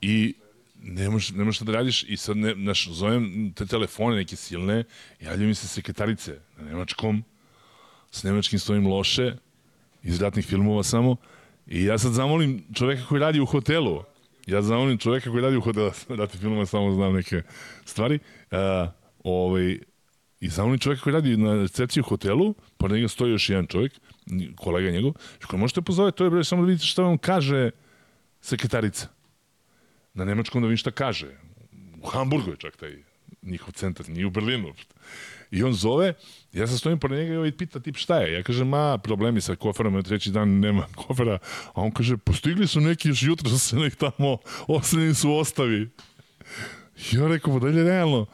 i 0.01 0.35
ne 0.83 1.09
možeš, 1.09 1.57
šta 1.57 1.64
da 1.64 1.72
radiš 1.72 2.03
i 2.03 2.16
sad 2.16 2.37
ne, 2.37 2.55
naš, 2.55 2.89
zovem 2.89 3.53
te 3.57 3.66
telefone 3.66 4.16
neke 4.16 4.37
silne, 4.37 4.85
javljaju 5.20 5.49
mi 5.49 5.55
se 5.55 5.68
sekretarice 5.68 6.39
na 6.57 6.64
nemačkom, 6.64 7.24
s 8.11 8.22
nemačkim 8.22 8.59
stojim 8.59 8.87
loše 8.87 9.37
iz 10.03 10.20
ratnih 10.20 10.47
filmova 10.47 10.83
samo. 10.83 11.16
I 11.66 11.85
ja 11.85 11.99
sad 11.99 12.12
zamolim 12.12 12.64
čoveka 12.74 13.03
koji 13.09 13.20
radi 13.20 13.41
u 13.41 13.47
hotelu, 13.47 14.03
ja 14.47 14.62
zamolim 14.62 14.99
čoveka 14.99 15.31
koji 15.31 15.43
radi 15.43 15.57
u 15.57 15.61
hotelu, 15.61 15.91
ratnih 16.20 16.41
filmova 16.41 16.66
samo 16.66 16.95
znam 16.95 17.14
neke 17.14 17.43
stvari, 17.85 18.18
uh, 18.51 18.59
ovaj, 19.24 19.79
i 20.41 20.49
zamolim 20.49 20.79
čoveka 20.79 21.03
koji 21.03 21.14
radi 21.14 21.37
na 21.37 21.55
recepciji 21.55 22.01
u 22.01 22.09
hotelu, 22.09 22.55
pored 22.77 22.97
njega 22.97 23.09
stoji 23.09 23.33
još 23.33 23.51
jedan 23.51 23.66
čovjek, 23.66 23.93
kolega 24.57 24.91
njegov, 24.91 25.12
koji 25.47 25.61
možete 25.61 25.83
pozoveti, 25.83 26.18
to 26.18 26.24
je 26.24 26.31
bre, 26.31 26.45
samo 26.45 26.62
da 26.62 26.68
vidite 26.68 26.87
šta 26.87 27.03
vam 27.03 27.18
kaže 27.18 27.70
sekretarica. 28.41 29.16
Na 30.17 30.25
nemačkom 30.25 30.62
da 30.62 30.69
vidim 30.69 30.81
šta 30.81 30.91
kaže. 30.91 31.29
U 32.03 32.07
Hamburgu 32.09 32.51
je 32.51 32.57
čak 32.57 32.77
taj 32.77 32.97
njihov 33.43 33.73
centar, 33.73 34.09
nije 34.09 34.27
u 34.27 34.31
Berlinu. 34.31 34.73
I 35.51 35.62
on 35.62 35.73
zove, 35.73 36.14
ja 36.53 36.67
sam 36.67 36.79
stojim 36.79 36.99
pored 36.99 37.19
njega 37.19 37.33
i 37.33 37.37
ovaj 37.37 37.53
pita 37.53 37.81
tip 37.81 37.97
šta 37.97 38.19
je. 38.19 38.33
Ja 38.33 38.43
kažem, 38.43 38.69
ma, 38.69 38.99
problemi 38.99 39.41
sa 39.41 39.57
koferom, 39.57 39.95
na 39.95 40.03
treći 40.03 40.31
dan 40.31 40.49
nema 40.49 40.87
kofera. 41.07 41.39
A 41.67 41.83
on 41.83 41.91
kaže, 41.91 42.17
postigli 42.17 42.67
su 42.67 42.81
neki 42.81 43.09
još 43.09 43.23
jutro 43.23 43.59
se 43.59 43.77
nek 43.77 43.97
tamo, 43.97 44.39
ostavljeni 44.67 45.14
su 45.14 45.33
ostavi. 45.33 45.91
Ja 47.12 47.29
rekao, 47.29 47.53
pa 47.53 47.67
dalje 47.67 47.85
realno. 47.85 48.27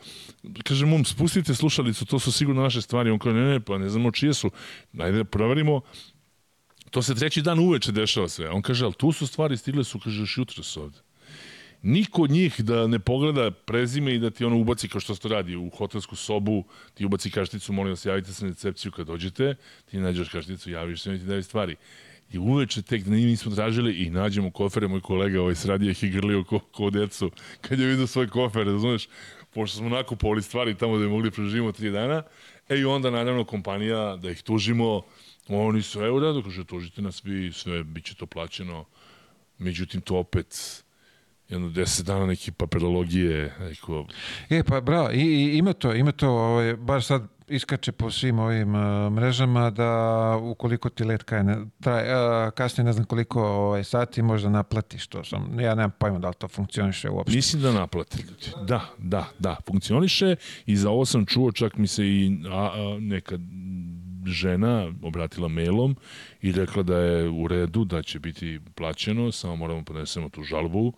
Kažem, 0.64 0.88
mom, 0.88 1.04
spustite 1.04 1.54
slušalicu, 1.54 2.06
to 2.06 2.18
su 2.18 2.32
sigurno 2.32 2.62
naše 2.62 2.82
stvari. 2.82 3.10
On 3.10 3.18
kaže, 3.18 3.36
ne, 3.36 3.50
ne, 3.50 3.60
pa 3.60 3.78
ne 3.78 3.88
znamo 3.88 4.10
čije 4.10 4.34
su. 4.34 4.50
Ajde, 4.98 5.24
proverimo. 5.24 5.80
To 6.90 7.02
se 7.02 7.14
treći 7.14 7.42
dan 7.42 7.58
uveče 7.58 7.92
dešava 7.92 8.28
sve. 8.28 8.50
On 8.50 8.62
kaže, 8.62 8.84
ali 8.84 8.94
tu 8.94 9.12
su 9.12 9.26
stvari, 9.26 9.56
stigle 9.56 9.84
su, 9.84 10.00
kaže, 10.00 10.20
još 10.20 10.38
jutro 10.38 10.62
su 10.62 10.82
ovde 10.82 10.98
niko 11.82 12.22
od 12.22 12.30
njih 12.30 12.60
da 12.60 12.86
ne 12.86 12.98
pogleda 12.98 13.50
prezime 13.50 14.14
i 14.14 14.18
da 14.18 14.30
ti 14.30 14.44
ono 14.44 14.56
ubaci 14.56 14.88
kao 14.88 15.00
što 15.00 15.14
se 15.14 15.20
to 15.20 15.28
radi 15.28 15.56
u 15.56 15.70
hotelsku 15.70 16.16
sobu, 16.16 16.64
ti 16.94 17.04
ubaci 17.04 17.30
kašticu, 17.30 17.72
molim 17.72 17.92
vas 17.92 18.06
javite 18.06 18.32
se 18.32 18.44
na 18.44 18.50
recepciju 18.50 18.92
kad 18.92 19.06
dođete, 19.06 19.54
ti 19.90 19.98
nađeš 19.98 20.28
kašticu, 20.28 20.70
javiš 20.70 21.02
se 21.02 21.14
i 21.14 21.18
ti 21.18 21.24
daju 21.24 21.42
stvari. 21.42 21.76
I 22.32 22.38
uveče 22.38 22.82
tek 22.82 23.04
da 23.04 23.10
mi 23.10 23.36
smo 23.36 23.54
tražili 23.54 23.94
i 23.94 24.10
nađemo 24.10 24.50
kofere, 24.50 24.88
moj 24.88 25.00
kolega 25.00 25.40
ovaj 25.40 25.54
sradi 25.54 25.90
ih 25.90 26.04
i 26.04 26.10
grlio 26.10 26.44
ko, 26.44 26.58
ko 26.58 26.90
decu 26.90 27.30
kad 27.60 27.78
je 27.78 27.86
vidio 27.86 28.06
svoje 28.06 28.28
kofere, 28.28 28.64
razumeš, 28.64 29.08
pošto 29.54 29.78
smo 29.78 29.88
nakupovali 29.88 30.42
stvari 30.42 30.74
tamo 30.74 30.96
da 30.98 31.04
je 31.04 31.10
mogli 31.10 31.30
preživimo 31.30 31.72
tri 31.72 31.90
dana, 31.90 32.22
e 32.68 32.78
i 32.78 32.84
onda 32.84 33.10
naravno 33.10 33.44
kompanija 33.44 34.16
da 34.16 34.30
ih 34.30 34.42
tužimo, 34.42 35.02
oni 35.48 35.82
su, 35.82 36.00
evo 36.00 36.20
da, 36.20 36.42
kaže, 36.42 36.64
tužite 36.64 37.02
nas 37.02 37.24
vi, 37.24 37.52
sve, 37.52 37.84
bit 37.84 38.04
će 38.04 38.14
to 38.14 38.26
plaćeno, 38.26 38.84
međutim 39.58 40.00
to 40.00 40.16
opet 40.16 40.82
jedno 41.52 41.68
deset 41.68 42.06
dana 42.06 42.26
neki 42.26 42.52
papirologije. 42.52 43.54
Neko... 43.60 44.06
E, 44.50 44.62
pa 44.62 44.80
bravo, 44.80 45.10
i, 45.10 45.20
i, 45.20 45.58
ima 45.58 45.72
to, 45.72 45.94
ima 45.94 46.12
to, 46.12 46.28
ovaj, 46.28 46.76
bar 46.76 47.02
sad 47.02 47.22
iskače 47.48 47.92
po 47.92 48.10
svim 48.10 48.38
ovim 48.38 48.74
uh, 48.74 49.12
mrežama 49.12 49.70
da 49.70 50.36
ukoliko 50.42 50.88
ti 50.88 51.04
let 51.04 51.22
kaj 51.22 51.44
ne, 51.44 51.56
traj, 51.80 52.02
uh, 52.02 52.50
kasnije 52.50 52.84
ne 52.84 52.92
znam 52.92 53.04
koliko 53.04 53.42
ovaj, 53.42 53.84
sati 53.84 54.22
možda 54.22 54.48
naplatiš 54.48 55.06
to 55.06 55.24
sam, 55.24 55.60
ja 55.60 55.74
nemam 55.74 55.90
pojma 55.98 56.18
da 56.18 56.28
li 56.28 56.34
to 56.34 56.48
funkcioniše 56.48 57.10
uopšte. 57.10 57.36
Mislim 57.36 57.62
da 57.62 57.72
naplati. 57.72 58.24
Da, 58.66 58.80
da, 58.98 59.24
da, 59.38 59.56
funkcioniše 59.66 60.36
i 60.66 60.76
za 60.76 60.90
ovo 60.90 61.04
sam 61.04 61.26
čuo 61.26 61.52
čak 61.52 61.76
mi 61.76 61.86
se 61.86 62.06
i 62.06 62.40
a, 62.50 62.56
a, 62.56 62.98
neka 63.00 63.38
žena 64.26 64.92
obratila 65.02 65.48
mailom 65.48 65.96
i 66.42 66.52
rekla 66.52 66.82
da 66.82 66.98
je 66.98 67.28
u 67.28 67.48
redu, 67.48 67.84
da 67.84 68.02
će 68.02 68.18
biti 68.18 68.60
plaćeno, 68.74 69.32
samo 69.32 69.56
moramo 69.56 69.84
podnesemo 69.84 70.28
tu 70.28 70.42
žalbu 70.42 70.92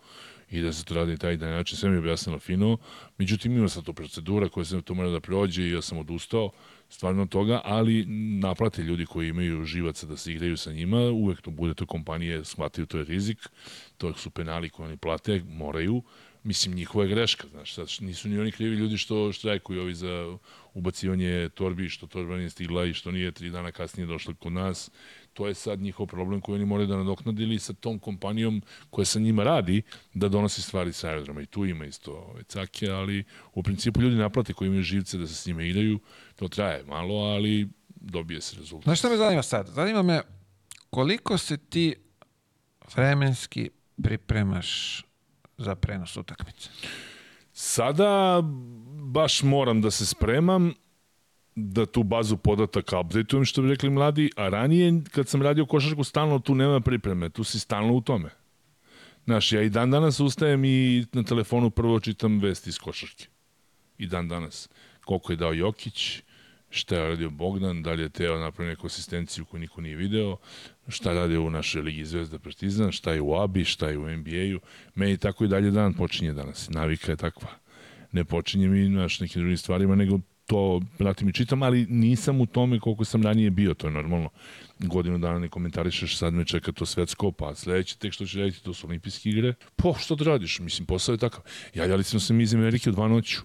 i 0.51 0.61
da 0.61 0.73
se 0.73 0.85
to 0.85 0.95
radi 0.95 1.17
taj 1.17 1.37
dan 1.37 1.49
način, 1.49 1.77
sve 1.77 1.89
mi 1.89 1.95
je 1.95 1.99
objasnilo 1.99 2.39
fino. 2.39 2.77
Međutim, 3.17 3.57
ima 3.57 3.69
sad 3.69 3.83
to 3.83 3.93
procedura 3.93 4.49
koja 4.49 4.65
se 4.65 4.81
to 4.81 4.93
mora 4.93 5.09
da 5.09 5.19
prođe 5.19 5.63
i 5.63 5.71
ja 5.71 5.81
sam 5.81 5.97
odustao 5.97 6.51
stvarno 6.89 7.21
od 7.21 7.29
toga, 7.29 7.61
ali 7.63 8.05
naplate 8.39 8.83
ljudi 8.83 9.05
koji 9.05 9.29
imaju 9.29 9.65
živaca 9.65 10.07
da 10.07 10.17
se 10.17 10.31
igraju 10.31 10.57
sa 10.57 10.71
njima, 10.71 10.97
uvek 10.97 11.41
to 11.41 11.51
bude 11.51 11.73
to 11.73 11.85
kompanije, 11.85 12.45
shvataju 12.45 12.85
to 12.85 12.97
je 12.97 13.05
rizik, 13.05 13.37
to 13.97 14.13
su 14.13 14.29
penali 14.29 14.69
koje 14.69 14.87
oni 14.87 14.97
plate, 14.97 15.41
moraju, 15.47 16.03
mislim, 16.43 16.75
njihova 16.75 17.03
je 17.03 17.09
greška, 17.09 17.47
znaš, 17.51 17.73
sad 17.73 17.87
nisu 17.99 18.29
ni 18.29 18.39
oni 18.39 18.51
krivi 18.51 18.75
ljudi 18.75 18.97
što 18.97 19.31
štrajkuju 19.31 19.81
ovi 19.81 19.95
za 19.95 20.37
ubacivanje 20.73 21.49
torbi, 21.49 21.89
što 21.89 22.07
torba 22.07 22.37
nije 22.37 22.49
stigla 22.49 22.85
i 22.85 22.93
što 22.93 23.11
nije 23.11 23.31
tri 23.31 23.49
dana 23.49 23.71
kasnije 23.71 24.07
došla 24.07 24.33
kod 24.33 24.53
nas, 24.53 24.91
to 25.35 25.47
je 25.47 25.53
sad 25.53 25.79
njihov 25.79 26.07
problem 26.07 26.41
koji 26.41 26.55
oni 26.55 26.65
moraju 26.65 26.87
da 26.87 26.97
nadoknadili 26.97 27.59
sa 27.59 27.73
tom 27.73 27.99
kompanijom 27.99 28.61
koja 28.89 29.05
sa 29.05 29.19
njima 29.19 29.43
radi 29.43 29.81
da 30.13 30.29
donosi 30.29 30.61
stvari 30.61 30.93
sa 30.93 31.07
aerodroma 31.07 31.41
i 31.41 31.45
tu 31.45 31.65
ima 31.65 31.85
isto 31.85 32.11
ove 32.11 32.43
cake, 32.43 32.89
ali 32.89 33.23
u 33.53 33.63
principu 33.63 34.01
ljudi 34.01 34.15
naplate 34.15 34.53
koji 34.53 34.67
imaju 34.67 34.83
živce 34.83 35.17
da 35.17 35.27
se 35.27 35.35
s 35.35 35.45
njima 35.45 35.63
igraju, 35.63 35.99
to 36.35 36.47
traje 36.47 36.83
malo, 36.83 37.15
ali 37.15 37.69
dobije 37.89 38.41
se 38.41 38.55
rezultat. 38.57 38.83
Znaš 38.83 38.99
šta 38.99 39.09
me 39.09 39.17
zanima 39.17 39.43
sad? 39.43 39.67
Zanima 39.67 40.01
me 40.01 40.21
koliko 40.89 41.37
se 41.37 41.57
ti 41.57 41.95
vremenski 42.95 43.69
pripremaš 44.03 45.03
za 45.57 45.75
prenos 45.75 46.17
utakmice? 46.17 46.69
Sada 47.53 48.41
baš 49.11 49.43
moram 49.43 49.81
da 49.81 49.91
se 49.91 50.05
spremam 50.05 50.73
da 51.55 51.85
tu 51.85 52.03
bazu 52.03 52.37
podataka 52.37 52.99
updateujem, 52.99 53.45
što 53.45 53.61
bi 53.61 53.69
rekli 53.69 53.89
mladi, 53.89 54.29
a 54.35 54.49
ranije 54.49 55.01
kad 55.11 55.27
sam 55.27 55.41
radio 55.41 55.65
košarku 55.65 56.03
stalno 56.03 56.39
tu 56.39 56.55
nema 56.55 56.79
pripreme, 56.79 57.29
tu 57.29 57.43
si 57.43 57.59
stalno 57.59 57.93
u 57.93 58.01
tome. 58.01 58.29
Znaš, 59.25 59.51
ja 59.51 59.61
i 59.61 59.69
dan 59.69 59.91
danas 59.91 60.19
ustajem 60.19 60.65
i 60.65 61.05
na 61.13 61.23
telefonu 61.23 61.69
prvo 61.69 61.99
čitam 61.99 62.39
vesti 62.39 62.69
iz 62.69 62.79
košarke. 62.79 63.25
I 63.97 64.07
dan 64.07 64.27
danas. 64.27 64.69
Koliko 65.05 65.33
je 65.33 65.35
dao 65.35 65.53
Jokić, 65.53 66.21
šta 66.69 66.95
je 66.95 67.09
radio 67.09 67.29
Bogdan, 67.29 67.83
da 67.83 67.91
li 67.91 68.03
je 68.03 68.09
teo 68.09 68.39
napravio 68.39 68.69
neku 68.69 68.87
asistenciju 68.87 69.45
koju 69.45 69.59
niko 69.59 69.81
nije 69.81 69.95
video, 69.95 70.37
šta 70.87 71.13
radi 71.13 71.37
u 71.37 71.49
našoj 71.49 71.81
Ligi 71.81 72.05
Zvezda 72.05 72.39
Partizan, 72.39 72.91
šta 72.91 73.11
je 73.11 73.21
u 73.21 73.35
ABI, 73.35 73.65
šta 73.65 73.89
je 73.89 73.97
u 73.97 74.09
NBA-u. 74.09 74.59
Meni 74.95 75.17
tako 75.17 75.45
i 75.45 75.47
dalje 75.47 75.71
dan 75.71 75.93
počinje 75.93 76.33
danas. 76.33 76.69
Navika 76.69 77.11
je 77.11 77.15
takva. 77.15 77.49
Ne 78.11 78.25
počinje 78.25 78.67
mi 78.67 78.89
naš 78.89 79.19
nekim 79.19 79.41
drugim 79.41 79.57
stvarima, 79.57 79.95
nego 79.95 80.19
to 80.45 80.81
pratim 80.97 81.29
i 81.29 81.33
čitam, 81.33 81.63
ali 81.63 81.85
nisam 81.89 82.41
u 82.41 82.45
tome 82.45 82.79
koliko 82.79 83.05
sam 83.05 83.23
ranije 83.23 83.49
bio, 83.49 83.73
to 83.73 83.87
je 83.87 83.91
normalno. 83.91 84.29
Godinu 84.79 85.17
dana 85.17 85.39
ne 85.39 85.49
komentarišeš, 85.49 86.17
sad 86.17 86.33
me 86.33 86.45
čeka 86.45 86.71
to 86.71 86.85
svetsko, 86.85 87.31
pa 87.31 87.55
sledeće 87.55 87.97
tek 87.97 88.13
što 88.13 88.25
će 88.25 88.39
raditi, 88.39 88.63
to 88.63 88.73
su 88.73 88.87
olimpijske 88.87 89.29
igre. 89.29 89.53
Po, 89.75 89.93
što 89.93 90.15
da 90.15 90.25
radiš? 90.25 90.59
Mislim, 90.59 90.85
posao 90.85 91.13
je 91.13 91.17
takav. 91.17 91.41
Javljali 91.73 92.03
smo 92.03 92.19
se 92.19 92.37
iz 92.39 92.53
Amerike 92.53 92.89
u 92.89 92.93
dva 92.93 93.07
noću. 93.07 93.41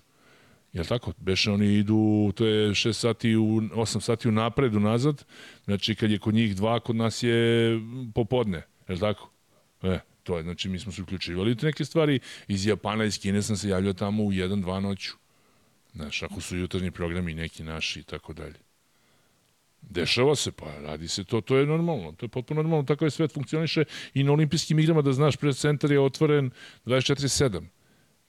Jel 0.72 0.84
tako? 0.84 1.12
Beše 1.18 1.51
oni 1.51 1.74
idu, 1.74 2.32
to 2.34 2.46
je 2.46 2.70
6 2.70 2.92
sati, 2.92 3.36
u, 3.36 3.61
8 3.61 4.01
sati 4.01 4.28
u 4.28 4.32
napred, 4.32 4.74
nazad. 4.74 5.24
Znači, 5.64 5.94
kad 5.94 6.11
je 6.11 6.18
kod 6.18 6.34
njih 6.34 6.57
dva, 6.57 6.80
kod 6.80 6.96
nas 6.96 7.22
je 7.22 7.70
popodne. 8.14 8.62
Jel 8.88 8.98
tako? 8.98 9.30
E, 9.82 9.98
to 10.22 10.36
je, 10.36 10.42
znači, 10.42 10.68
mi 10.68 10.78
smo 10.78 10.92
se 10.92 11.03
uključivali 11.03 11.57
te 11.57 11.66
neke 11.66 11.84
stvari. 11.84 12.20
Iz 12.48 12.66
Japana, 12.66 13.05
iz 13.05 13.20
Kine 13.20 13.42
sam 13.42 13.57
se 13.57 13.68
javljao 13.68 13.92
tamo 13.92 14.24
u 14.24 14.32
1-2 14.32 14.80
noću. 14.80 15.19
Znaš, 15.95 16.22
ako 16.22 16.41
su 16.41 16.57
jutarnji 16.57 16.91
programi 16.91 17.34
neki 17.34 17.62
naši 17.64 18.01
i 18.01 18.03
tako 18.03 18.32
dalje. 18.32 18.59
Dešava 19.82 20.36
se, 20.36 20.53
pa 20.53 20.78
radi 20.82 21.09
se 21.09 21.24
to, 21.24 21.41
to 21.41 21.57
je 21.57 21.66
normalno, 21.66 22.12
to 22.12 22.24
je 22.24 22.28
potpuno 22.28 22.62
normalno, 22.62 22.84
tako 22.84 23.05
je 23.05 23.11
svet 23.11 23.34
funkcioniše 23.34 23.84
i 24.14 24.22
na 24.24 24.32
olimpijskim 24.32 24.78
igrama 24.78 25.03
da 25.03 25.12
znaš, 25.12 25.36
pred 25.36 25.57
centar 25.57 25.93
je 25.93 26.01
otvoren 26.01 26.51
24-7. 26.86 27.66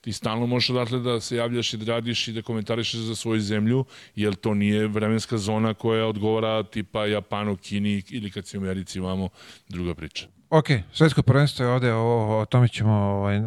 Ti 0.01 0.13
stalno 0.13 0.45
možeš 0.45 0.69
odatle 0.69 0.99
da 0.99 1.19
se 1.21 1.35
javljaš 1.35 1.73
i 1.73 1.77
da 1.77 1.85
radiš 1.85 2.27
i 2.27 2.33
da 2.33 2.41
komentarišeš 2.41 2.99
za 2.99 3.15
svoju 3.15 3.41
zemlju, 3.41 3.85
jer 4.15 4.35
to 4.35 4.53
nije 4.53 4.87
vremenska 4.87 5.37
zona 5.37 5.73
koja 5.73 6.07
odgovara 6.07 6.63
tipa 6.63 7.05
Japanu, 7.05 7.57
Kini 7.57 8.03
ili 8.09 8.31
kad 8.31 8.47
si 8.47 8.57
u 8.57 8.61
Americi 8.61 8.99
imamo 8.99 9.29
druga 9.69 9.95
priča. 9.95 10.27
Ok, 10.49 10.65
svetsko 10.93 11.21
prvenstvo 11.21 11.65
je 11.65 11.71
ovde, 11.71 11.93
o, 11.93 12.39
o 12.39 12.45
tome 12.45 12.67
ćemo 12.67 12.93
ovaj, 12.93 13.41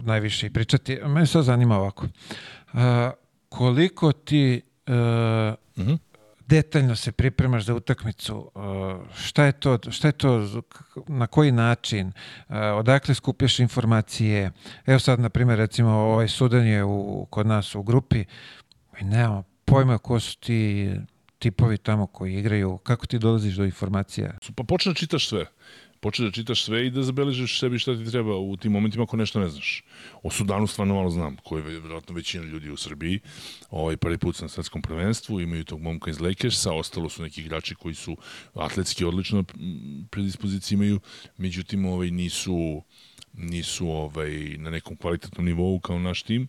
najviše 0.00 0.46
i 0.46 0.50
pričati. 0.50 0.98
Mene 1.04 1.26
sad 1.26 1.44
zanima 1.44 1.78
ovako. 1.78 2.06
Uh, 2.72 2.80
koliko 3.48 4.12
ti 4.12 4.62
uh, 4.86 4.92
uh 4.92 5.86
-huh. 5.86 5.98
detaljno 6.46 6.96
se 6.96 7.12
pripremaš 7.12 7.64
za 7.64 7.74
utakmicu, 7.74 8.50
uh, 8.54 8.62
šta 9.16 9.44
je 9.44 9.52
to, 9.52 9.78
šta 9.90 10.08
je 10.08 10.12
to, 10.12 10.62
na 11.06 11.26
koji 11.26 11.52
način, 11.52 12.06
uh, 12.06 12.54
odakle 12.74 13.14
skupljaš 13.14 13.58
informacije. 13.58 14.50
Evo 14.86 14.98
sad, 14.98 15.20
na 15.20 15.28
primjer, 15.28 15.58
recimo, 15.58 15.90
ovaj 15.90 16.28
Sudan 16.28 16.66
je 16.66 16.84
u, 16.84 17.26
kod 17.30 17.46
nas 17.46 17.74
u 17.74 17.82
grupi, 17.82 18.24
i 19.00 19.04
nemamo 19.04 19.44
pojma 19.64 19.98
ko 19.98 20.20
su 20.20 20.38
ti 20.38 20.90
tipovi 21.38 21.78
tamo 21.78 22.06
koji 22.06 22.34
igraju, 22.34 22.78
kako 22.78 23.06
ti 23.06 23.18
dolaziš 23.18 23.54
do 23.54 23.64
informacija? 23.64 24.32
Pa 24.54 24.62
počne 24.62 24.92
da 24.92 24.94
čitaš 24.94 25.28
sve 25.28 25.46
počne 26.00 26.24
da 26.24 26.30
čitaš 26.30 26.64
sve 26.64 26.86
i 26.86 26.90
da 26.90 27.02
zabeležiš 27.02 27.58
sebi 27.60 27.78
šta 27.78 27.96
ti 27.96 28.10
treba 28.10 28.36
u 28.36 28.56
tim 28.56 28.72
momentima 28.72 29.04
ako 29.04 29.16
nešto 29.16 29.40
ne 29.40 29.48
znaš. 29.48 29.82
O 30.22 30.30
Sudanu 30.30 30.66
stvarno 30.66 30.94
malo 30.94 31.10
znam, 31.10 31.36
koji 31.36 31.60
je 31.60 31.80
vjerojatno 31.80 32.14
većina 32.14 32.44
ljudi 32.44 32.70
u 32.70 32.76
Srbiji. 32.76 33.20
Ovaj 33.70 33.96
prvi 33.96 34.18
put 34.18 34.40
na 34.40 34.48
svetskom 34.48 34.82
prvenstvu, 34.82 35.40
imaju 35.40 35.64
tog 35.64 35.80
momka 35.80 36.10
iz 36.10 36.20
Lakersa, 36.20 36.72
ostalo 36.72 37.08
su 37.08 37.22
neki 37.22 37.40
igrači 37.40 37.74
koji 37.74 37.94
su 37.94 38.16
atletski 38.54 39.04
odlično 39.04 39.44
predispozicije 40.10 40.76
imaju, 40.76 41.00
međutim 41.36 41.86
ovaj 41.86 42.10
nisu 42.10 42.82
nisu 43.32 43.88
ovaj 43.88 44.30
na 44.58 44.70
nekom 44.70 44.96
kvalitetnom 44.96 45.46
nivou 45.46 45.80
kao 45.80 45.98
naš 45.98 46.22
tim 46.22 46.48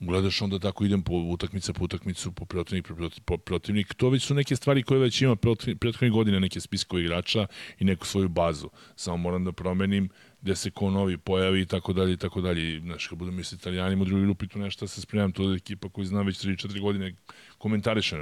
gledaš 0.00 0.42
onda 0.42 0.58
tako 0.58 0.84
idem 0.84 1.02
po 1.02 1.12
utakmica 1.12 1.72
po 1.72 1.84
utakmicu, 1.84 2.32
po 2.32 2.44
protivnik, 2.44 2.88
po 2.88 2.94
protiv- 2.94 3.20
po 3.24 3.36
protivnik. 3.36 3.94
To 3.94 4.08
već 4.08 4.22
su 4.22 4.34
neke 4.34 4.56
stvari 4.56 4.82
koje 4.82 5.00
već 5.00 5.22
ima 5.22 5.36
prethodnih 5.80 6.12
godine, 6.12 6.40
neke 6.40 6.60
spiskove 6.60 7.02
igrača 7.02 7.46
i 7.78 7.84
neku 7.84 8.06
svoju 8.06 8.28
bazu. 8.28 8.70
Samo 8.96 9.16
moram 9.16 9.44
da 9.44 9.52
promenim 9.52 10.08
gde 10.42 10.56
se 10.56 10.70
ko 10.70 10.90
novi 10.90 11.18
pojavi 11.18 11.60
i 11.60 11.66
tako 11.66 11.92
dalje 11.92 12.12
i 12.12 12.16
tako 12.16 12.40
dalje. 12.40 12.80
Znaš, 12.80 13.06
kad 13.06 13.18
budem 13.18 13.44
s 13.44 13.52
italijanima 13.52 14.02
u 14.02 14.04
drugoj 14.04 14.24
grupi, 14.24 14.48
tu 14.48 14.58
nešto 14.58 14.88
se 14.88 15.00
spremam, 15.00 15.32
to 15.32 15.50
je 15.50 15.56
ekipa 15.56 15.88
koju 15.88 16.04
znam 16.04 16.26
već 16.26 16.44
3-4 16.44 16.80
godine 16.80 17.14
komentariše. 17.58 18.16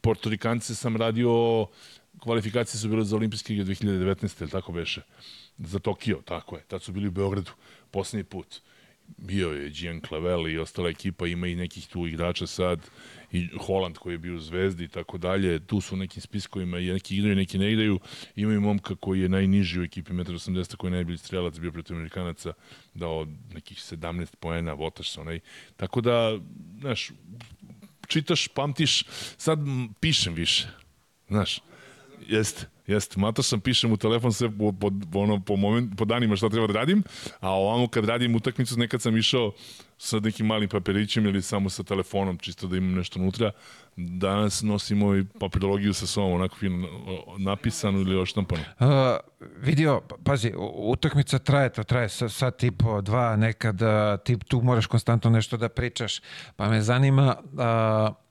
Portorikance 0.00 0.74
sam 0.74 0.96
radio, 0.96 1.66
kvalifikacije 2.18 2.80
su 2.80 2.88
bile 2.88 3.04
za 3.04 3.16
olimpijske 3.16 3.54
igre 3.54 3.64
2019. 3.64 4.42
ili 4.42 4.50
tako 4.50 4.72
beše? 4.72 5.02
Za 5.58 5.78
Tokio, 5.78 6.22
tako 6.24 6.56
je. 6.56 6.62
Tad 6.68 6.82
su 6.82 6.92
bili 6.92 7.08
u 7.08 7.10
Beogradu, 7.10 7.50
poslednji 7.90 8.24
put 8.24 8.60
bio 9.16 9.50
je 9.50 9.70
Gian 9.70 10.00
Clavel 10.08 10.48
i 10.48 10.58
ostala 10.58 10.88
ekipa, 10.88 11.26
ima 11.26 11.46
i 11.46 11.56
nekih 11.56 11.86
tu 11.86 12.06
igrača 12.06 12.46
sad, 12.46 12.90
i 13.32 13.48
Holland 13.60 13.98
koji 13.98 14.14
je 14.14 14.18
bio 14.18 14.36
u 14.36 14.40
Zvezdi 14.40 14.84
i 14.84 14.88
tako 14.88 15.18
dalje, 15.18 15.66
tu 15.66 15.80
su 15.80 15.94
u 15.94 15.98
nekim 15.98 16.22
spiskovima, 16.22 16.78
i 16.78 16.92
neki 16.92 17.16
igraju, 17.16 17.36
neki 17.36 17.58
ne 17.58 17.72
igraju, 17.72 18.00
imaju 18.36 18.60
momka 18.60 18.94
koji 18.94 19.20
je 19.20 19.28
najniži 19.28 19.80
u 19.80 19.84
ekipi 19.84 20.12
1,80 20.12 20.76
koji 20.76 20.88
je 20.88 20.94
najbolji 20.94 21.18
strelac, 21.18 21.58
bio 21.58 21.72
protiv 21.72 21.96
Amerikanaca, 21.96 22.52
dao 22.94 23.26
nekih 23.54 23.78
17 23.78 24.36
poena, 24.36 24.72
votaš 24.72 25.10
se 25.10 25.20
onaj. 25.20 25.40
Tako 25.76 26.00
da, 26.00 26.38
znaš, 26.80 27.10
čitaš, 28.06 28.48
pamtiš, 28.48 29.04
sad 29.36 29.58
pišem 30.00 30.34
više, 30.34 30.68
znaš, 31.28 31.60
jeste. 32.28 32.75
Jeste, 32.86 33.20
mato 33.20 33.42
sam, 33.42 33.60
pišem 33.60 33.92
u 33.92 33.96
telefon 33.96 34.32
sve 34.32 34.50
po, 34.58 34.72
po, 34.72 34.90
ono, 35.18 35.40
po, 35.40 35.56
moment, 35.56 35.98
po 35.98 36.04
danima 36.04 36.36
šta 36.36 36.48
treba 36.48 36.66
da 36.66 36.72
radim, 36.72 37.02
a 37.40 37.50
ovamo 37.50 37.88
kad 37.88 38.04
radim 38.04 38.34
utakmicu, 38.34 38.78
nekad 38.78 39.02
sam 39.02 39.16
išao 39.16 39.52
sa 39.98 40.20
nekim 40.20 40.46
malim 40.46 40.68
papirićem 40.68 41.26
ili 41.26 41.42
samo 41.42 41.70
sa 41.70 41.82
telefonom, 41.82 42.38
čisto 42.38 42.66
da 42.66 42.76
imam 42.76 42.94
nešto 42.94 43.20
unutra. 43.20 43.50
Danas 43.96 44.62
nosim 44.62 45.02
ovaj 45.02 45.24
papirologiju 45.40 45.94
sa 45.94 46.06
sobom, 46.06 46.32
onako 46.32 46.56
fino 46.56 46.88
napisanu 47.38 48.00
ili 48.00 48.20
oštampanu. 48.20 48.62
Uh, 48.78 48.86
vidio, 49.56 50.00
pazi, 50.24 50.52
utakmica 50.74 51.38
traje, 51.38 51.72
to 51.72 51.84
traje 51.84 52.08
sad 52.08 52.58
tipo 52.58 53.00
dva, 53.00 53.36
nekad 53.36 53.80
ti 54.24 54.38
tu 54.38 54.60
moraš 54.60 54.86
konstantno 54.86 55.30
nešto 55.30 55.56
da 55.56 55.68
pričaš, 55.68 56.20
pa 56.56 56.68
me 56.68 56.82
zanima 56.82 57.36
uh, 57.42 58.25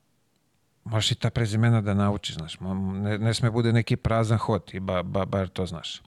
Možeš 0.86 1.12
i 1.12 1.16
ta 1.16 1.30
prezimena 1.30 1.82
da 1.82 1.94
naučiš, 1.94 2.36
znaš. 2.36 2.58
Ne, 2.94 3.18
ne 3.18 3.34
sme 3.34 3.52
bude 3.52 3.74
neki 3.74 3.96
prazan 3.96 4.38
hod 4.38 4.70
i 4.74 4.80
ba, 4.80 5.04
ba, 5.04 5.26
bar 5.26 5.48
to 5.48 5.66
znaš. 5.66 6.02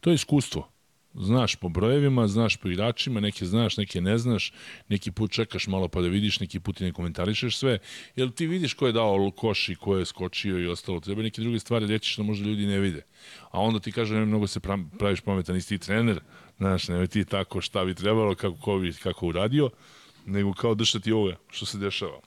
To 0.00 0.10
je 0.10 0.14
iskustvo. 0.14 0.68
Znaš 1.14 1.56
po 1.56 1.68
brojevima, 1.68 2.28
znaš 2.28 2.56
po 2.56 2.68
igračima, 2.68 3.20
neke 3.20 3.46
znaš, 3.46 3.76
neke 3.76 4.00
ne 4.00 4.18
znaš, 4.18 4.52
neki 4.88 5.10
put 5.10 5.30
čekaš 5.30 5.66
malo 5.66 5.88
pa 5.88 6.00
da 6.00 6.08
vidiš, 6.08 6.40
neki 6.40 6.60
put 6.60 6.80
i 6.80 6.84
ne 6.84 6.92
komentarišeš 6.92 7.56
sve, 7.56 7.78
jer 8.16 8.30
ti 8.30 8.46
vidiš 8.46 8.74
ko 8.74 8.86
je 8.86 8.92
dao 8.92 9.30
koš 9.30 9.68
i 9.68 9.74
ko 9.74 9.96
je 9.96 10.04
skočio 10.04 10.58
i 10.58 10.66
ostalo. 10.66 11.00
Treba 11.00 11.22
neke 11.22 11.42
druge 11.42 11.58
stvari 11.58 11.86
reći 11.86 12.10
što 12.10 12.22
možda 12.22 12.46
ljudi 12.46 12.66
ne 12.66 12.78
vide. 12.78 13.02
A 13.50 13.60
onda 13.60 13.80
ti 13.80 13.92
kaže, 13.92 14.14
ne 14.14 14.24
mnogo 14.24 14.46
se 14.46 14.60
praviš 14.98 15.20
pametan, 15.20 15.54
nisi 15.54 15.68
ti 15.68 15.86
trener, 15.86 16.20
znaš, 16.58 16.88
ne 16.88 17.06
ti 17.06 17.24
tako 17.24 17.60
šta 17.60 17.84
bi 17.84 17.94
trebalo, 17.94 18.34
kako 18.34 18.56
ko 18.56 18.78
bi 18.78 18.92
kako 18.92 19.26
uradio, 19.26 19.70
nego 20.26 20.52
kao 20.52 20.74
držati 20.74 21.12
ovo 21.12 21.32
što 21.50 21.66
se 21.66 21.78
dešava. 21.78 22.20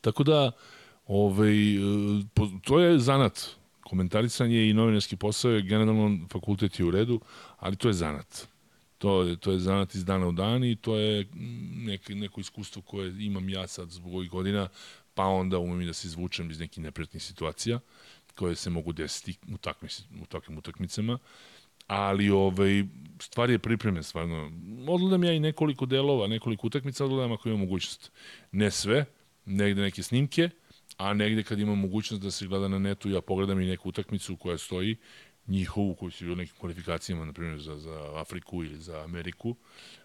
Tako 0.00 0.24
da, 0.24 0.52
Ove, 1.06 1.50
e, 1.50 1.78
to 2.64 2.80
je 2.80 2.98
zanat. 2.98 3.56
Komentarisanje 3.80 4.68
i 4.68 4.72
novinarski 4.72 5.16
posao 5.16 5.50
je 5.50 5.62
generalno 5.62 6.26
fakultet 6.32 6.78
je 6.78 6.84
u 6.84 6.90
redu, 6.90 7.20
ali 7.58 7.76
to 7.76 7.88
je 7.88 7.94
zanat. 7.94 8.48
To 8.98 9.22
je, 9.22 9.36
to 9.36 9.52
je 9.52 9.58
zanat 9.58 9.94
iz 9.94 10.04
dana 10.04 10.26
u 10.26 10.32
dan 10.32 10.64
i 10.64 10.76
to 10.76 10.96
je 10.96 11.26
nek, 11.86 12.08
neko 12.08 12.40
iskustvo 12.40 12.82
koje 12.82 13.24
imam 13.24 13.48
ja 13.48 13.66
sad 13.66 13.90
zbog 13.90 14.14
ovih 14.14 14.30
godina, 14.30 14.68
pa 15.14 15.24
onda 15.24 15.58
umem 15.58 15.80
i 15.80 15.86
da 15.86 15.92
se 15.92 16.08
izvučem 16.08 16.50
iz 16.50 16.60
nekih 16.60 16.82
neprijatnih 16.84 17.22
situacija 17.22 17.80
koje 18.34 18.54
se 18.54 18.70
mogu 18.70 18.92
desiti 18.92 19.38
u 19.54 19.58
takvim, 19.58 19.90
u 20.22 20.26
takvim 20.26 20.58
utakmicama 20.58 21.18
ali 21.86 22.30
ovaj, 22.30 22.84
stvar 23.20 23.50
je 23.50 23.58
pripreme 23.58 24.02
stvarno. 24.02 24.52
Odgledam 24.88 25.24
ja 25.24 25.32
i 25.32 25.40
nekoliko 25.40 25.86
delova, 25.86 26.26
nekoliko 26.26 26.66
utakmica 26.66 27.04
odgledam 27.04 27.32
ako 27.32 27.48
imam 27.48 27.60
mogućnost. 27.60 28.12
Ne 28.52 28.70
sve, 28.70 29.04
negde 29.44 29.82
neke 29.82 30.02
snimke, 30.02 30.50
a 30.96 31.14
negde 31.14 31.42
kad 31.42 31.60
ima 31.60 31.74
mogućnost 31.74 32.22
da 32.22 32.30
se 32.30 32.46
gleda 32.46 32.68
na 32.68 32.78
netu, 32.78 33.10
ja 33.10 33.20
pogledam 33.20 33.60
i 33.60 33.66
neku 33.66 33.88
utakmicu 33.88 34.36
koja 34.36 34.58
stoji, 34.58 34.96
njihovu, 35.46 35.94
koji 35.94 36.12
su 36.12 36.32
u 36.32 36.36
nekim 36.36 36.56
kvalifikacijama, 36.60 37.24
na 37.24 37.32
primjer 37.32 37.60
za, 37.60 37.78
za 37.78 38.12
Afriku 38.14 38.64
ili 38.64 38.78
za 38.80 39.04
Ameriku, 39.04 39.56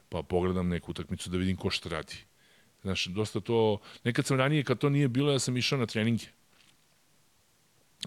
pa 0.10 0.24
pogledam 0.24 0.68
neku 0.68 0.92
utakmicu 0.92 1.30
da 1.30 1.38
vidim 1.38 1.58
ko 1.58 1.70
šta 1.70 1.90
radi. 1.90 2.16
Znaš, 2.82 3.06
dosta 3.06 3.40
to, 3.40 3.80
nekad 4.04 4.26
sam 4.26 4.38
ranije, 4.38 4.64
kad 4.64 4.78
to 4.78 4.90
nije 4.90 5.08
bilo, 5.08 5.32
ja 5.32 5.40
sam 5.40 5.58
išao 5.58 5.80
na 5.80 5.86
treninge. 5.86 6.26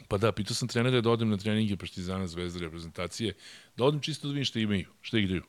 Pa 0.09 0.19
da, 0.19 0.33
pitao 0.33 0.55
sam 0.55 0.69
trenere 0.69 1.01
da 1.01 1.11
odem 1.11 1.31
na 1.31 1.37
treninge 1.37 1.77
Partizana, 1.77 2.27
Zvezda, 2.27 2.61
reprezentacije, 2.61 3.35
da 3.77 3.85
odem 3.85 4.01
čisto 4.01 4.29
da 4.29 4.33
vidim 4.33 4.45
šta 4.45 4.61
imaju, 4.61 4.87
šta 5.01 5.19
igraju. 5.19 5.43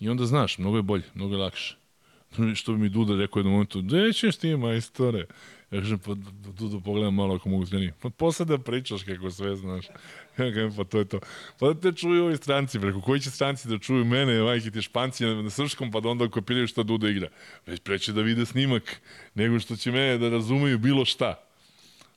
I 0.00 0.08
onda 0.08 0.26
znaš, 0.26 0.58
mnogo 0.58 0.76
je 0.76 0.82
bolje, 0.82 1.04
mnogo 1.14 1.34
je 1.34 1.40
lakše. 1.40 1.76
Što 2.54 2.72
bi 2.72 2.78
mi 2.78 2.88
Duda 2.88 3.16
rekao 3.16 3.40
jednom 3.40 3.52
momentu, 3.52 3.82
gde 3.82 4.12
ćeš 4.12 4.36
ti 4.36 4.56
majstore? 4.56 5.26
Ja 5.74 5.80
kažem, 5.80 5.98
pa 5.98 6.14
Dudo, 6.58 6.80
pogledam 6.80 7.14
malo 7.14 7.34
ako 7.34 7.48
mogu 7.48 7.66
trening. 7.66 7.92
Pa 8.02 8.10
posle 8.10 8.46
da 8.46 8.58
pričaš 8.58 9.02
kako 9.02 9.30
sve 9.30 9.56
znaš. 9.56 9.86
Ja 10.38 10.52
kažem, 10.54 10.72
pa 10.76 10.84
to 10.84 10.98
je 10.98 11.04
to. 11.04 11.20
Pa 11.60 11.66
da 11.66 11.80
te 11.80 11.92
čuju 11.92 12.24
ovi 12.24 12.36
stranci, 12.36 12.80
preko 12.80 13.00
koji 13.00 13.20
će 13.20 13.30
stranci 13.30 13.68
da 13.68 13.78
čuju 13.78 14.04
mene, 14.04 14.42
majke 14.42 14.70
ti 14.70 14.82
španci 14.82 15.24
na, 15.24 15.42
na 15.42 15.50
srpskom, 15.50 15.90
pa 15.90 16.00
da 16.00 16.08
onda 16.08 16.28
kopiraju 16.28 16.66
šta 16.66 16.82
Dudo 16.82 17.08
igra. 17.08 17.28
Već 17.66 17.80
preće 17.80 18.12
da 18.12 18.22
vide 18.22 18.46
snimak, 18.46 19.00
nego 19.34 19.60
što 19.60 19.76
će 19.76 19.92
mene 19.92 20.18
da 20.18 20.28
razumeju 20.28 20.78
bilo 20.78 21.04
šta. 21.04 21.34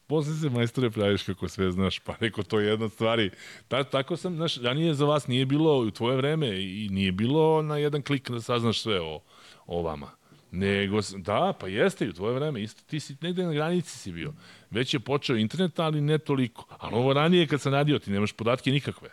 Posle 0.07 0.33
se 0.33 0.49
majstore 0.49 0.89
praviš 0.89 1.23
kako 1.23 1.49
sve 1.49 1.71
znaš, 1.71 1.99
pa 1.99 2.15
neko 2.21 2.43
to 2.43 2.59
je 2.59 2.67
jedna 2.67 2.89
stvari. 2.89 3.31
Ta, 3.67 3.83
tako 3.83 4.17
sam, 4.17 4.35
znaš, 4.35 4.57
ranije 4.57 4.93
za 4.93 5.05
vas 5.05 5.27
nije 5.27 5.45
bilo 5.45 5.79
u 5.79 5.91
tvoje 5.91 6.17
vreme 6.17 6.47
i 6.47 6.89
nije 6.91 7.11
bilo 7.11 7.61
na 7.61 7.77
jedan 7.77 8.01
klik 8.01 8.29
da 8.31 8.41
saznaš 8.41 8.81
sve 8.81 9.01
o, 9.01 9.21
o 9.65 9.81
vama. 9.81 10.16
Nego, 10.51 10.99
da, 11.17 11.53
pa 11.59 11.67
jeste 11.67 12.05
i 12.05 12.09
u 12.09 12.13
tvoje 12.13 12.35
vreme, 12.35 12.63
isto 12.63 12.83
ti 12.85 12.99
si 12.99 13.15
negde 13.21 13.43
na 13.43 13.53
granici 13.53 13.97
si 13.97 14.11
bio. 14.11 14.33
Već 14.69 14.93
je 14.93 14.99
počeo 14.99 15.35
internet, 15.35 15.79
ali 15.79 16.01
ne 16.01 16.17
toliko. 16.17 16.65
Ali 16.69 16.95
ovo 16.95 17.13
ranije 17.13 17.47
kad 17.47 17.61
sam 17.61 17.73
radio, 17.73 17.99
ti 17.99 18.11
nemaš 18.11 18.31
podatke 18.31 18.71
nikakve. 18.71 19.09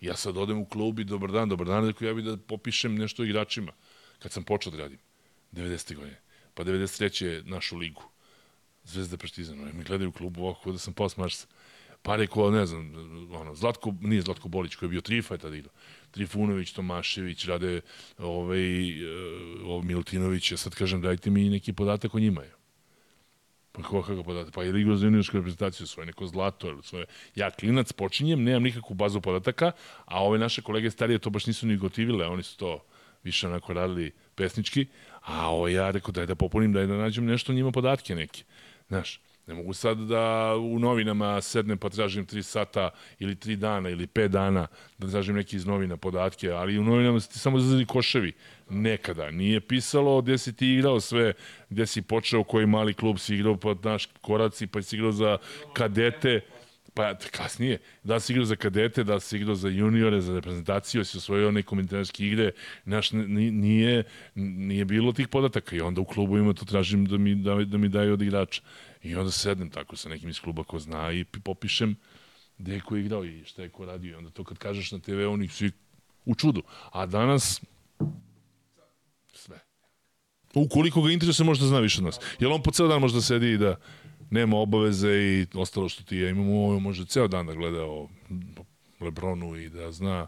Ja 0.00 0.16
sad 0.16 0.36
odem 0.36 0.58
u 0.58 0.64
klub 0.64 0.98
i 0.98 1.04
dobar 1.04 1.32
dan, 1.32 1.48
dobar 1.48 1.66
dan, 1.66 1.86
rekao 1.86 2.08
ja 2.08 2.14
bih 2.14 2.24
da 2.24 2.36
popišem 2.36 2.94
nešto 2.94 3.24
igračima. 3.24 3.72
Kad 4.18 4.32
sam 4.32 4.44
počeo 4.44 4.72
da 4.72 4.78
radim, 4.78 4.98
90. 5.52 5.94
godine. 5.94 6.20
Pa 6.54 6.64
93. 6.64 7.46
našu 7.46 7.76
ligu. 7.76 8.02
Zvezda 8.84 9.16
Partizan. 9.16 9.58
Mi 9.74 9.84
gledaju 9.84 10.08
u 10.08 10.12
klubu 10.12 10.42
ovako 10.42 10.72
da 10.72 10.78
sam 10.78 10.94
posmaš 10.94 11.34
pa 12.02 12.16
rekao, 12.16 12.50
ne 12.50 12.66
znam, 12.66 12.92
ono, 13.32 13.54
Zlatko, 13.54 13.94
nije 14.00 14.22
Zlatko 14.22 14.48
Bolić 14.48 14.74
koji 14.74 14.86
je 14.86 14.90
bio 14.90 15.00
Trifa 15.00 15.34
je 15.34 15.38
tada 15.38 15.56
igrao. 15.56 15.72
Trifunović, 16.10 16.72
Tomašević, 16.72 17.44
rade 17.44 17.80
ovaj, 18.18 19.04
ovaj 19.64 19.86
Milutinović, 19.86 20.52
ja 20.52 20.56
sad 20.56 20.74
kažem 20.74 21.00
dajte 21.00 21.30
mi 21.30 21.50
neki 21.50 21.72
podatak 21.72 22.14
o 22.14 22.18
njima. 22.18 22.42
Je. 22.42 22.58
Pa 23.72 23.82
kako 23.82 24.02
kakav 24.02 24.24
podatak? 24.24 24.54
Pa 24.54 24.62
je 24.62 24.80
igrao 24.80 24.96
za 24.96 25.06
juniorsku 25.06 25.36
reprezentaciju 25.36 25.86
svoje, 25.86 26.06
neko 26.06 26.26
zlato 26.26 26.68
ili 26.68 26.82
svoje. 26.82 27.06
Ja 27.34 27.50
klinac 27.50 27.92
počinjem, 27.92 28.42
nemam 28.42 28.62
nikakvu 28.62 28.94
bazu 28.94 29.20
podataka, 29.20 29.72
a 30.04 30.24
ove 30.24 30.38
naše 30.38 30.62
kolege 30.62 30.90
starije 30.90 31.18
to 31.18 31.30
baš 31.30 31.46
nisu 31.46 31.66
ni 31.66 31.76
gotivile, 31.76 32.26
oni 32.26 32.42
su 32.42 32.56
to 32.56 32.84
više 33.22 33.46
onako 33.46 33.72
radili 33.72 34.12
pesnički, 34.34 34.86
a 35.20 35.48
ovo 35.48 35.68
ja 35.68 35.90
rekao 35.90 36.12
daj 36.12 36.26
da 36.26 36.34
popunim, 36.34 36.72
daj 36.72 36.86
da 36.86 36.96
nađem 36.96 37.24
nešto 37.24 37.52
njima 37.52 37.72
podatke 37.72 38.14
neke. 38.14 38.42
Znaš, 38.88 39.20
Ne 39.48 39.54
mogu 39.54 39.72
sad 39.72 39.98
da 39.98 40.54
u 40.60 40.78
novinama 40.78 41.40
sednem 41.40 41.78
pa 41.78 41.88
tražim 41.88 42.26
3 42.26 42.42
sata 42.42 42.90
ili 43.18 43.34
3 43.34 43.56
dana 43.56 43.90
ili 43.90 44.06
5 44.06 44.28
dana 44.28 44.66
da 44.98 45.10
tražim 45.10 45.36
neki 45.36 45.56
iz 45.56 45.66
novina 45.66 45.96
podatke, 45.96 46.50
ali 46.50 46.78
u 46.78 46.84
novinama 46.84 47.20
ti 47.20 47.38
samo 47.38 47.58
zazeli 47.58 47.86
koševi. 47.86 48.32
Nekada. 48.70 49.30
Nije 49.30 49.60
pisalo 49.60 50.22
gde 50.22 50.38
si 50.38 50.52
ti 50.52 50.74
igrao 50.74 51.00
sve, 51.00 51.32
gde 51.70 51.86
si 51.86 52.02
počeo, 52.02 52.44
koji 52.44 52.66
mali 52.66 52.94
klub 52.94 53.18
si 53.18 53.34
igrao, 53.34 53.56
pa 53.56 53.74
naš 53.82 54.08
koraci, 54.20 54.66
pa 54.66 54.82
si 54.82 54.96
igrao 54.96 55.12
za 55.12 55.38
kadete, 55.72 56.40
pa 56.94 57.14
kasnije, 57.30 57.78
da 58.04 58.20
si 58.20 58.32
igrao 58.32 58.44
za 58.44 58.56
kadete, 58.56 59.04
da 59.04 59.20
si 59.20 59.36
igrao 59.36 59.54
za 59.54 59.68
juniore, 59.68 60.20
za 60.20 60.34
reprezentaciju, 60.34 61.04
si 61.04 61.18
osvojio 61.18 61.48
one 61.48 61.62
komentarske 61.62 62.26
igre, 62.26 62.50
naš, 62.84 63.12
nije, 63.12 64.04
nije 64.34 64.84
bilo 64.84 65.12
tih 65.12 65.28
podataka 65.28 65.76
i 65.76 65.80
onda 65.80 66.00
u 66.00 66.04
klubu 66.04 66.38
ima 66.38 66.52
to 66.52 66.64
tražim 66.64 67.06
da 67.06 67.18
mi, 67.18 67.34
da, 67.34 67.54
da 67.54 67.78
mi 67.78 67.88
daju 67.88 68.12
od 68.12 68.22
igrača. 68.22 68.62
I 69.08 69.16
onda 69.16 69.30
sednem 69.30 69.70
tako 69.70 69.96
sa 69.96 70.08
nekim 70.08 70.28
iz 70.28 70.40
kluba 70.40 70.64
ko 70.64 70.78
zna 70.78 71.12
i 71.12 71.24
popišem 71.24 71.96
gde 72.58 72.74
je 72.74 72.80
ko 72.80 72.96
igrao 72.96 73.24
i 73.24 73.44
šta 73.44 73.62
je 73.62 73.68
ko 73.68 73.84
radio. 73.84 74.12
I 74.12 74.14
onda 74.14 74.30
to 74.30 74.44
kad 74.44 74.58
kažeš 74.58 74.92
na 74.92 74.98
TV, 74.98 75.28
oni 75.28 75.48
svi 75.48 75.70
u 76.24 76.34
čudu. 76.34 76.62
A 76.92 77.06
danas 77.06 77.60
sve. 79.32 79.60
Ukoliko 80.54 81.02
ga 81.02 81.10
interesuje, 81.10 81.46
može 81.46 81.60
da 81.60 81.66
zna 81.66 81.80
više 81.80 82.00
od 82.00 82.04
nas. 82.04 82.20
Jer 82.40 82.50
on 82.50 82.62
po 82.62 82.70
ceo 82.70 82.88
dan 82.88 83.00
može 83.00 83.14
da 83.14 83.20
sedi 83.20 83.52
i 83.52 83.58
da 83.58 83.76
nema 84.30 84.56
obaveze 84.56 85.10
i 85.10 85.46
ostalo 85.54 85.88
što 85.88 86.02
ti 86.02 86.16
ja 86.16 86.30
imamo 86.30 86.52
ovo, 86.52 86.80
može 86.80 87.06
ceo 87.06 87.28
dan 87.28 87.46
da 87.46 87.54
gleda 87.54 87.84
o 87.84 88.08
Lebronu 89.00 89.56
i 89.56 89.68
da 89.68 89.92
zna 89.92 90.26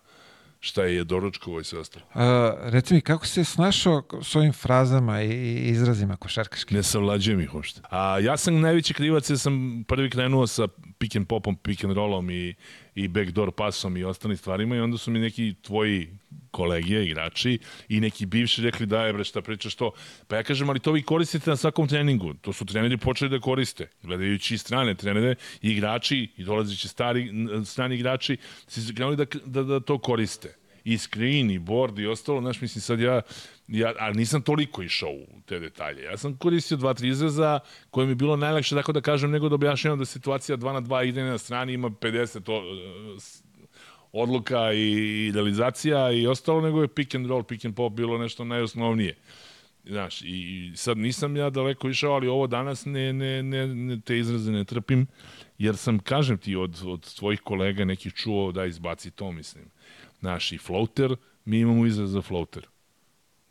šta 0.61 0.85
je 0.85 1.05
doručkovo 1.05 1.61
i 1.61 1.65
sve 1.65 1.79
ostalo. 1.79 2.05
A, 2.15 2.55
reci 2.63 2.95
mi, 2.95 3.01
kako 3.01 3.27
se 3.27 3.45
snašao 3.45 4.03
s 4.23 4.37
ovim 4.37 4.53
frazama 4.53 5.23
i 5.23 5.69
izrazima 5.69 6.17
košarkaškim? 6.17 6.77
Ne 6.77 6.83
savlađujem 6.83 7.41
ih 7.41 7.55
uopšte. 7.55 7.81
A 7.91 8.19
ja 8.19 8.37
sam 8.37 8.61
najveći 8.61 8.95
krivac 8.95 9.31
jer 9.31 9.39
sam 9.39 9.85
prvi 9.89 10.11
krenuo 10.11 10.47
sa 10.47 10.69
pick 10.99 11.17
and 11.17 11.27
popom, 11.27 11.57
pick 11.57 11.85
and 11.85 11.93
rollom 11.97 12.31
i, 12.31 12.55
i 12.95 13.09
backdoor 13.09 13.53
pasom 13.53 13.97
i 13.97 14.05
ostalim 14.05 14.37
stvarima 14.37 14.77
i 14.77 14.81
onda 14.81 14.99
su 14.99 15.11
mi 15.11 15.19
neki 15.19 15.55
tvoji 15.63 16.09
kolege, 16.51 17.05
igrači 17.05 17.59
i 17.89 18.01
neki 18.01 18.27
bivši 18.27 18.63
rekli 18.63 18.87
da 18.87 19.07
je 19.07 19.13
bre 19.13 19.25
šta 19.25 19.43
pričaš 19.43 19.75
to. 19.75 19.93
Pa 20.29 20.37
ja 20.37 20.43
kažem, 20.43 20.71
ali 20.71 20.81
to 20.81 20.93
vi 20.93 21.03
koristite 21.03 21.51
na 21.51 21.57
svakom 21.57 21.89
treningu. 21.89 22.35
To 22.35 22.53
su 22.53 22.65
treneri 22.65 22.97
počeli 22.97 23.31
da 23.31 23.41
koriste. 23.41 23.89
Gledajući 24.03 24.59
strane 24.59 24.95
trenere, 24.95 25.35
igrači 25.63 26.29
i 26.37 26.45
dolazeći 26.45 26.89
stari, 26.89 27.31
strani 27.65 27.95
igrači, 27.95 28.37
si 28.69 28.95
krenuli 28.95 29.17
da, 29.17 29.25
da, 29.45 29.63
da 29.63 29.81
to 29.81 29.99
koriste 29.99 30.57
i 30.85 30.99
screen 30.99 31.51
i 31.51 31.59
board 31.59 31.99
i 31.99 32.07
ostalo, 32.07 32.41
znaš, 32.41 32.61
mislim 32.61 32.83
sad 32.83 33.01
ja, 33.01 33.23
ja 33.71 33.93
ali 33.99 34.17
nisam 34.17 34.43
toliko 34.43 34.83
išao 34.83 35.11
u 35.11 35.41
te 35.47 35.59
detalje. 35.59 36.03
Ja 36.03 36.17
sam 36.17 36.37
koristio 36.37 36.77
dva, 36.77 36.95
tri 36.95 37.09
izraza 37.09 37.61
koje 37.91 38.07
mi 38.07 38.11
je 38.11 38.17
bilo 38.17 38.37
najlakše 38.37 38.75
tako 38.75 38.93
da 38.93 39.01
kažem 39.01 39.31
nego 39.31 39.49
da 39.49 39.55
objašnjam 39.55 39.99
da 39.99 40.05
situacija 40.05 40.57
2 40.57 40.73
na 40.73 40.81
2 40.81 41.09
ide 41.09 41.23
na 41.23 41.39
strani 41.39 41.73
ima 41.73 41.91
50 41.91 42.53
o, 42.53 42.63
odluka 44.13 44.73
i 44.73 45.27
idealizacija 45.27 46.11
i 46.13 46.27
ostalo, 46.27 46.61
nego 46.61 46.83
je 46.83 46.89
pick 46.89 47.15
and 47.15 47.27
roll, 47.27 47.43
pick 47.43 47.65
and 47.65 47.75
pop 47.75 47.93
bilo 47.93 48.19
nešto 48.19 48.45
najosnovnije. 48.45 49.17
Znaš, 49.85 50.23
i 50.23 50.73
sad 50.77 50.99
nisam 50.99 51.37
ja 51.37 51.51
daleko 51.51 51.89
išao, 51.89 52.13
ali 52.13 52.29
ovo 52.29 52.47
danas 52.47 52.85
ne, 52.85 53.13
ne, 53.13 53.43
ne, 53.43 53.67
ne 53.67 54.01
te 54.01 54.19
izraze 54.19 54.53
ne 54.53 54.65
trpim, 54.65 55.07
jer 55.59 55.77
sam, 55.77 55.99
kažem 55.99 56.39
ti, 56.39 56.57
od, 56.57 56.83
od 56.87 57.05
svojih 57.05 57.41
kolega 57.41 57.85
nekih 57.85 58.15
čuo 58.15 58.53
da 58.53 58.65
izbaci 58.65 59.11
to, 59.11 59.33
mislim 59.33 59.65
naši 60.21 60.59
floater, 60.59 61.17
mi 61.45 61.59
imamo 61.59 61.87
izraz 61.87 62.11
za 62.11 62.23
floater. 62.23 62.67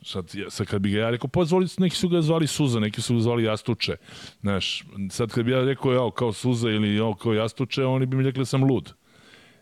Sad, 0.04 0.32
sad 0.50 0.68
kad 0.68 0.82
bi 0.82 0.92
ga 0.92 1.00
ja 1.00 1.10
rekao, 1.10 1.28
pa 1.28 1.46
zvoli, 1.46 1.68
neki 1.78 1.96
su 1.96 2.10
ga 2.10 2.22
zvali 2.22 2.48
Suza, 2.48 2.80
neki 2.80 3.02
su 3.02 3.16
ga 3.16 3.22
zvali 3.22 3.44
Jastuče. 3.44 3.96
Znaš, 4.42 4.84
sad 5.12 5.32
kad 5.32 5.46
bi 5.46 5.52
ja 5.52 5.64
rekao, 5.64 5.92
jao, 5.92 6.12
kao 6.12 6.34
Suza 6.34 6.70
ili 6.70 6.96
jao, 6.96 7.16
kao 7.16 7.34
Jastuče, 7.34 7.86
oni 7.86 8.06
bi 8.06 8.18
mi 8.18 8.24
rekli 8.24 8.42
da 8.42 8.46
sam 8.46 8.64
lud. 8.64 8.94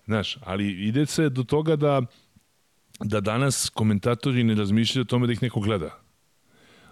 Znaš, 0.06 0.38
ali 0.44 0.88
ide 0.88 1.06
se 1.06 1.30
do 1.30 1.44
toga 1.44 1.76
da, 1.76 2.02
da 3.00 3.22
danas 3.22 3.70
komentatori 3.70 4.44
ne 4.44 4.56
razmišljaju 4.56 5.02
o 5.02 5.06
tome 5.06 5.28
da 5.28 5.34
ih 5.34 5.44
neko 5.44 5.60
gleda. 5.60 6.00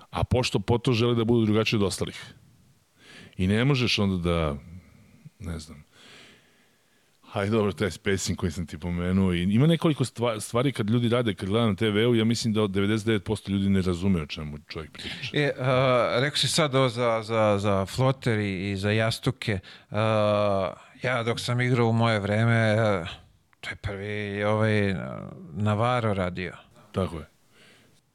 A 0.10 0.24
pošto 0.24 0.60
po 0.60 0.78
to 0.78 0.94
žele 0.94 1.16
da 1.16 1.24
budu 1.24 1.46
drugačiji 1.46 1.78
od 1.78 1.84
ostalih. 1.84 2.34
I 3.38 3.48
ne 3.48 3.66
možeš 3.66 4.00
onda 4.00 4.18
da, 4.18 4.58
ne 5.40 5.60
znam, 5.60 5.84
Hajde, 7.36 7.52
dobro, 7.52 7.72
taj 7.72 7.92
spacing 7.92 8.38
koji 8.38 8.52
sam 8.52 8.66
ti 8.66 8.78
pomenuo. 8.78 9.34
I 9.34 9.44
ima 9.44 9.68
nekoliko 9.68 10.04
stvari 10.40 10.72
kad 10.72 10.90
ljudi 10.90 11.10
rade, 11.10 11.34
kad 11.34 11.50
gledam 11.50 11.70
na 11.70 11.76
TV-u, 11.76 12.16
ja 12.16 12.26
mislim 12.26 12.54
da 12.54 12.62
99% 12.62 13.50
ljudi 13.50 13.70
ne 13.70 13.82
razume 13.82 14.22
o 14.22 14.26
čemu 14.26 14.58
čovjek 14.68 14.92
priča. 14.92 15.32
E, 15.34 15.52
uh, 15.58 15.66
rekao 16.22 16.38
si 16.38 16.48
sad 16.48 16.76
ovo 16.76 16.90
za, 16.90 17.22
za, 17.24 17.58
za 17.60 17.86
floter 17.86 18.40
i, 18.40 18.72
i 18.72 18.78
za 18.78 18.92
jastuke. 18.92 19.60
Uh, 19.92 19.98
ja 21.04 21.24
dok 21.26 21.40
sam 21.40 21.62
igrao 21.62 21.88
u 21.88 21.94
moje 21.94 22.20
vreme, 22.20 22.74
uh, 22.74 23.08
to 23.62 23.70
je 23.70 23.76
prvi 23.76 24.44
ovaj 24.44 24.96
Navaro 25.54 26.14
radio. 26.14 26.54
Tako 26.92 27.18
je. 27.18 27.26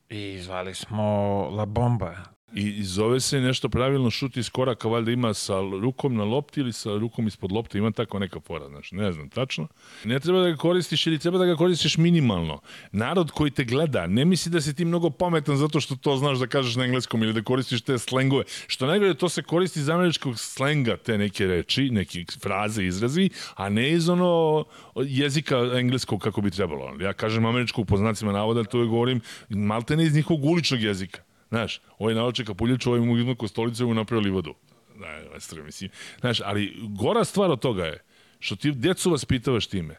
I 0.09 0.39
zvali 0.43 0.75
smo 0.75 1.05
La 1.51 1.65
Bomba. 1.67 2.17
I 2.55 2.85
zove 2.85 3.21
se 3.21 3.41
nešto 3.41 3.69
pravilno 3.69 4.11
šut 4.11 4.37
iz 4.37 4.51
koraka, 4.51 4.89
valjda 4.89 5.11
ima 5.11 5.35
sa 5.35 5.61
rukom 5.83 6.15
na 6.15 6.25
lopti 6.25 6.61
ili 6.61 6.73
sa 6.73 6.97
rukom 6.97 7.27
ispod 7.27 7.53
lopte, 7.53 7.79
ima 7.79 7.91
tako 7.91 8.19
neka 8.19 8.41
fora, 8.41 8.69
znači, 8.69 8.95
ne 8.95 9.13
znam 9.13 9.29
tačno. 9.29 9.67
Ne 10.05 10.21
treba 10.21 10.41
da 10.41 10.51
ga 10.51 10.57
koristiš 10.57 11.07
ili 11.07 11.19
treba 11.19 11.39
da 11.39 11.45
ga 11.45 11.57
koristiš 11.57 11.97
minimalno. 11.97 12.61
Narod 12.93 13.31
koji 13.31 13.51
te 13.51 13.65
gleda, 13.65 14.07
ne 14.07 14.25
misli 14.25 14.53
da 14.53 14.61
si 14.61 14.75
ti 14.75 14.85
mnogo 14.85 15.11
pametan 15.11 15.57
zato 15.57 15.81
što 15.81 15.97
to 15.97 16.17
znaš 16.17 16.39
da 16.39 16.47
kažeš 16.47 16.77
na 16.77 16.85
engleskom 16.85 17.23
ili 17.23 17.33
da 17.33 17.43
koristiš 17.43 17.83
te 17.83 17.99
slengove. 17.99 18.45
Što 18.67 18.87
najgore, 18.87 19.15
to 19.15 19.29
se 19.29 19.43
koristi 19.43 19.81
iz 19.81 19.89
američkog 19.89 20.39
slenga, 20.39 20.97
te 20.97 21.19
neke 21.19 21.47
reči, 21.47 21.91
neke 21.91 22.25
fraze, 22.43 22.85
izrazi, 22.85 23.31
a 23.55 23.69
ne 23.69 23.91
iz 23.91 24.09
ono 24.09 24.65
jezika 24.97 25.59
engleskog 25.79 26.21
kako 26.21 26.41
bi 26.41 26.51
trebalo. 26.51 26.97
Ja 27.01 27.13
kažem 27.13 27.47
američkog 27.47 27.87
po 27.87 27.97
znacima 27.97 28.33
navoda, 28.33 28.65
to 28.65 28.81
je 28.81 28.87
govorim 28.87 29.21
malte 29.49 29.97
ne 29.97 30.05
iz 30.05 30.15
njihovog 30.15 30.45
uličnog 30.45 30.83
jezika. 30.83 31.30
Znaš, 31.51 31.81
ovaj 31.99 32.15
naloče 32.15 32.45
kapuljač, 32.45 32.87
ovaj 32.87 33.01
mu 33.01 33.19
izmakao 33.19 33.49
stolicu 33.49 33.87
mu 33.87 33.95
napravio 33.95 34.25
livadu. 34.25 34.55
Da, 35.01 35.63
mislim. 35.65 35.91
Znaš, 36.21 36.41
ali 36.41 36.77
gora 36.89 37.25
stvar 37.25 37.51
od 37.51 37.61
toga 37.61 37.85
je 37.85 38.03
što 38.39 38.57
ti 38.57 38.73
djecu 38.73 39.11
vaspitavaš 39.11 39.67
time. 39.67 39.97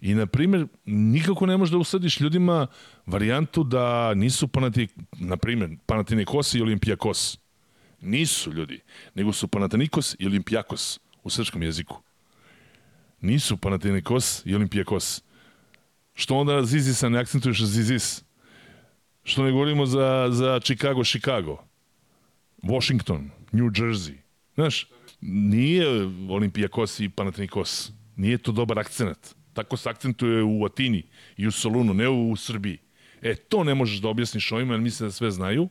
I, 0.00 0.14
na 0.14 0.26
primjer, 0.26 0.66
nikako 0.86 1.46
ne 1.46 1.56
možeš 1.56 1.72
da 1.72 1.78
usadiš 1.78 2.20
ljudima 2.20 2.66
varijantu 3.06 3.64
da 3.64 4.14
nisu 4.14 4.48
panati, 4.48 4.88
na 5.18 5.36
primjer, 5.36 5.70
Panathinaikos 5.86 6.54
i 6.54 6.62
Olimpijakos. 6.62 7.38
Nisu 8.00 8.52
ljudi, 8.52 8.80
nego 9.14 9.32
su 9.32 9.48
Panathinaikos 9.48 10.16
i 10.18 10.26
Olimpijakos 10.26 11.00
u 11.22 11.30
srpskom 11.30 11.62
jeziku. 11.62 12.02
Nisu 13.20 13.56
Panathinaikos 13.56 14.42
i 14.46 14.54
Olimpijakos. 14.54 15.22
Što 16.14 16.36
onda 16.36 16.64
Zizisa 16.64 17.08
ne 17.08 17.18
akcentuješ 17.18 17.64
Zizis? 17.64 18.24
Što 19.28 19.44
ne 19.44 19.52
govorimo 19.52 19.86
za, 19.86 20.28
za 20.30 20.60
Chicago, 20.60 21.04
Chicago, 21.04 21.56
Washington, 22.62 23.30
New 23.52 23.70
Jersey. 23.70 24.14
Znaš, 24.54 24.86
nije 25.20 25.86
Olimpijakos 26.30 27.00
i 27.00 27.08
Panathinaikos. 27.08 27.92
Nije 28.16 28.38
to 28.38 28.52
dobar 28.52 28.78
akcenat. 28.78 29.34
Tako 29.52 29.76
se 29.76 29.90
akcentuje 29.90 30.42
u 30.42 30.64
Atini 30.64 31.02
i 31.36 31.46
u 31.46 31.50
Solunu, 31.50 31.94
ne 31.94 32.08
u, 32.08 32.30
u 32.30 32.36
Srbiji. 32.36 32.78
E, 33.22 33.34
to 33.34 33.64
ne 33.64 33.74
možeš 33.74 33.98
da 33.98 34.08
objasniš 34.08 34.52
ovima, 34.52 34.74
jer 34.74 34.80
misle 34.80 35.06
da 35.06 35.12
sve 35.12 35.30
znaju, 35.30 35.68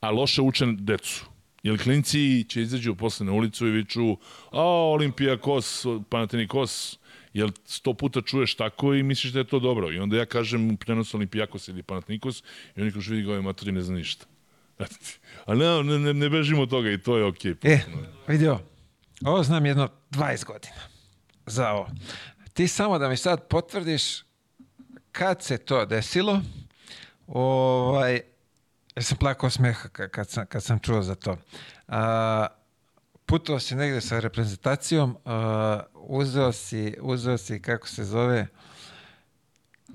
a 0.00 0.10
loše 0.10 0.42
učen 0.42 0.76
decu. 0.80 1.26
Jer 1.62 1.82
klinci 1.82 2.44
će 2.48 2.62
izađu 2.62 2.94
posle 2.94 3.26
na 3.26 3.32
ulicu 3.32 3.66
i 3.66 3.70
viču 3.70 4.16
a, 4.52 4.62
Olimpijakos, 4.62 5.86
Panathinaikos, 6.08 6.98
jer 7.36 7.52
sto 7.64 7.94
puta 7.94 8.22
čuješ 8.22 8.54
tako 8.54 8.94
i 8.94 9.02
misliš 9.02 9.32
da 9.32 9.38
je 9.38 9.44
to 9.44 9.58
dobro. 9.58 9.92
I 9.92 9.98
onda 9.98 10.16
ja 10.16 10.26
kažem 10.26 10.70
u 10.70 10.76
prenosu 10.76 11.16
Olimpijakos 11.16 11.68
ili 11.68 11.82
Panatnikos 11.82 12.42
i 12.76 12.82
oni 12.82 12.92
kažu 12.92 13.12
vidi 13.12 13.22
ga 13.22 13.30
ovaj 13.30 13.42
matori 13.42 13.72
ne 13.72 13.82
zna 13.82 13.96
ništa. 13.96 14.26
A 15.46 15.54
ne, 15.54 15.82
ne, 15.98 16.14
ne 16.14 16.28
bežimo 16.28 16.62
od 16.62 16.70
toga 16.70 16.90
i 16.90 16.98
to 16.98 17.16
je 17.16 17.24
okej. 17.24 17.54
Okay, 17.54 17.72
e, 17.72 17.80
vidio, 18.28 18.58
ovo 19.24 19.42
znam 19.42 19.66
jedno 19.66 19.88
20 20.10 20.44
godina 20.44 20.80
za 21.46 21.70
ovo. 21.70 21.88
Ti 22.52 22.68
samo 22.68 22.98
da 22.98 23.08
mi 23.08 23.16
sad 23.16 23.48
potvrdiš 23.48 24.02
kad 25.12 25.42
se 25.42 25.58
to 25.58 25.86
desilo, 25.86 26.40
ovaj, 27.26 28.20
jer 28.94 29.04
sam 29.04 29.18
plakao 29.18 29.50
smeha 29.50 29.88
kad 29.88 30.30
sam, 30.30 30.46
kad 30.46 30.64
sam 30.64 30.78
čuo 30.78 31.02
za 31.02 31.14
to. 31.14 31.36
A, 31.88 32.46
putovao 33.26 33.60
si 33.60 33.74
negde 33.74 34.00
sa 34.00 34.20
reprezentacijom, 34.20 35.10
uh, 35.10 35.20
uzeo, 35.94 36.52
si, 36.52 36.94
uzeo 37.00 37.38
si, 37.38 37.62
kako 37.62 37.88
se 37.88 38.04
zove, 38.04 38.46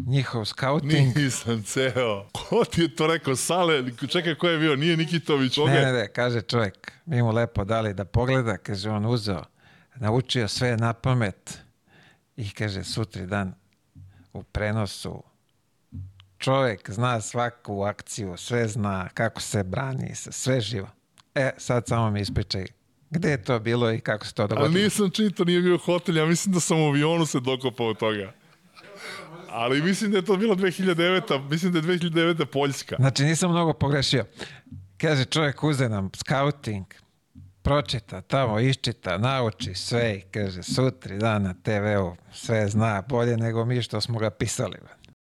njihov 0.07 0.45
scouting. 0.45 1.17
Nisam 1.17 1.63
ceo. 1.63 2.27
Ko 2.31 2.65
ti 2.65 2.81
je 2.81 2.95
to 2.95 3.07
rekao? 3.07 3.35
Sale? 3.35 3.83
Čekaj, 4.09 4.35
ko 4.35 4.47
je 4.47 4.57
bio? 4.57 4.75
Nije 4.75 4.97
Nikitović? 4.97 5.57
Ne, 5.57 5.81
ne, 5.81 5.91
ne, 5.93 6.07
kaže 6.07 6.41
čovjek. 6.41 6.91
Mi 7.05 7.21
mu 7.21 7.31
lepo 7.31 7.63
dali 7.63 7.93
da 7.93 8.05
pogleda, 8.05 8.57
kaže 8.57 8.89
on 8.89 9.05
uzeo, 9.05 9.43
naučio 9.95 10.47
sve 10.47 10.77
na 10.77 10.93
pamet 10.93 11.59
i 12.35 12.49
kaže 12.49 12.83
sutri 12.83 13.25
dan 13.25 13.53
u 14.33 14.43
prenosu 14.43 15.23
čovjek 16.37 16.91
zna 16.91 17.21
svaku 17.21 17.83
akciju, 17.83 18.37
sve 18.37 18.67
zna 18.67 19.09
kako 19.13 19.41
se 19.41 19.63
brani, 19.63 20.15
sve 20.15 20.61
živo. 20.61 20.87
E, 21.35 21.51
sad 21.57 21.87
samo 21.87 22.11
mi 22.11 22.21
ispričaj 22.21 22.65
Gde 23.11 23.29
je 23.29 23.43
to 23.43 23.59
bilo 23.59 23.91
i 23.91 23.99
kako 23.99 24.25
se 24.25 24.33
to 24.33 24.47
dogodilo? 24.47 24.65
Ali 24.65 24.83
nisam 24.83 25.09
čito, 25.09 25.43
nije 25.43 25.61
bio 25.61 25.77
hotel, 25.77 26.17
ja 26.17 26.25
mislim 26.25 26.53
da 26.53 26.59
sam 26.59 26.81
u 26.81 26.87
avionu 26.87 27.25
se 27.25 27.39
dokopao 27.39 27.87
od 27.87 27.97
toga. 27.97 28.33
Ali 29.49 29.81
mislim 29.81 30.11
da 30.11 30.17
je 30.17 30.25
to 30.25 30.37
bilo 30.37 30.55
2009. 30.55 31.49
Mislim 31.49 31.71
da 31.71 31.79
je 31.79 31.83
2009. 31.83 32.45
Poljska. 32.45 32.95
Znači 32.99 33.23
nisam 33.23 33.51
mnogo 33.51 33.73
pogrešio. 33.73 34.25
Kaže 34.97 35.25
čovjek 35.25 35.63
uze 35.63 35.89
nam 35.89 36.09
scouting, 36.15 36.85
pročita, 37.61 38.21
tamo 38.21 38.59
iščita, 38.59 39.17
nauči 39.17 39.75
sve 39.75 40.15
i 40.17 40.21
kaže 40.21 40.63
sutri 40.63 41.17
dan 41.17 41.43
na 41.43 41.53
TV-u 41.53 42.15
sve 42.33 42.67
zna 42.67 43.03
bolje 43.09 43.37
nego 43.37 43.65
mi 43.65 43.81
što 43.81 44.01
smo 44.01 44.19
ga 44.19 44.29
pisali. 44.29 44.77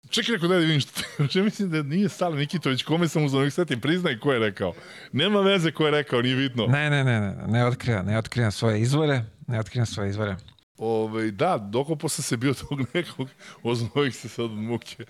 Čekaj, 0.09 0.33
rekao 0.33 0.47
da 0.49 0.55
vidim 0.55 0.81
što 0.81 1.01
te... 1.33 1.41
mislim 1.41 1.69
da 1.69 1.83
nije 1.83 2.09
Sale 2.09 2.37
Nikitović, 2.37 2.83
kome 2.83 3.07
sam 3.07 3.25
uzao 3.25 3.39
ovih 3.39 3.53
setim, 3.53 3.81
priznaj 3.81 4.19
ko 4.19 4.33
je 4.33 4.39
rekao. 4.39 4.73
Nema 5.11 5.41
veze 5.41 5.71
ko 5.71 5.85
je 5.85 5.91
rekao, 5.91 6.21
nije 6.21 6.35
bitno. 6.35 6.67
Ne, 6.67 6.89
ne, 6.89 7.03
ne, 7.03 7.19
ne, 7.19 7.35
ne 7.47 7.65
otkrivam, 7.65 8.05
ne 8.05 8.17
otkrivam 8.17 8.51
svoje 8.51 8.81
izvore, 8.81 9.25
ne 9.47 9.59
otkrivam 9.59 9.85
svoje 9.85 10.09
izvore. 10.09 10.35
Ove, 10.77 11.31
da, 11.31 11.57
dokopo 11.57 12.09
sam 12.09 12.23
se 12.23 12.37
bio 12.37 12.53
tog 12.69 12.81
nekog, 12.93 13.29
oznojih 13.63 14.15
se 14.15 14.29
sad 14.29 14.45
od 14.45 14.51
muke. 14.51 15.05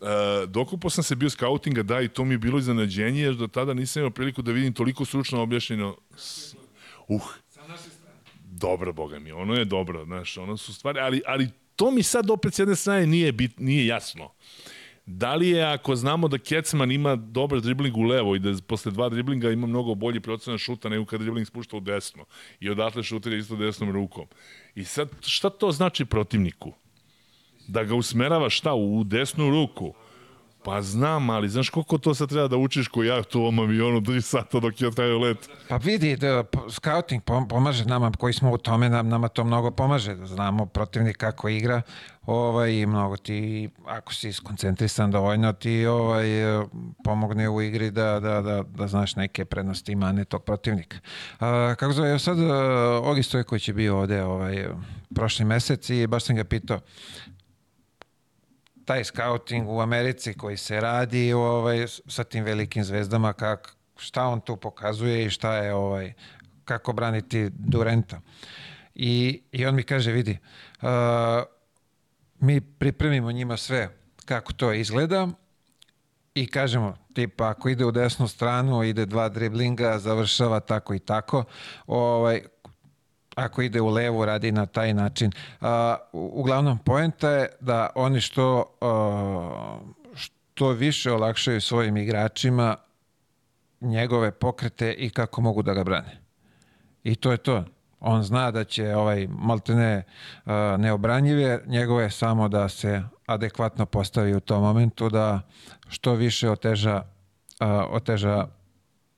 Uh, 0.00 0.08
dokopo 0.48 0.90
sam 0.90 1.04
se 1.04 1.16
bio 1.16 1.30
skautinga, 1.30 1.82
da, 1.82 2.00
i 2.00 2.08
to 2.08 2.24
mi 2.24 2.34
je 2.34 2.38
bilo 2.38 2.58
iznenađenje, 2.58 3.22
jer 3.22 3.34
do 3.34 3.46
tada 3.46 3.74
nisam 3.74 4.00
imao 4.00 4.10
priliku 4.10 4.42
da 4.42 4.52
vidim 4.52 4.72
toliko 4.72 5.04
stručno 5.04 5.42
objašnjeno. 5.42 5.96
Uh, 7.08 7.22
dobro, 8.40 8.92
boga 8.92 9.18
mi, 9.18 9.32
ono 9.32 9.54
je 9.54 9.64
dobro, 9.64 10.04
znaš, 10.04 10.38
ono 10.38 10.56
su 10.56 10.74
stvari, 10.74 11.00
ali, 11.00 11.22
ali 11.26 11.48
to 11.82 11.90
mi 11.90 12.02
sad 12.02 12.30
opet 12.30 12.54
s 12.54 12.58
jedne 12.58 12.76
strane 12.76 13.06
nije, 13.06 13.32
bit, 13.32 13.58
nije 13.58 13.86
jasno. 13.86 14.30
Da 15.06 15.34
li 15.34 15.48
je 15.48 15.64
ako 15.64 15.96
znamo 15.96 16.28
da 16.28 16.38
Kecman 16.38 16.92
ima 16.92 17.16
dobar 17.16 17.60
dribling 17.60 17.96
u 17.96 18.02
levo 18.02 18.36
i 18.36 18.38
da 18.38 18.52
posle 18.66 18.92
dva 18.92 19.08
driblinga 19.08 19.50
ima 19.50 19.66
mnogo 19.66 19.94
bolji 19.94 20.20
procenat 20.20 20.60
šuta 20.60 20.88
nego 20.88 21.04
kad 21.04 21.20
dribling 21.20 21.46
spušta 21.46 21.76
u 21.76 21.80
desno 21.80 22.24
i 22.60 22.70
odatle 22.70 23.02
šutira 23.02 23.36
isto 23.36 23.56
desnom 23.56 23.90
rukom. 23.90 24.26
I 24.74 24.84
sad 24.84 25.08
šta 25.26 25.50
to 25.50 25.72
znači 25.72 26.04
protivniku? 26.04 26.72
Da 27.68 27.84
ga 27.84 27.94
usmerava 27.94 28.50
šta 28.50 28.74
u 28.74 29.04
desnu 29.04 29.50
ruku? 29.50 29.94
Pa 30.64 30.82
znam, 30.82 31.30
ali 31.30 31.48
znaš 31.48 31.70
koliko 31.70 31.98
to 31.98 32.14
sad 32.14 32.28
treba 32.28 32.48
da 32.48 32.56
učiš 32.56 32.88
ko 32.88 33.02
ja 33.02 33.22
to 33.22 33.40
ovom 33.40 33.58
avionu 33.58 34.00
3 34.00 34.20
sata 34.20 34.60
dok 34.60 34.80
je 34.80 34.90
trajao 34.90 35.18
let? 35.18 35.48
Pa 35.68 35.76
vidi, 35.76 36.16
da, 36.16 36.44
scouting 36.70 37.22
pom- 37.22 37.48
pomaže 37.48 37.84
nama 37.84 38.12
koji 38.18 38.32
smo 38.32 38.52
u 38.52 38.58
tome, 38.58 38.88
nam, 38.88 39.08
nama 39.08 39.28
to 39.28 39.44
mnogo 39.44 39.70
pomaže. 39.70 40.14
Da 40.14 40.26
znamo 40.26 40.66
protivnik 40.66 41.16
kako 41.16 41.48
igra 41.48 41.82
ovaj, 42.26 42.72
i 42.72 42.86
mnogo 42.86 43.16
ti, 43.16 43.68
ako 43.86 44.14
si 44.14 44.32
skoncentrisan 44.32 45.10
dovoljno, 45.10 45.52
ti 45.52 45.86
ovaj, 45.86 46.58
e, 46.60 46.64
pomogne 47.04 47.48
u 47.48 47.62
igri 47.62 47.90
da, 47.90 48.20
da, 48.20 48.40
da, 48.40 48.62
da 48.62 48.86
znaš 48.86 49.16
neke 49.16 49.44
prednosti 49.44 49.92
i 49.92 49.96
mane 49.96 50.24
tog 50.24 50.42
protivnika. 50.42 50.96
A, 51.40 51.74
kako 51.78 51.92
zove, 51.92 52.18
sad 52.18 52.38
uh, 52.38 52.46
Ogi 53.02 53.22
Stojković 53.22 53.68
je 53.68 53.74
bio 53.74 53.98
ovde 53.98 54.22
ovaj, 54.22 54.68
prošli 55.14 55.44
mesec 55.44 55.90
i 55.90 56.06
baš 56.06 56.24
sam 56.24 56.36
ga 56.36 56.44
pitao 56.44 56.80
taj 58.84 59.04
scouting 59.04 59.68
u 59.68 59.80
Americi 59.80 60.34
koji 60.34 60.56
se 60.56 60.80
radi 60.80 61.32
ovaj, 61.32 61.86
sa 61.86 62.24
tim 62.24 62.44
velikim 62.44 62.84
zvezdama, 62.84 63.32
kak, 63.32 63.76
šta 63.96 64.26
on 64.26 64.40
tu 64.40 64.56
pokazuje 64.56 65.24
i 65.24 65.30
šta 65.30 65.56
je 65.56 65.74
ovaj, 65.74 66.12
kako 66.64 66.92
braniti 66.92 67.50
Durenta. 67.50 68.20
I, 68.94 69.42
I 69.52 69.66
on 69.66 69.74
mi 69.74 69.82
kaže, 69.82 70.12
vidi, 70.12 70.38
uh, 70.82 70.88
mi 72.40 72.60
pripremimo 72.60 73.32
njima 73.32 73.56
sve 73.56 73.88
kako 74.24 74.52
to 74.52 74.72
izgleda 74.72 75.28
i 76.34 76.46
kažemo, 76.46 76.96
tipa, 77.14 77.48
ako 77.48 77.68
ide 77.68 77.84
u 77.84 77.90
desnu 77.90 78.28
stranu, 78.28 78.82
ide 78.82 79.06
dva 79.06 79.28
driblinga, 79.28 79.98
završava 79.98 80.60
tako 80.60 80.94
i 80.94 80.98
tako, 80.98 81.44
ovaj, 81.86 82.42
ako 83.36 83.62
ide 83.62 83.80
u 83.80 83.88
levu, 83.88 84.24
radi 84.24 84.52
na 84.52 84.66
taj 84.66 84.94
način. 84.94 85.32
A, 85.60 85.96
u- 86.12 86.30
uglavnom, 86.34 86.78
poenta 86.78 87.30
je 87.30 87.48
da 87.60 87.90
oni 87.94 88.20
što, 88.20 88.64
a, 88.80 89.78
što 90.14 90.68
više 90.68 91.12
olakšaju 91.12 91.60
svojim 91.60 91.96
igračima 91.96 92.76
njegove 93.80 94.30
pokrete 94.30 94.92
i 94.92 95.10
kako 95.10 95.40
mogu 95.40 95.62
da 95.62 95.74
ga 95.74 95.84
brane. 95.84 96.20
I 97.04 97.14
to 97.14 97.30
je 97.32 97.36
to. 97.36 97.64
On 98.00 98.22
zna 98.22 98.50
da 98.50 98.64
će 98.64 98.96
ovaj 98.96 99.26
maltene 99.30 100.02
uh, 100.44 100.52
neobranjive, 100.78 101.60
njegove 101.66 102.04
je 102.04 102.10
samo 102.10 102.48
da 102.48 102.68
se 102.68 103.02
adekvatno 103.26 103.86
postavi 103.86 104.34
u 104.34 104.40
tom 104.40 104.62
momentu 104.62 105.08
da 105.08 105.40
što 105.88 106.14
više 106.14 106.50
oteža, 106.50 107.02
uh, 107.60 107.66
oteža 107.90 108.46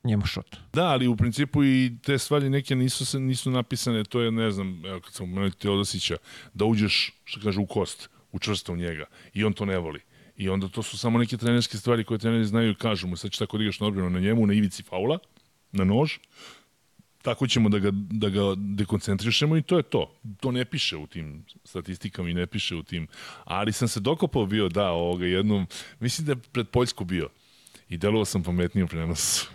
njemu 0.04 0.26
šut. 0.26 0.56
Da, 0.72 0.84
ali 0.84 1.08
u 1.08 1.16
principu 1.16 1.64
i 1.64 1.92
te 2.02 2.18
stvari 2.18 2.50
neke 2.50 2.74
nisu, 2.74 3.06
se, 3.06 3.20
nisu 3.20 3.50
napisane, 3.50 4.04
to 4.04 4.20
je, 4.20 4.30
ne 4.30 4.50
znam, 4.50 4.86
evo 4.86 5.00
kad 5.00 5.12
sam 5.12 5.26
pomenuo 5.26 5.50
Teodosića, 5.50 6.16
da 6.54 6.64
uđeš, 6.64 7.12
što 7.24 7.40
kaže, 7.40 7.60
u 7.60 7.66
kost, 7.66 8.08
učvrsto 8.32 8.72
u 8.72 8.76
njega 8.76 9.06
i 9.34 9.44
on 9.44 9.52
to 9.52 9.64
ne 9.64 9.78
voli. 9.78 10.00
I 10.36 10.48
onda 10.48 10.68
to 10.68 10.82
su 10.82 10.98
samo 10.98 11.18
neke 11.18 11.36
trenerske 11.36 11.78
stvari 11.78 12.04
koje 12.04 12.18
treneri 12.18 12.44
znaju 12.44 12.70
i 12.70 12.74
kažu 12.74 13.06
mu, 13.06 13.16
sad 13.16 13.30
će 13.30 13.38
tako 13.38 13.58
da 13.58 13.64
igraš 13.64 13.80
na 13.80 13.86
odbranu 13.86 14.10
na 14.10 14.20
njemu, 14.20 14.46
na 14.46 14.54
ivici 14.54 14.82
faula, 14.82 15.18
na 15.72 15.84
nož, 15.84 16.12
tako 17.22 17.46
ćemo 17.46 17.68
da 17.68 17.78
ga, 17.78 17.90
da 17.92 18.28
ga 18.28 18.40
dekoncentrišemo 18.56 19.56
i 19.56 19.62
to 19.62 19.76
je 19.76 19.82
to. 19.82 20.20
To 20.40 20.50
ne 20.50 20.64
piše 20.64 20.96
u 20.96 21.06
tim 21.06 21.44
statistikama 21.64 22.28
i 22.28 22.34
ne 22.34 22.46
piše 22.46 22.76
u 22.76 22.82
tim. 22.82 23.06
Ali 23.44 23.72
sam 23.72 23.88
se 23.88 24.00
dokopao 24.00 24.46
bio, 24.46 24.68
da, 24.68 24.90
ovoga 24.90 25.26
jednom, 25.26 25.66
mislim 26.00 26.26
da 26.26 26.32
je 26.32 26.36
pred 26.52 26.68
Poljsku 26.68 27.04
bio. 27.04 27.28
I 27.88 27.96
delovao 27.96 28.24
sam 28.24 28.42
pametnije 28.42 28.84
u 28.84 28.88
prenosu. 28.88 29.48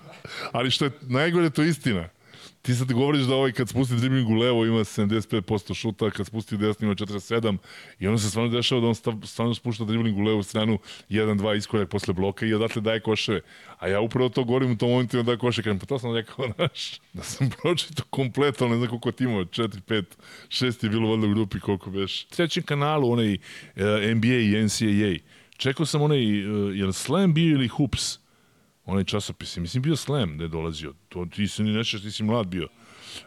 Ali 0.52 0.72
što 0.72 0.86
je 0.86 0.91
najgore, 1.02 1.50
to 1.50 1.62
je 1.62 1.70
istina. 1.70 2.10
Ti 2.62 2.76
sad 2.76 2.94
govoriš 2.94 3.24
da 3.24 3.36
ovaj 3.36 3.52
kad 3.52 3.70
spusti 3.70 3.96
dribling 3.96 4.30
u 4.30 4.34
levo 4.34 4.66
ima 4.66 4.80
75% 4.80 5.74
šuta, 5.74 6.10
kad 6.10 6.26
spusti 6.28 6.56
u 6.56 6.58
desno 6.58 6.86
ima 6.86 6.96
47 6.96 7.58
i 8.00 8.08
onda 8.08 8.20
se 8.20 8.30
stvarno 8.30 8.52
dešava 8.52 8.82
da 8.82 8.88
on 8.88 8.96
stav, 8.96 9.14
stvarno 9.26 9.54
spušta 9.56 9.86
dribling 9.86 10.18
u 10.18 10.22
levu 10.22 10.44
stranu 10.44 10.80
1-2 11.10 11.58
iskorak 11.58 11.90
posle 11.90 12.14
bloka 12.14 12.46
i 12.46 12.54
odatle 12.54 12.82
daje 12.82 13.00
koševe. 13.00 13.41
A 13.80 13.88
ja 13.88 14.02
upravo 14.02 14.30
to 14.30 14.44
govorim 14.44 14.72
u 14.72 14.78
tom 14.78 14.90
momentu 14.90 15.18
i 15.18 15.20
on 15.20 15.26
daje 15.26 15.38
koševe. 15.38 15.64
Kažem, 15.64 15.80
pa 15.80 15.86
to 15.86 16.00
sam 16.00 16.16
rekao, 16.16 16.46
znaš, 16.56 17.00
da 17.14 17.24
sam 17.24 17.50
pročito 17.62 18.04
kompletno, 18.10 18.68
ne 18.68 18.76
znam 18.76 18.90
koliko 18.90 19.12
ti 19.12 19.24
imao, 19.24 19.46
4, 19.46 19.68
5, 19.88 20.04
6 20.48 20.84
je 20.84 20.90
bilo 20.90 21.10
valjda 21.10 21.28
u 21.28 21.34
grupi 21.34 21.60
koliko 21.60 21.90
beš. 21.90 22.24
Trećem 22.24 22.64
kanalu, 22.64 23.12
onaj 23.12 23.34
uh, 23.34 23.40
NBA 24.16 24.28
i 24.28 24.64
NCAA, 24.64 25.16
čekao 25.58 25.86
sam 25.86 26.02
onaj, 26.02 26.20
uh, 26.20 26.78
je 26.78 26.86
li 26.86 26.94
Slam 26.94 27.34
bio 27.34 27.54
ili 27.54 27.68
Hoops? 27.68 28.29
Onaj 28.90 29.03
časopis, 29.03 29.57
mislim 29.57 29.84
bio 29.84 29.95
Slam 29.95 30.38
da 30.38 30.44
je 30.44 30.48
dolazio. 30.48 30.94
To 31.10 31.26
ti 31.26 31.48
si 31.48 31.64
ni 31.64 31.72
nešto, 31.72 31.99
ti 31.99 32.11
si 32.11 32.24
mlad 32.24 32.48
bio. 32.48 32.68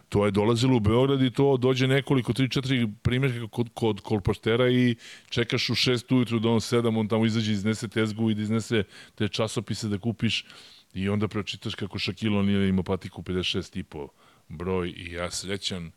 To 0.09 0.25
je 0.25 0.31
dolazilo 0.31 0.77
u 0.77 0.79
Beograd 0.79 1.21
i 1.21 1.31
to 1.31 1.57
dođe 1.57 1.87
nekoliko, 1.87 2.33
3-4 2.33 2.93
primjerka 3.01 3.47
kod, 3.47 3.69
kod 3.73 4.01
kolpoštera 4.01 4.69
i 4.69 4.95
čekaš 5.29 5.69
u 5.69 5.73
6 5.75 6.15
ujutru 6.15 6.39
do 6.39 6.51
on 6.51 6.59
7, 6.59 6.99
on 6.99 7.07
tamo 7.07 7.25
izađe, 7.25 7.51
iznese 7.51 7.87
tezgu 7.87 8.29
i 8.29 8.35
da 8.35 8.41
iznese 8.41 8.83
te 9.15 9.27
časopise 9.27 9.87
da 9.87 9.97
kupiš 9.97 10.45
i 10.93 11.09
onda 11.09 11.27
pročitaš 11.27 11.75
kako 11.75 11.99
Šakilo 11.99 12.43
nije 12.43 12.69
imao 12.69 12.83
patiku 12.83 13.21
56 13.21 13.79
i 13.79 13.83
po 13.83 14.07
broj 14.49 14.93
i 14.97 15.11
ja 15.11 15.31
srećan 15.31 15.91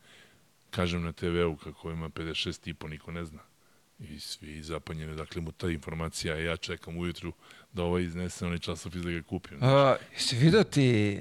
kažem 0.70 1.02
na 1.02 1.12
TV-u 1.12 1.56
kako 1.56 1.90
ima 1.90 2.08
56 2.08 2.70
i 2.70 2.74
po, 2.74 2.88
niko 2.88 3.12
ne 3.12 3.24
zna. 3.24 3.40
I 3.98 4.20
svi 4.20 4.62
zapanjeni, 4.62 5.16
dakle 5.16 5.42
mu 5.42 5.52
ta 5.52 5.70
informacija, 5.70 6.36
ja 6.36 6.56
čekam 6.56 6.96
ujutru 6.96 7.32
da 7.76 7.82
ovaj 7.82 8.02
iznese 8.02 8.46
onaj 8.46 8.58
časopis 8.58 9.02
da 9.02 9.10
ga 9.10 9.22
kupim. 9.22 9.58
A, 9.62 9.96
jesi 10.12 10.36
vidio 10.36 10.64
ti 10.64 11.18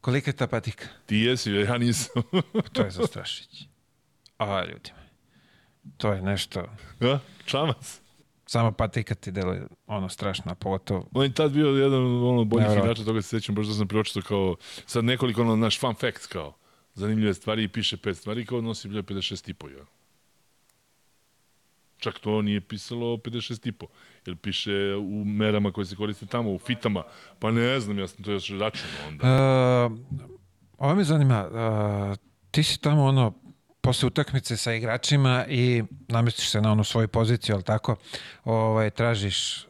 kolika 0.00 0.30
je 0.30 0.36
ta 0.36 0.46
patika? 0.46 0.84
Ti 1.06 1.16
jesi, 1.16 1.52
ja 1.52 1.78
nisam. 1.78 2.22
To 2.72 2.82
je 2.82 2.90
zastrašić. 2.90 3.66
A, 4.38 4.64
ljudi. 4.64 4.90
To 5.96 6.12
je 6.12 6.22
nešto... 6.22 6.66
ja? 7.00 7.18
Čamac. 7.44 8.00
Samo 8.46 8.72
patika 8.72 9.14
ti 9.14 9.30
deluje 9.30 9.66
ono 9.86 10.08
strašno, 10.08 10.52
a 10.52 10.54
pogotovo 10.54 11.08
On 11.14 11.24
je 11.24 11.34
tad 11.34 11.52
bio 11.52 11.66
jedan 11.68 12.02
ono, 12.02 12.44
boljih 12.44 12.62
Nevjerojatno. 12.68 12.84
igrača, 12.84 13.04
toga 13.04 13.22
se 13.22 13.28
sećam, 13.28 13.54
baš 13.54 13.66
da 13.66 13.74
sam 13.74 13.88
pročito 13.88 14.22
kao, 14.22 14.56
sad 14.86 15.04
nekoliko 15.04 15.40
ono, 15.40 15.56
naš 15.56 15.80
fun 15.80 15.94
facts 15.94 16.26
kao, 16.26 16.56
zanimljive 16.94 17.34
stvari 17.34 17.64
i 17.64 17.68
piše 17.68 17.96
pet 17.96 18.16
stvari 18.16 18.46
kao 18.46 18.60
nosi 18.60 18.88
bilje 18.88 19.02
56 19.02 19.50
i 19.50 19.54
po, 19.54 19.68
ja. 19.68 19.84
Čak 22.00 22.18
to 22.18 22.42
nije 22.42 22.60
pisalo 22.60 23.16
56 23.16 23.68
i 23.68 23.72
po, 23.72 23.86
jer 24.26 24.36
piše 24.36 24.94
u 24.96 25.24
merama 25.24 25.72
koje 25.72 25.84
se 25.84 25.96
koriste 25.96 26.26
tamo, 26.26 26.50
u 26.50 26.58
fitama, 26.58 27.02
pa 27.38 27.50
ne 27.50 27.80
znam, 27.80 27.98
ja 27.98 28.08
sam 28.08 28.24
to 28.24 28.32
još 28.32 28.50
računao 28.50 29.08
onda. 29.08 29.86
Uh, 29.86 29.98
ovo 30.78 30.94
me 30.94 31.04
zanima, 31.04 31.46
uh, 31.48 32.16
ti 32.50 32.62
si 32.62 32.80
tamo 32.80 33.04
ono, 33.04 33.34
posle 33.80 34.06
utakmice 34.06 34.56
sa 34.56 34.72
igračima 34.72 35.44
i 35.48 35.82
namestiš 36.08 36.50
se 36.50 36.60
na 36.60 36.72
onu 36.72 36.84
svoju 36.84 37.08
poziciju, 37.08 37.54
ali 37.54 37.64
tako, 37.64 37.96
ovaj, 38.44 38.90
tražiš, 38.90 39.66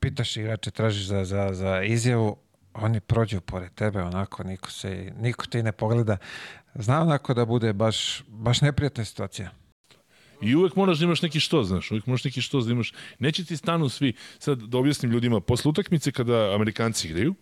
pitaš 0.00 0.36
igrače, 0.36 0.70
tražiš 0.70 1.06
za, 1.06 1.24
za, 1.24 1.54
za 1.54 1.82
izjavu, 1.82 2.36
oni 2.74 3.00
prođu 3.00 3.40
pored 3.40 3.74
tebe, 3.74 4.02
onako, 4.02 4.44
niko, 4.44 4.70
se, 4.70 5.12
niko 5.20 5.46
ti 5.46 5.62
ne 5.62 5.72
pogleda. 5.72 6.16
Zna 6.74 7.02
onako 7.02 7.34
da 7.34 7.44
bude 7.44 7.72
baš, 7.72 8.22
baš 8.28 8.60
neprijatna 8.60 9.04
situacija. 9.04 9.50
I 10.42 10.54
uvek 10.54 10.76
moraš 10.76 10.98
da 10.98 11.04
imaš 11.04 11.22
neki 11.22 11.40
što, 11.40 11.64
znaš, 11.64 11.90
uvek 11.90 12.06
moraš 12.06 12.24
neki 12.24 12.42
što 12.42 12.60
da 12.60 12.72
imaš. 12.72 12.92
Neće 13.18 13.44
ti 13.44 13.56
stanu 13.56 13.88
svi, 13.88 14.12
sad 14.38 14.58
da 14.58 14.78
objasnim 14.78 15.12
ljudima, 15.12 15.40
posle 15.40 15.68
utakmice 15.68 16.12
kada 16.12 16.54
Amerikanci 16.54 17.08
igraju, 17.08 17.34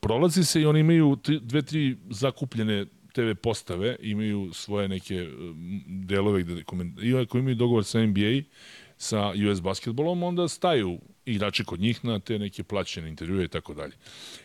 prolazi 0.00 0.44
se 0.44 0.60
i 0.60 0.66
oni 0.66 0.80
imaju 0.80 1.16
dve, 1.40 1.62
tri 1.62 1.96
zakupljene 2.10 2.86
TV 3.12 3.34
postave, 3.42 3.96
imaju 4.00 4.50
svoje 4.52 4.88
neke 4.88 5.22
um, 5.22 5.82
delove 5.86 6.42
gde 6.42 6.62
koment... 6.64 7.02
i 7.02 7.16
ako 7.16 7.38
imaju 7.38 7.54
dogovor 7.54 7.84
sa 7.84 8.06
NBA, 8.06 8.42
sa 8.96 9.32
US 9.50 9.60
basketbolom, 9.60 10.22
onda 10.22 10.48
staju 10.48 11.00
igrači 11.26 11.64
kod 11.64 11.80
njih 11.80 12.04
na 12.04 12.18
te 12.18 12.38
neke 12.38 12.62
plaćene 12.64 13.08
intervjue 13.08 13.44
i 13.44 13.48
tako 13.48 13.74
dalje. 13.74 13.92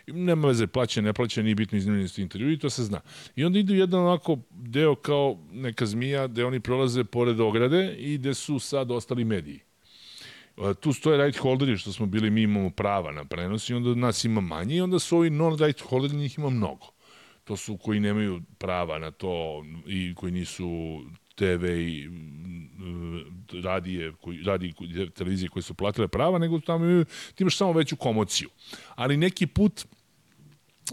I 0.08 0.12
Nema 0.12 0.48
veze, 0.48 0.68
plaćene, 0.68 1.06
ne 1.06 1.14
plaćene, 1.14 1.44
nije 1.44 1.56
bitno 1.56 1.78
iznimljeni 1.78 2.08
su 2.08 2.22
intervjui, 2.22 2.60
to 2.60 2.70
se 2.70 2.84
zna. 2.84 3.02
I 3.36 3.46
onda 3.46 3.60
idu 3.60 3.74
jedan 3.74 4.00
onako 4.00 4.38
deo 4.52 4.96
kao 4.96 5.38
neka 5.52 5.86
zmija, 5.86 6.28
gde 6.28 6.46
oni 6.46 6.60
prolaze 6.60 7.04
pored 7.04 7.40
ograde 7.40 7.96
i 7.98 8.18
gde 8.18 8.34
su 8.34 8.60
sad 8.60 8.92
ostali 8.92 9.24
mediji. 9.24 9.60
Tu 10.80 10.94
stoje 10.94 11.26
right 11.26 11.40
holderi, 11.40 11.78
što 11.78 11.92
smo 11.92 12.06
bili, 12.06 12.30
mi 12.30 12.42
imamo 12.42 12.70
prava 12.70 13.12
na 13.12 13.26
prenos 13.26 13.70
i 13.70 13.74
onda 13.74 13.96
nas 13.96 14.24
ima 14.24 14.42
manje 14.42 14.76
i 14.76 14.82
onda 14.82 15.00
su 15.00 15.18
ovi 15.18 15.30
non-right 15.30 15.82
holderi, 15.82 16.18
njih 16.18 16.38
ima 16.38 16.50
mnogo. 16.50 16.86
To 17.44 17.58
su 17.58 17.78
koji 17.78 18.00
nemaju 18.00 18.42
prava 18.58 19.00
na 19.00 19.12
to 19.12 19.66
i 19.88 20.16
koji 20.16 20.32
nisu 20.32 21.00
TV 21.40 21.66
i 21.66 22.08
mm, 22.10 23.62
radije, 23.64 24.14
koji, 24.22 24.44
radi, 24.44 24.74
televizije 25.16 25.50
koje 25.50 25.64
su 25.64 25.74
platile 25.74 26.08
prava, 26.08 26.40
nego 26.40 26.60
tamo 26.60 27.04
ti 27.36 27.44
imaš 27.44 27.58
samo 27.58 27.72
veću 27.72 27.96
komociju. 27.96 28.50
Ali 28.96 29.18
neki 29.18 29.48
put 29.48 29.86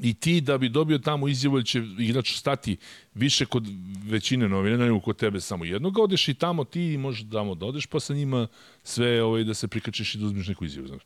i 0.02 0.14
ti 0.14 0.40
da 0.40 0.58
bi 0.58 0.68
dobio 0.68 0.98
tamo 0.98 1.28
izjavu, 1.28 1.62
će 1.62 1.82
igrač 1.98 2.32
stati 2.32 2.76
više 3.14 3.46
kod 3.46 3.66
većine 4.04 4.48
novinara 4.48 4.84
nego 4.84 5.00
kod 5.00 5.16
tebe 5.16 5.40
samo 5.40 5.64
jednog, 5.64 5.98
odeš 5.98 6.28
i 6.28 6.34
tamo 6.34 6.64
ti 6.64 6.96
možeš 6.98 7.30
tamo 7.32 7.54
da 7.54 7.66
odeš, 7.66 7.86
pa 7.86 8.00
sa 8.00 8.14
njima 8.14 8.46
sve 8.82 9.22
ovaj, 9.22 9.44
da 9.44 9.54
se 9.54 9.68
prikačeš 9.68 10.14
i 10.14 10.18
da 10.18 10.26
uzmeš 10.26 10.48
neku 10.48 10.64
izjavu. 10.64 10.88
Znaš. 10.88 11.02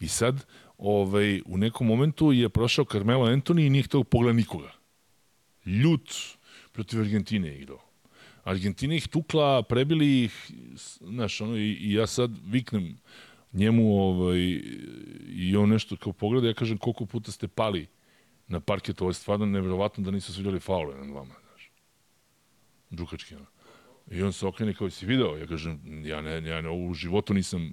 I 0.00 0.08
sad, 0.08 0.46
ovaj, 0.78 1.40
u 1.46 1.58
nekom 1.58 1.86
momentu 1.86 2.32
je 2.32 2.48
prošao 2.48 2.84
Carmelo 2.84 3.26
Anthony 3.26 3.66
i 3.66 3.70
nije 3.70 3.82
htio 3.82 4.04
pogleda 4.04 4.36
nikoga. 4.36 4.72
Ljut 5.66 6.14
protiv 6.72 7.00
Argentine 7.00 7.56
igrao. 7.56 7.91
Argentina 8.44 8.94
ih 8.94 9.08
tukla, 9.08 9.62
prebili 9.62 10.24
ih, 10.24 10.50
znaš, 11.00 11.40
ono, 11.40 11.56
i, 11.56 11.72
i 11.72 11.92
ja 11.92 12.06
sad 12.06 12.30
viknem 12.44 12.96
njemu 13.52 13.98
ovaj, 13.98 14.60
i 15.28 15.56
on 15.56 15.68
nešto 15.68 15.96
kao 15.96 16.12
pogleda, 16.12 16.48
ja 16.48 16.54
kažem 16.54 16.78
koliko 16.78 17.06
puta 17.06 17.32
ste 17.32 17.48
pali 17.48 17.86
na 18.48 18.60
parketu, 18.60 19.04
ovo 19.04 19.10
je 19.10 19.14
stvarno 19.14 19.46
nevjerovatno 19.46 20.04
da 20.04 20.10
nisu 20.10 20.34
svidjeli 20.34 20.60
faule 20.60 20.94
na 20.94 21.14
vama, 21.14 21.34
znaš. 21.48 21.70
Đukački, 22.90 23.34
ono. 23.34 23.46
I 24.10 24.22
on 24.22 24.32
se 24.32 24.46
okrene 24.46 24.74
kao 24.74 24.90
si 24.90 25.06
video, 25.06 25.36
ja 25.36 25.46
kažem, 25.46 25.80
ja 26.04 26.20
ne, 26.20 26.48
ja 26.48 26.60
ne, 26.62 26.70
u 26.70 26.94
životu 26.94 27.34
nisam 27.34 27.72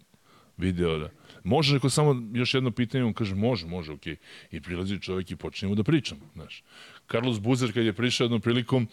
video 0.58 0.98
da... 0.98 1.10
Može 1.44 1.74
neko 1.74 1.90
samo 1.90 2.30
još 2.34 2.54
jedno 2.54 2.72
pitanje, 2.72 3.04
on 3.04 3.14
kaže 3.14 3.36
može, 3.36 3.68
može, 3.68 3.92
okej. 3.92 4.16
Okay. 4.16 4.58
I 4.58 4.62
prilazi 4.62 5.00
čovjek 5.00 5.32
i 5.32 5.36
počnemo 5.36 5.76
da 5.76 5.84
pričam, 5.84 6.20
znaš. 6.34 6.64
Carlos 7.12 7.40
Buzer 7.40 7.74
kad 7.74 7.86
je 7.86 7.94
prišao 7.94 8.26
jednom 8.26 8.42
prilikom 8.42 8.88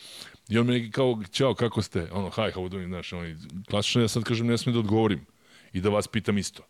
i 0.49 0.59
on 0.59 0.67
mi 0.67 0.91
kao, 0.91 1.23
čao, 1.33 1.55
kako 1.55 1.83
ste? 1.83 2.09
Ono, 2.13 2.31
hi, 2.31 2.41
how 2.41 2.69
doing, 2.69 2.89
znaš, 2.89 3.13
on, 3.13 3.39
klasično 3.71 4.03
ja 4.03 4.09
sad 4.09 4.25
kažem, 4.25 4.47
ne 4.47 4.59
smijem 4.59 4.75
da 4.75 4.81
odgovorim 4.81 5.27
i 5.73 5.81
da 5.81 5.89
vas 5.89 6.09
pitam 6.09 6.39
isto. 6.39 6.63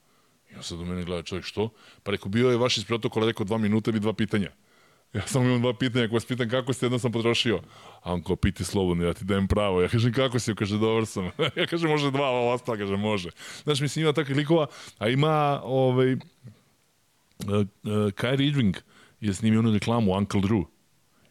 I 0.51 0.57
on 0.57 0.63
sad 0.63 0.81
u 0.81 0.85
mene 0.85 1.05
gleda 1.05 1.23
čovjek, 1.23 1.45
što? 1.45 1.69
Pa 2.03 2.11
rekao, 2.11 2.29
bio 2.29 2.51
je 2.51 2.57
vaš 2.57 2.79
iz 2.79 2.85
protokola, 2.85 3.27
rekao, 3.27 3.45
dva 3.45 3.59
minuta 3.59 3.91
i 3.91 4.01
dva 4.01 4.13
pitanja. 4.13 4.51
Ja 5.13 5.23
samo 5.27 5.45
imam 5.45 5.61
dva 5.63 5.75
pitanja, 5.75 6.05
ako 6.05 6.15
vas 6.15 6.27
pitam 6.27 6.51
kako 6.51 6.73
ste, 6.73 6.87
jedno 6.87 6.99
sam 6.99 7.13
potrošio. 7.13 7.61
A 8.03 8.13
on 8.13 8.23
kao, 8.23 8.37
piti 8.37 8.65
slobodno, 8.65 9.05
ja 9.05 9.15
ti 9.15 9.25
dajem 9.25 9.49
pravo. 9.49 9.83
Ja 9.83 9.89
kažem, 9.89 10.13
kako 10.13 10.39
si? 10.39 10.55
Kaže, 10.55 10.79
dobar 10.79 11.07
sam. 11.07 11.31
ja 11.57 11.67
kažem, 11.67 11.91
može 11.91 12.11
dva, 12.11 12.29
ovo 12.29 12.53
ostalo, 12.53 12.79
kaže, 12.79 12.97
može. 12.97 13.31
Znaš, 13.65 13.81
mislim, 13.81 14.05
ima 14.05 14.13
takvih 14.13 14.37
likova, 14.37 14.67
a 14.99 15.09
ima, 15.09 15.61
ovaj, 15.65 16.13
uh, 16.13 16.19
uh, 17.49 17.67
Kyrie 18.13 18.49
Irving 18.49 18.77
je 19.21 19.35
snimio 19.35 19.61
onu 19.61 19.73
reklamu 19.73 20.17
Uncle 20.17 20.41
Drew. 20.41 20.65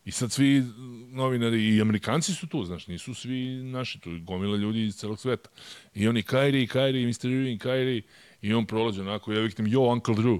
I 0.05 0.11
sad 0.11 0.31
svi 0.31 0.63
novinari 1.11 1.75
i 1.75 1.81
Amerikanci 1.81 2.33
su 2.33 2.47
tu, 2.47 2.65
znaš, 2.65 2.87
nisu 2.87 3.13
svi 3.13 3.63
naši, 3.63 3.99
tu 3.99 4.09
gomila 4.21 4.57
ljudi 4.57 4.85
iz 4.85 4.95
celog 4.95 5.19
sveta. 5.19 5.49
I 5.93 6.07
oni 6.07 6.23
Kyrie, 6.23 6.67
Kyrie, 6.73 7.07
Mr. 7.07 7.29
Irving, 7.29 7.61
Kyrie, 7.61 8.01
i 8.41 8.53
on 8.53 8.65
prolazi 8.65 9.01
onako, 9.01 9.33
ja 9.33 9.41
viknem, 9.41 9.67
yo, 9.67 9.81
Uncle 9.81 10.15
Drew. 10.15 10.39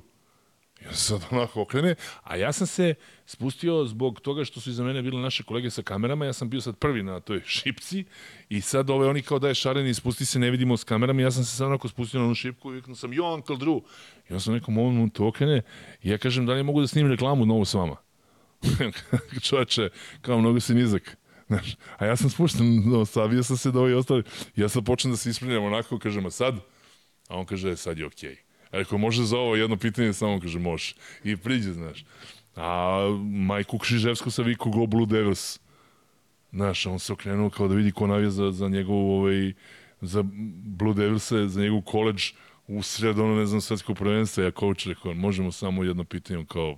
I 0.82 0.88
on 0.88 0.94
sad 0.94 1.26
onako 1.32 1.62
okrene, 1.62 1.96
a 2.24 2.36
ja 2.36 2.52
sam 2.54 2.68
se 2.68 2.94
spustio 3.26 3.86
zbog 3.86 4.20
toga 4.20 4.46
što 4.46 4.60
su 4.60 4.70
iza 4.70 4.84
mene 4.84 5.02
bile 5.02 5.22
naše 5.22 5.44
kolege 5.44 5.70
sa 5.70 5.82
kamerama, 5.82 6.26
ja 6.26 6.34
sam 6.34 6.50
bio 6.50 6.62
sad 6.62 6.78
prvi 6.78 7.04
na 7.04 7.20
toj 7.20 7.42
šipci 7.46 8.04
i 8.50 8.62
sad 8.62 8.90
ove 8.90 9.08
oni 9.08 9.22
kao 9.22 9.40
daje 9.40 9.56
šareni, 9.56 9.94
spusti 9.94 10.26
se, 10.26 10.40
ne 10.40 10.52
vidimo 10.52 10.78
s 10.78 10.84
kamerama, 10.84 11.22
ja 11.22 11.32
sam 11.32 11.44
se 11.44 11.56
sad 11.56 11.68
onako 11.68 11.88
spustio 11.88 12.20
na 12.20 12.26
onu 12.26 12.36
šipku 12.36 12.72
i 12.72 12.76
viknuo 12.76 12.96
sam, 12.96 13.14
yo, 13.14 13.34
Uncle 13.34 13.56
Drew. 13.56 13.82
I 14.30 14.34
on 14.34 14.42
sam 14.42 14.54
nekom 14.54 14.74
momentu 14.74 15.28
okrene 15.28 15.62
i 16.04 16.10
ja 16.10 16.18
kažem, 16.18 16.46
da 16.46 16.54
li 16.54 16.64
mogu 16.64 16.82
da 16.82 16.88
snimim 16.88 17.12
reklamu 17.12 17.46
novu 17.46 17.66
s 17.66 17.74
vama? 17.74 18.05
Čoveče, 19.48 19.90
kao 20.22 20.40
mnogo 20.40 20.60
si 20.60 20.74
nizak. 20.74 21.18
Znaš, 21.48 21.76
a 21.98 22.06
ja 22.06 22.16
sam 22.16 22.30
spušten, 22.30 22.84
no, 22.86 23.06
savio 23.06 23.44
sam 23.44 23.58
se 23.58 23.72
da 23.72 23.80
ovi 23.80 23.94
ostali. 23.94 24.24
Ja 24.56 24.70
sad 24.70 24.86
počnem 24.86 25.14
da 25.14 25.18
se 25.18 25.30
ispravljam 25.30 25.64
onako, 25.64 26.00
kažem, 26.00 26.26
a 26.26 26.32
sad? 26.32 26.56
A 27.28 27.38
on 27.38 27.46
kaže, 27.46 27.76
sad 27.76 27.98
je 27.98 28.06
okej. 28.06 28.30
Okay. 28.30 28.38
A 28.72 28.78
rekao, 28.78 28.98
može 28.98 29.24
za 29.24 29.38
ovo 29.38 29.56
jedno 29.56 29.78
pitanje, 29.78 30.14
samo 30.14 30.34
on 30.34 30.40
kaže, 30.40 30.60
može. 30.60 30.94
I 31.24 31.38
priđe, 31.38 31.74
znaš. 31.74 32.06
A 32.56 33.00
Majku 33.24 33.78
Kšiževsko 33.78 34.32
sa 34.32 34.42
viku 34.42 34.72
Go 34.72 34.86
Blue 34.86 35.06
Devils. 35.06 35.60
Znaš, 36.52 36.86
on 36.86 37.00
se 37.00 37.14
okrenuo 37.14 37.50
kao 37.50 37.68
da 37.68 37.76
vidi 37.76 37.92
ko 37.92 38.08
navija 38.08 38.30
za, 38.30 38.52
za 38.52 38.68
njegov, 38.68 39.12
ovaj, 39.12 39.54
za 40.02 40.24
Blue 40.64 40.94
Devils, 40.94 41.32
za 41.32 41.62
njegov 41.62 41.82
koleđ 41.82 42.32
u 42.68 42.82
sred, 42.82 43.20
ono, 43.20 43.36
ne 43.36 43.46
znam, 43.46 43.62
svetskog 43.62 43.98
prvenstva, 43.98 44.44
ja 44.44 44.52
coach 44.52 44.88
rekao, 44.88 45.14
možemo 45.14 45.52
samo 45.52 45.84
jedno 45.84 46.04
pitanje, 46.04 46.46
kao, 46.46 46.76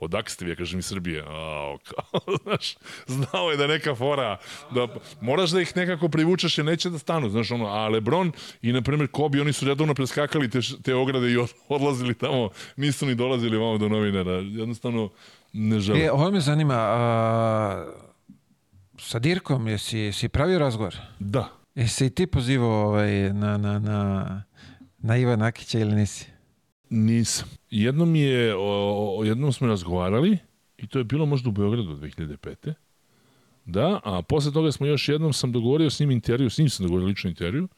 odak 0.00 0.30
ste 0.30 0.44
vi, 0.44 0.50
ja 0.50 0.56
kažem 0.56 0.78
iz 0.78 0.86
Srbije, 0.86 1.22
a, 1.26 1.76
kao, 1.84 2.20
znaš, 2.44 2.76
znao 3.06 3.50
je 3.50 3.56
da 3.56 3.66
neka 3.66 3.94
fora, 3.94 4.36
da, 4.70 4.88
moraš 5.20 5.50
da 5.50 5.60
ih 5.60 5.76
nekako 5.76 6.08
privučeš 6.08 6.58
jer 6.58 6.64
neće 6.64 6.90
da 6.90 6.98
stanu, 6.98 7.28
znaš, 7.28 7.50
ono, 7.50 7.66
a 7.66 7.88
Lebron 7.88 8.32
i, 8.62 8.72
na 8.72 8.82
primjer, 8.82 9.08
Kobe, 9.10 9.40
oni 9.40 9.52
su 9.52 9.64
redovno 9.64 9.94
preskakali 9.94 10.50
te, 10.50 10.58
te 10.82 10.94
ograde 10.94 11.32
i 11.32 11.36
odlazili 11.68 12.14
tamo, 12.14 12.50
nisu 12.76 13.06
ni 13.06 13.14
dolazili 13.14 13.56
vamo 13.56 13.78
do 13.78 13.88
novinara, 13.88 14.32
jednostavno, 14.32 15.10
ne 15.52 15.80
žele. 15.80 16.00
E, 16.00 16.10
ovo 16.10 16.30
me 16.30 16.40
zanima, 16.40 16.74
a, 16.76 17.86
sa 18.98 19.18
Dirkom, 19.18 19.68
jesi, 19.68 19.98
jesi 19.98 20.28
pravio 20.28 20.58
razgovor? 20.58 20.96
Da. 21.18 21.48
Jesi 21.74 22.06
i 22.06 22.10
ti 22.10 22.26
pozivao 22.26 22.88
ovaj, 22.88 23.32
na, 23.32 23.56
na, 23.56 23.78
na 23.78 24.42
Na 25.06 25.16
Ivan 25.16 25.42
Akića 25.42 25.78
ili 25.78 25.94
nisi? 25.94 26.26
Nisam. 26.90 27.48
Jednom 27.70 28.16
je, 28.16 28.54
o, 28.54 29.18
o, 29.18 29.24
jednom 29.24 29.52
smo 29.52 29.66
razgovarali 29.66 30.38
i 30.78 30.86
to 30.86 30.98
je 30.98 31.04
bilo 31.04 31.26
možda 31.26 31.48
u 31.48 31.52
Beogradu 31.52 31.96
2005. 31.96 32.72
Da, 33.64 34.00
a 34.04 34.22
posle 34.22 34.52
toga 34.52 34.72
smo 34.72 34.86
još 34.86 35.08
jednom 35.08 35.32
sam 35.32 35.52
dogovorio 35.52 35.90
s 35.90 36.00
njim 36.00 36.10
intervju, 36.10 36.50
s 36.50 36.58
njim 36.58 36.70
sam 36.70 36.84
dogovorio 36.84 37.08
lično 37.08 37.30
intervju 37.30 37.68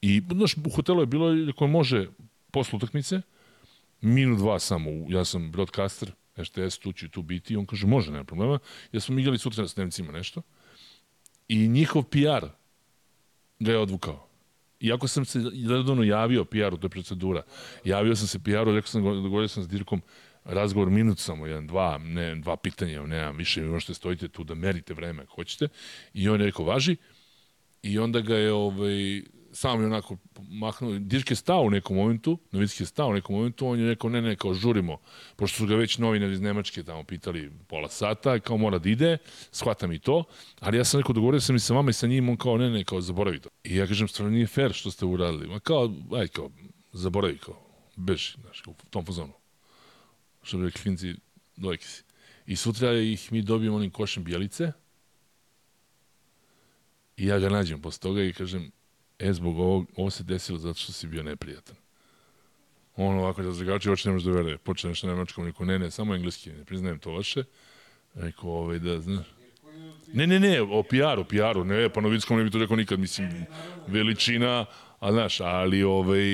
i 0.00 0.22
znaš, 0.32 0.56
u 0.56 0.70
hotelu 0.70 1.00
je 1.00 1.06
bilo 1.06 1.52
ko 1.56 1.66
može 1.66 2.08
posle 2.50 2.76
utakmice, 2.76 3.20
minut 4.00 4.38
dva 4.38 4.58
samo, 4.58 4.90
ja 5.08 5.24
sam 5.24 5.50
broadcaster, 5.50 6.12
RTS, 6.38 6.78
tu 6.78 6.92
ću 6.92 7.08
tu 7.08 7.22
biti, 7.22 7.54
i 7.54 7.56
on 7.56 7.66
kaže, 7.66 7.86
može, 7.86 8.12
nema 8.12 8.24
problema, 8.24 8.58
ja 8.92 9.00
smo 9.00 9.18
igrali 9.18 9.38
sutra 9.38 9.68
s 9.68 9.76
Nemcima 9.76 10.12
nešto, 10.12 10.42
i 11.48 11.68
njihov 11.68 12.02
PR 12.02 12.46
ga 13.58 13.72
je 13.72 13.78
odvukao 13.78 14.25
iako 14.80 15.08
sam 15.08 15.24
se 15.24 15.38
redovno 15.68 16.02
javio 16.02 16.44
PR-u, 16.44 16.76
to 16.76 16.86
je 16.86 16.90
procedura, 16.90 17.42
javio 17.84 18.16
sam 18.16 18.28
se 18.28 18.38
PR-u, 18.38 18.74
rekao 18.74 18.88
sam, 18.88 19.02
dogovorio 19.02 19.48
sam 19.48 19.62
s 19.62 19.68
Dirkom 19.68 20.02
razgovor 20.44 20.90
minut 20.90 21.18
samo, 21.18 21.46
jedan, 21.46 21.66
dva, 21.66 21.98
ne, 21.98 22.34
dva 22.36 22.56
pitanja, 22.56 23.06
nemam 23.06 23.36
više, 23.36 23.60
vi 23.60 23.68
možete 23.68 23.94
stojite 23.94 24.28
tu 24.28 24.44
da 24.44 24.54
merite 24.54 24.94
vreme 24.94 25.22
ako 25.22 25.34
hoćete. 25.34 25.68
I 26.14 26.28
on 26.28 26.40
je 26.40 26.46
rekao, 26.46 26.64
važi. 26.64 26.96
I 27.82 27.98
onda 27.98 28.20
ga 28.20 28.36
je 28.36 28.52
ovaj, 28.52 29.22
sam 29.56 29.80
je 29.80 29.86
onako 29.86 30.16
mahnuo, 30.48 30.98
Dirk 30.98 31.30
je 31.30 31.36
stao 31.36 31.62
u 31.62 31.70
nekom 31.70 31.96
momentu, 31.96 32.38
Novicki 32.52 32.82
je 32.82 32.86
stao 32.86 33.08
u 33.08 33.12
nekom 33.12 33.36
momentu, 33.36 33.66
on 33.66 33.80
je 33.80 33.88
rekao, 33.88 34.10
ne, 34.10 34.22
ne, 34.22 34.36
kao 34.36 34.54
žurimo, 34.54 34.98
pošto 35.36 35.56
su 35.56 35.66
ga 35.66 35.76
već 35.76 35.98
novinari 35.98 36.32
iz 36.32 36.40
Nemačke 36.40 36.82
tamo 36.82 37.04
pitali 37.04 37.50
pola 37.66 37.88
sata, 37.88 38.38
kao 38.40 38.56
mora 38.56 38.78
da 38.78 38.88
ide, 38.88 39.18
shvatam 39.50 39.92
i 39.92 39.98
to, 39.98 40.24
ali 40.60 40.76
ja 40.76 40.84
sam 40.84 41.00
rekao, 41.00 41.12
dogovorio 41.12 41.40
sam 41.40 41.56
i 41.56 41.60
sa 41.60 41.74
vama 41.74 41.90
i 41.90 41.92
sa 41.92 42.06
njim, 42.06 42.28
on 42.28 42.36
kao, 42.36 42.58
ne, 42.58 42.70
ne, 42.70 42.84
kao, 42.84 43.00
zaboravi 43.00 43.40
to. 43.40 43.48
I 43.64 43.76
ja 43.76 43.86
kažem, 43.86 44.08
stvarno 44.08 44.30
nije 44.30 44.46
fair 44.46 44.72
što 44.72 44.90
ste 44.90 45.04
uradili. 45.04 45.48
Ma 45.48 45.60
kao, 45.60 45.92
aj, 46.12 46.28
kao, 46.28 46.50
zaboravi, 46.92 47.38
kao, 47.38 47.60
beži, 47.96 48.36
znaš, 48.40 48.62
u 48.66 48.74
tom 48.90 49.04
fazonu. 49.04 49.32
Što 50.42 50.58
bi 50.58 50.64
rekli 50.64 50.82
klinci, 50.82 51.14
dojki 51.56 51.84
si. 51.84 52.02
I 52.46 52.56
sutra 52.56 52.92
ih 52.92 53.32
mi 53.32 53.42
dobijemo 53.42 53.76
onim 53.76 53.90
košem 53.90 54.24
bijelice, 54.24 54.72
I 57.16 57.26
ja 57.26 57.38
ga 57.38 57.48
nađem 57.48 57.82
posle 57.82 58.00
toga 58.00 58.22
i 58.22 58.32
kažem, 58.32 58.70
e, 59.18 59.32
zbog 59.32 59.58
ovog, 59.58 59.86
ovo 59.96 60.10
se 60.10 60.24
desilo 60.24 60.58
zato 60.58 60.78
što 60.78 60.92
si 60.92 61.06
bio 61.06 61.22
neprijatan. 61.22 61.76
On 62.96 63.18
ovako 63.18 63.42
da 63.42 63.52
zagači 63.52 63.90
oči 63.90 64.08
ne 64.08 64.12
može 64.12 64.30
da 64.30 64.36
veruje. 64.36 64.58
Počne 64.58 64.90
nešto 64.90 65.06
nemačkom, 65.06 65.46
rekao, 65.46 65.66
ne, 65.66 65.78
ne, 65.78 65.90
samo 65.90 66.14
engleski, 66.14 66.50
ne 66.50 66.64
priznajem 66.64 66.98
to 66.98 67.12
vaše. 67.12 67.44
Rekao, 68.14 68.50
ovaj, 68.50 68.78
da, 68.78 69.00
znaš, 69.00 69.26
Ne, 70.12 70.26
ne, 70.26 70.40
ne, 70.40 70.62
o 70.62 70.82
PR-u, 70.82 71.24
PR-u, 71.24 71.64
ne, 71.64 71.88
pa 71.88 72.00
Novickom 72.00 72.38
ne 72.38 72.44
bi 72.44 72.50
to 72.50 72.58
rekao 72.58 72.76
nikad, 72.76 72.98
mislim, 72.98 73.46
veličina, 73.86 74.64
a 75.06 75.12
znaš, 75.12 75.40
ali 75.40 75.82
ovaj, 75.82 76.24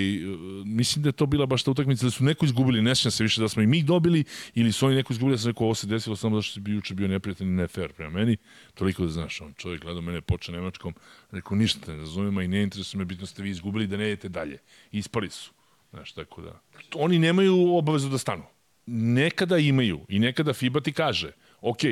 mislim 0.65 1.03
da 1.03 1.09
je 1.09 1.13
to 1.13 1.27
bila 1.27 1.47
baš 1.47 1.63
ta 1.63 1.71
utakmica 1.71 2.07
da 2.07 2.11
su 2.11 2.25
neko 2.25 2.45
izgubili, 2.45 2.83
ne 2.83 2.95
se 2.95 3.25
više 3.25 3.41
da 3.41 3.49
smo 3.49 3.63
i 3.63 3.67
mi 3.67 3.83
dobili 3.83 4.25
ili 4.55 4.73
su 4.73 4.87
oni 4.87 4.97
neko 4.97 5.13
izgubili, 5.13 5.35
ja 5.35 5.39
sam 5.39 5.51
rekao 5.51 5.65
ovo 5.65 5.75
se 5.75 5.87
desilo 5.87 6.17
samo 6.17 6.37
zato 6.37 6.43
što 6.43 6.61
bi 6.61 6.73
juče 6.73 6.95
bio 6.95 7.09
neprijatan 7.09 7.47
i 7.47 7.51
ne 7.51 7.69
fair 7.69 7.93
prema 7.93 8.11
meni, 8.11 8.37
toliko 8.75 9.03
da 9.03 9.09
znaš, 9.09 9.41
on 9.41 9.53
čovjek 9.57 9.83
gleda 9.83 10.01
mene 10.01 10.21
poče 10.21 10.53
nemačkom, 10.53 10.95
rekao 11.31 11.57
ništa 11.57 11.93
ne 11.93 11.99
razumijem, 11.99 12.41
i 12.41 12.49
ne 12.49 12.63
interesuje 12.63 12.99
me, 12.99 13.05
bitno 13.05 13.27
ste 13.27 13.43
vi 13.43 13.51
izgubili 13.51 13.87
da 13.87 13.97
ne 13.97 14.07
idete 14.07 14.29
dalje. 14.29 14.59
Ispali 14.93 15.31
su. 15.31 15.53
Znaš, 15.91 16.13
tako 16.13 16.43
da. 16.43 16.61
Oni 16.95 17.19
nemaju 17.19 17.77
obavezu 17.77 18.09
da 18.09 18.19
stanu. 18.19 18.43
Nekada 18.87 19.59
imaju 19.59 20.01
i 20.09 20.19
nekada 20.19 20.53
FIBA 20.53 20.81
ti 20.81 20.93
kaže, 20.93 21.33
ok, 21.61 21.83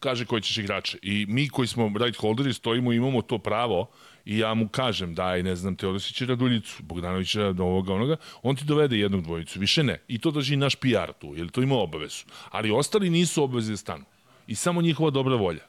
kaže 0.00 0.24
koji 0.24 0.42
ćeš 0.42 0.58
igrače. 0.58 0.98
I 1.02 1.26
mi 1.28 1.48
koji 1.48 1.68
smo 1.68 1.92
right 1.98 2.20
holderi 2.20 2.52
stojimo, 2.52 2.92
imamo 2.92 3.22
to 3.22 3.38
pravo 3.38 3.90
i 4.24 4.38
ja 4.38 4.54
mu 4.54 4.68
kažem 4.68 5.14
daj, 5.14 5.42
ne 5.42 5.56
znam, 5.56 5.76
Teodosića 5.76 6.24
Raduljicu, 6.24 6.82
Bogdanovića, 6.82 7.46
ovoga, 7.58 7.94
onoga, 7.94 8.16
on 8.42 8.56
ti 8.56 8.64
dovede 8.64 8.98
jednog 8.98 9.22
dvojicu, 9.22 9.60
više 9.60 9.82
ne. 9.82 10.00
I 10.08 10.18
to 10.18 10.30
drži 10.30 10.56
naš 10.56 10.74
PR 10.74 11.12
tu, 11.18 11.34
jer 11.36 11.50
to 11.50 11.62
ima 11.62 11.74
obavezu. 11.74 12.24
Ali 12.50 12.70
ostali 12.70 13.10
nisu 13.10 13.42
obaveze 13.42 13.72
da 13.72 13.76
stanu. 13.76 14.04
I 14.46 14.54
samo 14.54 14.82
njihova 14.82 15.10
dobra 15.10 15.36
volja. 15.36 15.66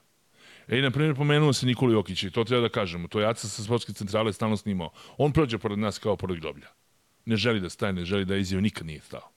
E, 0.67 0.81
na 0.81 0.91
primjer, 0.91 1.15
pomenuo 1.15 1.53
se 1.53 1.65
Nikola 1.65 1.91
Jokić 1.91 2.23
i 2.23 2.31
to 2.31 2.43
treba 2.43 2.61
da 2.61 2.69
kažemo. 2.69 3.07
To 3.07 3.19
je 3.19 3.27
Aca 3.27 3.47
sa 3.47 3.63
sportske 3.63 3.93
centrale 3.93 4.33
stalno 4.33 4.57
snimao. 4.57 4.91
On 5.17 5.31
prođe 5.31 5.57
pored 5.57 5.79
nas 5.79 5.99
kao 5.99 6.15
pored 6.15 6.39
groblja. 6.39 6.67
Ne 7.25 7.35
želi 7.35 7.59
da 7.59 7.69
staje, 7.69 7.93
ne 7.93 8.05
želi 8.05 8.25
da 8.25 8.35
izjave, 8.35 8.61
nikad 8.61 8.87
nije 8.87 9.01
stao. 9.01 9.31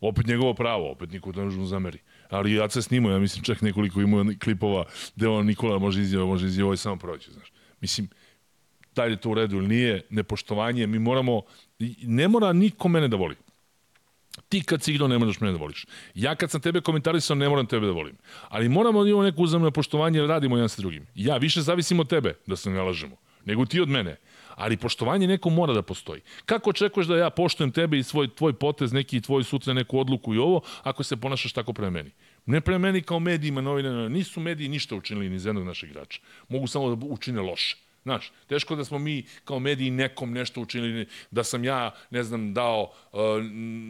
Opet 0.00 0.26
njegovo 0.26 0.54
pravo, 0.54 0.90
opet 0.90 1.10
niko 1.10 1.32
to 1.32 1.44
ne 1.44 1.66
zameri. 1.66 1.98
Ali 2.30 2.54
ja 2.54 2.70
se 2.70 2.82
snimao, 2.82 3.12
ja 3.12 3.18
mislim 3.18 3.44
čak 3.44 3.60
nekoliko 3.62 4.00
imao 4.00 4.24
klipova 4.44 4.84
gde 5.16 5.28
on 5.28 5.46
Nikola 5.46 5.78
može 5.78 6.00
izjava, 6.00 6.26
može 6.26 6.46
izjava, 6.46 6.64
ovo 6.64 6.72
je 6.72 6.76
samo 6.76 6.96
proći, 6.96 7.32
znaš. 7.32 7.52
Mislim, 7.80 8.08
da 8.94 9.04
li 9.04 9.12
je 9.12 9.20
to 9.20 9.30
u 9.30 9.34
redu 9.34 9.56
ili 9.56 9.68
nije, 9.68 10.02
nepoštovanje, 10.10 10.86
mi 10.86 10.98
moramo, 10.98 11.42
ne 12.02 12.28
mora 12.28 12.52
niko 12.52 12.88
mene 12.88 13.08
da 13.08 13.16
voli. 13.16 13.36
Ti 14.48 14.62
kad 14.62 14.82
si 14.82 14.92
igrao 14.92 15.08
ne 15.08 15.18
moraš 15.18 15.40
mene 15.40 15.52
da 15.52 15.58
voliš. 15.58 15.86
Ja 16.14 16.34
kad 16.34 16.50
sam 16.50 16.60
tebe 16.60 16.80
komentarisao 16.80 17.36
ne 17.36 17.48
moram 17.48 17.66
tebe 17.66 17.86
da 17.86 17.92
volim. 17.92 18.16
Ali 18.48 18.68
moramo 18.68 19.02
da 19.02 19.10
imamo 19.10 19.24
neko 19.24 19.42
uzemno 19.42 19.70
poštovanje 19.70 20.18
jer 20.18 20.28
radimo 20.28 20.56
jedan 20.56 20.68
sa 20.68 20.82
drugim. 20.82 21.06
Ja 21.14 21.36
više 21.36 21.60
zavisim 21.60 22.00
od 22.00 22.08
tebe, 22.08 22.34
da 22.46 22.56
se 22.56 22.70
ne 22.70 22.82
lažemo, 22.82 23.16
nego 23.44 23.66
ti 23.66 23.80
od 23.80 23.88
mene. 23.88 24.16
Ali 24.60 24.76
poštovanje 24.76 25.26
neko 25.26 25.50
mora 25.50 25.72
da 25.72 25.82
postoji. 25.82 26.20
Kako 26.46 26.70
očekuješ 26.70 27.06
da 27.06 27.16
ja 27.16 27.30
poštujem 27.30 27.72
tebe 27.72 27.98
i 27.98 28.02
svoj, 28.02 28.28
tvoj 28.34 28.52
potez, 28.52 28.92
neki 28.92 29.20
tvoj 29.20 29.44
sutra 29.44 29.74
neku 29.74 29.98
odluku 29.98 30.34
i 30.34 30.38
ovo, 30.38 30.60
ako 30.82 31.02
se 31.02 31.16
ponašaš 31.16 31.52
tako 31.52 31.72
prema 31.72 31.90
meni? 31.90 32.10
Ne 32.46 32.60
prema 32.60 32.78
meni 32.78 33.02
kao 33.02 33.20
medijima, 33.20 33.60
novinama, 33.60 34.08
nisu 34.08 34.40
mediji 34.40 34.68
ništa 34.68 34.96
učinili 34.96 35.28
ni 35.28 35.38
za 35.38 35.48
jednog 35.48 35.64
našeg 35.64 35.90
igrača. 35.90 36.20
Mogu 36.48 36.66
samo 36.66 36.96
da 36.96 37.06
učine 37.06 37.40
loše. 37.40 37.76
Znaš, 38.02 38.32
teško 38.48 38.76
da 38.76 38.84
smo 38.84 38.98
mi 38.98 39.24
kao 39.44 39.58
mediji 39.58 39.90
nekom 39.90 40.32
nešto 40.32 40.60
učinili, 40.60 41.06
da 41.30 41.44
sam 41.44 41.64
ja, 41.64 41.94
ne 42.10 42.22
znam, 42.22 42.54
dao 42.54 42.92
uh, 43.12 43.20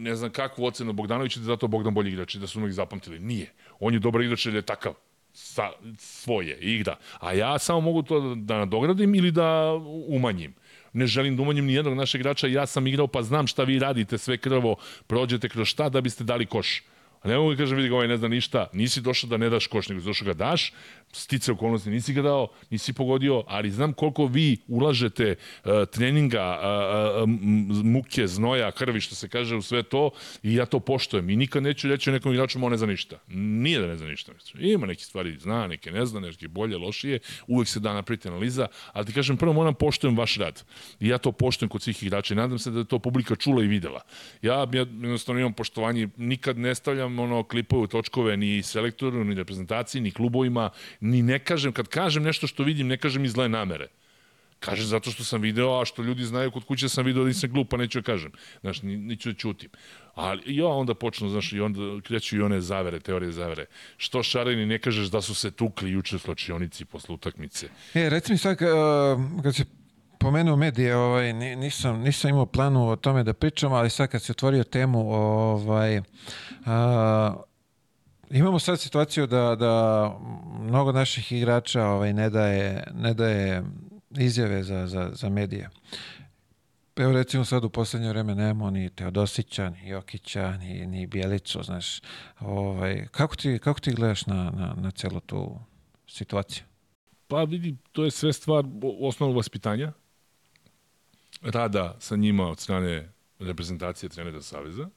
ne 0.03 0.15
znam 0.15 0.31
kakvu 0.31 0.65
ocenu 0.65 0.93
Bogdanoviću 0.93 1.39
da 1.39 1.45
zato 1.45 1.67
Bogdan 1.67 1.93
bolji 1.93 2.11
igrač 2.11 2.35
i 2.35 2.39
da 2.39 2.47
su 2.47 2.59
mnogi 2.59 2.73
zapamtili. 2.73 3.19
Nije. 3.19 3.51
On 3.79 3.93
je 3.93 3.99
dobar 3.99 4.21
igrač 4.21 4.45
jer 4.45 4.55
je 4.55 4.61
takav 4.61 4.93
sa 5.33 5.71
svoje 5.97 6.57
igra. 6.59 6.95
A 7.19 7.33
ja 7.33 7.59
samo 7.59 7.81
mogu 7.81 8.03
to 8.03 8.35
da 8.35 8.57
nadogradim 8.57 9.15
ili 9.15 9.31
da 9.31 9.73
umanjim. 10.07 10.53
Ne 10.93 11.07
želim 11.07 11.35
da 11.35 11.41
umanjim 11.41 11.65
ni 11.65 11.73
jednog 11.73 11.93
našeg 11.93 12.21
igrača, 12.21 12.47
ja 12.47 12.65
sam 12.65 12.87
igrao 12.87 13.07
pa 13.07 13.21
znam 13.23 13.47
šta 13.47 13.63
vi 13.63 13.79
radite, 13.79 14.17
sve 14.17 14.37
krvo, 14.37 14.75
prođete 15.07 15.49
kroz 15.49 15.67
šta 15.67 15.89
da 15.89 16.01
biste 16.01 16.23
dali 16.23 16.45
koš. 16.45 16.83
A 17.21 17.27
ne 17.27 17.37
mogu 17.37 17.51
da 17.51 17.57
kažem, 17.57 17.77
vidi 17.77 17.89
ga, 17.89 17.95
ovaj 17.95 18.07
ne 18.07 18.17
zna 18.17 18.27
ništa, 18.27 18.67
nisi 18.73 19.01
došao 19.01 19.29
da 19.29 19.37
ne 19.37 19.49
daš 19.49 19.67
koš, 19.67 19.89
nego 19.89 20.01
došao 20.01 20.25
ga 20.25 20.33
daš, 20.33 20.73
stice 21.11 21.51
okolnosti 21.51 21.89
nisi 21.89 22.13
ga 22.13 22.21
dao, 22.21 22.47
nisi 22.69 22.93
pogodio, 22.93 23.43
ali 23.47 23.71
znam 23.71 23.93
koliko 23.93 24.25
vi 24.25 24.57
ulažete 24.67 25.35
uh, 25.35 25.71
treninga, 25.91 26.59
uh, 26.59 27.23
uh, 27.23 27.29
muke, 27.83 28.27
znoja, 28.27 28.71
krvi, 28.71 29.01
što 29.01 29.15
se 29.15 29.29
kaže 29.29 29.55
u 29.55 29.61
sve 29.61 29.83
to, 29.83 30.09
i 30.43 30.55
ja 30.55 30.65
to 30.65 30.79
poštojem. 30.79 31.29
I 31.29 31.35
nikad 31.35 31.63
neću 31.63 31.87
reći 31.87 32.09
o 32.09 32.13
nekom 32.13 32.33
igraču, 32.33 32.59
on 32.65 32.71
ne 32.71 32.77
zna 32.77 32.87
ništa. 32.87 33.19
Nije 33.27 33.79
da 33.79 33.87
ne 33.87 33.97
zna 33.97 34.07
ništa. 34.07 34.31
Ima 34.59 34.85
neke 34.85 35.03
stvari, 35.03 35.37
zna, 35.37 35.67
neke 35.67 35.91
ne 35.91 36.05
zna, 36.05 36.19
neke 36.19 36.47
bolje, 36.47 36.77
lošije, 36.77 37.19
uvek 37.47 37.67
se 37.67 37.79
da 37.79 37.93
napraviti 37.93 38.27
analiza, 38.27 38.67
ali 38.93 39.05
ti 39.05 39.13
kažem, 39.13 39.37
prvo 39.37 39.53
moram 39.53 39.73
poštojem 39.73 40.17
vaš 40.17 40.37
rad. 40.37 40.63
I 40.99 41.07
ja 41.07 41.17
to 41.17 41.31
poštojem 41.31 41.69
kod 41.69 41.81
svih 41.81 42.03
igrača 42.03 42.33
i 42.33 42.37
nadam 42.37 42.59
se 42.59 42.71
da 42.71 42.79
je 42.79 42.85
to 42.85 42.99
publika 42.99 43.35
čula 43.35 43.63
i 43.63 43.67
videla. 43.67 44.01
Ja, 44.41 44.67
ja 44.73 44.79
jednostavno 44.79 45.39
imam 45.39 45.53
poštovanje, 45.53 46.09
nikad 46.17 46.57
ne 46.57 46.75
stavljam 46.75 47.19
ono 47.19 47.43
klipove 47.43 47.87
točkove 47.87 48.37
ni 48.37 48.63
selektoru, 48.63 49.23
ni 49.23 49.35
reprezentaciji, 49.35 50.01
ni 50.01 50.11
klubovima, 50.11 50.69
ni 51.01 51.21
ne 51.21 51.39
kažem, 51.39 51.73
kad 51.73 51.87
kažem 51.87 52.23
nešto 52.23 52.47
što 52.47 52.63
vidim, 52.63 52.87
ne 52.87 52.97
kažem 52.97 53.25
iz 53.25 53.31
zle 53.31 53.49
namere. 53.49 53.87
Kažem 54.59 54.85
zato 54.85 55.11
što 55.11 55.23
sam 55.23 55.41
video, 55.41 55.81
a 55.81 55.85
što 55.85 56.03
ljudi 56.03 56.23
znaju 56.23 56.51
kod 56.51 56.63
kuće 56.63 56.89
sam 56.89 57.05
video 57.05 57.23
da 57.23 57.27
nisam 57.27 57.49
glup, 57.49 57.69
pa 57.69 57.77
neću 57.77 58.01
da 58.01 58.05
kažem. 58.05 58.31
Znaš, 58.61 58.79
neću 58.83 59.31
da 59.31 59.37
ćutim. 59.37 59.69
Ali 60.15 60.55
ja 60.55 60.67
onda 60.67 60.93
počnu, 60.93 61.29
znaš, 61.29 61.53
i 61.53 61.59
onda 61.59 62.01
kreću 62.03 62.37
i 62.37 62.41
one 62.41 62.61
zavere, 62.61 62.99
teorije 62.99 63.31
zavere. 63.31 63.65
Što 63.97 64.23
šareni 64.23 64.65
ne 64.65 64.77
kažeš 64.79 65.07
da 65.07 65.21
su 65.21 65.35
se 65.35 65.51
tukli 65.51 65.91
juče 65.91 66.15
u 66.15 66.19
slačionici 66.19 66.85
posle 66.85 67.15
utakmice? 67.15 67.69
E, 67.93 68.09
reci 68.09 68.31
mi 68.31 68.37
sad, 68.37 68.57
uh, 68.61 69.43
kad 69.43 69.55
se 69.55 69.65
pomenuo 70.19 70.55
medije, 70.55 70.95
ovaj, 70.95 71.33
nisam, 71.33 71.99
nisam 71.99 72.29
imao 72.29 72.45
planu 72.45 72.89
o 72.89 72.95
tome 72.95 73.23
da 73.23 73.33
pričam, 73.33 73.73
ali 73.73 73.89
sad 73.89 74.09
kad 74.09 74.21
se 74.21 74.31
otvorio 74.31 74.63
temu, 74.63 75.13
ovaj, 75.13 75.97
uh, 75.97 76.03
Imamo 78.33 78.59
sad 78.59 78.79
situaciju 78.79 79.27
da, 79.27 79.55
da 79.55 80.05
mnogo 80.59 80.91
naših 80.91 81.31
igrača 81.31 81.85
ovaj, 81.85 82.13
ne, 82.13 82.29
daje, 82.29 82.83
ne 82.93 83.13
daje 83.13 83.63
izjave 84.17 84.63
za, 84.63 84.87
za, 84.87 85.09
za 85.13 85.29
medije. 85.29 85.69
Evo 86.95 87.11
recimo 87.11 87.45
sad 87.45 87.63
u 87.63 87.69
poslednje 87.69 88.09
vreme 88.09 88.35
nemamo 88.35 88.69
ni 88.69 88.89
Teodosića, 88.89 89.69
ni 89.69 89.89
Jokića, 89.89 90.57
ni, 90.57 90.87
ni 90.87 91.07
Bjelicu, 91.07 91.63
znaš. 91.63 92.01
Ovaj, 92.39 93.07
kako, 93.11 93.35
ti, 93.35 93.59
kako 93.63 93.79
ti 93.79 93.93
gledaš 93.93 94.25
na, 94.25 94.35
na, 94.35 94.75
na 94.77 94.91
celu 94.91 95.19
tu 95.19 95.59
situaciju? 96.07 96.63
Pa 97.27 97.43
vidi, 97.43 97.75
to 97.91 98.03
je 98.03 98.11
sve 98.11 98.33
stvar 98.33 98.65
osnovnog 99.01 99.37
vaspitanja, 99.37 99.91
rada 101.41 101.95
sa 101.99 102.15
njima 102.15 102.47
od 102.47 102.59
strane 102.59 103.09
reprezentacije 103.39 104.09
trenera 104.09 104.41
Saveza, 104.41 104.89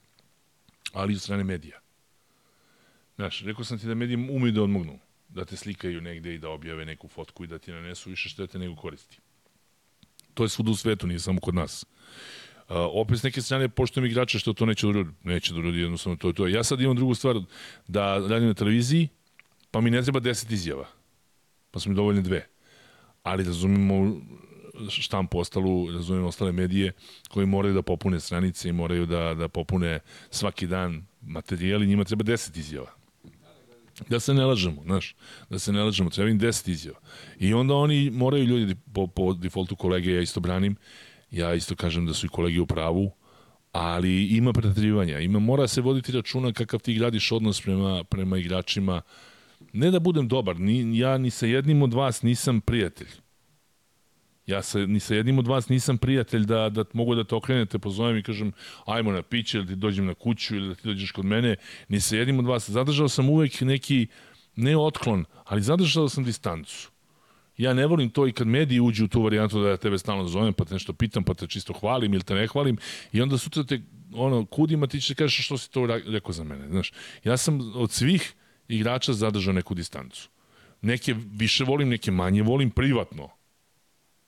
ali 0.92 1.12
i 1.12 1.16
od 1.16 1.22
strane 1.22 1.44
medija. 1.44 1.83
Znaš, 3.16 3.42
rekao 3.42 3.64
sam 3.64 3.78
ti 3.78 3.86
da 3.86 3.94
mediji 3.94 4.16
umeju 4.16 4.52
da 4.52 4.62
odmognu, 4.62 4.98
da 5.28 5.44
te 5.44 5.56
slikaju 5.56 6.00
negde 6.00 6.34
i 6.34 6.38
da 6.38 6.50
objave 6.50 6.84
neku 6.84 7.08
fotku 7.08 7.44
i 7.44 7.46
da 7.46 7.58
ti 7.58 7.72
nanesu 7.72 8.10
više 8.10 8.28
štete 8.28 8.58
nego 8.58 8.76
koristi. 8.76 9.18
To 10.34 10.42
je 10.42 10.48
svuda 10.48 10.70
u 10.70 10.76
svetu, 10.76 11.06
nije 11.06 11.20
samo 11.20 11.40
kod 11.40 11.54
nas. 11.54 11.84
Uh, 12.68 12.76
opet 12.76 13.18
s 13.18 13.22
neke 13.22 13.42
strane 13.42 13.68
poštujem 13.68 14.06
igrače 14.06 14.38
što 14.38 14.52
to 14.52 14.66
neće 14.66 14.86
da 14.86 15.04
neće 15.22 15.52
da 15.52 15.58
urodi 15.58 15.78
jednostavno 15.78 16.16
to 16.16 16.28
je 16.28 16.34
to. 16.34 16.48
Ja 16.48 16.64
sad 16.64 16.80
imam 16.80 16.96
drugu 16.96 17.14
stvar, 17.14 17.36
da 17.88 18.18
radim 18.18 18.48
na 18.48 18.54
televiziji, 18.54 19.08
pa 19.70 19.80
mi 19.80 19.90
ne 19.90 20.02
treba 20.02 20.20
10 20.20 20.52
izjava, 20.52 20.88
pa 21.70 21.80
su 21.80 21.90
mi 21.90 21.96
dovoljne 21.96 22.22
dve. 22.22 22.46
Ali 23.22 23.44
razumimo 23.44 24.20
štampu 24.88 25.38
ostalu, 25.38 25.92
razumemo 25.92 26.28
ostale 26.28 26.52
medije 26.52 26.92
koji 27.28 27.46
moraju 27.46 27.74
da 27.74 27.82
popune 27.82 28.20
stranice 28.20 28.68
i 28.68 28.72
moraju 28.72 29.06
da, 29.06 29.34
da 29.34 29.48
popune 29.48 30.00
svaki 30.30 30.66
dan 30.66 31.06
materijali, 31.20 31.86
njima 31.86 32.04
treba 32.04 32.24
10 32.24 32.58
izjava. 32.58 33.03
Da 34.08 34.20
se 34.20 34.34
ne 34.34 34.44
lažemo, 34.44 34.82
znaš, 34.84 35.14
da 35.50 35.58
se 35.58 35.72
ne 35.72 35.82
lažemo, 35.82 36.10
treba 36.10 36.30
im 36.30 36.40
10 36.40 36.70
izjava. 36.70 36.98
I 37.38 37.54
onda 37.54 37.74
oni 37.74 38.10
moraju 38.10 38.44
ljudi, 38.44 38.74
po, 38.94 39.06
po 39.06 39.34
defaultu 39.34 39.76
kolege, 39.76 40.12
ja 40.12 40.20
isto 40.20 40.40
branim, 40.40 40.76
ja 41.30 41.54
isto 41.54 41.76
kažem 41.76 42.06
da 42.06 42.14
su 42.14 42.26
i 42.26 42.28
kolege 42.28 42.60
u 42.60 42.66
pravu, 42.66 43.12
ali 43.72 44.26
ima 44.26 44.52
pretrivanja, 44.52 45.18
ima, 45.18 45.38
mora 45.38 45.68
se 45.68 45.80
voditi 45.80 46.12
računa 46.12 46.52
kakav 46.52 46.80
ti 46.80 46.94
gradiš 46.94 47.32
odnos 47.32 47.60
prema, 47.60 48.04
prema 48.04 48.38
igračima, 48.38 49.02
ne 49.72 49.90
da 49.90 50.00
budem 50.00 50.28
dobar, 50.28 50.60
ni, 50.60 50.98
ja 50.98 51.18
ni 51.18 51.30
sa 51.30 51.46
jednim 51.46 51.82
od 51.82 51.94
vas 51.94 52.22
nisam 52.22 52.60
prijatelj. 52.60 53.23
Ja 54.46 54.62
sa, 54.62 54.78
ni 54.86 55.00
sa 55.00 55.14
jednim 55.14 55.38
od 55.38 55.46
vas 55.46 55.68
nisam 55.68 55.98
prijatelj 55.98 56.44
da, 56.44 56.68
da 56.68 56.84
mogu 56.92 57.14
da 57.14 57.24
te 57.24 57.34
okrenete, 57.34 57.78
pozovem 57.78 58.16
i 58.16 58.22
kažem 58.22 58.52
ajmo 58.86 59.12
na 59.12 59.22
piće 59.22 59.58
ili 59.58 59.66
ti 59.66 59.76
dođem 59.76 60.06
na 60.06 60.14
kuću 60.14 60.56
ili 60.56 60.68
da 60.68 60.74
ti 60.74 60.88
dođeš 60.88 61.10
kod 61.10 61.24
mene. 61.24 61.56
Ni 61.88 62.00
sa 62.00 62.16
jednim 62.16 62.38
od 62.38 62.46
vas. 62.46 62.70
Zadržao 62.70 63.08
sam 63.08 63.30
uvek 63.30 63.60
neki, 63.60 64.06
ne 64.56 64.76
otklon, 64.76 65.24
ali 65.44 65.62
zadržao 65.62 66.08
sam 66.08 66.24
distancu. 66.24 66.90
Ja 67.56 67.74
ne 67.74 67.86
volim 67.86 68.10
to 68.10 68.26
i 68.26 68.32
kad 68.32 68.46
mediji 68.46 68.80
uđu 68.80 69.04
u 69.04 69.08
tu 69.08 69.22
varijantu 69.22 69.62
da 69.62 69.68
ja 69.68 69.76
tebe 69.76 69.98
stalno 69.98 70.28
zovem, 70.28 70.52
pa 70.52 70.64
te 70.64 70.74
nešto 70.74 70.92
pitam, 70.92 71.24
pa 71.24 71.34
te 71.34 71.46
čisto 71.46 71.72
hvalim 71.72 72.14
ili 72.14 72.22
te 72.22 72.34
ne 72.34 72.46
hvalim 72.46 72.78
i 73.12 73.22
onda 73.22 73.38
sutra 73.38 73.64
te 73.64 73.80
ono, 74.14 74.44
kudima 74.44 74.86
ti 74.86 75.00
će 75.00 75.14
kažeš 75.14 75.44
što 75.44 75.58
si 75.58 75.70
to 75.70 75.86
rekao 75.86 76.32
za 76.32 76.44
mene. 76.44 76.68
Znaš, 76.68 76.92
ja 77.24 77.36
sam 77.36 77.72
od 77.74 77.90
svih 77.90 78.34
igrača 78.68 79.12
zadržao 79.12 79.54
neku 79.54 79.74
distancu. 79.74 80.28
Neke 80.82 81.14
više 81.32 81.64
volim, 81.64 81.88
neke 81.88 82.10
manje 82.10 82.42
volim 82.42 82.70
privatno 82.70 83.30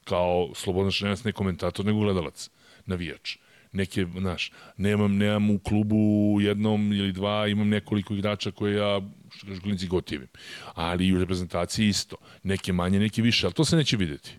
kao 0.08 0.50
slobodan 0.54 0.90
šrenasni 0.90 1.32
komentator 1.32 1.86
nego 1.86 2.00
gledalac, 2.00 2.50
navijač. 2.86 3.36
Neke, 3.72 4.06
znaš, 4.18 4.52
nemam, 4.76 5.16
nemam 5.16 5.50
u 5.50 5.58
klubu 5.58 5.96
jednom 6.40 6.92
ili 6.92 7.12
dva, 7.12 7.46
imam 7.48 7.68
nekoliko 7.68 8.14
igrača 8.14 8.50
koje 8.50 8.76
ja, 8.76 9.00
što 9.30 9.46
kažu, 9.46 9.60
klinci 9.60 9.86
gotivim. 9.86 10.28
Ali 10.74 11.06
i 11.06 11.14
u 11.14 11.18
reprezentaciji 11.18 11.88
isto. 11.88 12.16
Neke 12.42 12.72
manje, 12.72 12.98
neke 12.98 13.22
više, 13.22 13.46
ali 13.46 13.54
to 13.54 13.64
se 13.64 13.76
neće 13.76 13.96
videti. 13.96 14.38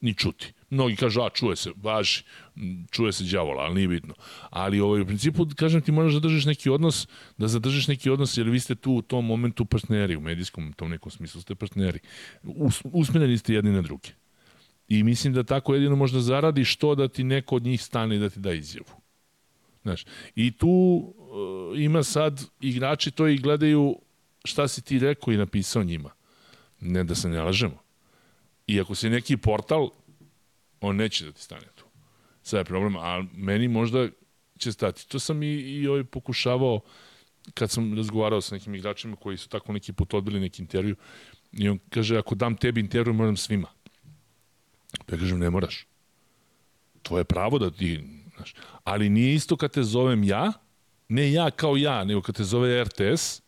Ni 0.00 0.14
čuti. 0.14 0.52
Mnogi 0.70 0.96
kažu, 0.96 1.20
a 1.20 1.30
čuje 1.30 1.56
se, 1.56 1.70
važi, 1.76 2.22
čuje 2.90 3.12
se 3.12 3.24
đavola, 3.24 3.62
ali 3.62 3.74
nije 3.74 3.88
bitno. 3.88 4.14
Ali 4.50 4.80
ovaj, 4.80 5.00
u 5.00 5.06
principu, 5.06 5.46
kažem 5.56 5.82
ti, 5.82 5.92
moraš 5.92 6.12
da 6.12 6.20
držiš 6.20 6.44
neki 6.44 6.70
odnos, 6.70 7.08
da 7.38 7.48
zadržiš 7.48 7.88
neki 7.88 8.10
odnos, 8.10 8.36
jer 8.36 8.48
vi 8.48 8.60
ste 8.60 8.74
tu 8.74 8.92
u 8.92 9.02
tom 9.02 9.26
momentu 9.26 9.64
partneri, 9.64 10.16
u 10.16 10.20
medijskom 10.20 10.72
tom 10.72 10.90
nekom 10.90 11.10
smislu 11.10 11.40
ste 11.40 11.54
partneri. 11.54 11.98
Us, 12.42 12.82
ste 13.38 13.54
jedni 13.54 13.70
na 13.70 13.82
druge. 13.82 14.21
I 14.88 15.02
mislim 15.02 15.32
da 15.32 15.42
tako 15.42 15.74
jedino 15.74 15.96
možda 15.96 16.20
zaradi 16.20 16.64
što 16.64 16.94
da 16.94 17.08
ti 17.08 17.24
neko 17.24 17.56
od 17.56 17.62
njih 17.62 17.82
stane 17.82 18.18
da 18.18 18.30
ti 18.30 18.40
da 18.40 18.52
izjavu. 18.52 19.02
Znaš, 19.82 20.04
i 20.34 20.50
tu 20.50 20.68
uh, 20.68 21.80
ima 21.80 22.02
sad 22.02 22.44
igrači 22.60 23.10
to 23.10 23.26
i 23.26 23.38
gledaju 23.38 23.98
šta 24.44 24.68
si 24.68 24.82
ti 24.82 24.98
rekao 24.98 25.34
i 25.34 25.36
napisao 25.36 25.82
njima. 25.82 26.10
Ne 26.80 27.04
da 27.04 27.14
se 27.14 27.28
ne 27.28 27.42
lažemo. 27.42 27.82
I 28.66 28.80
ako 28.80 28.94
si 28.94 29.10
neki 29.10 29.36
portal, 29.36 29.88
on 30.80 30.96
neće 30.96 31.24
da 31.24 31.32
ti 31.32 31.42
stane 31.42 31.66
tu. 31.74 31.84
Sada 32.42 32.60
je 32.60 32.64
problem, 32.64 32.96
a 32.96 33.24
meni 33.34 33.68
možda 33.68 34.08
će 34.58 34.72
stati. 34.72 35.08
To 35.08 35.18
sam 35.18 35.42
i, 35.42 35.46
i 35.46 35.88
ovaj 35.88 36.04
pokušavao 36.04 36.80
kad 37.54 37.70
sam 37.70 37.94
razgovarao 37.94 38.40
sa 38.40 38.54
nekim 38.54 38.74
igračima 38.74 39.16
koji 39.16 39.36
su 39.36 39.48
tako 39.48 39.72
neki 39.72 39.92
put 39.92 40.14
odbili 40.14 40.40
neki 40.40 40.62
intervju 40.62 40.96
i 41.52 41.68
on 41.68 41.78
kaže, 41.90 42.18
ako 42.18 42.34
dam 42.34 42.56
tebi 42.56 42.80
intervju, 42.80 43.14
moram 43.14 43.36
svima. 43.36 43.68
Ja 44.98 45.18
kažem, 45.18 45.38
ne 45.38 45.50
moraš. 45.50 45.86
To 47.02 47.18
je 47.18 47.24
pravo 47.24 47.58
da 47.58 47.70
ti, 47.70 48.04
znaš, 48.36 48.54
ali 48.84 49.08
nije 49.08 49.34
isto 49.34 49.56
kad 49.56 49.72
te 49.72 49.82
zovem 49.82 50.24
ja, 50.24 50.52
Ne 51.12 51.32
ja 51.32 51.50
kao 51.50 51.76
ja, 51.76 52.04
nego 52.04 52.22
kad 52.22 52.36
te 52.36 52.44
zove 52.44 52.84
RTS 52.84 53.42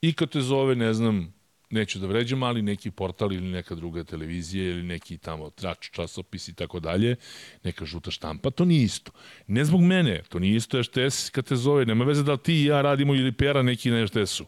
i 0.00 0.12
kad 0.12 0.30
te 0.30 0.40
zove, 0.40 0.74
ne 0.74 0.94
znam, 0.94 1.34
neću 1.70 1.98
da 1.98 2.06
vređam, 2.06 2.42
ali 2.42 2.62
neki 2.62 2.90
portal 2.90 3.32
ili 3.32 3.50
neka 3.50 3.74
druga 3.74 4.04
televizija 4.04 4.70
ili 4.70 4.82
neki 4.82 5.18
tamo 5.18 5.50
trač, 5.50 5.90
časopis 5.90 6.48
i 6.48 6.54
tako 6.54 6.80
dalje, 6.80 7.16
neka 7.62 7.84
žuta 7.84 8.10
štampa, 8.10 8.50
to 8.50 8.64
nije 8.64 8.84
isto. 8.84 9.12
Ne 9.46 9.64
zbog 9.64 9.80
mene, 9.80 10.22
to 10.28 10.38
nije 10.38 10.56
isto 10.56 10.80
RTS 10.82 11.30
kad 11.30 11.44
te 11.44 11.56
zove, 11.56 11.86
nema 11.86 12.04
veze 12.04 12.22
da 12.22 12.36
ti 12.36 12.54
i 12.54 12.64
ja 12.64 12.82
radimo 12.82 13.14
ili 13.14 13.32
pera 13.32 13.62
neki 13.62 13.90
na 13.90 14.04
RTS-u. 14.04 14.46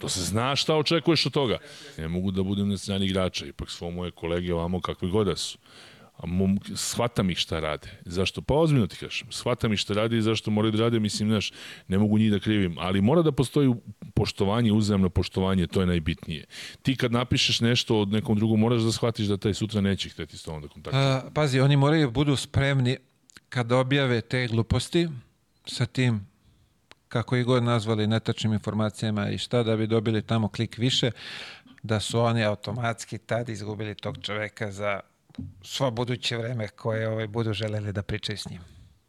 To 0.00 0.08
se 0.08 0.20
zna 0.20 0.56
šta 0.56 0.76
očekuješ 0.76 1.26
od 1.26 1.32
toga. 1.32 1.58
Ne 1.98 2.08
mogu 2.08 2.30
da 2.30 2.42
budem 2.42 2.68
na 2.68 2.76
strani 2.76 3.06
igrača, 3.06 3.46
ipak 3.46 3.70
svo 3.70 3.90
moje 3.90 4.10
kolege 4.10 4.54
ovamo 4.54 4.80
kakve 4.80 5.08
god 5.08 5.26
da 5.26 5.36
su. 5.36 5.58
A 6.16 6.26
mom, 6.26 6.60
shvatam 6.74 7.30
ih 7.30 7.38
šta 7.38 7.60
rade. 7.60 7.88
Zašto? 8.04 8.42
Pa 8.42 8.54
ozbiljno 8.54 8.86
ti 8.86 8.96
kažem. 8.96 9.32
Shvatam 9.32 9.72
ih 9.72 9.78
šta 9.78 9.94
rade 9.94 10.18
i 10.18 10.22
zašto 10.22 10.50
moraju 10.50 10.72
da 10.72 10.78
rade, 10.78 11.00
mislim, 11.00 11.28
znaš, 11.28 11.52
ne 11.88 11.98
mogu 11.98 12.18
njih 12.18 12.30
da 12.30 12.38
krivim. 12.38 12.78
Ali 12.78 13.00
mora 13.00 13.22
da 13.22 13.32
postoji 13.32 13.74
poštovanje, 14.14 14.72
uzajemno 14.72 15.08
poštovanje, 15.08 15.66
to 15.66 15.80
je 15.80 15.86
najbitnije. 15.86 16.44
Ti 16.82 16.96
kad 16.96 17.12
napišeš 17.12 17.60
nešto 17.60 18.00
od 18.00 18.08
nekom 18.08 18.36
drugom, 18.38 18.60
moraš 18.60 18.82
da 18.82 18.92
shvatiš 18.92 19.26
da 19.26 19.36
taj 19.36 19.54
sutra 19.54 19.80
neće 19.80 20.08
hteti 20.08 20.36
s 20.36 20.42
tobom 20.42 20.62
da 20.62 20.68
kontaktuje. 20.68 21.04
A, 21.04 21.30
pazi, 21.34 21.60
oni 21.60 21.76
moraju 21.76 22.10
budu 22.10 22.36
spremni 22.36 22.96
kad 23.48 23.72
objave 23.72 24.20
te 24.20 24.46
gluposti 24.46 25.08
sa 25.66 25.86
tim 25.86 26.26
kako 27.08 27.36
i 27.36 27.44
god 27.44 27.62
nazvali 27.62 28.06
netačnim 28.06 28.52
informacijama 28.52 29.30
i 29.30 29.38
šta 29.38 29.62
da 29.62 29.76
bi 29.76 29.86
dobili 29.86 30.22
tamo 30.22 30.48
klik 30.48 30.78
više, 30.78 31.10
da 31.82 32.00
su 32.00 32.20
oni 32.20 32.44
automatski 32.44 33.18
tad 33.18 33.48
izgubili 33.48 33.94
tog 33.94 34.18
čoveka 34.22 34.72
za 34.72 35.00
svo 35.62 35.90
buduće 35.90 36.36
vreme 36.36 36.68
koje 36.68 37.08
ovaj, 37.08 37.26
budu 37.26 37.52
želeli 37.52 37.92
da 37.92 38.02
pričaju 38.02 38.38
s 38.38 38.48
njim. 38.48 38.60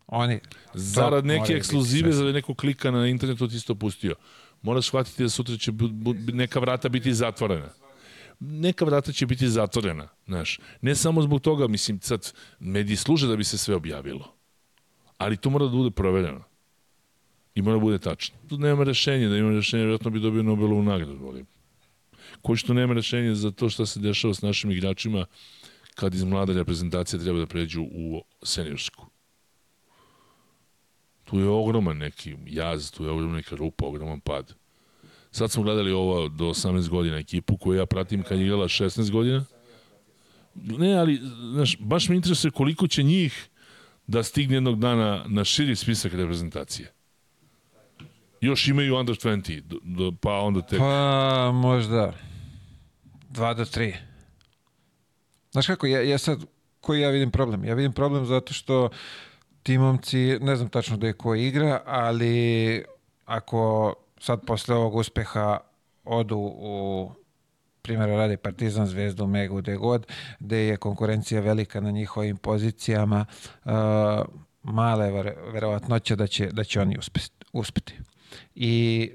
Oni 0.07 0.39
Zarad 0.73 1.25
neke 1.25 1.53
ekskluzive, 1.53 2.11
svesni. 2.11 2.25
za 2.25 2.31
neko 2.33 2.53
klika 2.53 2.91
na 2.91 3.07
internetu 3.07 3.47
ti 3.47 3.55
isto 3.55 3.75
pustio. 3.75 4.15
Moraš 4.61 4.87
shvatiti 4.87 5.23
da 5.23 5.29
sutra 5.29 5.57
će 5.57 5.71
neka 6.33 6.59
vrata 6.59 6.89
biti 6.89 7.13
zatvorena. 7.13 7.69
Neka 8.39 8.85
vrata 8.85 9.11
će 9.11 9.25
biti 9.25 9.47
zatvorena, 9.47 10.07
znaš. 10.27 10.59
Ne 10.81 10.95
samo 10.95 11.21
zbog 11.21 11.41
toga, 11.41 11.67
mislim, 11.67 11.99
sad, 12.01 12.33
mediji 12.59 12.97
služe 12.97 13.27
da 13.27 13.35
bi 13.35 13.43
se 13.43 13.57
sve 13.57 13.75
objavilo. 13.75 14.33
Ali 15.17 15.37
to 15.37 15.49
mora 15.49 15.65
da 15.65 15.71
bude 15.71 15.91
provereno. 15.91 16.43
I 17.57 17.61
mora 17.61 17.77
da 17.77 17.81
bude 17.81 17.97
tačno. 17.97 18.35
Tu 18.49 18.57
nema 18.57 18.83
rešenja, 18.83 19.29
da 19.29 19.37
ima 19.37 19.51
rešenje, 19.51 19.83
vjerojatno 19.83 20.09
bi 20.09 20.19
dobio 20.19 20.43
Nobelovu 20.43 20.83
nagradu, 20.83 21.27
ali 21.27 21.45
koji 22.41 22.57
što 22.57 22.73
nema 22.73 22.93
rešenje 22.93 23.35
za 23.35 23.51
to 23.51 23.69
šta 23.69 23.85
se 23.85 23.99
dešava 23.99 24.33
s 24.33 24.41
našim 24.41 24.71
igračima 24.71 25.25
kad 25.95 26.13
iz 26.13 26.23
mlade 26.23 26.53
reprezentacije 26.53 27.19
treba 27.19 27.39
da 27.39 27.45
pređu 27.45 27.81
u 27.81 28.21
seniorsku. 28.43 29.05
Tu 31.23 31.39
je 31.39 31.47
ogroman 31.49 31.97
neki 31.97 32.35
jaz, 32.45 32.91
tu 32.91 33.03
je 33.03 33.11
ogroman 33.11 33.35
neka 33.35 33.55
rupa, 33.55 33.85
ogroman 33.85 34.19
pad. 34.19 34.53
Sad 35.31 35.51
smo 35.51 35.63
gledali 35.63 35.91
ovo 35.91 36.27
do 36.27 36.45
18 36.45 36.89
godina 36.89 37.17
ekipu 37.17 37.57
koju 37.57 37.79
ja 37.79 37.85
pratim 37.85 38.23
kad 38.23 38.39
je 38.39 38.45
igrala 38.45 38.67
16 38.67 39.11
godina. 39.11 39.45
Ne, 40.55 40.93
ali, 40.93 41.21
znaš, 41.53 41.77
baš 41.79 42.09
me 42.09 42.15
interesuje 42.15 42.51
koliko 42.51 42.87
će 42.87 43.03
njih 43.03 43.49
da 44.07 44.23
stigne 44.23 44.55
jednog 44.55 44.79
dana 44.79 45.25
na 45.27 45.43
širi 45.43 45.75
spisak 45.75 46.13
reprezentacije. 46.13 46.96
Još 48.41 48.67
imaju 48.67 48.95
under 48.95 49.15
20, 49.15 49.61
do, 49.61 49.77
do, 49.83 50.11
pa 50.21 50.39
onda 50.39 50.61
tek... 50.61 50.79
Pa, 50.79 51.51
možda 51.53 52.13
2 53.31 53.55
do 53.55 53.65
3. 53.65 53.95
Znaš 55.51 55.67
kako, 55.67 55.87
ja, 55.87 56.01
ja 56.01 56.17
sad, 56.17 56.45
koji 56.81 57.01
ja 57.01 57.09
vidim 57.09 57.31
problem? 57.31 57.65
Ja 57.65 57.73
vidim 57.73 57.93
problem 57.93 58.25
zato 58.25 58.53
što 58.53 58.89
ti 59.63 59.77
momci, 59.77 60.37
ne 60.41 60.55
znam 60.55 60.69
tačno 60.69 60.97
da 60.97 61.07
je 61.07 61.13
ko 61.13 61.35
igra, 61.35 61.81
ali 61.85 62.83
ako 63.25 63.93
sad 64.19 64.45
posle 64.45 64.75
ovog 64.75 64.95
uspeha 64.95 65.59
odu 66.03 66.37
u 66.37 67.11
primjera 67.81 68.15
radi 68.15 68.37
Partizan, 68.37 68.87
Zvezdu, 68.87 69.27
Megu, 69.27 69.57
gde 69.57 69.75
god, 69.75 70.07
gde 70.39 70.57
je 70.57 70.77
konkurencija 70.77 71.41
velika 71.41 71.81
na 71.81 71.91
njihovim 71.91 72.37
pozicijama, 72.37 73.25
uh, 73.65 73.71
male 74.63 75.11
ver, 75.11 75.33
verovatnoće 75.53 76.15
da 76.15 76.27
će, 76.27 76.45
da 76.51 76.63
će 76.63 76.81
oni 76.81 76.97
uspeti, 76.97 77.29
uspeti. 77.53 77.99
I 78.55 79.11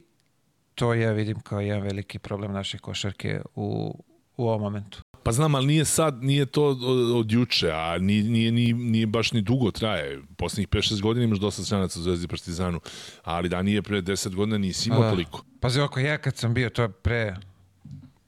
to 0.75 0.95
ja 0.95 1.13
vidim 1.13 1.41
kao 1.41 1.61
jedan 1.61 1.83
veliki 1.83 2.19
problem 2.19 2.53
naše 2.53 2.79
košarke 2.79 3.41
u, 3.55 3.99
u 4.37 4.49
ovom 4.49 4.61
momentu. 4.61 5.03
Pa 5.23 5.33
znam, 5.33 5.55
ali 5.55 5.67
nije 5.67 5.85
sad, 5.85 6.23
nije 6.23 6.47
to 6.47 6.65
od, 6.65 6.83
od 7.15 7.33
juče, 7.33 7.71
a 7.73 7.99
nije, 7.99 8.23
nije, 8.23 8.53
nije, 8.53 8.75
nije 8.75 9.07
baš 9.07 9.33
ni 9.33 9.41
dugo 9.41 9.71
traje. 9.71 10.23
Poslednjih 10.37 10.69
5-6 10.69 11.01
godina 11.01 11.25
imaš 11.25 11.39
dosta 11.39 11.63
stranaca 11.63 12.01
u 12.01 12.03
Zvezdi 12.03 12.29
Partizanu, 12.29 12.81
ali 13.23 13.49
da 13.49 13.63
nije 13.63 13.83
pre 13.83 14.03
10 14.03 14.35
godina 14.35 14.59
nisi 14.59 14.89
imao 14.89 15.11
toliko. 15.11 15.45
Pazi, 15.61 15.81
oko 15.81 16.01
ja 16.01 16.19
kad 16.19 16.37
sam 16.37 16.55
bio, 16.55 16.71
to 16.71 16.83
je 16.83 16.89
pre, 16.89 17.37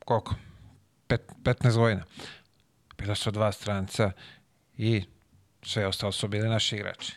koliko? 0.04 0.34
Pet, 1.06 1.20
15 1.42 1.76
godina. 1.76 2.04
Bila 2.98 3.14
su 3.14 3.30
dva 3.30 3.52
stranca 3.52 4.12
i 4.76 5.02
sve 5.62 5.86
ostalo 5.86 6.12
su 6.12 6.28
bili 6.28 6.48
naši 6.48 6.76
igrači. 6.76 7.12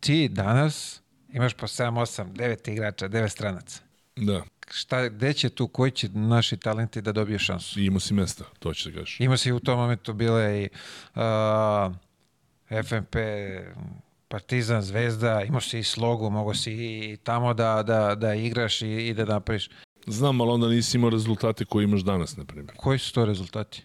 Ti 0.00 0.28
danas 0.28 1.02
imaš 1.32 1.54
po 1.54 1.66
7, 1.66 2.00
8, 2.00 2.32
9 2.32 2.70
igrača, 2.72 3.08
9 3.08 3.28
stranaca. 3.28 3.80
Da, 4.16 4.42
Šta, 4.70 5.08
gde 5.08 5.32
će 5.32 5.48
tu, 5.48 5.68
koji 5.68 5.90
će 5.90 6.08
naši 6.08 6.56
talenti 6.56 7.00
da 7.00 7.12
dobiju 7.12 7.38
šansu? 7.38 7.80
i 7.80 7.84
imao 7.84 8.00
si 8.00 8.14
mesta, 8.14 8.44
to 8.58 8.74
ću 8.74 8.90
da 8.90 8.98
kažeš. 8.98 9.20
Ima 9.20 9.36
se 9.36 9.48
i 9.48 9.52
u 9.52 9.60
tom 9.60 9.78
momentu 9.78 10.12
bile 10.12 10.62
i 10.62 10.68
uh, 11.14 12.82
FNP, 12.84 13.16
Partizan, 14.28 14.82
Zvezda, 14.82 15.42
imao 15.42 15.60
si 15.60 15.78
i 15.78 15.82
slogu, 15.82 16.30
mogo 16.30 16.54
si 16.54 16.72
i 16.72 17.16
tamo 17.22 17.54
da, 17.54 17.82
da, 17.82 18.14
da 18.14 18.34
igraš 18.34 18.82
i, 18.82 18.88
i 18.88 19.14
da 19.14 19.24
napraviš. 19.24 19.70
Znam, 20.06 20.40
ali 20.40 20.50
onda 20.50 20.68
nisi 20.68 20.96
imao 20.96 21.10
rezultate 21.10 21.64
koje 21.64 21.84
imaš 21.84 22.00
danas, 22.00 22.36
na 22.36 22.44
primjer. 22.44 22.72
Koji 22.76 22.98
su 22.98 23.12
to 23.12 23.24
rezultati? 23.24 23.82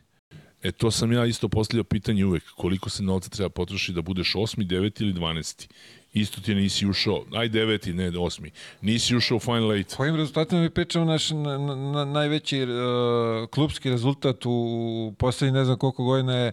E, 0.64 0.72
to 0.72 0.92
sam 0.92 1.12
ja 1.12 1.26
isto 1.26 1.50
postavljao 1.50 1.84
pitanje 1.84 2.26
uvek. 2.26 2.44
Koliko 2.56 2.90
se 2.90 3.04
novca 3.04 3.30
treba 3.30 3.50
potrošiti 3.50 3.96
da 3.96 4.02
budeš 4.02 4.36
osmi, 4.36 4.66
deveti 4.66 5.04
ili 5.04 5.14
dvanesti? 5.14 5.68
Isto 6.14 6.42
ti 6.42 6.56
nisi 6.56 6.88
ušao, 6.88 7.26
aj 7.34 7.50
deveti, 7.50 7.94
ne 7.94 8.20
osmi. 8.20 8.52
Nisi 8.82 9.16
ušao 9.16 9.38
u 9.38 9.40
Final 9.40 9.74
Eight. 9.74 9.96
Kojim 9.96 10.16
rezultatima 10.16 10.62
mi 10.62 10.70
pričamo 10.70 11.06
naš 11.06 11.30
na, 11.30 11.58
na, 11.58 12.06
najveći 12.06 12.64
uh, 12.64 13.50
klubski 13.50 13.90
rezultat 13.90 14.46
u 14.46 15.14
poslednjih 15.18 15.54
ne 15.54 15.66
znam 15.66 15.78
koliko 15.78 16.04
godina 16.04 16.36
je 16.36 16.52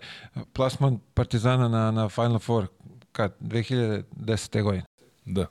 plasman 0.52 0.98
Partizana 1.14 1.68
na, 1.68 1.90
na 1.90 2.08
Final 2.08 2.38
Four 2.38 2.66
kad 3.12 3.36
2010. 3.40 4.62
godine. 4.62 4.84
Da, 5.24 5.46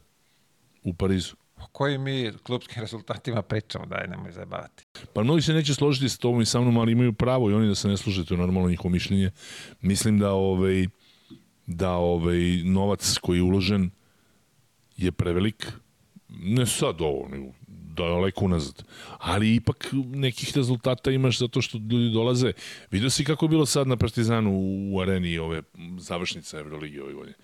u 0.83 0.93
Parizu. 0.93 1.35
O 1.57 1.67
kojim 1.71 2.01
mi 2.01 2.31
klubskim 2.43 2.81
rezultatima 2.85 3.41
pričamo, 3.41 3.85
daj 3.85 4.07
nemoj 4.07 4.31
zajebavati. 4.31 4.85
Pa 5.13 5.23
mnogi 5.23 5.41
se 5.41 5.53
neće 5.53 5.73
složiti 5.73 6.09
s 6.09 6.17
tobom 6.17 6.41
i 6.41 6.45
sa 6.45 6.61
mnom, 6.61 6.77
ali 6.77 6.91
imaju 6.91 7.13
pravo 7.13 7.49
i 7.49 7.53
oni 7.53 7.67
da 7.67 7.75
se 7.75 7.87
ne 7.87 7.97
služe, 7.97 8.25
to 8.25 8.33
je 8.33 8.37
normalno 8.37 8.69
njihovo 8.69 8.89
mišljenje. 8.89 9.31
Mislim 9.81 10.19
da 10.19 10.31
ovaj, 10.31 10.87
da 11.65 11.91
ovaj 11.91 12.63
novac 12.63 13.17
koji 13.21 13.37
je 13.37 13.43
uložen 13.43 13.91
je 15.03 15.11
prevelik. 15.11 15.71
Ne 16.29 16.65
sad 16.65 17.01
ovo, 17.01 17.27
nego 17.31 17.51
daleko 17.67 18.45
unazad. 18.45 18.83
Ali 19.17 19.55
ipak 19.55 19.89
nekih 19.93 20.57
rezultata 20.57 21.11
imaš 21.11 21.39
zato 21.39 21.61
što 21.61 21.77
ljudi 21.77 22.09
dolaze. 22.13 22.53
Vidio 22.91 23.09
si 23.09 23.23
kako 23.23 23.45
je 23.45 23.49
bilo 23.49 23.65
sad 23.65 23.87
na 23.87 23.97
Partizanu 23.97 24.51
u 24.91 25.01
areni 25.01 25.37
ove 25.37 25.61
završnice 25.97 26.57
Euroligi 26.57 26.99
ove 26.99 27.13
godine. 27.13 27.35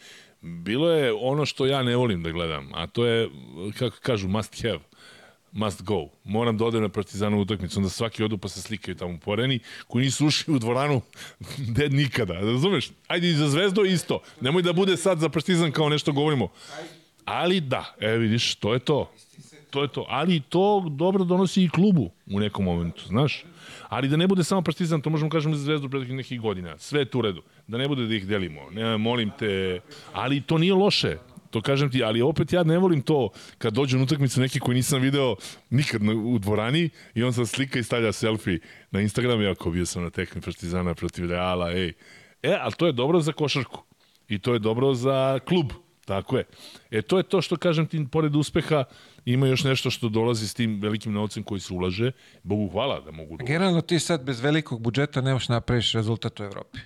Bilo 0.42 0.92
je 0.92 1.14
ono 1.14 1.46
što 1.46 1.66
ja 1.66 1.84
ne 1.84 1.96
volim 1.96 2.24
da 2.24 2.32
gledam, 2.32 2.70
a 2.74 2.88
to 2.88 3.06
je, 3.06 3.30
kako 3.80 3.98
kažu, 4.02 4.28
must 4.28 4.62
have 4.62 4.80
must 5.56 5.84
go. 5.84 6.10
Moram 6.24 6.58
da 6.58 6.66
odem 6.66 6.82
na 6.82 6.90
Partizanu 6.90 7.42
utakmicu, 7.42 7.80
onda 7.80 7.90
svaki 7.90 8.24
odu 8.24 8.38
pa 8.38 8.48
se 8.48 8.62
slikaju 8.62 8.96
tamo 8.96 9.20
po 9.20 9.32
areni, 9.32 9.60
koji 9.88 10.06
nisu 10.06 10.26
ušli 10.26 10.56
u 10.56 10.60
dvoranu 10.60 11.02
de, 11.76 11.90
nikada. 11.90 12.34
Razumeš? 12.34 12.92
Ajde 13.08 13.30
i 13.30 13.34
za 13.34 13.50
Zvezdo 13.50 13.84
isto. 13.84 14.20
Nemoj 14.42 14.62
da 14.62 14.74
bude 14.74 14.98
sad 14.98 15.20
za 15.20 15.30
Partizan 15.30 15.72
kao 15.72 15.90
nešto 15.90 16.12
govorimo. 16.12 16.50
Ali 17.26 17.60
da, 17.62 17.96
e 18.00 18.18
vidiš, 18.18 18.56
to 18.56 18.74
je 18.74 18.80
to. 18.80 19.12
To 19.70 19.82
je 19.82 19.88
to. 19.88 20.06
Ali 20.10 20.40
to 20.40 20.86
dobro 20.90 21.24
donosi 21.24 21.64
i 21.64 21.70
klubu 21.70 22.10
u 22.32 22.40
nekom 22.40 22.66
momentu, 22.66 23.04
znaš? 23.08 23.46
Ali 23.90 24.08
da 24.08 24.18
ne 24.18 24.28
bude 24.28 24.44
samo 24.44 24.62
Partizan, 24.62 25.02
to 25.02 25.10
možemo 25.10 25.30
kažemo 25.30 25.56
za 25.56 25.64
Zvezdu 25.64 25.90
pre 25.90 26.00
nekih 26.00 26.42
godina. 26.42 26.78
Sve 26.78 27.02
je 27.02 27.06
tu 27.06 27.20
u 27.20 27.22
redu. 27.22 27.42
Da 27.68 27.78
ne 27.78 27.88
bude 27.88 28.08
da 28.08 28.16
ih 28.16 28.28
delimo. 28.28 28.62
Ne, 28.72 28.98
molim 28.98 29.32
te. 29.40 29.80
Ali 30.14 30.42
to 30.42 30.58
nije 30.58 30.74
loše. 30.74 31.18
To 31.52 31.62
kažem 31.62 31.92
ti, 31.92 32.04
ali 32.04 32.22
opet 32.22 32.54
ja 32.54 32.64
ne 32.64 32.78
volim 32.78 33.02
to 33.02 33.30
kad 33.58 33.74
dođu 33.74 33.98
na 33.98 34.04
utakmicu 34.04 34.42
neki 34.42 34.60
koji 34.60 34.76
nisam 34.76 35.02
video 35.02 35.36
nikad 35.70 36.02
u 36.24 36.40
dvorani 36.40 36.90
i 37.14 37.24
on 37.24 37.34
se 37.34 37.46
slika 37.46 37.80
i 37.80 37.84
stavlja 37.84 38.12
selfie 38.12 38.60
na 38.92 39.02
Instagram, 39.02 39.42
jako 39.42 39.72
bio 39.72 39.86
sam 39.86 40.04
na 40.04 40.10
tekmi 40.10 40.42
Partizana 40.42 40.94
protiv 40.94 41.30
Reala, 41.30 41.72
ej. 41.72 41.94
E, 42.44 42.58
ali 42.62 42.74
to 42.74 42.86
je 42.86 42.92
dobro 42.92 43.22
za 43.22 43.32
košarku. 43.32 43.84
I 44.30 44.40
to 44.40 44.54
je 44.54 44.60
dobro 44.60 44.94
za 44.94 45.40
klub. 45.40 45.85
Tako 46.06 46.38
je. 46.38 46.44
E, 46.92 47.02
to 47.02 47.18
je 47.18 47.24
to 47.24 47.42
što 47.42 47.58
kažem 47.58 47.88
ti, 47.88 48.08
pored 48.12 48.36
uspeha, 48.36 48.84
ima 49.26 49.48
još 49.48 49.64
nešto 49.64 49.90
što 49.92 50.10
dolazi 50.10 50.48
s 50.48 50.54
tim 50.54 50.82
velikim 50.82 51.14
novcem 51.14 51.44
koji 51.44 51.62
se 51.62 51.74
ulaže. 51.74 52.12
Bogu 52.44 52.70
hvala 52.72 53.00
da 53.00 53.12
mogu... 53.12 53.38
Generalno 53.38 53.82
ti 53.82 54.00
sad 54.00 54.24
bez 54.24 54.40
velikog 54.40 54.82
budžeta 54.82 55.22
nemaš 55.22 55.50
napraviš 55.50 55.94
rezultat 55.94 56.40
u 56.40 56.44
Evropi. 56.44 56.80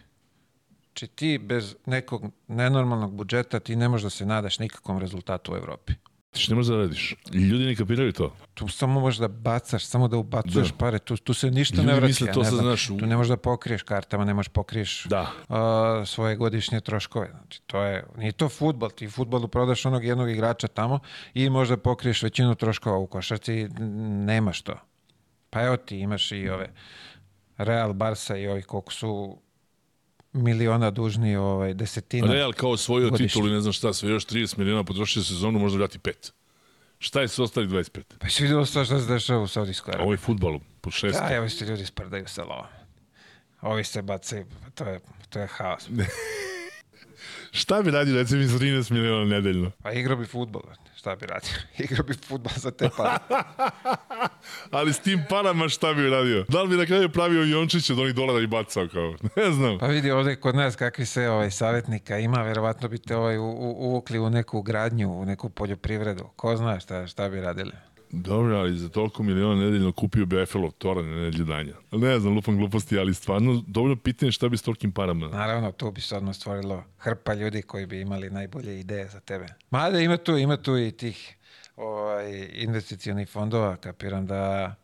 Či 0.94 1.08
ti 1.08 1.38
bez 1.38 1.76
nekog 1.86 2.24
nenormalnog 2.48 3.14
budžeta 3.14 3.60
ti 3.60 3.76
ne 3.76 3.90
možeš 3.90 4.04
da 4.04 4.10
se 4.10 4.26
nadaš 4.26 4.60
nikakvom 4.60 5.00
rezultatu 5.00 5.54
u 5.54 5.56
Evropi. 5.56 5.94
Što 6.34 6.52
ne 6.52 6.56
možeš 6.56 6.70
da 6.70 6.78
radiš. 6.78 7.16
Ljudi 7.34 7.66
ne 7.66 7.76
kapiraju 7.76 8.14
to. 8.14 8.36
Tu 8.54 8.68
samo 8.68 9.00
možeš 9.00 9.18
da 9.18 9.28
bacaš, 9.28 9.86
samo 9.86 10.08
da 10.08 10.18
ubacuješ 10.18 10.68
Da. 10.68 10.76
pare, 10.76 11.00
tu, 11.00 11.18
tu 11.18 11.34
se 11.34 11.52
ništa 11.52 11.76
Ljudi 11.76 11.88
ne 11.88 11.94
vraća. 11.94 12.08
misle 12.08 12.28
to 12.28 12.40
ne 12.40 12.46
sad, 12.46 12.54
znam. 12.54 12.66
znaš, 12.66 12.90
u- 12.90 12.98
Tu 12.98 13.06
ne 13.06 13.18
možeš 13.18 13.30
da 13.30 13.38
pokriješ 13.38 13.84
kartama, 13.84 14.26
ne 14.26 14.34
možeš 14.34 14.50
pokriješ 14.50 15.06
Da. 15.06 15.32
a, 15.50 16.04
svoje 16.06 16.36
godišnje 16.36 16.82
troškove. 16.82 17.30
Znači, 17.32 17.62
to 17.62 17.82
je, 17.82 18.06
nije 18.18 18.32
to 18.32 18.50
futbol, 18.50 18.90
ti 18.90 19.08
futbolu 19.08 19.48
prodaš 19.48 19.86
onog 19.86 20.06
jednog 20.06 20.30
igrača 20.30 20.68
tamo 20.68 21.00
i 21.34 21.50
možda 21.50 21.78
pokriješ 21.78 22.24
većinu 22.24 22.56
troškova 22.56 22.98
u 22.98 23.08
košarci, 23.08 23.68
nemaš 24.26 24.62
to. 24.62 24.74
Pa 25.50 25.62
evo 25.62 25.78
ti 25.78 25.98
imaš 25.98 26.32
i 26.32 26.50
ove 26.50 26.74
Real, 27.58 27.94
Barca 27.94 28.38
i 28.38 28.48
ovi 28.48 28.62
koliko 28.62 28.94
su 28.94 29.38
miliona 30.34 30.92
dužni 30.92 31.36
ovaj, 31.36 31.74
desetina. 31.74 32.34
Real 32.34 32.54
kao 32.54 32.72
osvojio 32.72 33.10
Godišnje. 33.10 33.28
titulu 33.28 33.48
i 33.48 33.52
ne 33.52 33.62
znam 33.62 33.74
šta, 33.74 33.94
sve 33.94 34.10
još 34.10 34.26
30 34.26 34.58
miliona 34.58 34.84
potrošio 34.84 35.24
sezonu, 35.24 35.60
možda 35.60 35.78
vrati 35.78 36.00
pet. 36.00 36.34
Šta 37.00 37.22
je 37.22 37.28
s 37.28 37.40
ostalih 37.40 37.70
25? 37.70 38.02
Pa 38.20 38.30
si 38.30 38.44
vidio 38.44 38.66
što 38.66 38.86
se 38.86 39.06
dešava 39.08 39.42
u 39.42 39.48
Saudijskoj 39.48 39.92
Arabiji? 39.92 40.04
Ovo 40.04 40.14
je 40.14 40.18
futbol, 40.18 40.60
po 40.82 40.92
šest. 40.92 41.20
Da, 41.20 41.36
evo 41.36 41.50
se 41.50 41.66
ljudi 41.66 41.86
sprdaju 41.86 42.28
sa 42.28 42.44
lovom. 42.44 42.66
Ovi 43.62 43.84
se 43.84 44.02
bacaju, 44.02 44.46
to 44.76 44.84
je, 44.84 45.00
to 45.30 45.40
je 45.40 45.48
haos. 45.48 45.90
Šta 47.52 47.82
bi 47.82 47.92
radio, 47.92 48.16
recimo, 48.16 48.42
iz 48.42 48.52
13 48.52 48.92
miliona 48.92 49.26
nedeljno? 49.26 49.72
Pa 49.84 49.92
igrao 49.92 50.18
bi 50.18 50.26
futbol, 50.26 50.62
šta 51.00 51.16
bi 51.16 51.26
radio? 51.26 51.52
igrao 51.80 52.04
bi 52.04 52.14
futbol 52.16 52.54
za 52.56 52.72
te 52.72 52.90
pare. 52.98 53.18
Ali 54.72 54.94
s 54.94 55.00
tim 55.00 55.24
parama 55.30 55.70
šta 55.70 55.94
bi 55.94 56.10
radio? 56.10 56.46
Da 56.50 56.62
li 56.62 56.70
bi 56.70 56.76
na 56.76 56.86
kraju 56.86 57.10
pravio 57.10 57.44
Jončić 57.44 57.90
od 57.90 58.00
onih 58.00 58.16
dolara 58.16 58.40
i 58.40 58.48
bacao 58.48 58.88
kao? 58.88 59.14
Ne 59.38 59.52
znam. 59.52 59.78
Pa 59.80 59.88
vidi 59.88 60.12
ovdje 60.12 60.36
kod 60.36 60.56
nas 60.56 60.76
kakvi 60.76 61.06
se 61.06 61.30
ovaj 61.30 61.52
savjetnika 61.52 62.18
ima, 62.18 62.42
verovatno 62.42 62.88
bi 62.88 62.98
te 62.98 63.16
ovaj 63.16 63.38
u- 63.38 63.44
u- 63.44 63.76
uvukli 63.80 64.20
u 64.20 64.30
neku 64.30 64.62
gradnju, 64.62 65.12
u 65.12 65.26
neku 65.26 65.50
poljoprivredu. 65.50 66.24
Ko 66.36 66.56
zna 66.56 66.80
šta, 66.80 67.08
šta 67.08 67.30
bi 67.30 67.42
radili. 67.42 67.72
Dobro, 68.12 68.58
ali 68.58 68.78
za 68.78 68.90
toliko 68.90 69.24
miliona 69.24 69.62
nedeljno 69.62 69.92
kupio 69.92 70.26
bi 70.26 70.38
Eiffelov 70.38 70.72
toran 70.72 71.10
na 71.10 71.16
nedelju 71.16 71.46
danja. 71.46 71.74
Ne 71.92 72.20
znam, 72.20 72.34
lupam 72.34 72.58
gluposti, 72.58 73.00
ali 73.00 73.14
stvarno 73.14 73.64
dobro 73.68 73.96
pitanje 73.96 74.32
šta 74.32 74.50
bi 74.50 74.58
s 74.58 74.62
tolikim 74.62 74.92
parama. 74.92 75.28
Naravno, 75.28 75.72
tu 75.72 75.92
bi 75.92 76.02
se 76.02 76.16
odmah 76.16 76.36
stvorilo 76.36 76.84
hrpa 76.98 77.34
ljudi 77.34 77.62
koji 77.62 77.86
bi 77.86 78.02
imali 78.02 78.30
najbolje 78.30 78.80
ideje 78.80 79.08
za 79.08 79.20
tebe. 79.20 79.48
Mada 79.72 80.00
ima 80.00 80.18
tu, 80.18 80.38
ima 80.38 80.58
tu 80.58 80.78
i 80.78 80.92
tih 80.92 81.36
ovaj, 81.76 82.50
investicionih 82.54 83.30
fondova, 83.30 83.76
kapiram 83.76 84.28
da 84.28 84.76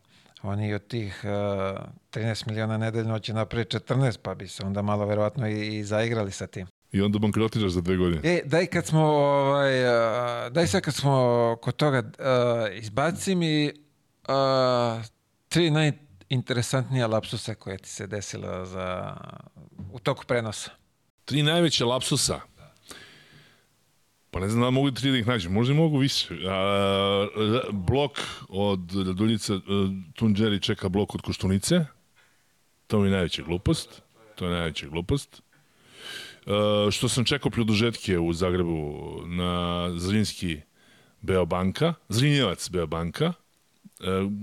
oni 0.42 0.74
od 0.74 0.86
tih 0.86 1.20
uh, 1.24 1.30
13 2.10 2.48
miliona 2.48 2.78
nedeljno 2.78 3.18
će 3.18 3.34
napraviti 3.34 3.76
14, 3.76 4.18
pa 4.22 4.34
bi 4.34 4.48
se 4.48 4.66
onda 4.66 4.82
malo 4.82 5.06
verovatno 5.06 5.48
i, 5.48 5.76
i 5.76 5.84
zaigrali 5.84 6.32
sa 6.32 6.46
tim. 6.46 6.66
I 6.92 7.02
onda 7.02 7.18
bankrotiraš 7.18 7.70
za 7.72 7.80
dve 7.80 7.96
godine. 7.96 8.20
E, 8.24 8.42
daj 8.44 8.66
kad 8.66 8.86
smo, 8.86 9.00
ovaj, 9.02 9.72
daj 10.50 10.66
sad 10.66 10.82
kad 10.82 10.94
smo 10.94 11.56
kod 11.62 11.76
toga, 11.76 12.02
a, 12.18 12.68
izbaci 12.72 13.34
mi 13.34 13.72
a, 14.28 15.02
tri 15.48 15.70
najinteresantnija 15.70 17.06
lapsusa 17.06 17.54
koje 17.54 17.78
ti 17.78 17.88
se 17.88 18.06
desilo 18.06 18.64
za, 18.64 19.16
u 19.92 19.98
toku 19.98 20.24
prenosa. 20.26 20.70
Tri 21.24 21.42
najveće 21.42 21.84
lapsusa. 21.84 22.40
Pa 24.30 24.40
ne 24.40 24.48
znam 24.48 24.62
da 24.62 24.70
mogu 24.70 24.90
tri 24.90 25.10
da 25.10 25.18
ih 25.18 25.26
nađem. 25.26 25.52
Možda 25.52 25.74
i 25.74 25.76
mogu 25.76 25.98
više. 25.98 26.34
A, 26.48 27.26
r- 27.36 27.72
blok 27.72 28.12
od 28.48 28.80
Raduljice, 29.06 29.52
e, 29.54 29.58
Tunđeri 30.14 30.60
čeka 30.60 30.88
blok 30.88 31.14
od 31.14 31.20
Koštunice. 31.22 31.84
To 32.86 32.98
mi 32.98 33.06
je 33.06 33.12
najveća 33.12 33.42
glupost. 33.42 34.02
To 34.34 34.44
je 34.44 34.50
najveća 34.50 34.86
glupost. 34.88 35.42
E, 36.46 36.90
što 36.90 37.08
sam 37.08 37.24
čekao 37.24 37.50
produžetke 37.50 38.18
u 38.18 38.32
Zagrebu 38.32 39.20
na 39.26 39.90
Zrinski 39.96 40.60
Beobanka, 41.20 41.94
Zrinjevac 42.08 42.70
Beobanka, 42.70 43.24
e, 43.24 43.32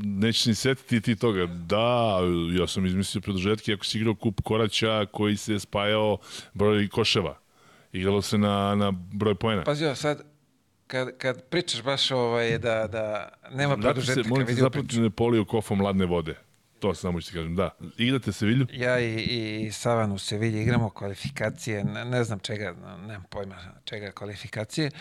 neće 0.04 0.50
ni 0.50 0.56
setiti 0.56 1.02
ti 1.02 1.16
toga. 1.16 1.46
Da, 1.46 2.20
ja 2.60 2.68
sam 2.68 2.86
izmislio 2.86 3.22
produžetke 3.22 3.74
ako 3.74 3.86
si 3.86 3.98
igrao 3.98 4.16
kup 4.16 4.42
koraća 4.42 5.06
koji 5.06 5.38
se 5.38 5.60
spajao 5.60 6.18
broj 6.54 6.88
koševa. 6.88 7.40
Igralo 7.92 8.22
se 8.22 8.38
na, 8.38 8.76
na 8.76 8.92
broj 8.92 9.36
poena. 9.36 9.64
Pazio, 9.64 9.96
sad, 9.96 10.24
kad, 10.88 11.18
kad 11.18 11.44
pričaš 11.50 11.84
baš 11.84 12.12
ovaj, 12.12 12.58
da, 12.58 12.88
da 12.88 13.30
nema 13.52 13.78
produžetka, 13.78 14.30
molim 14.30 14.48
te 14.48 14.54
zapratiti 14.54 15.00
ne 15.00 15.10
polio 15.10 15.46
kofom 15.46 15.82
ladne 15.82 16.06
vode. 16.06 16.36
To 16.84 16.96
samo 16.96 17.22
ću 17.22 17.28
ti 17.28 17.34
kažem, 17.34 17.56
da. 17.56 17.70
Igrate 17.98 18.32
Sevilju? 18.32 18.68
Ja 18.72 19.00
i, 19.00 19.14
i 19.62 19.72
Savan 19.72 20.12
u 20.12 20.18
Sevilji 20.18 20.62
igramo 20.62 20.90
kvalifikacije, 20.90 21.84
ne, 21.84 22.06
ne 22.06 22.24
znam 22.24 22.40
čega, 22.40 22.76
nemam 22.98 23.24
pojma 23.30 23.56
čega 23.86 24.12
kvalifikacije 24.12 24.92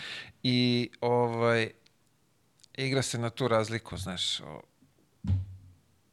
i 0.43 0.89
ovaj 1.01 1.71
igra 2.75 3.01
se 3.01 3.17
na 3.17 3.29
tu 3.29 3.47
razliku, 3.47 3.97
znaš. 3.97 4.39
o- 4.39 4.61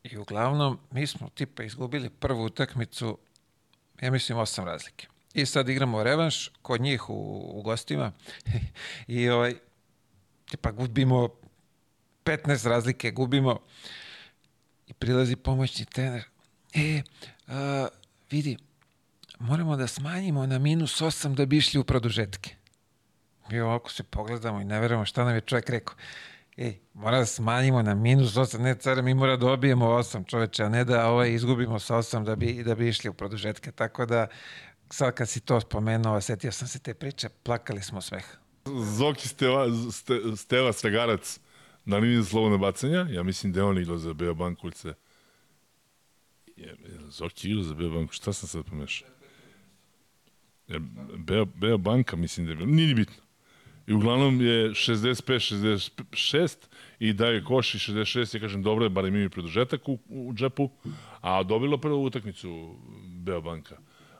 I 0.03 0.17
uglavnom 0.17 0.79
mi 0.91 1.07
smo 1.07 1.29
tipa 1.29 1.63
izgubili 1.63 2.11
prvu 2.11 2.45
utakmicu, 2.45 3.19
ja 4.03 4.11
mislim 4.11 4.39
osam 4.39 4.65
razlike. 4.65 5.07
I 5.35 5.47
sad 5.47 5.69
igramo 5.69 6.03
revanš 6.03 6.51
kod 6.63 6.81
njih 6.81 7.11
u, 7.11 7.15
u 7.55 7.63
gostima 7.63 8.13
i 9.09 9.29
ovaj 9.29 9.55
tipa 10.51 10.71
gubimo 10.71 11.29
15 12.25 12.69
razlike, 12.69 13.11
gubimo 13.11 13.59
i 14.91 14.93
prilazi 14.93 15.37
pomoćni 15.37 15.85
trener. 15.85 16.25
E, 16.75 17.03
a, 17.49 17.89
vidi, 18.31 18.57
moramo 19.39 19.77
da 19.77 19.87
smanjimo 19.87 20.47
na 20.47 20.59
minus 20.59 21.01
8 21.01 21.35
da 21.35 21.47
bi 21.47 21.57
išli 21.57 21.81
u 21.81 21.85
produžetke. 21.85 22.55
Mi 23.51 23.61
ovako 23.61 23.91
se 23.91 24.03
pogledamo 24.03 24.61
i 24.61 24.65
ne 24.65 24.81
verujemo 24.81 25.05
šta 25.05 25.25
nam 25.25 25.35
je 25.35 25.41
čovjek 25.41 25.71
rekao. 25.71 25.95
Ej, 26.57 26.79
mora 26.95 27.19
da 27.19 27.27
smanjimo 27.27 27.83
na 27.83 27.95
minus 27.95 28.35
8, 28.35 28.59
ne 28.59 28.75
care, 28.75 29.03
mi 29.03 29.15
mora 29.15 29.37
da 29.37 29.47
dobijemo 29.47 29.87
8 29.87 30.27
čoveče, 30.27 30.65
a 30.65 30.69
ne 30.69 30.85
da 30.85 31.07
ovaj, 31.07 31.35
izgubimo 31.35 31.79
sa 31.79 31.97
8 31.97 32.25
da 32.25 32.37
bi, 32.37 32.63
da 32.65 32.75
bi 32.75 32.89
išli 32.89 33.11
u 33.11 33.15
produžetke. 33.15 33.73
Tako 33.73 34.07
da, 34.07 34.27
sad 34.91 35.15
kad 35.15 35.29
si 35.29 35.41
to 35.41 35.61
spomenuo, 35.61 36.21
setio 36.21 36.53
sam 36.53 36.69
se 36.69 36.79
te 36.79 36.95
priče, 36.95 37.29
plakali 37.29 37.83
smo 37.83 38.01
smeh. 38.01 38.25
Zoki 38.97 39.29
Steva, 39.29 39.67
Ste, 39.93 40.21
Steva 40.37 40.73
Stragarac 40.73 41.39
na 41.91 41.97
liniji 41.97 42.23
za 42.23 42.25
slobodne 42.25 42.59
bacanja. 42.59 43.07
Ja 43.11 43.23
mislim 43.23 43.53
da 43.53 43.61
je 43.61 43.65
on 43.65 43.79
igrao 43.79 43.99
za. 43.99 44.15
Je, 46.57 46.67
je 46.67 46.77
Zoki 47.09 47.49
igrao 47.49 47.63
za 47.63 47.75
Beobanku, 47.75 48.13
šta 48.13 48.33
sam 48.33 48.49
sad 48.49 48.65
pomešao? 48.65 49.09
Je, 50.69 50.81
Beo, 51.17 51.45
Beobanka 51.45 52.17
mislim 52.17 52.47
da 52.47 52.53
je 52.53 52.57
bilo, 52.57 52.69
nije 52.69 52.89
ni 52.89 52.95
bitno. 52.95 53.23
I 53.87 53.93
uglavnom 53.93 54.41
je 54.41 54.71
65-66 54.71 56.57
i 56.99 57.13
daje 57.13 57.45
koš 57.45 57.75
i 57.75 57.79
66, 57.79 58.37
ja 58.37 58.41
kažem 58.41 58.63
dobro 58.63 58.85
je, 58.85 58.89
barem 58.91 59.15
imaju 59.15 59.31
produžetak 59.31 59.89
u, 59.89 59.99
u 60.09 60.35
džepu, 60.35 60.71
a 61.21 61.43
dobilo 61.43 61.79
prvu 61.79 62.05
utakmicu 62.05 62.77
Beobanka. 63.25 63.77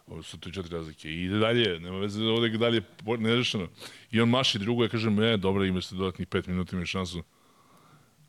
Ovo 0.07 0.23
su 0.23 0.39
to 0.39 0.51
četiri 0.51 0.77
razlike. 0.77 1.09
I 1.09 1.25
ide 1.25 1.39
dalje, 1.39 1.81
nema 1.81 1.99
veze 1.99 2.25
ovde 2.25 2.49
je 2.49 2.59
dalje 2.59 2.83
nerešeno. 3.19 3.69
I 4.11 4.21
on 4.21 4.29
maši 4.29 4.59
drugo, 4.59 4.83
ja 4.83 4.89
kažem, 4.89 5.23
e, 5.23 5.37
dobro, 5.37 5.65
imaš 5.65 5.87
se 5.87 5.95
dodatnih 5.95 6.29
pet 6.29 6.47
minuta, 6.47 6.77
imaš 6.77 6.91
šansu. 6.91 7.23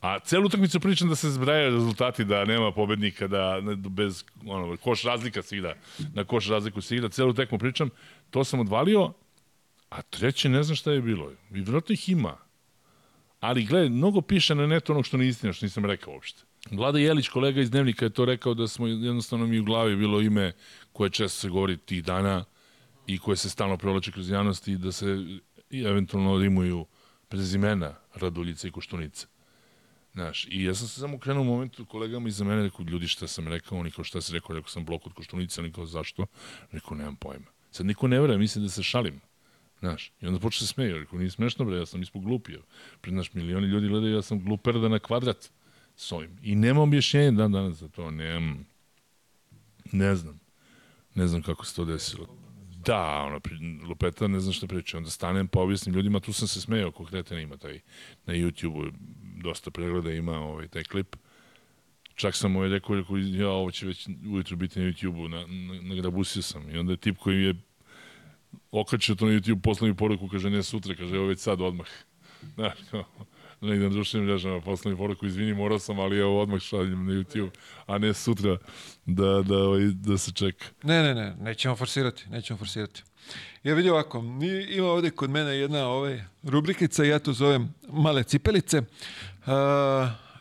A 0.01 0.19
celu 0.19 0.45
utakmicu 0.45 0.79
pričam 0.79 1.09
da 1.09 1.15
se 1.15 1.29
zbrajaju 1.29 1.73
rezultati, 1.73 2.25
da 2.25 2.45
nema 2.45 2.71
pobednika, 2.71 3.27
da 3.27 3.61
ne, 3.61 3.75
bez 3.75 4.23
ono, 4.45 4.77
koš 4.77 5.03
razlika 5.03 5.41
se 5.41 5.57
igra, 5.57 5.75
na 6.13 6.23
koš 6.23 6.47
razliku 6.47 6.81
se 6.81 6.95
igra, 6.95 7.09
celu 7.09 7.33
tekmu 7.33 7.57
pričam, 7.57 7.89
to 8.29 8.43
sam 8.43 8.59
odvalio, 8.59 9.13
a 9.89 10.01
treće 10.01 10.49
ne 10.49 10.63
znam 10.63 10.75
šta 10.75 10.91
je 10.91 11.01
bilo. 11.01 11.31
I 11.31 11.35
vjerojatno 11.49 11.93
ih 11.93 12.09
ima. 12.09 12.37
Ali 13.39 13.65
gledaj, 13.65 13.89
mnogo 13.89 14.21
piše 14.21 14.55
na 14.55 14.67
netu 14.67 14.91
onog 14.91 15.05
što 15.05 15.17
nije 15.17 15.29
istina, 15.29 15.53
što 15.53 15.65
nisam 15.65 15.85
rekao 15.85 16.13
uopšte. 16.13 16.43
Vlada 16.71 16.99
Jelić, 16.99 17.29
kolega 17.29 17.61
iz 17.61 17.71
Dnevnika, 17.71 18.05
je 18.05 18.09
to 18.09 18.25
rekao 18.25 18.53
da 18.53 18.67
smo 18.67 18.87
jednostavno 18.87 19.47
mi 19.47 19.59
u 19.59 19.63
glavi 19.63 19.95
bilo 19.95 20.21
ime 20.21 20.53
koje 20.93 21.09
često 21.09 21.39
se 21.39 21.49
govori 21.49 21.77
tih 21.77 22.03
dana 22.03 22.45
i 23.07 23.19
koje 23.19 23.37
se 23.37 23.49
stalno 23.49 23.77
provlače 23.77 24.11
kroz 24.11 24.29
javnost 24.29 24.67
i 24.67 24.77
da 24.77 24.91
se 24.91 25.05
eventualno 25.71 26.37
rimuju 26.37 26.85
prezimena 27.27 27.95
Raduljica 28.15 28.67
i 28.67 28.71
Koštunica. 28.71 29.27
Znaš, 30.13 30.47
i 30.49 30.63
ja 30.63 30.75
sam 30.75 30.87
se 30.87 30.99
samo 30.99 31.17
krenuo 31.17 31.41
u 31.41 31.45
momentu 31.45 31.85
kolegama 31.85 32.27
iza 32.27 32.43
mene, 32.43 32.63
rekao, 32.63 32.85
ljudi 32.85 33.07
šta 33.07 33.27
sam 33.27 33.47
rekao, 33.47 33.77
oni 33.77 33.91
kao 33.91 34.03
šta 34.03 34.21
si 34.21 34.33
rekao, 34.33 34.55
rekao 34.55 34.69
sam 34.69 34.85
blok 34.85 35.07
od 35.07 35.13
Koštunica, 35.13 35.61
oni 35.61 35.71
kao 35.71 35.85
zašto, 35.85 36.25
rekao, 36.71 36.97
nemam 36.97 37.15
pojma. 37.15 37.45
Sad 37.71 37.85
niko 37.85 38.07
ne 38.07 38.19
vera, 38.19 38.37
mislim 38.37 38.63
da 38.63 38.69
se 38.69 38.83
šalim. 38.83 39.21
Znaš, 39.79 40.11
i 40.21 40.27
onda 40.27 40.39
počne 40.39 40.67
se 40.67 40.73
smeju, 40.73 40.97
rekao, 40.97 41.19
nije 41.19 41.31
smešno 41.31 41.65
bre, 41.65 41.77
ja 41.77 41.85
sam 41.85 42.01
ispod 42.01 42.21
glupio. 42.21 42.61
Pred 43.01 43.13
naš 43.13 43.33
milioni 43.33 43.67
ljudi 43.67 43.87
gledaju, 43.87 44.15
ja 44.15 44.21
sam 44.21 44.43
gluperda 44.43 44.89
na 44.89 44.99
kvadrat 44.99 45.51
s 45.95 46.11
ovim. 46.11 46.37
I 46.41 46.55
nema 46.55 46.81
objašnjenja 46.81 47.31
dan 47.31 47.51
danas 47.51 47.77
za 47.77 47.87
to, 47.87 48.11
nemam, 48.11 48.65
ne 49.91 50.15
znam. 50.15 50.39
Ne 51.15 51.27
znam 51.27 51.41
kako 51.41 51.65
se 51.65 51.75
to 51.75 51.85
desilo. 51.85 52.27
Da, 52.85 53.01
ono, 53.01 53.39
lupeta, 53.87 54.27
ne 54.27 54.39
znam 54.39 54.53
šta 54.53 54.67
priča. 54.67 54.97
Onda 54.97 55.09
stanem 55.09 55.47
pa 55.47 55.59
objasnim 55.59 55.95
ljudima, 55.95 56.19
tu 56.19 56.33
sam 56.33 56.47
se 56.47 56.61
smejao, 56.61 56.91
ko 56.91 57.05
ima 57.41 57.57
taj, 57.57 57.79
na 58.25 58.33
YouTube-u, 58.33 58.91
dosta 59.41 59.71
pregleda 59.71 60.11
ima 60.11 60.39
ovaj, 60.39 60.67
taj 60.67 60.83
klip. 60.83 61.15
Čak 62.15 62.35
sam 62.35 62.55
je 62.55 62.69
rekao, 62.69 62.95
rekao, 62.95 63.17
ja, 63.17 63.49
ovo 63.49 63.71
će 63.71 63.85
već 63.85 64.07
ujutru 64.31 64.57
biti 64.57 64.79
na 64.79 64.85
YouTube-u, 64.85 65.27
na, 65.27 65.45
na, 66.11 66.23
sam. 66.23 66.69
I 66.69 66.77
onda 66.77 66.93
je 66.93 66.97
tip 66.97 67.17
koji 67.17 67.43
je 67.43 67.55
okačio 68.71 69.15
to 69.15 69.25
na 69.25 69.31
YouTube, 69.31 69.61
poslao 69.61 69.87
mi 69.87 69.95
poruku, 69.95 70.27
kaže, 70.27 70.49
ne 70.49 70.63
sutra, 70.63 70.95
kaže, 70.95 71.15
evo 71.15 71.25
već 71.25 71.39
sad, 71.39 71.61
odmah. 71.61 71.87
Kao, 72.91 73.03
negde 73.61 73.83
na 73.83 73.89
društvenim 73.89 74.29
mrežama 74.29 74.61
poslovni 74.61 74.97
poruku, 74.97 75.25
izvini, 75.25 75.53
morao 75.53 75.79
sam, 75.79 75.99
ali 75.99 76.19
evo 76.19 76.41
odmah 76.41 76.59
šaljem 76.59 77.05
na 77.05 77.13
YouTube, 77.13 77.49
a 77.85 77.97
ne 77.97 78.13
sutra 78.13 78.57
da, 79.05 79.41
da, 79.41 79.57
ovaj, 79.57 79.81
da 79.81 80.17
se 80.17 80.31
čeka. 80.31 80.65
Ne, 80.83 81.03
ne, 81.03 81.15
ne, 81.15 81.35
nećemo 81.39 81.75
forsirati, 81.75 82.29
nećemo 82.29 82.57
forsirati. 82.57 83.03
Ja 83.63 83.73
vidim 83.73 83.91
ovako, 83.91 84.23
ima 84.69 84.87
ovdje 84.87 85.11
kod 85.11 85.29
mene 85.29 85.51
jedna 85.51 85.87
ovaj, 85.87 86.23
rubrikica, 86.43 87.03
ja 87.03 87.19
to 87.19 87.33
zovem 87.33 87.73
male 87.89 88.23
cipelice. 88.23 88.81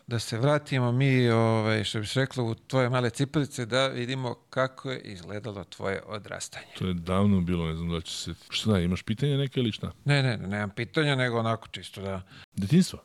Da 0.06 0.18
se 0.18 0.38
vratimo 0.38 0.92
mi, 0.92 1.28
ovaj, 1.28 1.84
što 1.84 2.00
biš 2.00 2.14
rekla, 2.14 2.44
u 2.44 2.54
tvoje 2.54 2.88
male 2.88 3.10
cipelice, 3.10 3.66
da 3.66 3.88
vidimo 3.88 4.34
kako 4.34 4.90
je 4.90 5.00
izgledalo 5.00 5.64
tvoje 5.64 6.02
odrastanje. 6.06 6.66
To 6.78 6.86
je 6.86 6.94
davno 6.94 7.40
bilo, 7.40 7.66
ne 7.66 7.76
znam 7.76 7.90
da 7.90 8.00
će 8.00 8.12
se... 8.16 8.34
Šta 8.48 8.72
da, 8.72 8.80
imaš 8.80 9.02
pitanje 9.02 9.36
neke 9.36 9.60
ili 9.60 9.72
šta? 9.72 9.92
Ne, 10.04 10.22
ne, 10.22 10.36
ne, 10.36 10.48
nemam 10.48 10.70
pitanja, 10.70 11.14
nego 11.14 11.38
onako 11.38 11.68
čisto 11.68 12.02
da... 12.02 12.22
Detinstvo? 12.56 12.98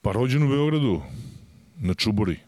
Pa 0.00 0.12
rođen 0.12 0.42
u 0.42 0.48
Beogradu, 0.48 1.02
na 1.76 1.94
Čuburi. 1.94 2.40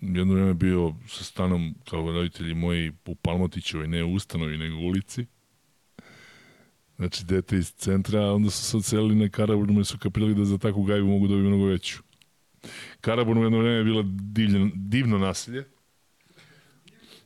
Jedno 0.00 0.34
vreme 0.34 0.54
bio 0.54 0.94
sa 1.08 1.24
stanom 1.24 1.74
kao 1.90 2.12
roditelji 2.12 2.54
moji 2.54 2.92
u 3.06 3.14
Palmotićevoj, 3.14 3.88
ne 3.88 4.04
u 4.04 4.12
ustanovi, 4.12 4.58
nego 4.58 4.76
u 4.76 4.86
ulici. 4.86 5.26
Znači, 7.02 7.24
dete 7.24 7.56
iz 7.56 7.72
centra, 7.72 8.20
a 8.20 8.32
onda 8.32 8.50
su 8.50 8.64
se 8.64 8.76
odselili 8.76 9.14
na 9.14 9.28
Karaburnu 9.28 9.80
i 9.80 9.84
su 9.84 9.98
kapirali 9.98 10.34
da 10.34 10.44
za 10.44 10.58
takvu 10.58 10.82
gajbu 10.82 11.06
mogu 11.06 11.28
dobiti 11.28 11.48
mnogo 11.48 11.64
veću. 11.64 11.98
Karaburnu 13.00 13.42
jedno 13.42 13.58
vreme 13.58 13.76
je 13.76 13.84
bila 13.84 14.02
divljen, 14.06 14.72
divno 14.74 15.18
nasilje. 15.18 15.64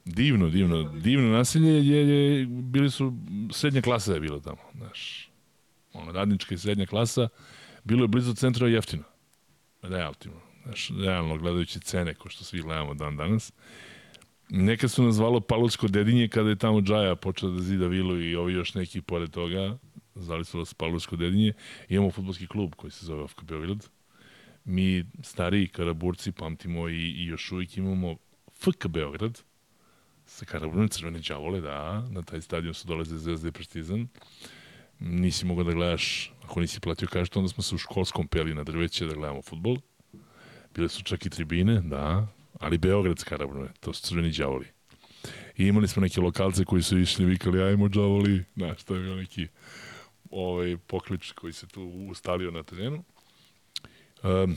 Divno, 0.04 0.48
divno, 0.48 0.82
divno 0.82 1.28
nasilje 1.28 1.86
je, 1.88 2.08
je, 2.08 2.46
bili 2.46 2.90
su, 2.90 3.12
srednja 3.52 3.82
klasa 3.82 4.14
je 4.14 4.20
bila 4.20 4.40
tamo, 4.40 4.62
znaš 4.74 5.30
ono, 5.92 6.12
radnička 6.12 6.54
i 6.54 6.58
srednja 6.58 6.86
klasa, 6.86 7.28
bilo 7.84 8.04
je 8.04 8.08
blizu 8.08 8.34
centra 8.34 8.68
jeftino. 8.68 9.04
Relativno. 9.82 10.40
Znaš, 10.64 10.90
realno 10.98 11.38
gledajući 11.38 11.80
cene, 11.80 12.14
ko 12.14 12.28
što 12.28 12.44
svi 12.44 12.60
gledamo 12.60 12.94
dan 12.94 13.16
danas. 13.16 13.52
Nekad 14.48 14.90
su 14.90 15.02
nas 15.02 15.14
zvalo 15.14 15.40
Palučko 15.40 15.88
dedinje 15.88 16.28
kada 16.28 16.48
je 16.48 16.56
tamo 16.56 16.80
Džaja 16.80 17.16
počela 17.16 17.52
da 17.52 17.60
zida 17.60 17.86
vilu 17.86 18.20
i 18.20 18.36
ovi 18.36 18.52
još 18.52 18.74
neki 18.74 19.00
pored 19.00 19.30
toga. 19.30 19.78
Zvali 20.14 20.44
su 20.44 20.58
vas 20.58 20.74
Palučko 20.74 21.16
dedinje. 21.16 21.52
Imamo 21.88 22.10
futbolski 22.10 22.46
klub 22.46 22.74
koji 22.74 22.90
se 22.90 23.06
zove 23.06 23.28
FK 23.28 23.42
Beograd. 23.42 23.88
Mi 24.64 25.04
stariji 25.22 25.68
karaburci 25.68 26.32
pamtimo 26.32 26.88
i, 26.88 26.94
i 26.94 27.26
još 27.26 27.52
uvijek 27.52 27.76
imamo 27.76 28.16
FK 28.52 28.86
Beograd 28.86 29.42
sa 30.26 30.44
Karaburnom 30.44 30.88
crvene 30.88 31.18
đavole, 31.18 31.60
da, 31.60 32.08
na 32.10 32.22
taj 32.22 32.40
stadion 32.40 32.74
su 32.74 32.88
dolaze 32.88 33.18
Zvezda 33.18 33.48
i 33.48 33.52
Partizan 33.52 34.08
nisi 34.98 35.46
mogao 35.46 35.64
da 35.64 35.72
gledaš, 35.72 36.32
ako 36.44 36.60
nisi 36.60 36.80
platio 36.80 37.08
kažete, 37.08 37.38
onda 37.38 37.48
smo 37.48 37.62
se 37.62 37.74
u 37.74 37.78
školskom 37.78 38.28
peli 38.28 38.54
na 38.54 38.64
drveće 38.64 39.06
da 39.06 39.14
gledamo 39.14 39.42
futbol. 39.42 39.76
Bile 40.74 40.88
su 40.88 41.02
čak 41.02 41.26
i 41.26 41.30
tribine, 41.30 41.80
da, 41.80 42.26
ali 42.60 42.78
Beograd 42.78 43.24
Karaburne, 43.24 43.68
to 43.80 43.92
su 43.92 44.02
crveni 44.02 44.30
đavoli. 44.30 44.66
I 45.56 45.66
imali 45.66 45.88
smo 45.88 46.02
neke 46.02 46.20
lokalce 46.20 46.64
koji 46.64 46.82
su 46.82 46.98
išli 46.98 47.24
vikali, 47.24 47.62
ajmo 47.62 47.88
đavoli, 47.88 48.44
znaš, 48.56 48.84
to 48.84 48.94
je 48.94 49.02
bio 49.02 49.16
neki 49.16 49.48
ovaj, 50.30 50.76
poklič 50.86 51.32
koji 51.32 51.52
se 51.52 51.66
tu 51.66 51.82
ustalio 52.10 52.50
na 52.50 52.62
terenu. 52.62 53.04
Um, 54.22 54.56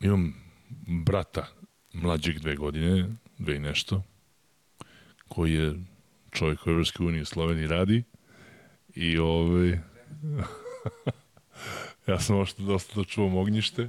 imam 0.00 0.34
brata, 1.04 1.46
mlađeg 1.92 2.38
dve 2.38 2.56
godine, 2.56 3.08
dve 3.38 3.56
i 3.56 3.60
nešto, 3.60 4.02
koji 5.28 5.52
je 5.52 5.74
čovjek 6.30 6.66
u 6.66 6.70
Evropskoj 6.70 7.06
uniji 7.06 7.22
u 7.22 7.24
Sloveniji 7.24 7.66
radi 7.66 8.04
i 8.94 9.18
ovaj 9.18 9.68
ja 12.08 12.20
sam 12.20 12.36
možda 12.36 12.64
dosta 12.64 13.00
da 13.00 13.04
čuvam 13.04 13.36
ognjište. 13.36 13.88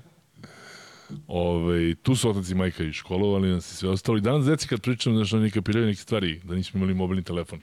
Ove, 1.28 1.96
tu 1.96 2.16
su 2.16 2.30
otac 2.30 2.50
i 2.50 2.56
majka 2.56 2.84
i 2.84 2.94
školovali 2.94 3.50
nas 3.50 3.72
i 3.72 3.76
sve 3.76 3.90
ostalo. 3.90 4.18
I 4.18 4.22
danas 4.22 4.46
deci 4.46 4.68
kad 4.68 4.82
pričam, 4.82 5.16
znaš, 5.16 5.34
oni 5.34 5.52
kapiraju 5.52 5.86
neke 5.86 6.02
stvari, 6.02 6.42
da 6.44 6.56
nismo 6.56 6.78
imali 6.78 6.94
mobilni 6.94 7.24
telefon. 7.24 7.62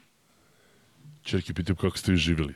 Čerke 1.22 1.54
pitaju 1.54 1.76
kako 1.76 1.98
ste 1.98 2.12
vi 2.12 2.18
živjeli. 2.18 2.54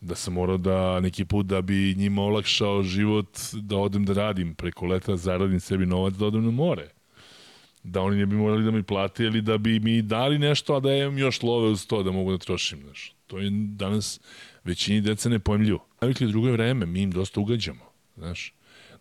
Da 0.00 0.14
sam 0.14 0.34
morao 0.34 0.56
da 0.56 1.00
neki 1.00 1.24
put 1.24 1.46
da 1.46 1.62
bi 1.62 1.94
njima 1.98 2.22
olakšao 2.22 2.82
život, 2.82 3.38
da 3.52 3.76
odem 3.76 4.04
da 4.04 4.12
radim 4.12 4.54
preko 4.54 4.86
leta, 4.86 5.16
zaradim 5.16 5.60
sebi 5.60 5.86
novac 5.86 6.14
da 6.14 6.26
odem 6.26 6.44
na 6.44 6.50
more. 6.50 6.88
Da 7.82 8.02
oni 8.02 8.16
ne 8.16 8.26
bi 8.26 8.36
morali 8.36 8.64
da 8.64 8.70
mi 8.70 8.82
plate 8.82 9.24
ili 9.24 9.42
da 9.42 9.58
bi 9.58 9.80
mi 9.80 10.02
dali 10.02 10.38
nešto, 10.38 10.74
a 10.74 10.80
da 10.80 10.94
imam 10.94 11.18
još 11.18 11.42
love 11.42 11.68
uz 11.68 11.86
to 11.86 12.02
da 12.02 12.10
mogu 12.10 12.30
da 12.30 12.38
trošim. 12.38 12.78
Znaš. 12.82 13.14
To 13.26 13.38
je 13.38 13.50
danas 13.52 14.20
većini 14.64 15.00
deca 15.00 15.28
nepojmljivo. 15.28 15.86
Navikli 16.00 16.26
drugo 16.26 16.52
vreme, 16.52 16.86
mi 16.86 17.02
im 17.02 17.10
dosta 17.10 17.40
ugađamo. 17.40 17.84
Znaš, 18.16 18.52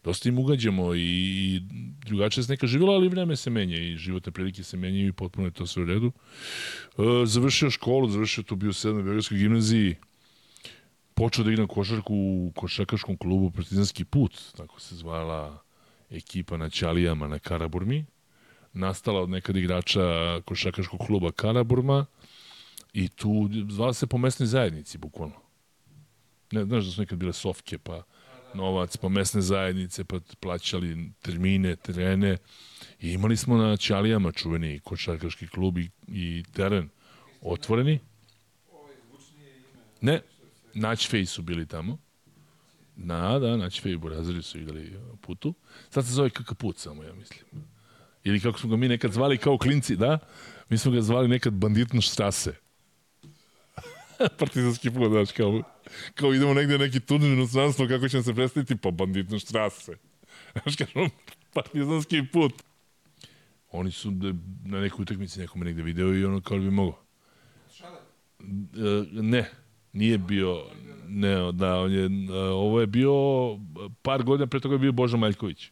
dosta 0.05 0.29
im 0.29 0.39
ugađamo 0.39 0.93
i, 0.93 0.99
i 0.99 1.61
drugačije 2.05 2.43
se 2.43 2.53
neka 2.53 2.67
živjela, 2.67 2.93
ali 2.93 3.09
vreme 3.09 3.35
se 3.35 3.49
menja 3.49 3.77
i 3.77 3.97
životne 3.97 4.31
prilike 4.31 4.63
se 4.63 4.77
menjaju 4.77 5.07
i 5.07 5.13
potpuno 5.13 5.47
je 5.47 5.51
to 5.51 5.67
sve 5.67 5.83
u 5.83 5.85
redu. 5.85 6.11
E, 6.97 7.25
završio 7.25 7.69
školu, 7.69 8.09
završio 8.09 8.43
tu 8.43 8.55
bio 8.55 8.69
u 8.69 8.73
7. 8.73 9.03
Beogradskoj 9.03 9.37
gimnaziji, 9.37 9.95
počeo 11.13 11.43
da 11.45 11.51
igram 11.51 11.67
košarku 11.67 12.13
u 12.15 12.51
košarkaškom 12.55 13.17
klubu 13.17 13.51
Partizanski 13.51 14.05
put, 14.05 14.41
tako 14.57 14.81
se 14.81 14.95
zvala 14.95 15.63
ekipa 16.09 16.57
na 16.57 16.69
Ćalijama 16.69 17.27
na 17.27 17.39
Karaburmi, 17.39 18.05
nastala 18.73 19.21
od 19.21 19.29
nekad 19.29 19.55
igrača 19.55 20.01
košarkaškog 20.45 20.99
kluba 20.99 21.31
Karaburma 21.31 22.05
i 22.93 23.07
tu 23.07 23.49
zvala 23.69 23.93
se 23.93 24.07
po 24.07 24.17
mesnoj 24.17 24.47
zajednici, 24.47 24.97
bukvalno. 24.97 25.35
Ne, 26.51 26.65
znaš 26.65 26.85
da 26.85 26.91
su 26.91 27.01
nekad 27.01 27.17
bile 27.17 27.33
sofke, 27.33 27.77
pa 27.77 28.03
novac, 28.55 28.97
pa 28.97 29.09
mesne 29.09 29.41
zajednice, 29.41 30.03
pa 30.03 30.19
plaćali 30.39 31.11
termine, 31.21 31.75
terene. 31.75 32.37
I 33.01 33.11
imali 33.11 33.37
smo 33.37 33.57
na 33.57 33.77
Ćalijama 33.77 34.31
čuveni 34.31 34.79
košarkaški 34.79 35.47
klub 35.47 35.77
i, 35.77 35.89
i 36.07 36.43
teren 36.53 36.89
otvoreni. 37.41 37.99
Ne, 40.01 40.21
Načfej 40.73 41.25
su 41.25 41.41
bili 41.41 41.67
tamo. 41.67 41.97
Na, 42.95 43.39
da, 43.39 43.57
Načfej 43.57 43.91
i 43.91 43.97
Buraziri 43.97 44.41
su 44.41 44.59
igrali 44.59 44.99
putu. 45.21 45.53
Sad 45.89 46.05
se 46.05 46.11
zove 46.11 46.29
KK 46.29 46.53
Put 46.57 46.77
samo, 46.77 47.03
ja 47.03 47.13
mislim. 47.13 47.45
Ili 48.23 48.39
kako 48.39 48.59
smo 48.59 48.69
ga 48.69 48.75
mi 48.75 48.87
nekad 48.87 49.11
zvali 49.11 49.37
kao 49.37 49.57
klinci, 49.57 49.95
da? 49.95 50.19
Mi 50.69 50.77
smo 50.77 50.91
ga 50.91 51.01
zvali 51.01 51.27
nekad 51.27 51.53
banditno 51.53 52.01
štrase. 52.01 52.64
Partizanski 54.39 54.91
put, 54.91 55.11
znaš, 55.11 55.31
kao, 55.31 55.61
kao 56.13 56.33
idemo 56.33 56.53
negde 56.53 56.77
neki 56.77 56.99
turnir 56.99 57.31
u 57.31 57.33
inostranstvo, 57.33 57.87
kako 57.87 58.09
će 58.09 58.17
nam 58.17 58.23
se 58.23 58.33
predstaviti? 58.33 58.75
Pa 58.75 58.91
banditno 58.91 59.39
štrase. 59.39 59.97
Znaš, 60.63 60.75
kažemo, 60.75 61.09
partizanski 61.53 62.23
put. 62.33 62.53
Oni 63.71 63.91
su 63.91 64.11
da, 64.11 64.27
na 64.65 64.81
nekoj 64.81 65.03
utakmici 65.03 65.39
nekome 65.39 65.65
negde 65.65 65.83
video 65.83 66.13
i 66.13 66.25
ono 66.25 66.41
kao 66.41 66.57
bi 66.57 66.71
mogao. 66.71 66.99
E, 68.39 69.05
ne, 69.11 69.49
nije 69.93 70.17
bio, 70.17 70.65
ne, 71.07 71.51
da, 71.51 71.79
on 71.79 71.91
je, 71.91 72.05
e, 72.05 72.39
ovo 72.39 72.81
je 72.81 72.87
bio, 72.87 73.13
par 74.01 74.23
godina 74.23 74.47
pre 74.47 74.59
toga 74.59 74.75
je 74.75 74.79
bio 74.79 74.91
Božo 74.91 75.17
Maljković. 75.17 75.71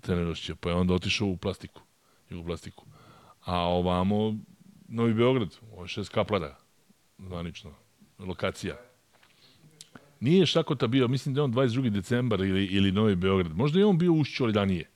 Trener 0.00 0.26
Rošća, 0.26 0.54
pa 0.54 0.68
je 0.68 0.74
onda 0.74 0.94
otišao 0.94 1.28
u 1.28 1.36
plastiku, 1.36 1.82
u 2.30 2.44
plastiku. 2.44 2.84
A 3.44 3.58
ovamo, 3.58 4.36
Novi 4.88 5.14
Beograd, 5.14 5.56
ovo 5.72 5.82
je 5.82 5.88
šest 5.88 6.10
kaplara, 6.10 6.56
zvanično, 7.26 7.70
lokacija. 8.18 8.76
Nije 10.20 10.46
Šakota 10.46 10.86
bio, 10.86 11.08
mislim 11.08 11.34
da 11.34 11.40
je 11.40 11.44
on 11.44 11.52
22. 11.52 11.90
decembar 11.90 12.40
ili, 12.40 12.64
ili 12.64 12.92
Novi 12.92 13.16
Beograd. 13.16 13.56
Možda 13.56 13.78
je 13.78 13.86
on 13.86 13.98
bio 13.98 14.12
ušću, 14.12 14.44
ali 14.44 14.52
ranije. 14.52 14.90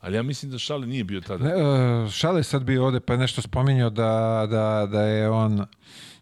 Ali 0.00 0.16
ja 0.16 0.22
mislim 0.22 0.50
da 0.50 0.58
Šale 0.58 0.86
nije 0.86 1.04
bio 1.04 1.20
tada. 1.20 1.44
Ne, 1.44 1.50
e, 1.50 2.10
Šale 2.10 2.40
je 2.40 2.44
sad 2.44 2.62
bio 2.62 2.84
ovde 2.84 3.00
pa 3.00 3.12
je 3.12 3.18
nešto 3.18 3.42
spominjao 3.42 3.90
da, 3.90 4.46
da, 4.50 4.88
da 4.92 5.02
je 5.02 5.30
on 5.30 5.66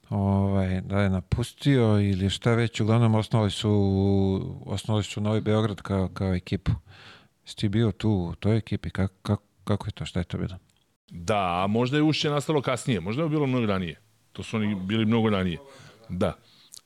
ovaj, 0.08 0.80
da 0.80 1.00
je 1.00 1.10
napustio 1.10 2.00
ili 2.00 2.30
šta 2.30 2.54
već, 2.54 2.80
uglavnom 2.80 3.14
osnovali 3.14 3.50
su, 3.50 4.62
osnovali 4.66 5.04
su 5.04 5.20
Novi 5.20 5.40
Beograd 5.40 5.82
kao, 5.82 6.08
kao 6.08 6.34
ekipu. 6.34 6.72
Jesi 7.46 7.68
bio 7.68 7.92
tu 7.92 8.10
u 8.10 8.34
toj 8.34 8.56
ekipi? 8.56 8.90
Kako, 8.90 9.14
kako, 9.22 9.42
kako 9.64 9.86
je 9.86 9.92
to? 9.92 10.04
Šta 10.04 10.20
je 10.20 10.24
to 10.24 10.38
bilo? 10.38 10.56
Da, 11.10 11.62
a 11.64 11.66
možda 11.66 11.96
je 11.96 12.02
ušće 12.02 12.30
nastalo 12.30 12.62
kasnije. 12.62 13.00
Možda 13.00 13.22
je 13.22 13.28
bilo 13.28 13.46
mnogo 13.46 13.66
ranije. 13.66 14.00
To 14.36 14.42
su 14.42 14.56
oni 14.56 14.74
bili 14.74 15.06
mnogo 15.06 15.30
ranije. 15.30 15.58
Da. 16.08 16.32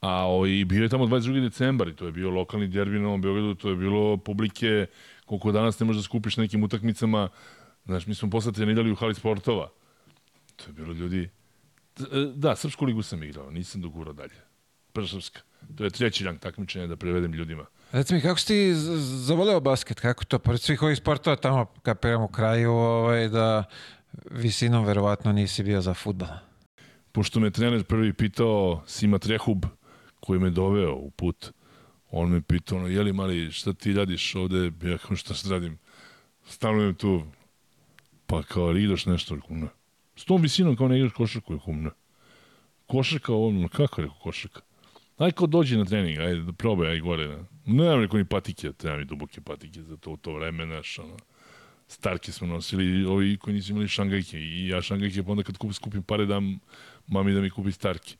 A 0.00 0.26
o, 0.28 0.46
i 0.46 0.64
bio 0.64 0.82
je 0.82 0.88
tamo 0.88 1.06
22. 1.06 1.40
decembar 1.42 1.88
i 1.88 1.96
to 1.96 2.06
je 2.06 2.12
bio 2.12 2.30
lokalni 2.30 2.68
derbi 2.68 2.98
na 2.98 3.02
Novom 3.02 3.20
Beogradu, 3.20 3.54
to 3.54 3.70
je 3.70 3.76
bilo 3.76 4.16
publike 4.16 4.86
koliko 5.26 5.52
danas 5.52 5.80
ne 5.80 5.86
možeš 5.86 6.02
da 6.02 6.04
skupiš 6.04 6.36
na 6.36 6.42
nekim 6.42 6.64
utakmicama. 6.64 7.28
Znaš, 7.84 8.06
mi 8.06 8.14
smo 8.14 8.30
posle 8.30 8.52
trenirali 8.52 8.92
u 8.92 8.96
hali 8.96 9.14
sportova. 9.14 9.68
To 10.56 10.64
je 10.66 10.72
bilo 10.72 10.92
ljudi... 10.92 11.30
Da, 12.34 12.56
Srpsku 12.56 12.84
ligu 12.84 13.02
sam 13.02 13.22
igrao, 13.22 13.50
nisam 13.50 13.80
dogurao 13.80 14.12
dalje. 14.12 14.34
Srpska. 15.06 15.40
To 15.76 15.84
je 15.84 15.90
treći 15.90 16.24
rang 16.24 16.38
takmičenja 16.38 16.86
da 16.86 16.96
prevedem 16.96 17.32
ljudima. 17.32 17.66
Reci 17.92 18.14
mi, 18.14 18.20
kako 18.20 18.40
si 18.40 18.46
ti 18.46 18.74
zavoleo 19.26 19.60
basket? 19.60 20.00
Kako 20.00 20.24
to? 20.24 20.38
Pored 20.38 20.60
svih 20.60 20.82
ovih 20.82 20.98
sportova 20.98 21.36
tamo, 21.36 21.66
kapiram 21.82 22.22
u 22.22 22.28
kraju, 22.28 22.72
ovaj, 22.72 23.28
da 23.28 23.64
visinom 24.30 24.84
verovatno 24.84 25.32
nisi 25.32 25.62
bio 25.62 25.80
za 25.80 25.94
futbol. 25.94 26.28
Pošto 27.12 27.40
me 27.40 27.50
trener 27.50 27.84
prvi 27.84 28.12
pitao 28.12 28.82
Sima 28.86 29.18
Trehub, 29.18 29.64
koji 30.20 30.40
me 30.40 30.50
doveo 30.50 30.94
u 30.94 31.10
put, 31.10 31.52
on 32.10 32.30
me 32.30 32.40
pitao, 32.40 32.78
ono, 32.78 32.88
jeli 32.88 33.12
mali, 33.12 33.52
šta 33.52 33.72
ti 33.72 33.92
radiš 33.92 34.34
ovde? 34.34 34.72
Ja 34.82 34.98
kao, 34.98 35.16
šta 35.16 35.34
se 35.34 35.50
radim? 35.50 35.78
Stanujem 36.46 36.94
tu, 36.94 37.22
pa 38.26 38.42
kao, 38.42 38.76
igraš 38.76 39.06
nešto, 39.06 39.36
ne. 39.48 39.68
S 40.16 40.24
tom 40.24 40.42
visinom 40.42 40.76
kao 40.76 40.88
ne 40.88 40.96
igraš 40.98 41.12
košarku, 41.12 41.58
ne. 41.66 41.90
Košarka, 42.86 43.34
ono, 43.34 43.68
kako 43.68 44.02
rekao 44.02 44.16
košarka? 44.22 44.60
Aj 45.18 45.32
kao 45.32 45.46
dođi 45.46 45.76
na 45.76 45.84
trening, 45.84 46.18
ajde 46.18 46.40
da 46.40 46.52
probaj, 46.52 46.90
aj 46.90 47.00
gore. 47.00 47.28
Ne, 47.28 47.44
nemam 47.66 48.00
rekao 48.00 48.18
ni 48.18 48.24
patike, 48.24 48.72
treba 48.72 48.96
mi 48.96 49.04
duboke 49.04 49.40
patike 49.40 49.82
za 49.82 49.96
to, 49.96 50.10
u 50.10 50.16
to 50.16 50.32
vreme, 50.32 50.66
znaš, 50.66 50.98
ono. 50.98 51.16
Starke 51.88 52.32
smo 52.32 52.46
nosili, 52.46 53.04
ovi 53.04 53.36
koji 53.36 53.54
nisu 53.54 53.72
imali 53.72 53.88
šangajke 53.88 54.38
i 54.38 54.68
ja 54.68 54.82
šangajke, 54.82 55.22
pa 55.22 55.30
onda 55.30 55.42
kad 55.42 55.56
kup, 55.58 55.72
skupim 55.72 56.02
pare 56.02 56.26
dam 56.26 56.58
mami 57.10 57.32
da 57.32 57.40
mi 57.40 57.50
kupi 57.50 57.72
starke. 57.72 58.16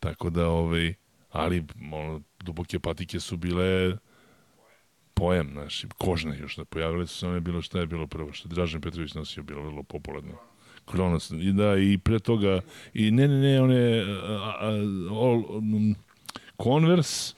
Tako 0.00 0.30
da, 0.30 0.48
ovaj, 0.48 0.94
ali 1.30 1.64
ono, 1.92 2.20
duboke 2.44 2.80
patike 2.80 3.20
su 3.20 3.36
bile 3.36 3.96
pojam, 5.14 5.50
znaš, 5.52 5.84
kožne 5.98 6.38
još 6.38 6.56
da 6.56 6.64
pojavile 6.64 7.06
su 7.06 7.18
se 7.18 7.28
one 7.28 7.40
bilo 7.40 7.62
šta 7.62 7.78
je 7.78 7.86
bilo 7.86 8.06
prvo, 8.06 8.32
što 8.32 8.48
je 8.48 8.54
Dražen 8.54 8.80
Petrović 8.80 9.14
nosio, 9.14 9.42
bilo 9.42 9.62
vrlo 9.62 9.82
popularno. 9.82 10.34
Kronos, 10.84 11.30
i 11.30 11.52
da, 11.52 11.76
i 11.76 11.98
pre 11.98 12.18
toga, 12.18 12.60
i 12.94 13.10
ne, 13.10 13.28
ne, 13.28 13.38
ne, 13.38 13.62
one, 13.62 14.04
a, 14.38 14.70
all, 15.10 15.44
um, 15.48 15.94
Converse, 16.62 17.34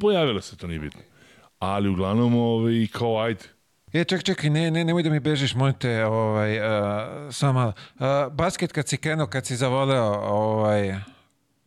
pojavilo 0.00 0.40
se, 0.40 0.56
to 0.56 0.66
nije 0.66 0.80
bitno. 0.80 1.00
Ali 1.58 1.88
uglavnom, 1.88 2.34
ovaj, 2.34 2.86
kao 2.92 3.20
ajde, 3.20 3.44
E, 3.96 4.04
ček, 4.04 4.22
čekaj, 4.22 4.50
ne, 4.50 4.70
ne, 4.70 4.84
nemoj 4.84 5.02
da 5.02 5.10
mi 5.10 5.20
bežiš, 5.20 5.54
molim 5.54 5.74
te, 5.74 6.04
ovaj, 6.04 6.58
uh, 6.58 6.64
samo 7.32 7.52
malo. 7.52 7.72
Uh, 7.94 8.32
basket 8.32 8.72
kad 8.72 8.88
si 8.88 8.96
krenuo, 8.96 9.26
kad 9.26 9.46
si 9.46 9.56
zavoleo, 9.56 10.04
ovaj, 10.20 10.94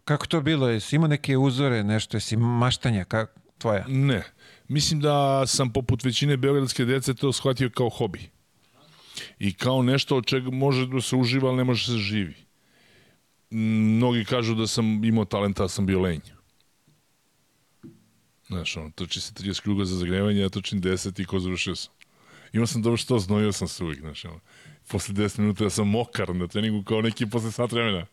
kako 0.06 0.28
to 0.28 0.42
bilo? 0.42 0.70
Jesi 0.70 0.96
imao 0.96 1.08
neke 1.08 1.38
uzore, 1.38 1.84
nešto, 1.84 2.18
jesi 2.18 2.38
maštanja, 2.38 3.04
kako, 3.04 3.40
tvoja? 3.58 3.86
Ne. 3.88 4.24
Mislim 4.68 5.02
da 5.02 5.48
sam 5.48 5.74
poput 5.74 6.04
većine 6.04 6.38
beogradske 6.38 6.86
dece 6.86 7.14
to 7.14 7.34
shvatio 7.34 7.70
kao 7.70 7.90
hobi. 7.90 8.30
I 9.40 9.54
kao 9.54 9.84
nešto 9.84 10.18
od 10.18 10.26
čega 10.26 10.52
može 10.52 10.88
da 10.88 11.02
se 11.02 11.16
uživa, 11.16 11.50
ali 11.50 11.58
ne 11.58 11.64
može 11.64 11.92
da 11.92 11.98
se 11.98 12.04
živi. 12.04 12.36
Mnogi 13.50 14.26
kažu 14.26 14.56
da 14.56 14.68
sam 14.68 15.04
imao 15.04 15.26
talenta, 15.26 15.64
da 15.64 15.70
sam 15.70 15.86
bio 15.86 16.00
lenj. 16.00 16.22
Znaš, 18.48 18.78
ono, 18.78 18.90
trči 18.90 19.22
se 19.22 19.34
30 19.34 19.62
kruga 19.62 19.86
za 19.86 19.96
zagrevanje, 19.96 20.42
ja 20.42 20.50
trčim 20.50 20.82
10 20.82 21.22
i 21.22 21.26
ko 21.26 21.40
završio 21.40 21.76
sam. 21.76 21.99
Imao 22.54 22.68
sam 22.68 22.82
dobro 22.82 22.98
što, 22.98 23.20
znojio 23.20 23.52
sam 23.52 23.68
se 23.68 23.84
uvijek, 23.84 24.00
znaš, 24.00 24.26
ono. 24.26 24.40
Posle 24.88 25.16
10 25.16 25.40
minuta 25.40 25.64
ja 25.64 25.70
sam 25.70 25.88
mokar 25.88 26.36
na 26.36 26.48
treningu 26.48 26.84
kao 26.84 27.02
neki 27.02 27.30
posle 27.30 27.52
sat 27.52 27.72
vremena. 27.72 28.06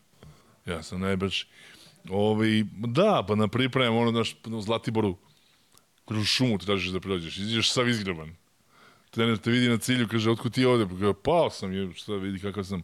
Ja 0.65 0.83
sam 0.83 0.99
najbrži. 1.01 1.45
Ovi, 2.09 2.65
da, 2.73 3.25
pa 3.27 3.35
na 3.35 3.47
pripremam, 3.47 3.97
ono, 3.97 4.11
znaš, 4.11 4.35
u 4.45 4.61
Zlatiboru, 4.61 5.17
kroz 6.05 6.25
šumu 6.25 6.57
tražiš 6.57 6.89
da 6.89 6.99
prođeš, 6.99 7.37
izađeš 7.37 7.71
sav 7.71 7.89
izgreban. 7.89 8.35
Trener 9.09 9.37
te 9.37 9.51
vidi 9.51 9.69
na 9.69 9.77
cilju, 9.77 10.07
kaže, 10.07 10.31
otkud 10.31 10.53
ti 10.53 10.65
ovde? 10.65 10.85
Pa 10.85 11.13
pao 11.23 11.49
sam, 11.49 11.73
je, 11.73 11.93
šta 11.93 12.15
vidi 12.15 12.39
kakav 12.39 12.63
sam, 12.63 12.81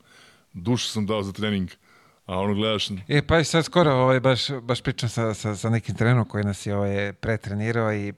dušu 0.54 0.90
sam 0.90 1.06
dao 1.06 1.24
za 1.24 1.32
trening. 1.32 1.70
A 2.26 2.40
ono 2.40 2.54
gledaš, 2.54 2.90
E, 3.08 3.22
pa 3.28 3.40
i 3.40 3.44
sad 3.46 3.66
skoro 3.66 3.92
ovaj, 3.92 4.20
baš, 4.20 4.52
baš 4.62 4.82
pričam 4.82 5.10
sa, 5.10 5.34
sa, 5.34 5.56
sa 5.56 5.70
nekim 5.70 5.96
trenerom 5.96 6.26
koji 6.26 6.44
nas 6.44 6.66
je 6.66 6.76
ovaj, 6.76 7.14
pretrenirao 7.14 7.94
i 7.94 8.14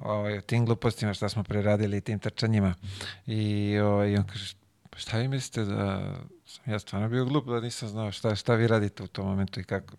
ovaj, 0.00 0.38
o 0.38 0.40
tim 0.40 0.66
glupostima 0.66 1.14
šta 1.14 1.28
smo 1.28 1.42
preradili 1.42 1.96
i 1.96 2.00
tim 2.00 2.18
trčanjima. 2.18 2.74
I, 3.26 3.78
ovaj, 3.78 4.16
on 4.16 4.24
kaže, 4.26 4.54
"Pa 4.90 4.98
šta 4.98 5.18
vi 5.18 5.28
mislite 5.28 5.64
da 5.64 6.14
sam 6.46 6.72
ja 6.72 6.78
stvarno 6.78 7.08
bio 7.08 7.24
glup 7.24 7.46
da 7.46 7.60
nisam 7.60 7.88
znao 7.88 8.12
šta, 8.12 8.34
šta 8.34 8.54
vi 8.54 8.66
radite 8.66 9.02
u 9.02 9.06
tom 9.06 9.26
momentu 9.26 9.60
i 9.60 9.64
kako, 9.64 9.94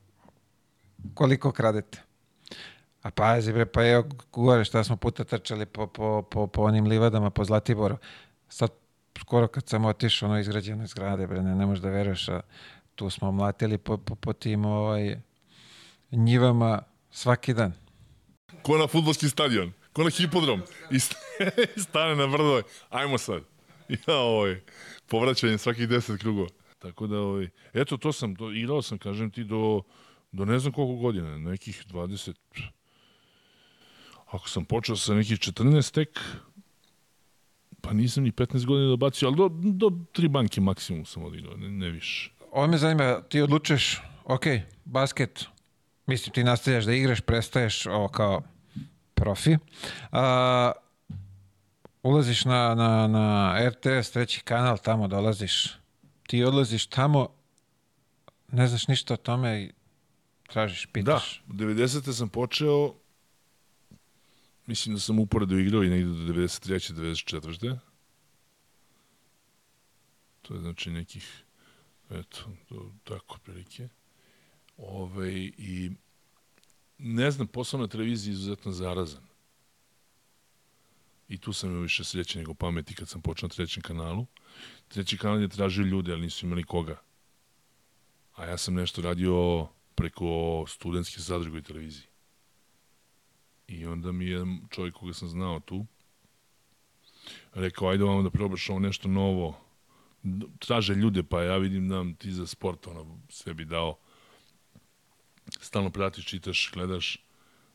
koliko 1.13 1.51
kradete. 1.51 2.01
A 3.01 3.11
pazi 3.11 3.53
bre, 3.53 3.65
pa 3.65 3.85
evo 3.87 4.03
gore 4.31 4.65
šta 4.65 4.83
smo 4.83 4.95
puta 4.95 5.23
trčali 5.23 5.65
po, 5.65 5.87
po, 5.87 6.21
po, 6.21 6.47
po 6.47 6.61
onim 6.61 6.85
livadama, 6.85 7.29
po 7.29 7.45
Zlatiboru. 7.45 7.97
Sad 8.49 8.69
skoro 9.19 9.47
kad 9.47 9.67
sam 9.67 9.85
otišao 9.85 10.29
ono 10.29 10.39
izgrađeno 10.39 10.87
zgrade, 10.87 11.27
bre, 11.27 11.41
ne, 11.41 11.55
ne 11.55 11.65
možeš 11.65 11.81
da 11.81 11.89
veruješ, 11.89 12.29
a 12.29 12.41
tu 12.95 13.09
smo 13.09 13.31
mlatili 13.31 13.77
po, 13.77 13.97
po, 13.97 14.15
po 14.15 14.33
tim 14.33 14.65
ovaj, 14.65 15.17
njivama 16.11 16.81
svaki 17.11 17.53
dan. 17.53 17.73
ko 18.61 18.77
na 18.77 18.87
futbolski 18.87 19.29
stadion, 19.29 19.73
ko 19.95 20.03
na 20.03 20.09
hipodrom. 20.09 20.61
I 20.91 20.99
st- 20.99 21.15
i 21.77 21.79
stane 21.79 22.15
na 22.15 22.27
brdo, 22.27 22.61
ajmo 22.89 23.17
sad. 23.17 23.43
Ja, 24.07 24.15
ovaj, 24.15 24.61
povraćanje 25.07 25.57
svakih 25.57 25.89
10 25.89 26.17
krugova. 26.17 26.47
Tako 26.79 27.07
da, 27.07 27.19
ovaj, 27.19 27.49
eto, 27.73 27.97
to 27.97 28.11
sam, 28.11 28.35
to, 28.35 28.51
igrao 28.51 28.81
sam, 28.81 28.97
kažem 28.97 29.31
ti, 29.31 29.43
do, 29.43 29.81
do 30.31 30.45
ne 30.45 30.59
znam 30.59 30.73
koliko 30.73 31.01
godina, 31.01 31.37
nekih 31.37 31.85
20, 31.87 32.33
ako 34.25 34.49
sam 34.49 34.65
počeo 34.65 34.95
sa 34.95 35.13
nekih 35.13 35.37
14 35.37 35.93
tek, 35.93 36.19
pa 37.81 37.93
nisam 37.93 38.23
ni 38.23 38.31
15 38.31 38.65
godina 38.65 38.89
dobacio, 38.89 39.27
ali 39.27 39.37
do, 39.37 39.49
do 39.51 39.91
tri 40.11 40.27
banke 40.27 40.61
maksimum 40.61 41.05
sam 41.05 41.23
odigrao, 41.23 41.57
ne, 41.57 41.69
ne 41.69 41.89
više. 41.89 42.31
Ovo 42.51 42.67
me 42.67 42.77
zanima, 42.77 43.21
ti 43.21 43.41
odlučuješ, 43.41 44.01
ok, 44.23 44.45
basket, 44.85 45.45
mislim 46.05 46.33
ti 46.33 46.43
nastavljaš 46.43 46.85
da 46.85 46.93
igraš, 46.93 47.21
prestaješ 47.21 47.85
ovo 47.85 48.07
kao 48.07 48.41
profi. 49.15 49.57
A, 50.11 50.71
ulaziš 52.03 52.45
na, 52.45 52.75
na, 52.75 53.07
na 53.07 53.57
RTS, 53.69 54.11
treći 54.11 54.41
kanal, 54.41 54.77
tamo 54.77 55.07
dolaziš. 55.07 55.77
Ti 56.27 56.43
odlaziš 56.43 56.87
tamo, 56.87 57.29
ne 58.51 58.67
znaš 58.67 58.87
ništa 58.87 59.13
o 59.13 59.17
tome 59.17 59.61
i 59.61 59.71
tražiš, 60.47 60.85
Da, 60.85 60.91
pitaš. 60.91 61.43
90. 61.47 62.13
sam 62.13 62.29
počeo, 62.29 62.93
mislim 64.65 64.95
da 64.95 65.01
sam 65.01 65.19
uporedo 65.19 65.57
igrao 65.57 65.83
i 65.83 65.89
negde 65.89 66.09
do 66.09 66.33
93. 66.33 66.93
94. 66.93 67.77
To 70.41 70.53
je 70.53 70.59
znači 70.59 70.91
nekih, 70.91 71.43
eto, 72.09 72.39
do, 72.69 72.91
tako 73.03 73.37
prilike. 73.37 73.89
Ove, 74.77 75.33
I 75.57 75.91
ne 76.97 77.31
znam, 77.31 77.47
posao 77.47 77.79
na 77.79 77.87
televiziji 77.87 78.31
je 78.31 78.33
izuzetno 78.33 78.71
zarazan. 78.71 79.23
I 81.27 81.37
tu 81.37 81.53
sam 81.53 81.69
imao 81.69 81.81
više 81.81 82.03
sreće 82.03 82.39
nego 82.39 82.53
pameti 82.53 82.95
kad 82.95 83.09
sam 83.09 83.21
počeo 83.21 83.47
na 83.47 83.55
trećem 83.55 83.83
kanalu. 83.83 84.25
Treći 84.87 85.17
kanal 85.17 85.41
je 85.41 85.47
tražio 85.47 85.85
ljude, 85.85 86.11
ali 86.11 86.21
nisu 86.21 86.45
imali 86.45 86.63
koga. 86.63 87.01
A 88.35 88.45
ja 88.45 88.57
sam 88.57 88.73
nešto 88.73 89.01
radio 89.01 89.67
preko 89.95 90.65
studentske 90.67 91.21
zadruge 91.21 91.57
i 91.57 91.63
televizije. 91.63 92.07
I 93.67 93.85
onda 93.85 94.11
mi 94.11 94.25
je 94.25 94.45
čovjek 94.69 94.95
koga 94.95 95.13
sam 95.13 95.29
znao 95.29 95.59
tu 95.59 95.85
rekao, 97.53 97.87
ajde 97.87 98.03
vam 98.03 98.23
da 98.23 98.29
probaš 98.29 98.69
ovo 98.69 98.79
nešto 98.79 99.07
novo. 99.07 99.57
Traže 100.59 100.93
ljude, 100.93 101.23
pa 101.23 101.43
ja 101.43 101.57
vidim 101.57 101.89
da 101.89 102.05
ti 102.17 102.31
za 102.31 102.47
sport 102.47 102.87
ono, 102.87 103.19
sve 103.29 103.53
bi 103.53 103.65
dao. 103.65 103.97
Stalno 105.61 105.89
pratiš, 105.89 106.25
čitaš, 106.25 106.71
gledaš, 106.73 107.17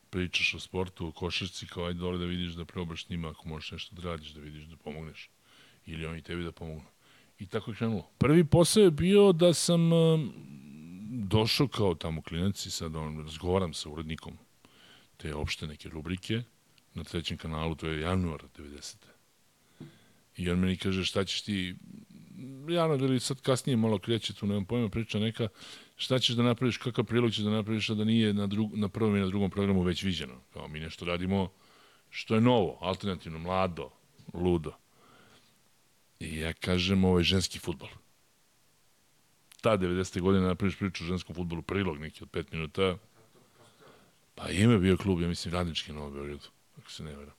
pričaš 0.09 0.53
o 0.53 0.59
sportu, 0.59 1.07
o 1.07 1.11
košarci, 1.11 1.67
kao 1.67 1.85
ajde 1.85 1.99
dole 1.99 2.17
da 2.17 2.25
vidiš 2.25 2.53
da 2.53 2.65
probaš 2.65 3.09
njima 3.09 3.29
ako 3.29 3.49
možeš 3.49 3.71
nešto 3.71 3.95
da 3.95 4.01
radiš, 4.01 4.29
da 4.29 4.41
vidiš 4.41 4.63
da 4.63 4.77
pomogneš. 4.77 5.29
Ili 5.85 6.05
oni 6.05 6.21
tebi 6.21 6.43
da 6.43 6.51
pomognu. 6.51 6.89
I 7.39 7.47
tako 7.47 7.71
je 7.71 7.77
krenulo. 7.77 8.09
Prvi 8.17 8.43
posao 8.43 8.83
je 8.83 8.91
bio 8.91 9.31
da 9.31 9.53
sam 9.53 9.89
došao 11.11 11.67
kao 11.67 11.95
tamo 11.95 12.21
klinac 12.21 12.65
i 12.65 12.71
sad 12.71 12.95
on, 12.95 13.23
razgovaram 13.23 13.73
sa 13.73 13.89
urednikom 13.89 14.37
te 15.17 15.35
opšte 15.35 15.67
neke 15.67 15.89
rubrike 15.89 16.43
na 16.93 17.03
trećem 17.03 17.37
kanalu, 17.37 17.75
to 17.75 17.87
je 17.87 18.01
januar 18.01 18.41
90. 18.57 18.95
I 20.37 20.49
on 20.49 20.59
meni 20.59 20.77
kaže 20.77 21.05
šta 21.05 21.25
ćeš 21.25 21.41
ti, 21.41 21.75
januar 22.69 23.01
ili 23.01 23.19
sad 23.19 23.41
kasnije 23.41 23.77
malo 23.77 23.99
kreće 23.99 24.33
tu, 24.33 24.47
nemam 24.47 24.65
pojma, 24.65 24.89
priča 24.89 25.19
neka, 25.19 25.47
šta 26.01 26.19
ćeš 26.19 26.35
da 26.35 26.43
napraviš, 26.43 26.77
kakav 26.77 27.05
prilog 27.05 27.31
ćeš 27.31 27.43
da 27.43 27.49
napraviš, 27.49 27.89
a 27.89 27.93
da 27.93 28.03
nije 28.03 28.33
na, 28.33 28.47
drug, 28.47 28.77
na 28.77 28.89
prvom 28.89 29.15
i 29.15 29.19
na 29.19 29.27
drugom 29.27 29.51
programu 29.51 29.81
već 29.81 30.03
viđeno. 30.03 30.33
Kao 30.53 30.67
mi 30.67 30.79
nešto 30.79 31.05
radimo 31.05 31.51
što 32.09 32.35
je 32.35 32.41
novo, 32.41 32.77
alternativno, 32.81 33.39
mlado, 33.39 33.89
ludo. 34.33 34.71
I 36.19 36.37
ja 36.37 36.53
kažem, 36.53 37.03
ovo 37.03 37.17
je 37.17 37.23
ženski 37.23 37.59
futbol. 37.59 37.89
Ta 39.61 39.77
90. 39.77 40.21
godine 40.21 40.47
napraviš 40.47 40.77
priču 40.77 41.03
o 41.03 41.07
ženskom 41.07 41.35
futbolu, 41.35 41.61
prilog 41.61 41.99
neki 41.99 42.23
od 42.23 42.29
5 42.29 42.45
minuta, 42.51 42.97
Pa 44.35 44.49
ima 44.49 44.77
bio 44.77 44.97
klub, 44.97 45.21
ja 45.21 45.27
mislim, 45.27 45.53
radnički 45.53 45.91
na 45.91 45.97
Novom 45.97 46.13
Beogradu, 46.13 46.47
ako 46.77 46.91
se 46.91 47.03
ne 47.03 47.15
veram. 47.15 47.33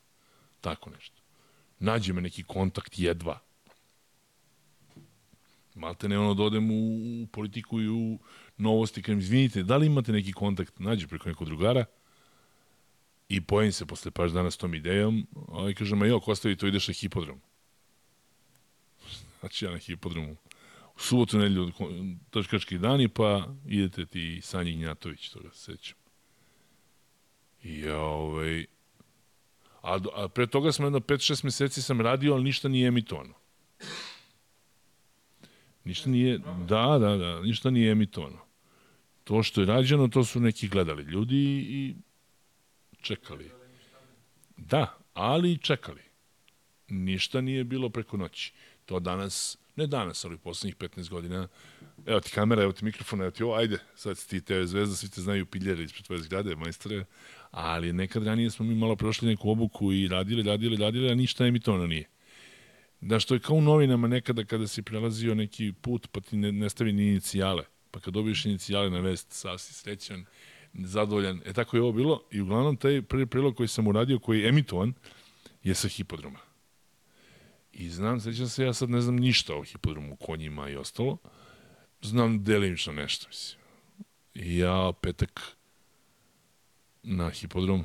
Tako 0.60 0.90
nešto. 0.90 1.22
Nađe 1.78 2.12
me 2.12 2.20
neki 2.20 2.42
kontakt 2.42 2.98
jedva. 2.98 3.38
Malte 5.74 6.08
ne 6.08 6.18
ono 6.18 6.34
da 6.34 6.42
odem 6.42 6.70
u, 6.70 7.22
u 7.22 7.26
politiku 7.26 7.80
i 7.80 7.88
u 7.88 8.18
novosti, 8.56 9.02
mi 9.08 9.18
izvinite, 9.18 9.62
da 9.62 9.76
li 9.76 9.86
imate 9.86 10.12
neki 10.12 10.32
kontakt, 10.32 10.78
nađe 10.78 11.06
preko 11.06 11.28
nekog 11.28 11.46
drugara 11.46 11.84
i 13.28 13.40
pojim 13.40 13.72
se 13.72 13.86
posle 13.86 14.10
paš 14.10 14.30
dana 14.30 14.50
s 14.50 14.56
tom 14.56 14.74
idejom, 14.74 15.26
a 15.36 15.58
ovaj 15.58 15.74
kaže, 15.74 15.96
ma 15.96 16.06
jo, 16.06 16.16
ako 16.16 16.30
ostavi 16.30 16.56
to 16.56 16.66
ideš 16.66 16.88
na 16.88 16.94
hipodrom. 16.94 17.40
Znači 19.40 19.64
ja 19.64 19.70
na 19.70 19.78
hipodromu 19.78 20.36
u 20.96 21.00
subotu 21.00 21.38
nedelju 21.38 21.72
trčkački 22.30 22.78
dani, 22.78 23.08
pa 23.08 23.48
idete 23.66 24.06
ti 24.06 24.40
Sanji 24.42 24.72
Gnjatović, 24.72 25.28
toga 25.28 25.50
se 25.52 25.72
sećam. 25.72 25.98
I 27.62 27.88
ovaj, 27.88 28.66
a, 29.82 29.98
a 30.14 30.28
pre 30.28 30.46
toga 30.46 30.72
sam 30.72 30.86
jedno 30.86 31.00
5-6 31.00 31.44
meseci 31.44 31.82
sam 31.82 32.00
radio, 32.00 32.34
ali 32.34 32.44
ništa 32.44 32.68
nije 32.68 32.88
emitovano. 32.88 33.34
Ništa 35.84 36.10
nije, 36.10 36.38
da, 36.68 36.98
da, 36.98 37.16
da, 37.16 37.40
ništa 37.40 37.70
nije 37.70 37.92
emitovano. 37.92 38.38
To 39.24 39.42
što 39.42 39.60
je 39.60 39.66
rađeno, 39.66 40.08
to 40.08 40.24
su 40.24 40.40
neki 40.40 40.68
gledali 40.68 41.02
ljudi 41.02 41.66
i 41.68 41.94
čekali. 43.00 43.50
Da, 44.56 44.98
ali 45.14 45.58
čekali. 45.58 46.02
Ništa 46.88 47.40
nije 47.40 47.64
bilo 47.64 47.90
preko 47.90 48.16
noći. 48.16 48.52
To 48.84 49.00
danas, 49.00 49.58
ne 49.76 49.86
danas, 49.86 50.24
ali 50.24 50.34
u 50.34 50.38
poslednjih 50.38 50.76
15 50.76 51.08
godina, 51.08 51.48
evo 52.06 52.20
ti 52.20 52.30
kamera, 52.30 52.62
evo 52.62 52.72
ti 52.72 52.84
mikrofon, 52.84 53.22
evo 53.22 53.30
ti 53.30 53.42
ovo, 53.42 53.54
ajde, 53.54 53.78
sad 53.94 54.18
si 54.18 54.28
ti 54.28 54.40
TV 54.40 54.62
zvezda, 54.64 54.96
svi 54.96 55.10
te 55.10 55.20
znaju 55.20 55.46
piljere 55.46 55.82
ispred 55.82 56.04
tvoje 56.06 56.22
zgrade, 56.22 56.56
majstore, 56.56 57.04
ali 57.50 57.92
nekad 57.92 58.26
ranije 58.26 58.50
smo 58.50 58.66
mi 58.66 58.74
malo 58.74 58.96
prošli 58.96 59.28
neku 59.28 59.50
obuku 59.50 59.92
i 59.92 60.08
radili, 60.08 60.42
radili, 60.42 60.76
radili, 60.76 61.10
a 61.10 61.14
ništa 61.14 61.46
emitovano 61.46 61.86
nije. 61.86 62.11
Da 63.02 63.20
što 63.20 63.34
je 63.34 63.40
kao 63.40 63.56
u 63.56 63.60
novinama 63.60 64.08
nekada 64.08 64.44
kada 64.44 64.66
si 64.66 64.82
prelazio 64.82 65.34
neki 65.34 65.72
put 65.80 66.08
pa 66.12 66.20
ti 66.20 66.36
ne, 66.36 66.52
ne 66.52 66.70
stavi 66.70 66.92
ni 66.92 67.08
inicijale. 67.08 67.64
Pa 67.90 68.00
kad 68.00 68.14
dobiješ 68.14 68.44
inicijale 68.44 68.90
na 68.90 69.00
vest, 69.00 69.32
sad 69.32 69.60
si 69.60 69.74
srećan, 69.74 70.24
zadovoljan. 70.74 71.40
E 71.44 71.52
tako 71.52 71.76
je 71.76 71.82
ovo 71.82 71.92
bilo 71.92 72.22
i 72.30 72.40
uglavnom 72.40 72.76
taj 72.76 73.02
prvi 73.02 73.26
prilog 73.26 73.56
koji 73.56 73.68
sam 73.68 73.86
uradio, 73.86 74.18
koji 74.18 74.40
je 74.40 74.48
emitovan, 74.48 74.94
je 75.62 75.74
sa 75.74 75.88
hipodroma. 75.88 76.38
I 77.72 77.88
znam, 77.90 78.20
sećam 78.20 78.48
se, 78.48 78.64
ja 78.64 78.72
sad 78.72 78.90
ne 78.90 79.00
znam 79.00 79.16
ništa 79.16 79.54
o 79.54 79.64
hipodromu, 79.64 80.16
konjima 80.16 80.68
i 80.68 80.76
ostalo. 80.76 81.18
Znam 82.02 82.44
delimično 82.44 82.92
nešto, 82.92 83.28
mislim. 83.28 83.62
I 84.34 84.58
ja 84.58 84.92
petak 85.00 85.40
na 87.02 87.30
hipodrom, 87.30 87.84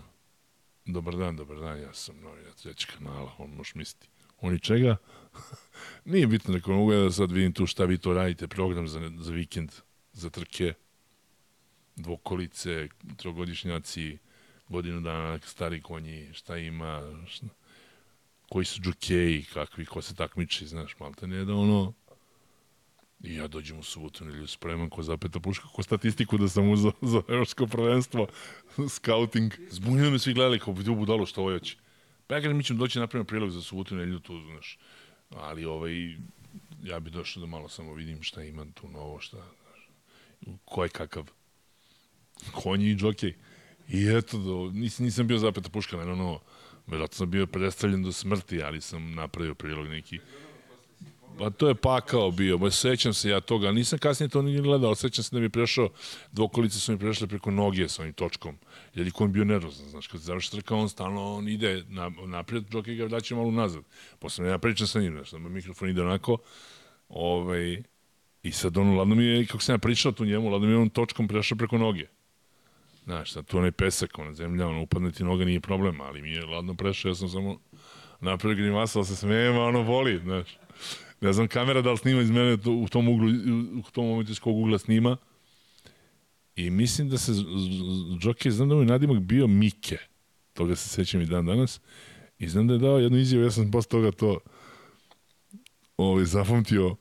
dobar 0.85 1.17
dan, 1.17 1.35
dobar 1.35 1.59
dan, 1.59 1.79
ja 1.79 1.93
sam 1.93 2.15
novinar 2.21 2.53
treći 2.53 2.87
kanala, 2.87 3.35
on 3.37 3.49
možeš 3.49 3.75
misliti. 3.75 4.07
Oni 4.41 4.59
čega? 4.59 4.97
Nije 6.05 6.27
bitno, 6.27 6.53
neko 6.53 6.71
mogu 6.71 6.93
ja 6.93 6.99
da 6.99 7.11
sad 7.11 7.31
vidim 7.31 7.53
tu 7.53 7.65
šta 7.65 7.85
vi 7.85 7.97
to 7.97 8.13
radite, 8.13 8.47
program 8.47 8.87
za, 8.87 9.11
za 9.19 9.31
vikend, 9.31 9.71
za 10.13 10.29
trke, 10.29 10.73
dvokolice, 11.95 12.87
trogodišnjaci, 13.17 14.17
godinu 14.69 15.01
dana, 15.01 15.39
stari 15.43 15.81
konji, 15.81 16.33
šta 16.33 16.57
ima, 16.57 17.01
šta, 17.27 17.45
koji 18.49 18.65
su 18.65 18.81
džukeji, 18.81 19.45
kakvi, 19.53 19.85
ko 19.85 20.01
se 20.01 20.15
takmiči, 20.15 20.67
znaš, 20.67 20.99
malte 20.99 21.27
ne 21.27 21.45
da 21.45 21.53
ono, 21.53 21.93
I 23.23 23.35
ja 23.35 23.47
dođem 23.47 23.79
u 23.79 23.83
subotu 23.83 24.25
nedelju 24.25 24.47
spreman 24.47 24.89
ko 24.89 25.03
zapeta 25.03 25.39
puška, 25.39 25.67
ko 25.73 25.83
statistiku 25.83 26.37
da 26.37 26.49
sam 26.49 26.69
uzao 26.69 26.91
za 27.11 27.21
evropsko 27.27 27.67
prvenstvo, 27.67 28.27
scouting. 28.89 29.53
Zbunjeno 29.69 30.11
me 30.11 30.19
svi 30.19 30.33
gledali 30.33 30.59
kao 30.59 30.73
vidu 30.73 30.95
budalo 30.95 31.25
što 31.25 31.41
ovo 31.41 31.51
hoće. 31.51 31.77
Pa 32.27 32.35
ja 32.35 32.41
kažem, 32.41 32.57
mi 32.57 32.63
ćemo 32.63 32.79
doći 32.79 32.99
napravimo 32.99 33.27
prilog 33.27 33.51
za 33.51 33.61
subotu 33.61 33.95
nedelju 33.95 34.19
tu, 34.19 34.39
znaš. 34.39 34.77
Ali 35.29 35.65
ovaj, 35.65 36.15
ja 36.83 36.99
bi 36.99 37.09
došao 37.09 37.41
da 37.41 37.47
malo 37.47 37.69
samo 37.69 37.93
vidim 37.93 38.23
šta 38.23 38.43
ima 38.43 38.65
tu 38.73 38.87
novo, 38.87 39.19
šta, 39.19 39.37
znaš, 39.37 39.89
ko 40.65 40.83
je 40.83 40.89
kakav 40.89 41.29
konji 42.51 42.89
i 42.89 42.95
džokej. 42.95 43.33
I 43.87 44.07
eto, 44.17 44.37
do, 44.37 44.71
nis, 44.73 44.99
nisam 44.99 45.27
bio 45.27 45.37
zapeta 45.37 45.69
puška, 45.69 45.97
naravno, 45.97 46.39
vjerojatno 46.87 47.15
sam 47.15 47.31
bio 47.31 47.47
predstavljen 47.47 48.03
do 48.03 48.11
smrti, 48.11 48.63
ali 48.63 48.81
sam 48.81 49.15
napravio 49.15 49.55
prilog 49.55 49.87
neki 49.87 50.19
Pa 51.37 51.49
to 51.49 51.67
je 51.67 51.75
pakao 51.75 52.31
bio, 52.31 52.57
ba, 52.57 52.71
sećam 52.71 53.13
se 53.13 53.29
ja 53.29 53.41
toga, 53.41 53.71
nisam 53.71 53.99
kasnije 53.99 54.29
to 54.29 54.41
ni 54.41 54.61
gledao, 54.61 54.95
sećam 54.95 55.23
se 55.23 55.35
da 55.35 55.39
mi 55.39 55.49
prešao, 55.49 55.89
dvokolice 56.31 56.79
su 56.79 56.91
mi 56.91 56.99
prešle 56.99 57.27
preko 57.27 57.51
noge 57.51 57.89
sa 57.89 58.01
ovim 58.01 58.13
točkom, 58.13 58.57
jer 58.95 59.11
on 59.19 59.31
bio 59.31 59.45
nervozan, 59.45 59.89
znaš, 59.89 60.07
kad 60.07 60.21
završi 60.21 60.51
trka, 60.51 60.75
on 60.75 60.89
stalno 60.89 61.35
on 61.35 61.47
ide 61.47 61.83
na, 61.89 62.11
naprijed, 62.25 62.63
džokej 62.71 62.95
ga 62.95 63.07
daće 63.07 63.35
malo 63.35 63.51
nazad. 63.51 63.83
Posle 64.19 64.47
ja 64.47 64.57
pričam 64.57 64.87
sa 64.87 64.99
njim, 64.99 65.13
znaš, 65.13 65.31
da 65.31 65.37
mikrofon 65.37 65.89
ide 65.89 66.01
onako, 66.01 66.37
ovaj, 67.09 67.83
i 68.43 68.51
sad 68.51 68.77
ono, 68.77 68.95
ladno 68.95 69.15
mi 69.15 69.25
je, 69.25 69.45
kako 69.45 69.63
sam 69.63 69.73
ja 69.73 69.79
pričao 69.79 70.11
tu 70.11 70.25
njemu, 70.25 70.49
ladno 70.49 70.67
mi 70.67 70.73
je 70.73 70.77
on 70.77 70.89
točkom 70.89 71.27
prešao 71.27 71.57
preko 71.57 71.77
noge. 71.77 72.07
Znaš, 73.03 73.31
sad 73.31 73.45
tu 73.45 73.57
onaj 73.57 73.71
pesak, 73.71 74.19
ona 74.19 74.33
zemlja, 74.33 74.67
ono, 74.67 74.81
upadne 74.81 75.11
ti 75.11 75.23
noga, 75.23 75.45
nije 75.45 75.59
problem, 75.59 76.01
ali 76.01 76.21
mi 76.21 76.31
je 76.31 76.45
ladno 76.45 76.73
prešao, 76.73 77.09
ja 77.09 77.15
sam 77.15 77.29
samo 77.29 77.59
napravio 78.19 78.55
grimasa, 78.55 78.99
ali 78.99 79.05
se 79.05 79.15
smijem, 79.15 79.55
a 79.57 79.63
ono 79.63 79.83
boli, 79.83 80.19
znaš 80.23 80.57
ne 81.21 81.33
znam 81.33 81.47
kamera 81.47 81.81
da 81.81 81.91
li 81.91 81.97
snima 81.97 82.21
iz 82.21 82.31
mene 82.31 82.57
to, 82.57 82.71
u 82.71 82.87
tom 82.87 83.07
uglu, 83.07 83.29
u 83.87 83.91
tom 83.91 84.05
momentu 84.05 84.31
iz 84.31 84.39
kog 84.39 84.57
ugla 84.57 84.77
snima. 84.77 85.17
I 86.55 86.69
mislim 86.69 87.09
da 87.09 87.17
se 87.17 87.31
Jockey, 88.21 88.49
znam 88.49 88.69
da 88.69 88.75
mu 88.75 88.81
je 88.81 88.87
nadimak 88.87 89.19
bio 89.19 89.47
Mike. 89.47 89.97
Toga 90.53 90.75
se 90.75 90.89
sećam 90.89 91.21
i 91.21 91.25
dan 91.25 91.45
danas. 91.45 91.81
I 92.39 92.47
znam 92.47 92.67
da 92.67 92.73
je 92.73 92.79
dao 92.79 92.99
jednu 92.99 93.17
izjavu, 93.17 93.45
ja 93.45 93.51
sam 93.51 93.71
posle 93.71 93.89
toga 93.89 94.11
to 94.11 94.39
ovaj, 95.97 96.25
zapamtio. 96.25 96.95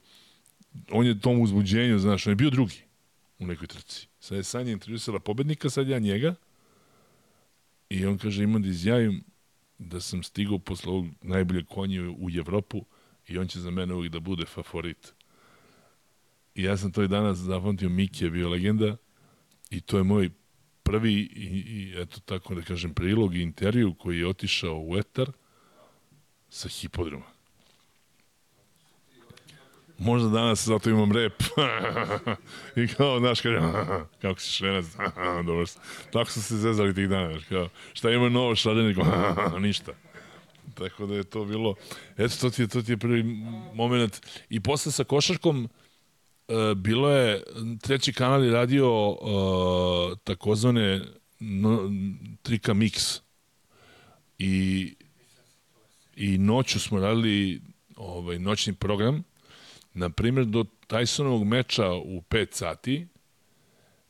On 0.91 1.07
je 1.07 1.21
tom 1.21 1.41
uzbuđenju, 1.41 1.99
znaš, 1.99 2.27
on 2.27 2.31
je 2.31 2.37
bio 2.37 2.51
drugi 2.51 2.83
u 3.39 3.47
nekoj 3.47 3.67
trci. 3.67 4.07
Sad 4.21 4.37
je 4.37 4.45
Sanja 4.45 4.73
intervjusala 4.73 5.21
pobednika, 5.21 5.71
sad 5.71 5.89
ja 5.89 5.99
njega. 5.99 6.35
I 7.89 8.07
on 8.07 8.19
kaže, 8.19 8.45
imam 8.45 8.63
da 8.63 8.69
izjavim 8.69 9.25
da 9.79 10.01
sam 10.01 10.23
stigao 10.23 10.59
posle 10.59 10.93
ovog 10.93 11.07
najbolje 11.23 11.65
konje 11.65 12.09
u 12.09 12.31
Evropu 12.39 12.85
i 13.29 13.39
on 13.39 13.49
će 13.49 13.61
za 13.61 13.71
mene 13.71 13.95
uvijek 13.95 14.13
da 14.13 14.21
bude 14.21 14.45
favorit. 14.45 15.13
I 16.55 16.63
ja 16.63 16.77
sam 16.77 16.93
to 16.93 17.03
i 17.03 17.09
danas 17.09 17.39
zapamtio, 17.39 17.89
Miki 17.89 18.25
je 18.25 18.31
bio 18.31 18.49
legenda 18.49 18.97
i 19.71 19.81
to 19.81 19.99
je 19.99 20.05
moj 20.05 20.31
prvi 20.83 21.13
i, 21.13 21.47
i 21.47 21.95
eto 22.03 22.21
tako 22.21 22.55
da 22.55 22.63
kažem 22.63 22.95
prilog 22.95 23.35
i 23.35 23.43
intervju 23.43 23.95
koji 23.95 24.19
je 24.19 24.29
otišao 24.29 24.81
u 24.81 24.97
etar 24.97 25.33
sa 26.49 26.69
hipodroma. 26.69 27.37
Možda 29.99 30.29
danas 30.29 30.67
zato 30.67 30.91
imam 30.91 31.13
rep. 31.13 31.43
I 32.83 32.87
kao, 32.87 33.19
znaš, 33.19 33.41
kaže, 33.41 33.61
kako 34.23 34.41
si 34.41 34.51
švenac, 34.51 34.85
dobro. 35.47 35.65
Tako 36.13 36.31
su 36.31 36.43
se 36.43 36.57
zezali 36.57 36.95
tih 36.95 37.09
dana, 37.09 37.39
kao, 37.49 37.69
šta 37.93 38.11
ima 38.11 38.29
novo 38.29 38.55
šaljenje, 38.55 38.95
ništa. 39.61 39.93
Tako 40.75 41.07
da 41.07 41.15
je 41.15 41.25
to 41.25 41.45
bilo, 41.45 41.75
eto, 42.17 42.35
to 42.41 42.51
ti 42.51 42.63
je, 42.63 42.69
to 42.69 42.83
ti 42.83 42.93
je 42.93 42.97
prvi 42.97 43.23
moment. 43.75 44.27
I 44.51 44.61
posle 44.61 44.93
sa 44.93 45.05
košarkom, 45.05 45.69
uh, 46.49 46.75
bilo 46.77 47.11
je, 47.11 47.43
treći 47.83 48.13
kanal 48.13 48.45
je 48.45 48.53
radio 48.53 49.09
uh, 49.09 50.19
takozvane 50.25 51.01
no, 51.41 51.91
trika 52.43 52.75
mix. 52.75 53.21
I, 54.39 54.95
I 56.17 56.39
noću 56.39 56.81
smo 56.81 57.01
radili 57.01 57.61
ovaj, 57.97 58.39
noćni 58.39 58.75
program. 58.75 59.25
Na 59.95 60.11
primjer, 60.11 60.47
do 60.47 60.65
Tysonovog 60.89 61.45
meča 61.45 61.93
u 61.93 62.21
5 62.21 62.47
sati 62.51 63.07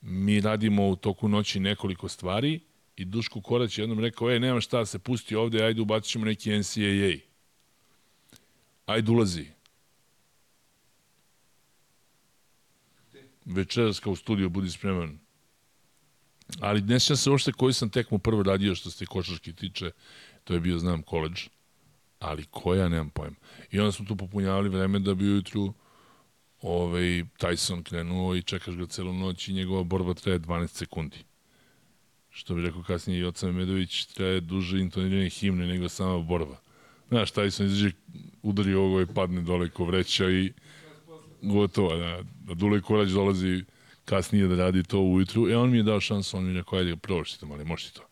mi 0.00 0.40
radimo 0.40 0.88
u 0.88 0.96
toku 0.96 1.28
noći 1.28 1.60
nekoliko 1.60 2.08
stvari 2.08 2.60
i 2.97 3.05
Duško 3.05 3.40
Korać 3.40 3.78
jednom 3.78 4.01
rekao, 4.01 4.31
ej, 4.31 4.40
nema 4.40 4.60
šta, 4.60 4.86
se 4.86 4.98
pusti 4.98 5.36
ovde, 5.36 5.64
ajde 5.64 5.81
ubacit 5.81 6.10
ćemo 6.10 6.24
neki 6.24 6.59
NCAA. 6.59 7.12
Ajde 8.86 9.10
ulazi. 9.10 9.47
Večeras 13.44 14.01
kao 14.01 14.12
u 14.12 14.16
studiju, 14.16 14.48
budi 14.48 14.70
spreman. 14.70 15.18
Ali 16.60 16.81
ne 16.81 17.01
sjećam 17.01 17.16
se 17.16 17.31
uopšte 17.31 17.52
koji 17.52 17.73
sam 17.73 17.90
tekmu 17.90 18.18
prvo 18.18 18.43
radio 18.43 18.74
što 18.74 18.90
se 18.90 19.06
košarki 19.06 19.52
tiče, 19.52 19.90
to 20.44 20.55
je 20.55 20.60
bio, 20.60 20.78
znam, 20.78 21.02
koleđ. 21.02 21.48
Ali 22.18 22.44
koja, 22.51 22.89
nemam 22.89 23.10
pojem. 23.10 23.36
I 23.70 23.81
onda 23.81 23.93
smo 23.93 24.05
tu 24.05 24.16
popunjavali 24.16 24.68
vreme 24.68 24.98
da 24.98 25.14
bi 25.14 25.24
ujutru 25.24 25.74
ovaj, 26.62 27.24
Tyson 27.39 27.82
krenuo 27.82 28.35
i 28.35 28.43
čekaš 28.43 28.74
ga 28.74 28.86
celu 28.86 29.12
noć 29.12 29.48
i 29.48 29.52
njegova 29.52 29.85
borba 29.85 30.14
traje 30.14 30.40
12 30.40 30.66
sekundi 30.66 31.24
što 32.36 32.54
bi 32.54 32.62
rekao 32.62 32.82
kasnije 32.82 33.20
i 33.20 33.24
Oca 33.24 33.52
Medović, 33.52 34.04
traje 34.04 34.40
duže 34.40 34.80
intoniranje 34.80 35.30
himne 35.30 35.66
nego 35.66 35.88
sama 35.88 36.18
borba. 36.18 36.56
Znaš, 37.08 37.30
taj 37.30 37.50
sam 37.50 37.66
izađe, 37.66 37.90
udari 38.42 38.74
ovo 38.74 39.00
i 39.00 39.06
padne 39.06 39.40
dole 39.40 39.68
ko 39.70 39.84
vreća 39.84 40.30
i 40.30 40.52
gotovo. 41.42 41.96
Da, 41.96 42.22
da 42.40 42.54
Dule 42.54 42.80
Korać 42.80 43.08
dolazi 43.08 43.64
kasnije 44.04 44.48
da 44.48 44.56
radi 44.56 44.82
to 44.82 45.00
ujutru. 45.00 45.48
E, 45.50 45.56
on 45.56 45.70
mi 45.70 45.76
je 45.76 45.82
dao 45.82 46.00
šansu, 46.00 46.36
on 46.36 46.44
mi 46.44 46.50
je 46.50 46.58
rekao, 46.58 46.78
ajde, 46.78 46.96
to, 46.96 47.46
ali 47.52 47.64
možeš 47.64 47.90
to. 47.90 48.02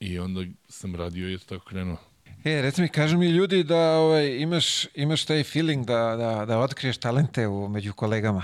I 0.00 0.18
onda 0.18 0.44
sam 0.68 0.94
radio 0.94 1.28
i 1.28 1.32
je 1.32 1.38
to 1.38 1.44
tako 1.44 1.64
krenuo. 1.64 1.98
E, 2.44 2.62
reci 2.62 2.82
mi, 2.82 2.88
kažu 2.88 3.18
mi 3.18 3.26
ljudi 3.28 3.64
da 3.64 3.98
ovaj, 3.98 4.36
imaš, 4.36 4.86
imaš 4.94 5.24
taj 5.24 5.44
feeling 5.44 5.86
da, 5.86 6.16
da, 6.16 6.44
da 6.46 6.58
otkriješ 6.58 6.98
talente 6.98 7.46
u, 7.46 7.68
među 7.68 7.92
kolegama. 7.92 8.42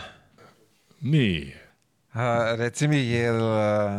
Nije. 1.01 1.62
A, 2.13 2.55
reci 2.57 2.89
mi, 2.89 2.97
je 2.97 3.33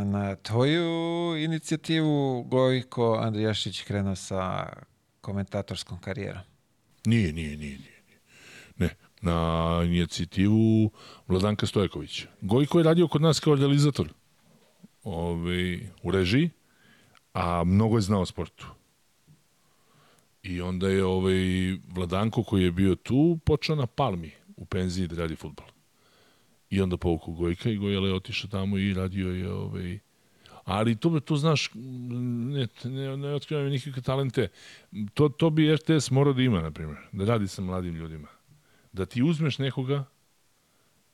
na 0.06 0.36
tvoju 0.36 1.36
inicijativu 1.38 2.44
Gojko 2.44 3.20
Andrijašić 3.22 3.82
krenuo 3.82 4.16
sa 4.16 4.68
komentatorskom 5.22 6.00
karijerom? 6.00 6.42
Nije, 7.06 7.34
nije, 7.34 7.58
nije, 7.58 7.78
nije. 7.78 8.02
Ne, 8.78 8.90
na 9.22 9.82
inicijativu 9.86 10.92
Vladanka 11.28 11.66
Stojkovića. 11.66 12.28
Gojko 12.42 12.80
je 12.80 12.84
radio 12.84 13.08
kod 13.08 13.22
nas 13.22 13.40
kao 13.40 13.56
realizator 13.56 14.08
ovaj, 15.04 15.80
u 16.04 16.12
režiji, 16.12 16.50
a 17.34 17.64
mnogo 17.64 17.98
je 17.98 18.02
znao 18.02 18.22
o 18.22 18.26
sportu. 18.26 18.68
I 20.44 20.62
onda 20.62 20.90
je 20.90 21.06
ovaj 21.06 21.36
Vladanko 21.88 22.44
koji 22.44 22.64
je 22.64 22.72
bio 22.72 22.96
tu 22.96 23.40
počeo 23.46 23.76
na 23.76 23.88
Palmi 23.88 24.32
u 24.56 24.66
penziji 24.66 25.08
da 25.08 25.16
radi 25.16 25.36
futbol. 25.36 25.73
I 26.74 26.82
onda 26.82 26.98
povuku 26.98 27.34
Gojka 27.34 27.70
i 27.70 27.78
Gojele 27.78 28.10
je 28.10 28.16
otišao 28.16 28.50
tamo 28.50 28.78
i 28.78 28.94
radio 28.94 29.30
je 29.30 29.52
ovaj, 29.52 30.00
ali 30.64 30.96
to, 30.96 31.20
to 31.20 31.36
znaš, 31.36 31.70
ne, 31.74 32.68
ne, 32.84 33.18
ne 33.18 33.34
otkrivam 33.34 33.66
nikakve 33.66 34.02
talente. 34.02 34.48
To, 35.14 35.30
to 35.30 35.50
bi 35.50 35.76
RTS 35.76 36.12
morao 36.12 36.34
da 36.34 36.42
ima, 36.42 36.62
na 36.62 36.72
primjer, 36.72 36.98
da 37.12 37.26
radi 37.26 37.48
sa 37.48 37.62
mladim 37.62 37.96
ljudima. 37.96 38.28
Da 38.94 39.06
ti 39.06 39.24
uzmeš 39.24 39.58
nekoga 39.58 40.04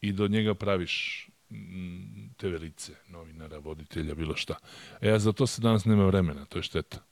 i 0.02 0.11
do 0.11 0.27
njega 0.27 0.53
praviš 0.53 1.27
mm, 1.49 2.30
te 2.38 2.49
velice, 2.49 2.94
novinara, 3.10 3.57
voditelja, 3.57 4.15
bilo 4.15 4.36
šta. 4.36 4.56
E, 5.02 5.11
a 5.11 5.19
za 5.19 5.31
to 5.31 5.48
se 5.48 5.61
danas 5.61 5.86
nema 5.86 6.06
vremena, 6.06 6.45
to 6.45 6.60
je 6.60 6.64
šteta. 6.64 7.03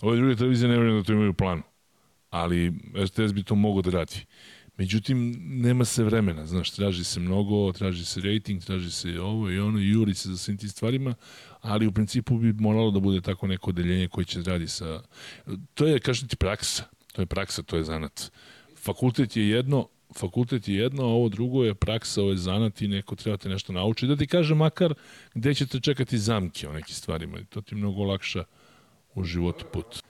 Ove 0.00 0.16
druge 0.16 0.36
televizije 0.36 0.68
ne 0.68 0.76
vremena 0.76 0.98
da 0.98 1.04
to 1.04 1.12
imaju 1.12 1.34
planu, 1.34 1.62
ali 2.30 2.72
RTS 2.94 3.32
bi 3.32 3.42
to 3.42 3.54
mogo 3.54 3.82
da 3.82 3.90
radi. 3.90 4.24
Međutim, 4.76 5.36
nema 5.40 5.84
se 5.84 6.04
vremena, 6.04 6.46
znaš, 6.46 6.70
traži 6.70 7.04
se 7.04 7.20
mnogo, 7.20 7.72
traži 7.72 8.04
se 8.04 8.20
rating, 8.20 8.64
traži 8.64 8.90
se 8.90 9.20
ovo 9.20 9.50
i 9.50 9.58
ono, 9.58 9.78
juri 9.78 10.14
se 10.14 10.28
za 10.28 10.36
svim 10.36 10.56
tim 10.56 10.68
stvarima, 10.68 11.14
ali 11.60 11.86
u 11.86 11.92
principu 11.92 12.38
bi 12.38 12.52
moralo 12.52 12.90
da 12.90 13.00
bude 13.00 13.20
tako 13.20 13.46
neko 13.46 13.70
odeljenje 13.70 14.08
koje 14.08 14.24
će 14.24 14.42
radi 14.42 14.68
sa... 14.68 15.02
To 15.74 15.86
je, 15.86 16.00
kažem 16.00 16.28
ti, 16.28 16.36
praksa. 16.36 16.84
To 17.12 17.22
je 17.22 17.26
praksa, 17.26 17.62
to 17.62 17.76
je 17.76 17.84
zanat. 17.84 18.32
Fakultet 18.76 19.36
je 19.36 19.48
jedno, 19.48 19.88
fakultet 20.16 20.68
je 20.68 20.74
jedno, 20.76 21.02
a 21.02 21.06
ovo 21.06 21.28
drugo 21.28 21.64
je 21.64 21.74
praksa, 21.74 22.22
ovo 22.22 22.30
je 22.30 22.36
zanat 22.36 22.82
i 22.82 22.88
neko 22.88 23.16
treba 23.16 23.36
te 23.36 23.48
nešto 23.48 23.72
naučiti. 23.72 24.06
Da 24.06 24.16
ti 24.16 24.26
kaže 24.26 24.54
makar 24.54 24.94
gde 25.34 25.54
ćete 25.54 25.80
čekati 25.80 26.18
zamke 26.18 26.68
o 26.68 26.72
nekim 26.72 26.94
stvarima. 26.94 27.38
To 27.48 27.60
ti 27.60 27.74
mnogo 27.74 28.04
lakša 28.04 28.44
u 29.14 29.24
životu 29.24 29.64
put. 29.72 30.02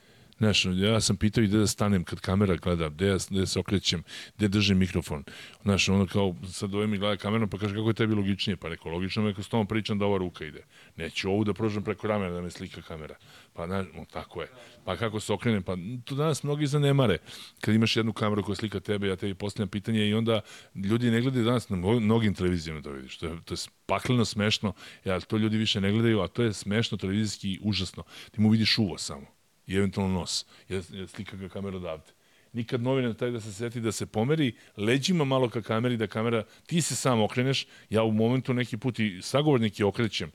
Znaš, 0.42 0.64
ja 0.74 1.00
sam 1.00 1.16
pitao 1.16 1.44
i 1.44 1.46
gde 1.46 1.58
da 1.58 1.66
stanem 1.66 2.04
kad 2.04 2.20
kamera 2.20 2.56
gleda, 2.56 2.88
gde, 2.88 3.06
ja, 3.06 3.16
gde 3.30 3.46
se 3.46 3.58
okrećem, 3.58 4.02
gde 4.36 4.48
držim 4.48 4.78
mikrofon. 4.78 5.24
Znaš, 5.62 5.88
ono 5.88 6.06
kao, 6.06 6.34
sad 6.52 6.74
ovaj 6.74 6.86
mi 6.86 6.98
gleda 6.98 7.16
kamerom, 7.16 7.48
pa 7.48 7.58
kaže 7.58 7.74
kako 7.74 7.88
je 7.88 7.94
tebi 7.94 8.14
logičnije, 8.14 8.56
pa 8.56 8.68
rekao, 8.68 8.92
logično 8.92 9.28
je 9.28 9.34
s 9.42 9.48
tom 9.48 9.66
pričam 9.66 9.98
da 9.98 10.06
ova 10.06 10.18
ruka 10.18 10.44
ide. 10.44 10.64
Neću 10.96 11.30
ovu 11.30 11.44
da 11.44 11.54
prožem 11.54 11.84
preko 11.84 12.06
ramena 12.06 12.34
da 12.34 12.40
me 12.40 12.50
slika 12.50 12.82
kamera. 12.82 13.14
Pa, 13.52 13.66
znaš, 13.66 13.86
no, 13.94 14.04
tako 14.12 14.42
je. 14.42 14.48
Pa 14.84 14.96
kako 14.96 15.20
se 15.20 15.32
okrenem, 15.32 15.62
pa 15.62 15.76
to 16.04 16.14
danas 16.14 16.42
mnogi 16.42 16.66
zanemare. 16.66 17.18
Kad 17.60 17.74
imaš 17.74 17.96
jednu 17.96 18.12
kameru 18.12 18.42
koja 18.42 18.56
slika 18.56 18.80
tebe, 18.80 19.08
ja 19.08 19.16
tebi 19.16 19.34
postavljam 19.34 19.68
pitanje 19.68 20.08
i 20.08 20.14
onda 20.14 20.40
ljudi 20.74 21.10
ne 21.10 21.20
gledaju 21.20 21.44
danas 21.44 21.68
na 21.68 21.76
mnogim 21.76 22.34
televizijama 22.34 22.82
to 22.82 22.90
da 22.90 22.96
vidiš. 22.96 23.18
To 23.18 23.26
je, 23.26 23.36
to 23.44 23.54
je 23.54 23.58
pakleno 23.86 24.24
smešno, 24.24 24.72
ja, 25.04 25.20
to 25.20 25.36
ljudi 25.36 25.56
više 25.56 25.80
ne 25.80 25.92
gledaju, 25.92 26.20
a 26.20 26.28
to 26.28 26.42
je 26.42 26.52
smešno 26.52 26.98
televizijski 26.98 27.58
užasno. 27.62 28.02
Ti 28.30 28.40
mu 28.40 28.50
vidiš 28.50 28.78
uvo 28.78 28.98
samo 28.98 29.41
i 29.66 29.76
eventualno 29.76 30.18
nos, 30.20 30.46
jer, 30.68 30.84
jer 30.90 31.08
slika 31.08 31.36
ga 31.36 31.48
kamera 31.48 31.76
odavde. 31.76 32.12
Nikad 32.52 32.82
novinar 32.82 33.14
taj 33.14 33.30
da 33.30 33.40
se 33.40 33.52
seti 33.52 33.80
da 33.80 33.92
se 33.92 34.06
pomeri 34.06 34.52
leđima 34.76 35.24
malo 35.24 35.48
ka 35.48 35.62
kameri, 35.62 35.96
da 35.96 36.06
kamera, 36.06 36.44
ti 36.66 36.82
se 36.82 36.96
sam 36.96 37.22
okreneš, 37.22 37.66
ja 37.90 38.02
u 38.02 38.12
momentu 38.12 38.54
neki 38.54 38.76
put 38.76 38.98
i 38.98 39.22
sagovornike 39.22 39.84
okrećem, 39.84 40.30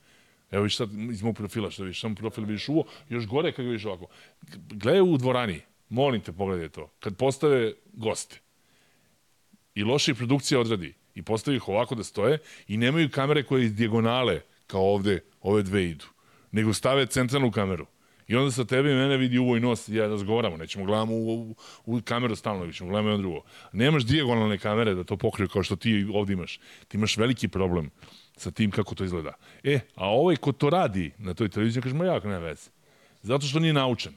Evo 0.52 0.64
viš 0.64 0.78
sad 0.78 0.90
iz 1.12 1.24
mog 1.24 1.36
profila, 1.36 1.72
što 1.72 1.84
vidiš, 1.84 2.02
samo 2.02 2.16
profil 2.16 2.44
vidiš 2.44 2.70
uvo, 2.70 2.84
još 3.10 3.28
gore 3.28 3.52
kad 3.52 3.66
ga 3.66 3.72
vidiš 3.72 3.86
ovako. 3.86 4.08
Gledaj 4.70 5.02
u 5.02 5.18
dvorani, 5.18 5.62
molim 5.90 6.22
te 6.22 6.32
pogledaj 6.32 6.70
to, 6.70 6.90
kad 7.00 7.18
postave 7.18 7.74
goste 7.94 8.40
i 9.76 9.84
loša 9.84 10.14
produkcija 10.14 10.60
odradi 10.60 10.94
i 11.16 11.22
postavi 11.22 11.58
ih 11.58 11.68
ovako 11.68 11.96
da 11.96 12.04
stoje 12.04 12.38
i 12.68 12.78
nemaju 12.78 13.10
kamere 13.10 13.44
koje 13.44 13.66
iz 13.66 13.74
dijagonale, 13.74 14.42
kao 14.68 14.82
ovde, 14.82 15.20
ove 15.42 15.64
dve 15.64 15.86
idu, 15.90 16.06
nego 16.52 16.74
stave 16.74 17.06
centralnu 17.06 17.52
kameru 17.52 17.86
I 18.28 18.36
onda 18.36 18.52
sa 18.52 18.66
tebe 18.66 18.92
i 18.92 18.96
mene 18.96 19.18
vidi 19.18 19.38
uvo 19.38 19.58
i 19.58 19.60
nos, 19.60 19.90
ja 19.90 20.08
razgovaramo, 20.08 20.58
nećemo 20.58 20.86
gledamo 20.86 21.14
u, 21.14 21.42
u, 21.42 21.56
u 21.86 22.02
kameru 22.06 22.36
stalno, 22.36 22.66
već 22.66 22.78
ćemo 22.78 22.90
gledamo 22.90 23.10
jedno 23.10 23.22
drugo. 23.22 23.42
Nemaš 23.72 24.06
dijagonalne 24.06 24.58
kamere 24.58 24.94
da 24.94 25.04
to 25.04 25.18
pokriju 25.18 25.50
kao 25.50 25.64
što 25.64 25.76
ti 25.76 26.08
ovde 26.14 26.34
imaš. 26.34 26.60
Ti 26.88 26.98
imaš 26.98 27.18
veliki 27.18 27.48
problem 27.48 27.90
sa 28.38 28.52
tim 28.52 28.72
kako 28.72 28.96
to 28.96 29.04
izgleda. 29.04 29.34
E, 29.64 29.80
a 29.96 30.10
ovaj 30.10 30.36
ko 30.36 30.52
to 30.52 30.70
radi 30.70 31.12
na 31.18 31.34
toj 31.34 31.50
televiziji, 31.50 31.84
kaže, 31.84 31.96
ma 31.96 32.06
jako 32.06 32.28
ne 32.28 32.40
veze. 32.40 32.70
Zato 33.22 33.46
što 33.46 33.60
nije 33.60 33.74
naučen. 33.74 34.14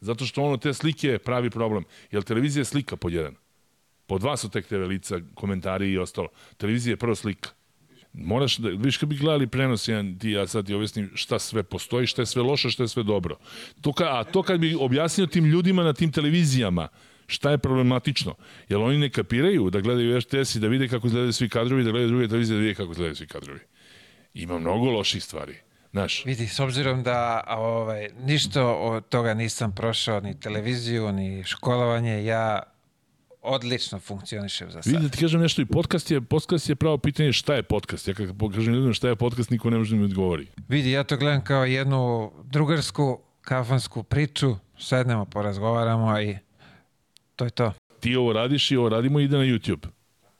Zato 0.00 0.26
što 0.26 0.42
ono 0.42 0.56
te 0.56 0.74
slike 0.74 1.18
pravi 1.18 1.50
problem. 1.50 1.84
Jer 2.10 2.22
televizija 2.22 2.60
je 2.60 2.64
slika 2.64 2.96
pod 2.96 3.12
jedan. 3.12 3.34
Pod 4.06 4.20
dva 4.20 4.36
su 4.36 4.50
tek 4.50 4.66
te 4.66 4.78
velica, 4.78 5.20
komentari 5.34 5.90
i 5.90 5.98
ostalo. 5.98 6.28
Televizija 6.56 6.92
je 6.92 6.96
prvo 6.96 7.14
slika 7.14 7.57
moraš 8.12 8.56
da, 8.56 8.68
viš 8.68 8.96
kad 8.96 9.08
bi 9.08 9.16
gledali 9.16 9.46
prenos 9.46 9.88
jedan, 9.88 10.18
ti 10.18 10.30
ja 10.30 10.46
sad 10.46 10.66
ti 10.66 10.74
objasnim 10.74 11.10
šta 11.14 11.38
sve 11.38 11.62
postoji, 11.62 12.06
šta 12.06 12.22
je 12.22 12.26
sve 12.26 12.42
loše, 12.42 12.70
šta 12.70 12.82
je 12.82 12.88
sve 12.88 13.02
dobro. 13.02 13.36
To 13.80 13.92
ka, 13.92 14.04
a 14.04 14.24
to 14.24 14.42
kad 14.42 14.60
bi 14.60 14.76
objasnio 14.80 15.26
tim 15.26 15.44
ljudima 15.44 15.82
na 15.82 15.92
tim 15.92 16.12
televizijama, 16.12 16.88
šta 17.26 17.50
je 17.50 17.58
problematično. 17.58 18.34
Jer 18.68 18.78
oni 18.78 18.98
ne 18.98 19.10
kapiraju 19.10 19.70
da 19.70 19.80
gledaju 19.80 20.18
RTS 20.18 20.54
i 20.54 20.60
da 20.60 20.68
vide 20.68 20.88
kako 20.88 21.06
izgledaju 21.06 21.32
svi 21.32 21.48
kadrovi, 21.48 21.84
da 21.84 21.90
gledaju 21.90 22.08
druge 22.08 22.28
televizije 22.28 22.56
da 22.56 22.60
vide 22.60 22.74
kako 22.74 22.90
izgledaju 22.90 23.16
svi 23.16 23.26
kadrovi. 23.26 23.60
Ima 24.34 24.58
mnogo 24.58 24.90
loših 24.90 25.24
stvari. 25.24 25.54
Znaš. 25.92 26.24
Vidi, 26.24 26.46
s 26.46 26.60
obzirom 26.60 27.02
da 27.02 27.44
ovaj, 27.48 28.08
ništa 28.20 28.66
od 28.66 29.08
toga 29.08 29.34
nisam 29.34 29.74
prošao, 29.74 30.20
ni 30.20 30.40
televiziju, 30.40 31.12
ni 31.12 31.44
školovanje, 31.44 32.24
ja 32.24 32.62
odlično 33.48 33.98
funkcioniše 33.98 34.66
za 34.70 34.82
sad. 34.82 34.92
Vidi 34.92 35.04
da 35.04 35.08
ti 35.08 35.18
kažem 35.18 35.40
nešto 35.40 35.62
i 35.62 35.66
podcast 35.66 36.10
je, 36.10 36.20
podcast 36.20 36.68
je 36.68 36.76
pravo 36.76 36.98
pitanje 36.98 37.32
šta 37.32 37.54
je 37.54 37.62
podcast. 37.62 38.08
Ja 38.08 38.14
kad 38.14 38.26
kažem 38.54 38.74
ljudima 38.74 38.92
šta 38.92 39.08
je 39.08 39.16
podcast, 39.16 39.50
niko 39.50 39.70
ne 39.70 39.78
može 39.78 39.94
da 39.94 40.00
mi 40.00 40.04
odgovori. 40.04 40.46
Vidi, 40.68 40.90
ja 40.90 41.04
to 41.04 41.16
gledam 41.16 41.44
kao 41.44 41.64
jednu 41.64 42.32
drugarsku 42.44 43.20
kafansku 43.42 44.02
priču, 44.02 44.56
sednemo, 44.78 45.24
porazgovaramo 45.24 46.20
i 46.20 46.36
to 47.36 47.44
je 47.44 47.50
to. 47.50 47.72
Ti 48.00 48.16
ovo 48.16 48.32
radiš 48.32 48.70
i 48.70 48.76
ovo 48.76 48.88
radimo 48.88 49.20
i 49.20 49.24
ide 49.24 49.36
na 49.36 49.44
YouTube. 49.44 49.86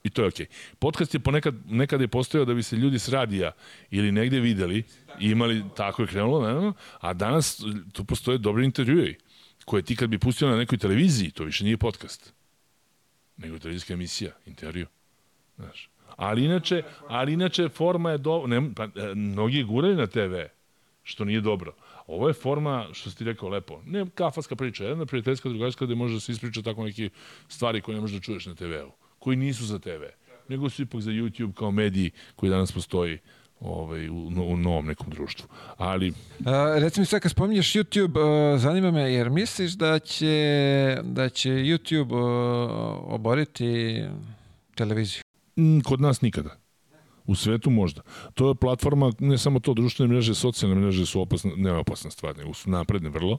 I 0.05 0.11
to 0.11 0.23
je 0.23 0.29
okej. 0.29 0.47
Okay. 0.47 0.77
Podcast 0.79 1.15
je 1.15 1.21
ponekad, 1.21 1.55
nekad 1.67 2.01
je 2.01 2.09
postojao 2.09 2.45
da 2.45 2.55
bi 2.55 2.63
se 2.63 2.77
ljudi 2.77 2.99
s 2.99 3.09
radija 3.09 3.53
ili 3.91 4.13
negde 4.13 4.41
videli 4.41 4.85
i 5.21 5.31
imali, 5.31 5.65
tako 5.77 6.03
je 6.03 6.09
krenulo, 6.09 6.41
naravno, 6.41 6.73
a 7.01 7.13
danas 7.13 7.61
tu 7.93 8.05
postoje 8.05 8.39
dobri 8.39 8.65
intervjui 8.65 9.17
koje 9.65 9.83
ti 9.83 9.97
kad 9.97 10.11
bi 10.11 10.19
pustio 10.19 10.49
na 10.49 10.57
nekoj 10.57 10.79
televiziji, 10.79 11.31
to 11.31 11.45
više 11.45 11.65
nije 11.65 11.77
podcast 11.77 12.38
nego 13.39 13.59
televizijska 13.59 13.95
emisija, 13.95 14.33
intervju. 14.47 14.87
Znaš. 15.57 15.91
Ali 16.17 16.45
inače, 16.45 16.83
ali 17.09 17.33
inače 17.33 17.69
forma 17.69 18.11
je 18.11 18.19
do, 18.19 18.47
ne, 18.47 18.75
pa, 18.77 18.85
e, 18.85 19.15
mnogi 19.15 19.65
guraju 19.65 19.97
na 19.97 20.07
TV, 20.07 20.35
što 21.03 21.25
nije 21.25 21.41
dobro. 21.41 21.75
Ovo 22.07 22.29
je 22.29 22.35
forma, 22.35 22.87
što 22.93 23.11
si 23.11 23.17
ti 23.17 23.25
rekao 23.25 23.49
lepo, 23.49 23.83
ne 23.87 24.07
kafaska 24.15 24.57
priča, 24.57 24.85
jedna 24.85 25.07
prijateljska, 25.07 25.49
drugarska, 25.49 25.85
gde 25.85 25.95
može 25.95 26.15
da 26.15 26.21
se 26.21 26.33
ispriča 26.33 26.63
tako 26.63 26.85
neki 26.85 27.11
stvari 27.49 27.81
koje 27.81 27.95
ne 27.95 28.01
možeš 28.01 28.17
da 28.17 28.23
čuješ 28.23 28.47
na 28.47 28.55
TV-u, 28.55 28.93
koji 29.19 29.37
nisu 29.37 29.65
za 29.65 29.79
TV, 29.79 30.03
nego 30.49 30.71
su 30.71 30.83
ipak 30.83 31.01
za 31.01 31.11
YouTube 31.11 31.55
kao 31.55 31.71
mediji 31.71 32.11
koji 32.37 32.51
danas 32.51 32.73
postoji 32.73 33.19
ovaj, 33.61 34.09
u, 34.09 34.27
u 34.27 34.57
novom 34.57 34.87
nekom 34.87 35.11
društvu. 35.11 35.49
Ali... 35.77 36.13
A, 36.47 36.75
recimo 36.79 37.07
sad 37.07 37.21
kad 37.21 37.31
spominješ 37.31 37.73
YouTube, 37.73 38.53
uh, 38.55 38.61
zanima 38.61 38.91
me 38.91 39.13
jer 39.13 39.31
misliš 39.31 39.73
da 39.73 39.99
će, 39.99 40.99
da 41.03 41.29
će 41.29 41.51
YouTube 41.51 42.13
uh, 42.13 43.15
oboriti 43.15 44.03
televiziju? 44.75 45.23
Mm, 45.59 45.81
kod 45.81 46.01
nas 46.01 46.21
nikada. 46.21 46.57
U 47.27 47.35
svetu 47.35 47.71
možda. 47.71 48.03
To 48.35 48.49
je 48.49 48.55
platforma, 48.55 49.13
ne 49.19 49.39
samo 49.39 49.61
to, 49.61 49.75
društvene 49.75 50.13
mreže, 50.13 50.35
socijalne 50.35 50.77
mreže 50.81 51.07
su 51.07 51.21
opasne, 51.21 51.53
ne 51.57 51.73
opasna 51.73 52.11
stvar, 52.11 52.37
nego 52.37 52.55
su 52.55 52.71
napredne 52.71 53.09
vrlo. 53.09 53.39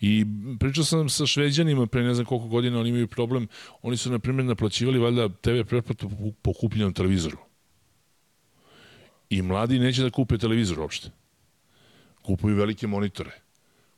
I 0.00 0.26
pričao 0.60 0.84
sam 0.84 1.08
sa 1.08 1.26
šveđanima 1.26 1.86
pre 1.86 2.02
ne 2.02 2.14
znam 2.14 2.26
koliko 2.26 2.48
godina, 2.48 2.80
oni 2.80 2.88
imaju 2.88 3.08
problem, 3.08 3.48
oni 3.82 3.96
su, 3.96 4.10
na 4.10 4.18
primjer, 4.18 4.44
naplaćivali 4.44 4.98
valjda 4.98 5.28
TV 5.28 5.62
pretplatu 5.68 6.10
po 6.42 6.52
kupljenom 6.52 6.92
televizoru 6.92 7.36
I 9.30 9.42
mladi 9.42 9.78
neće 9.78 10.02
da 10.02 10.10
kupe 10.10 10.38
televizor 10.38 10.80
uopšte. 10.80 11.10
Kupuju 12.22 12.56
velike 12.56 12.86
monitore 12.86 13.40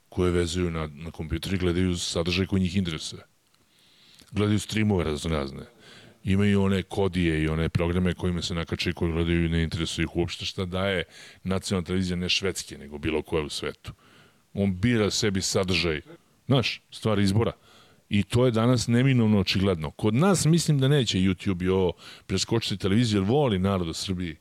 koje 0.09 0.33
vezuju 0.33 0.71
na, 0.71 0.89
na 0.93 1.11
kompjuter 1.11 1.55
i 1.55 1.59
gledaju 1.59 1.97
sadržaj 1.97 2.47
koji 2.47 2.63
njih 2.63 2.77
interesuje. 2.77 3.23
Gledaju 4.31 4.59
streamove 4.59 5.05
razne. 5.05 5.67
Imaju 6.25 6.63
one 6.63 6.83
kodije 6.83 7.43
i 7.43 7.49
one 7.49 7.69
programe 7.69 8.15
kojima 8.15 8.43
se 8.43 8.55
nakače 8.55 8.91
i 8.91 8.93
koji 8.93 9.13
gledaju 9.13 9.45
i 9.45 9.49
ne 9.49 9.63
interesuju 9.63 10.05
ih 10.05 10.17
uopšte 10.17 10.45
šta 10.45 10.65
daje 10.65 11.05
nacionalna 11.45 11.87
televizija 11.87 12.17
ne 12.17 12.29
švedske, 12.29 12.79
nego 12.79 12.99
bilo 12.99 13.23
koja 13.23 13.45
u 13.45 13.49
svetu. 13.49 13.93
On 14.55 14.77
bira 14.81 15.11
sebi 15.11 15.43
sadržaj. 15.43 16.01
Znaš, 16.47 16.83
stvar 16.91 17.19
izbora. 17.19 17.53
I 18.09 18.23
to 18.23 18.45
je 18.45 18.51
danas 18.51 18.87
neminovno 18.87 19.41
očigledno. 19.41 19.91
Kod 19.91 20.15
nas 20.15 20.45
mislim 20.45 20.79
da 20.79 20.89
neće 20.89 21.19
YouTube 21.19 21.65
i 21.65 21.69
ovo 21.69 21.93
preskočiti 22.27 22.77
televiziju, 22.77 23.21
jer 23.21 23.29
voli 23.31 23.59
narod 23.59 23.89
u 23.89 23.95
Srbiji 23.95 24.37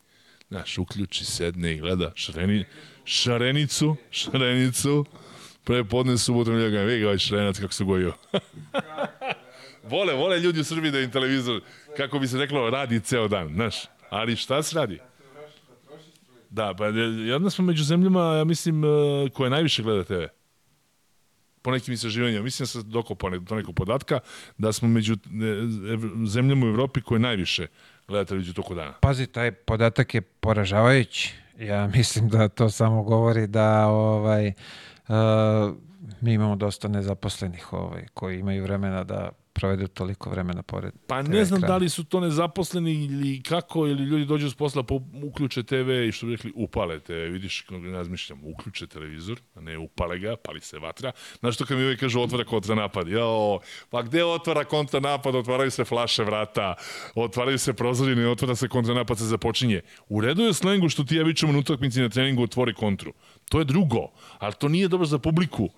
Znaš, 0.49 0.77
uključi, 0.77 1.25
sedne 1.25 1.75
i 1.75 1.77
gleda 1.77 2.11
šareni, 2.15 2.65
šarenicu, 3.05 3.95
šarenicu, 4.11 5.05
pre 5.63 5.83
podne 5.83 6.17
subotom 6.17 6.57
ljega, 6.57 6.81
vidi 6.81 7.05
ovaj 7.05 7.17
šarenac 7.17 7.59
kako 7.59 7.73
se 7.73 7.83
gojio. 7.83 8.13
Vole, 9.89 10.13
vole 10.13 10.39
ljudi 10.39 10.59
u 10.59 10.63
Srbiji 10.63 10.91
da 10.91 10.99
im 10.99 11.11
televizor, 11.11 11.61
kako 11.97 12.19
bi 12.19 12.27
se 12.27 12.37
reklo, 12.37 12.69
radi 12.69 12.99
ceo 12.99 13.27
dan, 13.27 13.53
znaš. 13.53 13.75
Ali 14.09 14.35
šta 14.35 14.63
se 14.63 14.75
radi? 14.75 14.99
Da, 16.49 16.73
pa 16.77 16.85
jedna 16.85 17.49
smo 17.49 17.65
među 17.65 17.83
zemljama, 17.83 18.21
ja 18.21 18.43
mislim, 18.43 18.83
e, 18.83 18.87
koje 19.33 19.49
najviše 19.49 19.83
gleda 19.83 20.03
TV. 20.03 20.23
Po 21.61 21.71
nekim 21.71 21.93
istraživanjima. 21.93 22.43
Mislim 22.43 22.63
da 22.63 22.67
sam 22.67 22.89
dokopao 22.89 23.29
do 23.39 23.55
nekog 23.55 23.75
podatka 23.75 24.19
da 24.57 24.73
smo 24.73 24.87
među 24.87 25.13
e, 25.13 25.17
zemljama 26.27 26.65
u 26.65 26.69
Evropi 26.69 27.01
koje 27.01 27.19
najviše 27.19 27.67
gleda 28.07 28.25
televiziju 28.25 28.53
toko 28.53 28.75
dana. 28.75 28.93
Pazi, 29.01 29.27
taj 29.27 29.51
podatak 29.51 30.13
je 30.15 30.21
poražavajući. 30.21 31.33
Ja 31.59 31.87
mislim 31.97 32.29
da 32.29 32.47
to 32.47 32.69
samo 32.69 33.03
govori 33.03 33.47
da 33.47 33.87
ovaj, 33.87 34.47
uh, 34.47 35.15
mi 36.21 36.33
imamo 36.33 36.55
dosta 36.55 36.87
nezaposlenih 36.87 37.73
ovaj, 37.73 38.05
koji 38.13 38.39
imaju 38.39 38.63
vremena 38.63 39.03
da 39.03 39.29
provedu 39.55 39.87
toliko 39.87 40.29
vremena 40.29 40.63
pored 40.63 40.93
Pa 41.07 41.23
TV 41.23 41.31
ne 41.31 41.45
znam 41.45 41.57
ekrana. 41.57 41.73
da 41.73 41.77
li 41.77 41.89
su 41.89 42.03
to 42.03 42.19
nezaposleni 42.19 42.93
ili 43.05 43.43
kako, 43.43 43.87
ili 43.87 44.03
ljudi 44.03 44.25
dođu 44.25 44.49
s 44.49 44.55
posla, 44.55 44.83
pa 44.83 44.95
uključe 45.23 45.63
TV 45.63 45.89
i 46.07 46.11
što 46.11 46.25
bi 46.25 46.31
rekli, 46.35 46.51
upale 46.55 46.99
TV. 46.99 47.13
Vidiš, 47.13 47.61
kako 47.61 47.77
ne 47.79 47.91
razmišljam, 47.91 48.39
uključe 48.43 48.87
televizor, 48.87 49.39
a 49.55 49.61
ne 49.61 49.77
upale 49.77 50.19
ga, 50.19 50.35
pali 50.35 50.59
se 50.61 50.79
vatra. 50.79 51.11
Znaš 51.39 51.55
što 51.55 51.65
kad 51.65 51.77
mi 51.77 51.83
uvijek 51.83 51.99
kažu 51.99 52.19
otvara 52.21 52.43
kontranapad? 52.43 53.07
Jo, 53.07 53.59
pa 53.89 54.01
gde 54.01 54.23
otvara 54.25 54.63
kontranapad? 54.63 55.35
Otvaraju 55.35 55.71
se 55.71 55.83
flaše 55.85 56.23
vrata, 56.23 56.75
otvaraju 57.15 57.59
se 57.59 57.73
prozorine, 57.73 58.27
otvara 58.27 58.55
se 58.55 58.67
kontranapad, 58.67 59.17
se 59.17 59.25
započinje. 59.25 59.81
U 60.09 60.21
redu 60.21 60.43
je 60.43 60.53
slengu 60.53 60.89
što 60.89 61.03
ti 61.03 61.15
ja 61.15 61.23
vičemo 61.23 61.53
na 61.53 61.59
utakmici 61.59 62.01
na 62.01 62.09
treningu 62.09 62.43
otvori 62.43 62.73
kontru. 62.73 63.13
To 63.49 63.59
je 63.59 63.65
drugo, 63.65 64.11
ali 64.39 64.53
to 64.59 64.67
nije 64.67 64.87
dobro 64.87 65.05
za 65.05 65.19
publiku 65.19 65.69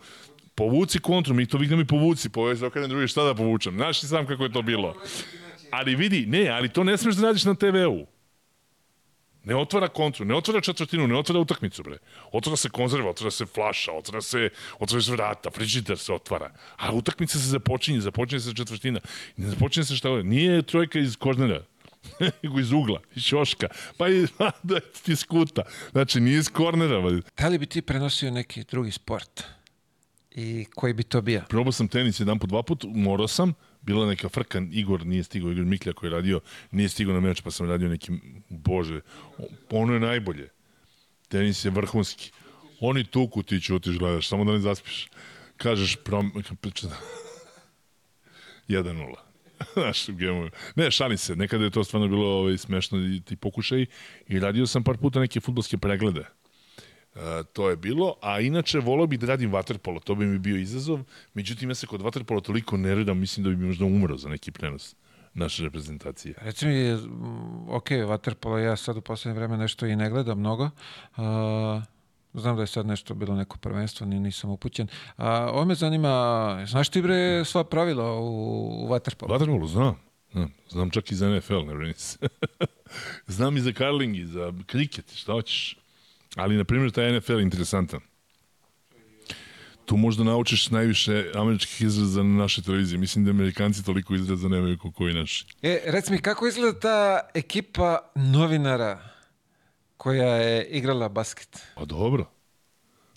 povuci 0.57 0.99
kontru, 0.99 1.33
mi 1.33 1.45
to 1.45 1.57
viknem 1.57 1.79
i 1.79 1.87
povuci, 1.87 2.29
povezi 2.29 2.65
okrenem 2.65 2.89
drugi, 2.89 3.07
šta 3.07 3.23
da 3.23 3.35
povučem. 3.35 3.75
Znaš 3.75 3.99
ti 3.99 4.07
sam 4.07 4.27
kako 4.27 4.43
je 4.43 4.53
to 4.53 4.61
bilo. 4.61 4.95
Ali 5.71 5.95
vidi, 5.95 6.25
ne, 6.25 6.49
ali 6.49 6.69
to 6.69 6.83
ne 6.83 6.97
smeš 6.97 7.15
da 7.15 7.27
radiš 7.27 7.45
na 7.45 7.55
TV-u. 7.55 8.05
Ne 9.43 9.55
otvara 9.55 9.87
kontru, 9.87 10.25
ne 10.25 10.35
otvara 10.35 10.61
četvrtinu, 10.61 11.07
ne 11.07 11.15
otvara 11.15 11.39
utakmicu, 11.39 11.83
bre. 11.83 11.97
Otvara 12.31 12.57
se 12.57 12.69
konzerva, 12.69 13.09
otvara 13.09 13.31
se 13.31 13.45
flaša, 13.45 13.91
otvara 13.91 14.21
se, 14.21 14.49
otvara 14.79 15.01
se 15.01 15.11
vrata, 15.11 15.51
frižider 15.51 15.97
se 15.97 16.13
otvara. 16.13 16.51
A 16.77 16.91
utakmica 16.93 17.39
se 17.39 17.47
započinje, 17.47 18.01
započinje 18.01 18.39
se 18.39 18.53
četvrtina. 18.53 18.99
Ne 19.37 19.49
započinje 19.49 19.85
se 19.85 19.95
šta 19.95 20.09
ovdje. 20.09 20.23
Nije 20.23 20.61
trojka 20.61 20.99
iz 20.99 21.15
kornera, 21.15 21.61
nego 22.43 22.59
iz 22.59 22.71
ugla, 22.71 22.99
iz 23.15 23.23
ćoška, 23.23 23.67
pa 23.97 24.09
i 24.09 24.25
da 24.63 24.79
ti 24.79 25.15
skuta. 25.15 25.63
Znači, 25.91 26.19
nije 26.19 26.39
iz 26.39 26.49
kornera. 26.49 27.01
Da 27.37 27.47
li 27.47 27.57
bi 27.57 27.65
ti 27.65 27.81
prenosio 27.81 28.31
neki 28.31 28.63
drugi 28.63 28.91
sport? 28.91 29.56
I 30.39 30.65
koji 30.75 30.93
bi 30.93 31.03
to 31.03 31.21
bio? 31.21 31.41
Probao 31.49 31.71
sam 31.71 31.87
tenis 31.87 32.19
jedan 32.19 32.39
po 32.39 32.47
dva 32.47 32.63
put, 32.63 32.85
morao 32.87 33.27
sam, 33.27 33.53
bila 33.81 34.07
neka 34.07 34.29
frka, 34.29 34.61
Igor 34.71 35.05
nije 35.05 35.23
stigao, 35.23 35.51
Igor 35.51 35.65
Miklja 35.65 35.93
koji 35.93 36.07
je 36.07 36.11
radio, 36.11 36.39
nije 36.71 36.89
stigao 36.89 37.13
na 37.13 37.19
meč, 37.19 37.41
pa 37.41 37.51
sam 37.51 37.69
radio 37.69 37.89
neki, 37.89 38.11
bože, 38.49 39.01
ono 39.69 39.93
je 39.93 39.99
najbolje. 39.99 40.49
Tenis 41.27 41.65
je 41.65 41.71
vrhunski. 41.71 42.31
Oni 42.79 43.03
tuku, 43.03 43.43
ti 43.43 43.61
ćutiš, 43.61 43.97
gledaš, 43.97 44.27
samo 44.27 44.45
da 44.45 44.51
ne 44.51 44.59
zaspiš. 44.59 45.07
Kažeš, 45.57 45.95
prom... 45.95 46.31
1-0. 48.67 49.15
Znaš. 49.73 50.07
Ne, 50.75 50.91
šalim 50.91 51.17
se, 51.17 51.35
nekada 51.35 51.63
je 51.63 51.69
to 51.69 51.83
stvarno 51.83 52.07
bilo 52.07 52.27
ovaj, 52.27 52.57
smešno 52.57 52.99
i 52.99 53.21
ti 53.21 53.35
pokušaj 53.35 53.85
i 54.27 54.39
radio 54.39 54.67
sam 54.67 54.83
par 54.83 54.97
puta 54.97 55.19
neke 55.19 55.39
futbolske 55.39 55.77
preglede. 55.77 56.25
Uh, 57.17 57.45
to 57.53 57.69
je 57.69 57.75
bilo, 57.75 58.15
a 58.21 58.39
inače 58.39 58.79
volao 58.79 59.07
bih 59.07 59.19
da 59.19 59.27
radim 59.27 59.51
vaterpolo, 59.51 59.99
to 59.99 60.15
bi 60.15 60.25
mi 60.25 60.39
bio 60.39 60.57
izazov, 60.57 60.99
međutim 61.33 61.69
ja 61.69 61.75
se 61.75 61.87
kod 61.87 62.01
vaterpola 62.01 62.41
toliko 62.41 62.77
nerviram, 62.77 63.19
mislim 63.19 63.43
da 63.43 63.49
bi 63.49 63.65
možda 63.65 63.85
umro 63.85 64.17
za 64.17 64.29
neki 64.29 64.51
prenos 64.51 64.95
naše 65.33 65.63
reprezentacije. 65.63 66.33
Reci 66.41 66.67
mi, 66.67 66.93
mm, 66.93 67.69
ok, 67.69 67.89
Waterpolo 67.89 68.57
ja 68.57 68.75
sad 68.75 68.97
u 68.97 69.01
poslednje 69.01 69.39
vreme 69.39 69.57
nešto 69.57 69.85
i 69.85 69.95
ne 69.95 70.09
gledam 70.09 70.39
mnogo. 70.39 70.63
Uh, 70.63 71.23
znam 72.33 72.55
da 72.55 72.61
je 72.61 72.67
sad 72.67 72.85
nešto 72.85 73.13
bilo 73.13 73.35
neko 73.35 73.57
prvenstvo, 73.57 74.07
ni 74.07 74.19
nisam 74.19 74.49
upućen. 74.49 74.87
A, 75.17 75.49
ovo 75.51 75.65
me 75.65 75.75
zanima, 75.75 76.65
znaš 76.67 76.89
ti 76.89 77.01
bre 77.01 77.45
sva 77.45 77.63
pravila 77.63 78.13
u, 78.13 78.25
u 78.83 78.87
Waterpolu? 78.87 79.29
Vaterpolo, 79.29 79.67
znam. 79.67 79.95
Znam, 80.31 80.53
znam 80.69 80.89
čak 80.89 81.11
i 81.11 81.15
za 81.15 81.29
NFL, 81.29 81.65
ne 81.65 81.75
brini 81.75 81.93
se. 81.93 82.17
znam 83.37 83.57
i 83.57 83.61
za 83.61 83.71
karling, 83.71 84.15
i 84.15 84.25
za 84.25 84.53
kriket, 84.65 85.13
šta 85.15 85.31
hoćeš. 85.31 85.77
Ali, 86.37 86.57
na 86.57 86.63
primjer, 86.63 86.91
taj 86.91 87.13
NFL 87.13 87.33
je 87.33 87.41
interesantan. 87.41 87.99
Tu 89.85 89.97
možda 89.97 90.23
naučiš 90.23 90.69
najviše 90.69 91.31
američkih 91.35 91.81
izraza 91.81 92.23
na 92.23 92.37
našoj 92.37 92.63
televiziji. 92.63 92.99
Mislim 92.99 93.25
da 93.25 93.31
Amerikanci 93.31 93.85
toliko 93.85 94.15
izraza 94.15 94.47
nemaju 94.47 94.77
kako 94.77 95.07
i 95.09 95.13
naši. 95.13 95.45
E, 95.61 95.79
reci 95.85 96.11
mi, 96.11 96.21
kako 96.21 96.47
izgleda 96.47 96.79
ta 96.79 97.19
ekipa 97.33 98.11
novinara 98.15 98.99
koja 99.97 100.35
je 100.35 100.65
igrala 100.65 101.09
basket? 101.09 101.59
Pa 101.75 101.85
dobro. 101.85 102.25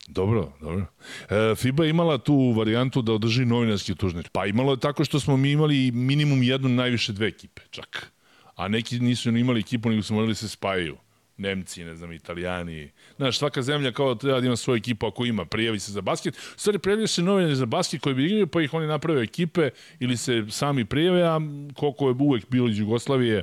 Dobro, 0.07 0.53
dobro. 0.61 0.87
E, 1.31 1.55
FIBA 1.55 1.85
je 1.85 1.91
imala 1.91 2.19
tu 2.19 2.55
varijantu 2.57 3.03
da 3.03 3.13
održi 3.13 3.45
novinarski 3.45 3.95
tužnič. 3.95 4.27
Pa 4.33 4.47
imalo 4.47 4.73
je 4.73 4.81
tako 4.81 5.05
što 5.05 5.21
smo 5.21 5.37
mi 5.37 5.53
imali 5.53 5.91
minimum 5.91 6.43
jednu, 6.43 6.69
najviše 6.69 7.13
dve 7.13 7.27
ekipe, 7.27 7.63
čak. 7.71 8.13
A 8.57 8.69
neki 8.69 9.01
nisu 9.01 9.33
ni 9.33 9.41
imali 9.41 9.61
ekipu, 9.61 9.91
nego 9.91 10.03
su 10.03 10.15
morali 10.15 10.31
da 10.31 10.35
se 10.35 10.49
spajaju. 10.49 10.97
Nemci, 11.41 11.85
ne 11.85 11.97
znam, 11.97 12.13
Italijani. 12.13 12.91
Znaš, 13.17 13.39
svaka 13.39 13.63
zemlja 13.63 13.93
kao 13.93 14.15
treba 14.15 14.41
da 14.41 14.47
ima 14.47 14.57
svoju 14.57 14.77
ekipu 14.77 15.07
ako 15.07 15.25
ima, 15.25 15.45
prijavi 15.45 15.81
se 15.81 15.93
za 15.93 16.01
basket. 16.01 16.37
U 16.37 16.59
Stvari, 16.59 16.79
prijavljaju 16.79 17.09
se 17.09 17.23
novinari 17.23 17.57
za 17.57 17.67
basket 17.67 18.01
koji 18.01 18.15
bi 18.15 18.27
igrali, 18.27 18.47
pa 18.47 18.63
ih 18.63 18.75
oni 18.75 18.87
naprave 18.87 19.23
ekipe 19.23 19.71
ili 19.99 20.17
se 20.17 20.47
sami 20.51 20.85
prijave, 20.85 21.23
a 21.23 21.41
koliko 21.75 22.09
je 22.09 22.15
uvek 22.19 22.51
bilo 22.51 22.69
iz 22.69 22.79
Jugoslavije 22.79 23.43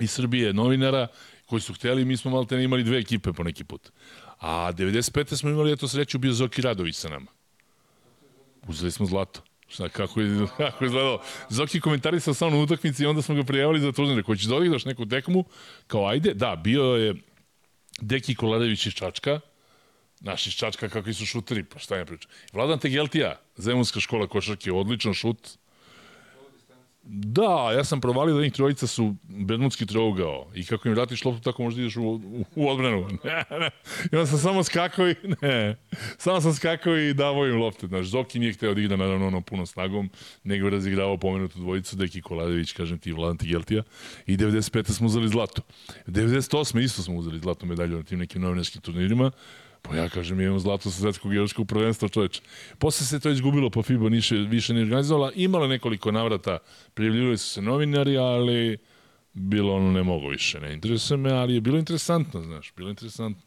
i 0.00 0.06
Srbije 0.06 0.52
novinara 0.52 1.06
koji 1.46 1.60
su 1.60 1.74
hteli, 1.74 2.04
mi 2.04 2.16
smo 2.16 2.30
malo 2.30 2.44
te 2.44 2.62
imali 2.62 2.84
dve 2.84 2.98
ekipe 2.98 3.32
po 3.32 3.42
neki 3.42 3.64
put. 3.64 3.90
A 4.40 4.72
95. 4.72 5.36
smo 5.36 5.50
imali, 5.50 5.72
eto 5.72 5.88
sreću, 5.88 6.18
bio 6.18 6.32
Zoki 6.32 6.62
Radović 6.62 6.96
sa 6.96 7.08
nama. 7.08 7.30
Uzeli 8.68 8.90
smo 8.90 9.06
zlato. 9.06 9.42
Šta, 9.68 9.88
kako 9.88 10.20
je, 10.20 10.46
kako 10.56 10.84
je 10.84 10.86
izgledalo? 10.86 11.22
Zoki 11.48 11.80
komentarisao 11.80 12.34
sa 12.34 12.48
na 12.50 12.56
utakmici 12.56 13.02
i 13.02 13.06
onda 13.06 13.22
smo 13.22 13.34
ga 13.34 13.42
prijavili 13.42 13.80
za 13.80 13.92
tužnere. 13.92 14.22
Ko 14.22 14.36
će 14.36 14.48
da 14.48 14.54
odigraš 14.54 14.84
neku 14.84 15.06
tekmu? 15.06 15.44
Kao 15.86 16.06
ajde, 16.06 16.34
da, 16.34 16.56
bio 16.56 16.84
je 16.84 17.14
Deki 18.00 18.34
Kolarević 18.34 18.86
iz 18.86 18.92
Čačka, 18.92 19.40
naš 20.20 20.46
iz 20.46 20.52
Čačka 20.52 20.88
kakvi 20.88 21.14
su 21.14 21.26
šuteri, 21.26 21.64
pa 21.64 21.78
šta 21.78 21.96
ja 21.96 22.04
pričam. 22.04 22.30
Vladan 22.52 22.78
Tegeltija, 22.78 23.40
Zemunska 23.56 24.00
škola 24.00 24.26
košarke, 24.26 24.72
odličan 24.72 25.14
šut, 25.14 25.58
Da, 27.06 27.72
ja 27.76 27.84
sam 27.84 28.00
provalio 28.00 28.34
da 28.34 28.42
njih 28.42 28.52
trojica 28.52 28.86
su 28.86 29.14
bermudski 29.28 29.86
trougao 29.86 30.46
i 30.54 30.64
kako 30.64 30.88
im 30.88 30.94
vratiš 30.94 31.24
loptu, 31.24 31.42
tako 31.42 31.62
možda 31.62 31.80
ideš 31.80 31.96
u, 31.96 32.20
u, 32.56 32.68
odbranu. 32.68 33.08
Ne, 33.24 33.44
ne. 33.58 33.70
I 34.12 34.16
onda 34.16 34.26
sam 34.26 34.38
samo 34.38 34.64
skakao 34.64 35.08
i, 35.08 35.14
ne, 35.42 35.76
samo 36.18 36.40
sam 36.40 36.54
skakao 36.54 36.98
i 36.98 37.14
davao 37.14 37.46
im 37.46 37.56
lopte. 37.56 37.86
Znaš, 37.86 38.06
Zoki 38.06 38.38
nije 38.38 38.52
hteo 38.52 38.74
da 38.74 38.80
igra 38.80 38.96
naravno 38.96 39.26
ono 39.26 39.40
puno 39.40 39.66
snagom, 39.66 40.10
nego 40.44 40.66
je 40.66 40.70
razigravao 40.70 41.16
pomenutu 41.16 41.58
dvojicu, 41.58 41.96
Deki 41.96 42.22
Koladević, 42.22 42.72
kažem 42.72 42.98
ti, 42.98 43.12
Vladan 43.12 43.38
Tigeltija. 43.38 43.82
I 44.26 44.36
95. 44.36 44.92
smo 44.92 45.06
uzeli 45.06 45.28
zlato. 45.28 45.62
98. 46.06 46.82
isto 46.82 47.02
smo 47.02 47.16
uzeli 47.16 47.40
zlatnu 47.40 47.68
medalju 47.68 47.96
na 47.96 48.02
tim 48.02 48.18
nekim 48.18 48.42
novinarskim 48.42 48.80
turnirima. 48.80 49.30
Pa 49.84 49.96
ja 49.96 50.08
kažem, 50.08 50.40
imamo 50.40 50.58
zlato 50.58 50.90
sa 50.90 51.00
svetskog 51.00 51.32
geološkog 51.32 51.68
prvenstva, 51.68 52.08
čoveče. 52.08 52.40
Posle 52.78 53.06
se 53.06 53.20
to 53.20 53.30
izgubilo, 53.30 53.70
pa 53.70 53.82
FIBA 53.82 54.08
niše, 54.08 54.36
više 54.36 54.74
ne 54.74 54.82
organizovala. 54.82 55.32
Imala 55.34 55.68
nekoliko 55.68 56.12
navrata, 56.12 56.58
prijavljivali 56.94 57.38
su 57.38 57.48
se 57.48 57.62
novinari, 57.62 58.16
ali 58.16 58.78
bilo 59.32 59.74
ono 59.74 59.92
ne 59.92 60.02
mogu 60.02 60.28
više, 60.28 60.60
ne 60.60 60.72
interesuje 60.72 61.16
me, 61.16 61.32
ali 61.32 61.54
je 61.54 61.60
bilo 61.60 61.78
interesantno, 61.78 62.42
znaš, 62.42 62.72
bilo 62.76 62.90
interesantno. 62.90 63.42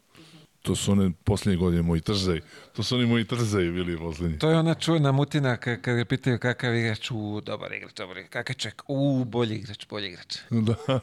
To 0.67 0.75
su 0.75 0.91
one 0.91 1.11
posljednje 1.23 1.57
godine 1.57 1.81
moji 1.81 2.01
trzaj. 2.01 2.41
To 2.73 2.83
su 2.83 2.95
oni 2.95 3.05
moji 3.05 3.25
trzaj 3.25 3.63
bili 3.63 3.97
posljednji. 3.97 4.39
To 4.39 4.49
je 4.49 4.57
ona 4.57 4.73
čujna 4.73 5.11
mutina 5.11 5.57
ka- 5.57 5.81
kad 5.81 5.95
ga 5.95 6.05
pitaju 6.05 6.39
kakav 6.39 6.75
igrač, 6.75 7.11
u, 7.11 7.41
dobar 7.41 7.73
igrač, 7.73 7.93
dobar 7.93 8.17
igrač, 8.17 8.31
kakav 8.31 8.55
ček, 8.55 8.83
u, 8.87 9.25
bolji 9.25 9.55
igrač, 9.55 9.87
bolji 9.89 10.07
igrač. 10.07 10.37
Da, 10.49 10.75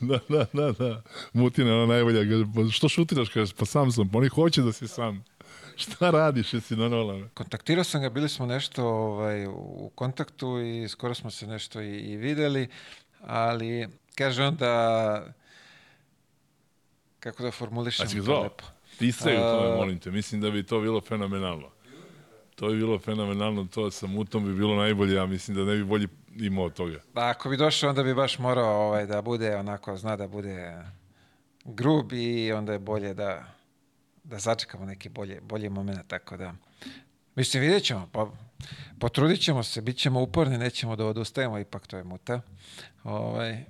da, 0.00 0.18
da, 0.28 0.46
da, 0.52 0.72
da. 0.72 1.02
Mutina, 1.32 1.74
ona 1.76 1.86
najbolja, 1.86 2.24
kaže, 2.24 2.44
pa 2.54 2.70
što 2.70 2.88
šutiraš, 2.88 3.28
kaže, 3.28 3.54
pa 3.58 3.64
sam 3.64 3.92
sam, 3.92 4.08
pa 4.08 4.18
oni 4.18 4.28
hoće 4.28 4.62
da 4.62 4.72
si 4.72 4.88
sam. 4.88 5.24
Šta 5.76 6.10
radiš, 6.10 6.54
jesi 6.54 6.76
normalan? 6.76 7.28
Kontaktirao 7.34 7.84
sam 7.84 8.00
ga, 8.02 8.10
bili 8.10 8.28
smo 8.28 8.46
nešto 8.46 8.86
ovaj, 8.86 9.46
u 9.46 9.90
kontaktu 9.94 10.60
i 10.60 10.88
skoro 10.88 11.14
smo 11.14 11.30
se 11.30 11.46
nešto 11.46 11.80
i, 11.80 11.96
i 12.00 12.16
videli, 12.16 12.68
ali 13.20 13.88
kaže 14.14 14.44
on 14.44 14.56
da 14.56 15.34
kako 17.20 17.42
da 17.42 17.50
formulišem 17.50 18.08
to 18.08 18.22
zvao? 18.22 18.42
lepo. 18.42 18.64
Ti 18.98 19.06
istraju 19.06 19.38
u 19.38 19.42
tome, 19.42 19.76
molim 19.76 19.98
te. 19.98 20.10
Mislim 20.10 20.40
da 20.40 20.50
bi 20.50 20.62
to 20.62 20.80
bilo 20.80 21.00
fenomenalno. 21.00 21.68
To 22.54 22.68
bi 22.68 22.76
bilo 22.76 22.98
fenomenalno, 22.98 23.64
to 23.64 23.90
sa 23.90 24.06
mutom 24.06 24.44
bi 24.44 24.54
bilo 24.54 24.76
najbolje, 24.76 25.14
ja 25.14 25.26
mislim 25.26 25.56
da 25.56 25.64
ne 25.64 25.76
bi 25.76 25.84
bolje 25.84 26.08
imao 26.36 26.64
od 26.64 26.72
toga. 26.72 27.00
Pa 27.14 27.28
ako 27.28 27.48
bi 27.48 27.56
došao, 27.56 27.90
onda 27.90 28.02
bi 28.02 28.14
baš 28.14 28.38
morao 28.38 28.86
ovaj, 28.86 29.06
da 29.06 29.22
bude 29.22 29.56
onako, 29.56 29.96
zna 29.96 30.16
da 30.16 30.28
bude 30.28 30.82
grub 31.64 32.12
i 32.12 32.52
onda 32.52 32.72
je 32.72 32.78
bolje 32.78 33.14
da, 33.14 33.44
da 34.24 34.38
začekamo 34.38 34.84
neki 34.84 35.08
bolje, 35.08 35.40
bolji 35.40 35.68
moment, 35.68 36.06
tako 36.06 36.36
da. 36.36 36.54
Mislim, 37.34 37.62
vidjet 37.62 37.84
ćemo, 37.84 38.08
pa 38.12 38.30
Potrudit 38.98 39.40
ćemo 39.40 39.62
se, 39.62 39.80
bit 39.80 39.96
ćemo 39.96 40.20
uporni, 40.20 40.58
nećemo 40.58 40.96
da 40.96 41.06
odustajemo, 41.06 41.58
ipak 41.58 41.86
to 41.86 41.96
je 41.96 42.04
muta. 42.04 42.40
Ovaj, 43.04 43.64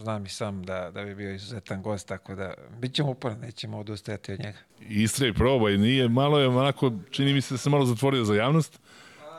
znam 0.00 0.26
i 0.26 0.28
sam 0.28 0.62
da, 0.62 0.90
da 0.90 1.04
bi 1.04 1.14
bio 1.14 1.34
izuzetan 1.34 1.82
gost, 1.82 2.08
tako 2.08 2.34
da 2.34 2.54
bit 2.78 2.94
ćemo 2.94 3.10
uporni, 3.10 3.38
nećemo 3.38 3.78
odustajati 3.78 4.32
od 4.32 4.40
njega. 4.40 4.58
Istraj 4.80 5.32
probaj, 5.32 5.78
nije, 5.78 6.08
malo 6.08 6.38
je 6.38 6.48
onako, 6.48 6.92
čini 7.10 7.32
mi 7.32 7.40
se 7.40 7.54
da 7.54 7.58
se 7.58 7.70
malo 7.70 7.86
zatvorio 7.86 8.24
za 8.24 8.34
javnost, 8.34 8.80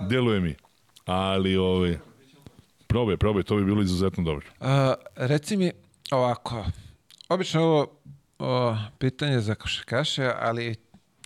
deluje 0.10 0.40
mi. 0.40 0.56
Ali, 1.06 1.58
ovaj, 1.58 1.98
probaj, 2.88 3.18
probaj, 3.18 3.44
to 3.44 3.56
bi 3.56 3.66
bilo 3.66 3.82
izuzetno 3.82 4.24
dobro. 4.24 4.46
A, 4.60 4.94
reci 5.16 5.58
mi 5.58 5.72
ovako, 6.12 6.66
obično 7.30 7.62
ovo 7.62 7.88
o, 8.40 8.76
pitanje 8.98 9.40
za 9.40 9.56
košarkaše, 9.56 10.32
ali 10.40 10.76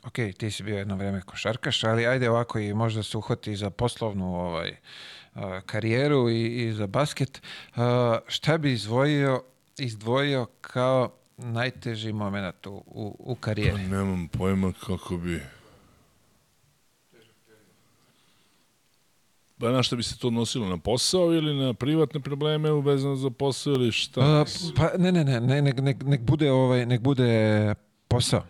ok, 0.04 0.14
ti 0.38 0.52
si 0.52 0.64
bio 0.64 0.78
jedno 0.78 0.96
vreme 0.96 1.22
košarkaš, 1.22 1.84
ali 1.84 2.08
ajde 2.08 2.30
ovako 2.30 2.60
i 2.60 2.74
možda 2.74 3.04
se 3.04 3.18
uhvati 3.18 3.56
za 3.56 3.70
poslovnu 3.70 4.36
ovaj, 4.36 4.76
karijeru 5.66 6.30
i, 6.30 6.66
i 6.68 6.74
za 6.74 6.88
basket. 6.88 7.42
A, 7.76 8.18
šta 8.28 8.58
bi 8.58 8.72
izdvojio, 8.72 9.44
izdvojio 9.78 10.46
kao 10.62 11.12
najteži 11.38 12.14
moment 12.14 12.68
u, 12.68 12.72
u, 12.72 13.16
u 13.20 13.36
Pa 13.36 13.42
karijeri? 13.42 13.84
nemam 13.84 14.28
pojma 14.28 14.74
kako 14.86 15.18
bi... 15.18 15.42
Pa 19.60 19.72
na 19.72 19.84
šta 19.84 19.96
bi 19.96 20.04
se 20.04 20.18
to 20.18 20.28
odnosilo? 20.28 20.70
Na 20.70 20.78
posao 20.78 21.34
ili 21.34 21.66
na 21.66 21.74
privatne 21.74 22.20
probleme 22.20 22.72
vezano 22.72 23.16
za 23.16 23.30
posao 23.30 23.74
ili 23.74 23.92
šta? 23.92 24.22
A, 24.22 24.46
pa 24.76 24.90
ne, 24.98 25.12
ne, 25.12 25.24
ne, 25.24 25.40
ne 25.40 25.62
nek, 25.62 25.82
nek, 25.82 26.04
nek 26.04 26.22
bude 26.22 26.52
ovaj 26.52 26.86
nek 26.86 27.02
bude 27.02 27.74
posao. 28.08 28.44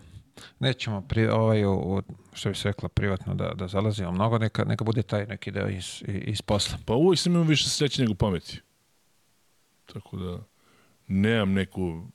Nećemo 0.58 1.00
pri, 1.00 1.26
ovaj 1.26 1.64
u, 1.64 2.02
što 2.32 2.48
bi 2.48 2.54
se 2.54 2.68
rekla 2.68 2.88
privatno 2.88 3.34
da 3.34 3.52
da 3.54 3.68
zalazimo 3.68 4.12
mnogo, 4.12 4.38
neka 4.38 4.64
neka 4.64 4.84
bude 4.84 5.02
taj 5.02 5.26
neki 5.26 5.50
deo 5.50 5.68
iz 5.68 6.02
iz 6.06 6.42
posla. 6.42 6.78
Pa 6.86 6.94
uvijek 6.94 7.20
sam 7.20 7.32
imao 7.32 7.44
više 7.44 7.68
sreće 7.68 8.02
nego 8.02 8.14
pameti. 8.14 8.60
Tako 9.92 10.16
da 10.16 10.38
nemam 11.06 11.52
neku... 11.52 12.06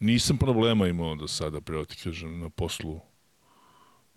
Nisam 0.00 0.38
problema 0.38 0.88
imao 0.88 1.14
do 1.14 1.28
sada, 1.28 1.60
pravo 1.60 1.84
ti 1.84 1.96
kažem, 2.04 2.40
na 2.40 2.50
poslu. 2.50 3.00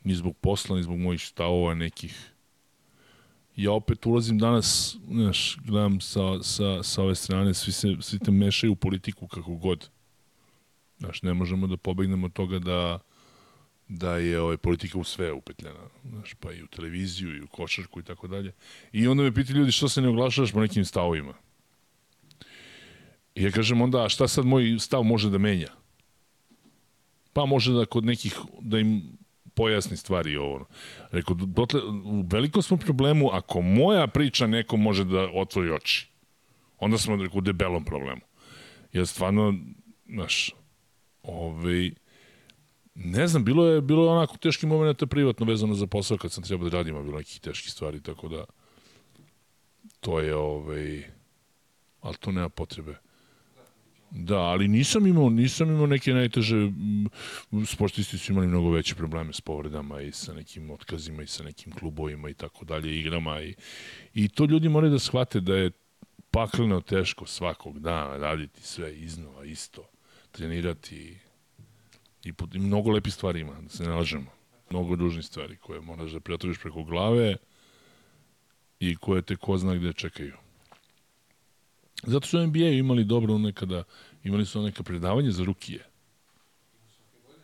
Ni 0.03 0.15
zbog 0.15 0.37
posla, 0.37 0.75
ni 0.75 0.83
zbog 0.83 0.97
mojih 0.97 1.21
stavova 1.21 1.73
nekih. 1.73 2.33
Ja 3.55 3.71
opet 3.71 4.05
ulazim 4.05 4.37
danas, 4.37 4.97
znaš, 5.11 5.57
gledam 5.65 6.01
sa, 6.01 6.43
sa, 6.43 6.83
sa 6.83 7.03
ove 7.03 7.15
strane, 7.15 7.53
svi, 7.53 7.71
se, 7.71 7.87
svi 7.99 8.19
te 8.19 8.31
mešaju 8.31 8.71
u 8.71 8.75
politiku 8.75 9.27
kako 9.27 9.55
god. 9.55 9.89
Znaš, 11.01 11.21
ne 11.21 11.33
možemo 11.33 11.67
da 11.67 11.77
pobegnemo 11.77 12.25
od 12.25 12.33
toga 12.33 12.59
da 12.59 12.99
da 13.87 14.17
je 14.17 14.41
ovaj 14.41 14.57
politika 14.57 14.97
u 14.97 15.03
sve 15.03 15.31
upetljena, 15.31 15.79
znaš, 16.09 16.33
pa 16.33 16.51
i 16.53 16.63
u 16.63 16.67
televiziju 16.67 17.35
i 17.35 17.41
u 17.41 17.47
košarku 17.47 17.99
i 17.99 18.03
tako 18.03 18.27
dalje. 18.27 18.53
I 18.91 19.07
onda 19.07 19.23
me 19.23 19.33
pitaju 19.33 19.57
ljudi 19.57 19.71
što 19.71 19.89
se 19.89 20.01
ne 20.01 20.09
oglašavaš 20.09 20.51
po 20.51 20.61
nekim 20.61 20.85
stavovima. 20.85 21.33
I 23.35 23.43
ja 23.43 23.51
kažem 23.51 23.81
onda, 23.81 24.05
a 24.05 24.09
šta 24.09 24.27
sad 24.27 24.45
moj 24.45 24.77
stav 24.79 25.03
može 25.03 25.29
da 25.29 25.37
menja? 25.37 25.73
Pa 27.33 27.45
može 27.45 27.73
da 27.73 27.85
kod 27.85 28.05
nekih, 28.05 28.37
da 28.61 28.79
im 28.79 29.17
pojasni 29.53 29.97
stvari 29.97 30.37
ovo. 30.37 30.67
Rekao, 31.11 31.35
dotle, 31.35 31.81
u 31.83 32.25
velikom 32.31 32.61
smo 32.61 32.77
problemu 32.77 33.29
ako 33.33 33.61
moja 33.61 34.07
priča 34.07 34.47
neko 34.47 34.77
može 34.77 35.03
da 35.03 35.29
otvori 35.33 35.71
oči. 35.71 36.07
Onda 36.79 36.97
smo, 36.97 37.15
rekao, 37.15 37.37
u 37.37 37.41
debelom 37.41 37.85
problemu. 37.85 38.21
Ja 38.93 39.05
stvarno, 39.05 39.53
znaš, 40.09 40.51
ovaj, 41.23 41.91
ne 42.95 43.27
znam, 43.27 43.45
bilo 43.45 43.67
je, 43.67 43.81
bilo 43.81 44.03
je 44.03 44.09
onako 44.09 44.37
teški 44.37 44.65
momenta 44.65 45.05
privatno 45.05 45.45
vezano 45.45 45.73
za 45.73 45.87
posao 45.87 46.17
kad 46.17 46.31
sam 46.31 46.43
trebao 46.43 46.69
da 46.69 46.77
radim, 46.77 46.95
a 46.95 47.01
bilo 47.01 47.17
nekih 47.17 47.39
teških 47.39 47.71
stvari, 47.71 48.01
tako 48.01 48.27
da 48.27 48.45
to 49.99 50.19
je, 50.19 50.35
ovaj, 50.35 51.03
ali 52.01 52.15
to 52.17 52.31
nema 52.31 52.49
potrebe. 52.49 52.95
Da, 54.11 54.37
ali 54.37 54.67
nisam 54.67 55.07
imao, 55.07 55.29
nisam 55.29 55.69
imao 55.69 55.87
neke 55.87 56.13
najteže, 56.13 56.71
sportisti 57.65 58.17
su 58.17 58.31
imali 58.31 58.47
mnogo 58.47 58.71
veće 58.71 58.95
probleme 58.95 59.33
s 59.33 59.41
povredama 59.41 60.01
i 60.01 60.11
sa 60.11 60.33
nekim 60.33 60.71
otkazima 60.71 61.23
i 61.23 61.27
sa 61.27 61.43
nekim 61.43 61.73
klubovima 61.73 62.29
i 62.29 62.33
tako 62.33 62.65
dalje, 62.65 62.99
igrama 62.99 63.41
i, 63.41 63.55
i 64.13 64.29
to 64.29 64.45
ljudi 64.45 64.69
moraju 64.69 64.91
da 64.91 64.99
shvate 64.99 65.39
da 65.39 65.55
je 65.55 65.71
pakleno 66.31 66.81
teško 66.81 67.25
svakog 67.25 67.79
dana 67.79 68.17
raditi 68.17 68.61
sve 68.61 68.95
iznova, 68.95 69.45
isto, 69.45 69.89
trenirati 70.31 71.17
i, 72.23 72.33
i 72.53 72.59
mnogo 72.59 72.91
lepih 72.91 73.13
stvari 73.13 73.39
ima, 73.39 73.61
da 73.61 73.69
se 73.69 73.83
ne 73.83 73.89
lažemo. 73.89 74.31
Mnogo 74.69 74.95
dužnih 74.95 75.25
stvari 75.25 75.57
koje 75.57 75.81
moraš 75.81 76.11
da 76.11 76.19
pretvoriš 76.19 76.59
preko 76.59 76.83
glave 76.83 77.35
i 78.79 78.95
koje 78.95 79.21
te 79.21 79.35
ko 79.35 79.57
zna 79.57 79.75
gde 79.75 79.93
čekaju. 79.93 80.33
Zato 82.03 82.27
su 82.27 82.47
NBA 82.47 82.59
imali 82.59 83.03
dobro 83.03 83.37
nekada, 83.37 83.83
imali 84.23 84.45
su 84.45 84.61
neka 84.61 84.83
predavanja 84.83 85.31
za 85.31 85.43
rukije. 85.43 85.85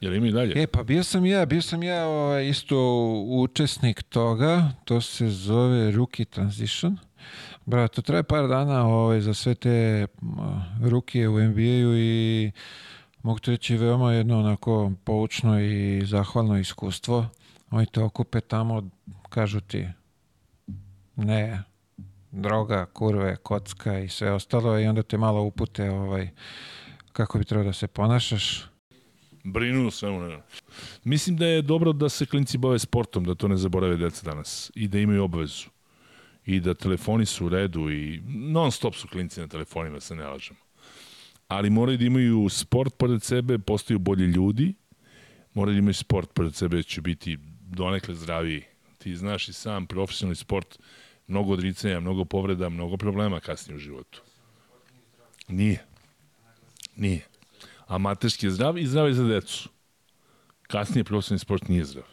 Jel 0.02 0.16
ima 0.16 0.28
i 0.28 0.32
dalje? 0.32 0.62
E, 0.64 0.68
pa 0.68 0.84
bio 0.84 1.04
sam 1.04 1.26
ja, 1.26 1.46
bio 1.46 1.62
sam 1.62 1.84
ja 1.84 2.08
ovaj, 2.08 2.50
isto 2.50 2.78
učesnik 3.28 4.04
toga, 4.04 4.72
to 4.86 5.02
se 5.02 5.30
zove 5.30 5.92
Rookie 5.92 6.26
Transition. 6.26 6.98
Bra, 7.68 7.88
to 7.88 8.02
traje 8.02 8.24
par 8.24 8.48
dana 8.48 8.88
ovaj, 8.88 9.22
za 9.22 9.34
sve 9.34 9.56
te 9.56 10.08
rukije 10.84 11.30
u 11.30 11.40
NBA-u 11.40 11.98
i 11.98 12.52
mogu 13.24 13.40
ti 13.40 13.52
reći 13.52 13.78
veoma 13.78 14.14
jedno 14.14 14.40
onako 14.40 14.92
poučno 15.04 15.60
i 15.60 16.02
zahvalno 16.06 16.58
iskustvo. 16.58 17.26
Oni 17.70 17.86
te 17.86 18.04
okupe 18.04 18.42
tamo, 18.42 18.90
kažu 19.30 19.60
ti, 19.60 19.88
ne, 21.16 21.64
droga, 22.32 22.86
kurve, 22.86 23.36
kocka 23.36 24.00
i 24.00 24.10
sve 24.10 24.32
ostalo 24.32 24.80
i 24.80 24.88
onda 24.88 25.04
te 25.04 25.18
malo 25.18 25.42
upute 25.42 25.90
ovaj, 25.90 26.30
kako 27.12 27.38
bi 27.38 27.46
trebao 27.46 27.66
da 27.66 27.74
se 27.74 27.88
ponašaš. 27.88 28.66
Brinu 29.44 29.88
o 29.88 29.92
svemu. 29.92 30.20
Ne. 30.20 30.42
Mislim 31.04 31.38
da 31.38 31.46
je 31.46 31.62
dobro 31.62 31.94
da 31.94 32.10
se 32.10 32.26
klinci 32.26 32.58
bave 32.58 32.80
sportom, 32.80 33.24
da 33.24 33.36
to 33.36 33.48
ne 33.48 33.58
zaborave 33.58 33.98
deca 33.98 34.32
danas 34.32 34.72
i 34.76 34.88
da 34.88 35.00
imaju 35.00 35.24
obavezu. 35.24 35.77
I 36.48 36.60
da 36.60 36.74
telefoni 36.74 37.26
su 37.26 37.46
u 37.46 37.50
redu 37.50 37.90
i 37.92 38.22
non 38.26 38.72
stop 38.72 38.96
su 38.96 39.08
klinci 39.08 39.40
na 39.40 39.48
telefonima, 39.48 40.00
se 40.00 40.16
ne 40.16 40.28
lažemo. 40.28 40.60
Ali 41.48 41.70
moraju 41.70 41.98
da 41.98 42.06
imaju 42.06 42.50
sport 42.50 42.94
pored 42.98 43.24
sebe, 43.24 43.60
postaju 43.60 44.00
bolji 44.00 44.26
ljudi, 44.26 44.74
moraju 45.54 45.76
da 45.76 45.80
imaju 45.80 45.94
sport 45.94 46.34
pored 46.34 46.56
sebe, 46.56 46.84
će 46.84 47.02
biti 47.02 47.38
donekle 47.62 48.16
zdraviji. 48.16 48.64
Ti 48.98 49.16
znaš 49.16 49.48
i 49.48 49.54
sam 49.54 49.88
profesionalni 49.88 50.36
sport, 50.36 50.80
mnogo 51.28 51.54
odricanja, 51.54 52.00
mnogo 52.00 52.26
povreda, 52.26 52.70
mnogo 52.70 52.98
problema 52.98 53.40
kasnije 53.40 53.76
u 53.76 53.80
životu. 53.80 54.22
Nije. 55.48 55.86
Nije. 56.96 57.28
Amaterski 57.88 58.46
je 58.46 58.52
zdrav 58.52 58.78
i 58.78 58.88
zdrav 58.88 59.08
je 59.08 59.14
za 59.14 59.24
decu. 59.24 59.70
Kasnije 60.62 61.04
profesionalni 61.04 61.40
sport 61.40 61.68
nije 61.68 61.86
zdrav. 61.86 62.06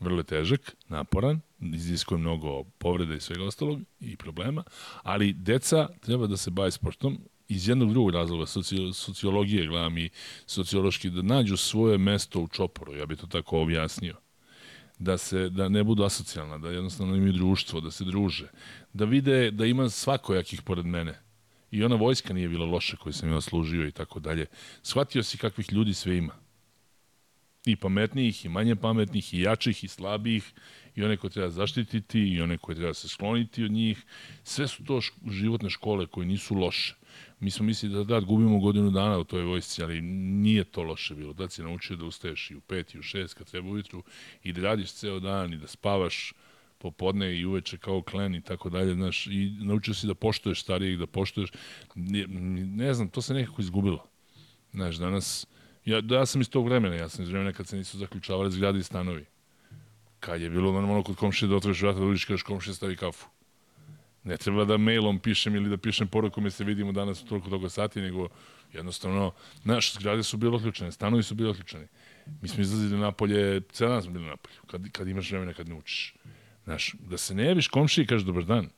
Vrlo 0.00 0.18
je 0.18 0.24
težak, 0.24 0.76
naporan, 0.88 1.40
iziskuje 1.60 2.18
mnogo 2.18 2.64
povreda 2.64 3.14
i 3.14 3.20
svega 3.20 3.44
ostalog 3.44 3.80
i 4.00 4.16
problema, 4.16 4.62
ali 5.02 5.32
deca 5.32 5.88
treba 6.00 6.26
da 6.26 6.36
se 6.36 6.50
bave 6.50 6.70
sportom 6.70 7.18
iz 7.48 7.68
jednog 7.68 7.90
drugog 7.90 8.10
razloga, 8.10 8.46
soci, 8.46 8.76
sociologije 8.94 9.66
gledam 9.66 9.98
i 9.98 10.10
sociološki, 10.46 11.10
da 11.10 11.22
nađu 11.22 11.56
svoje 11.56 11.98
mesto 11.98 12.40
u 12.40 12.48
čoporu, 12.48 12.96
ja 12.96 13.06
bih 13.06 13.18
to 13.18 13.26
tako 13.26 13.60
objasnio 13.60 14.16
da 14.98 15.18
se 15.18 15.48
da 15.48 15.68
ne 15.68 15.84
budu 15.84 16.04
asocijalna, 16.04 16.58
da 16.58 16.70
jednostavno 16.70 17.16
imaju 17.16 17.32
društvo, 17.32 17.80
da 17.80 17.90
se 17.90 18.04
druže, 18.04 18.48
da 18.92 19.04
vide 19.04 19.50
da 19.50 19.66
ima 19.66 19.88
svakojakih 19.88 20.62
pored 20.62 20.86
mene. 20.86 21.20
I 21.70 21.84
ona 21.84 21.96
vojska 21.96 22.34
nije 22.34 22.48
bila 22.48 22.66
loša 22.66 22.96
koju 22.96 23.12
sam 23.12 23.32
ja 23.32 23.40
služio 23.40 23.86
i 23.86 23.92
tako 23.92 24.20
dalje. 24.20 24.46
Shvatio 24.82 25.22
si 25.22 25.38
kakvih 25.38 25.72
ljudi 25.72 25.94
sve 25.94 26.16
ima. 26.16 26.34
I 27.66 27.76
pametnijih, 27.76 28.44
i 28.44 28.48
manje 28.48 28.76
pametnih, 28.76 29.34
i 29.34 29.40
jačih, 29.40 29.84
i 29.84 29.88
slabijih, 29.88 30.52
i 30.96 31.04
one 31.04 31.16
koje 31.16 31.30
treba 31.30 31.50
zaštititi, 31.50 32.20
i 32.20 32.40
one 32.40 32.58
koje 32.58 32.76
treba 32.76 32.94
se 32.94 33.08
skloniti 33.08 33.64
od 33.64 33.70
njih. 33.70 34.04
Sve 34.42 34.68
su 34.68 34.84
to 34.84 35.00
životne 35.30 35.70
škole 35.70 36.06
koje 36.06 36.26
nisu 36.26 36.54
loše. 36.54 36.94
Mi 37.40 37.50
smo 37.50 37.66
mislili 37.66 37.94
da 37.94 38.04
da 38.04 38.20
gubimo 38.20 38.58
godinu 38.58 38.90
dana 38.90 39.18
u 39.18 39.24
toj 39.24 39.42
vojsci, 39.42 39.82
ali 39.82 40.00
nije 40.00 40.64
to 40.64 40.82
loše 40.82 41.14
bilo. 41.14 41.32
Da 41.32 41.48
si 41.48 41.62
naučio 41.62 41.96
da 41.96 42.04
ustaješ 42.04 42.50
i 42.50 42.56
u 42.56 42.60
pet 42.60 42.94
i 42.94 42.98
u 42.98 43.02
šest 43.02 43.34
kad 43.34 43.50
treba 43.50 43.68
ujutru 43.68 44.02
i 44.42 44.52
da 44.52 44.60
radiš 44.60 44.92
ceo 44.92 45.20
dan 45.20 45.52
i 45.52 45.58
da 45.58 45.66
spavaš 45.66 46.32
popodne 46.78 47.38
i 47.38 47.44
uveče 47.44 47.78
kao 47.78 48.02
klen 48.02 48.34
i 48.34 48.40
tako 48.40 48.70
dalje, 48.70 48.94
znaš, 48.94 49.26
i 49.26 49.56
naučio 49.60 49.94
si 49.94 50.06
da 50.06 50.14
poštuješ 50.14 50.62
starijih, 50.62 50.98
da 50.98 51.06
poštuješ, 51.06 51.50
ne, 51.94 52.26
ne 52.66 52.94
znam, 52.94 53.08
to 53.08 53.22
se 53.22 53.34
nekako 53.34 53.62
izgubilo. 53.62 54.06
Znaš, 54.72 54.96
danas, 54.96 55.46
ja, 55.84 56.00
da, 56.00 56.16
ja 56.16 56.26
sam 56.26 56.40
iz 56.40 56.50
tog 56.50 56.64
vremena, 56.66 56.94
ja 56.94 57.08
sam 57.08 57.24
iz 57.24 57.30
vremena 57.30 57.52
kad 57.52 57.66
se 57.66 57.76
nisu 57.76 57.98
zaključavali 57.98 58.50
zgrade 58.50 58.78
i 58.78 58.82
stanovi. 58.82 59.26
Kad 60.26 60.40
je 60.40 60.50
bilo 60.50 60.72
normalno 60.72 61.02
kod 61.02 61.16
komšije 61.16 61.48
da 61.48 61.56
otvoriš 61.56 61.82
vrata, 61.82 61.98
da 61.98 62.04
uđeš 62.04 62.24
kažeš 62.24 62.42
komšije 62.42 62.74
stavi 62.74 62.96
kafu. 62.96 63.26
Ne 64.24 64.36
treba 64.36 64.64
da 64.64 64.76
mailom 64.76 65.18
pišem 65.18 65.54
ili 65.54 65.70
da 65.70 65.76
pišem 65.76 66.08
porukom 66.08 66.44
jer 66.44 66.52
se 66.52 66.64
vidimo 66.64 66.92
danas 66.92 67.22
u 67.22 67.26
toliko 67.26 67.50
toga 67.50 67.68
sati, 67.68 68.00
nego 68.00 68.28
jednostavno, 68.72 69.32
znaš, 69.62 69.92
zgrade 69.94 70.22
su 70.22 70.36
bile 70.36 70.56
otključene, 70.56 70.92
stanovi 70.92 71.22
su 71.22 71.34
bili 71.34 71.50
otključeni. 71.50 71.86
Mi 72.42 72.48
smo 72.48 72.62
izlazili 72.62 73.00
napolje, 73.00 73.60
ceo 73.60 73.88
dan 73.88 74.02
smo 74.02 74.12
bili 74.12 74.24
napolju, 74.24 74.56
kad, 74.66 74.90
kad 74.92 75.08
imaš 75.08 75.30
vremena, 75.30 75.54
kad 75.54 75.68
ne 75.68 75.74
učiš. 75.74 76.14
Znaš, 76.64 76.94
da 76.98 77.18
se 77.18 77.34
ne 77.34 77.44
javiš 77.44 77.68
komši 77.68 78.02
i 78.02 78.06
kažeš 78.06 78.26
dobar 78.26 78.44
dan. 78.44 78.68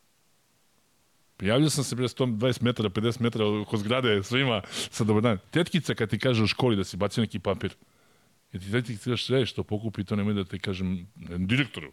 Prijavljao 1.37 1.71
sam 1.71 1.85
se 1.85 1.97
pre 1.97 2.05
120 2.09 2.63
metara, 2.63 2.89
50 2.89 3.21
metara 3.21 3.47
oko 3.47 3.77
zgrade 3.77 4.23
svima 4.23 4.63
sa 4.69 5.05
dobar 5.05 5.23
dan. 5.23 5.39
Tetkica 5.51 5.95
kad 5.95 6.11
ti 6.11 6.19
kaže 6.19 6.43
u 6.43 6.47
školi 6.47 6.77
da 6.77 6.85
si 6.85 6.97
bacio 6.97 7.21
neki 7.21 7.39
papir, 7.39 7.75
jer 8.53 8.63
ti 8.63 8.73
tetkica 8.73 9.05
kažeš 9.05 9.27
sve 9.27 9.47
što 9.47 9.65
pokupi, 9.65 10.05
to 10.05 10.17
nemoj 10.17 10.35
da 10.35 10.45
te 10.45 10.59
kažem 10.59 11.07
ne, 11.17 11.39
direktoru, 11.39 11.93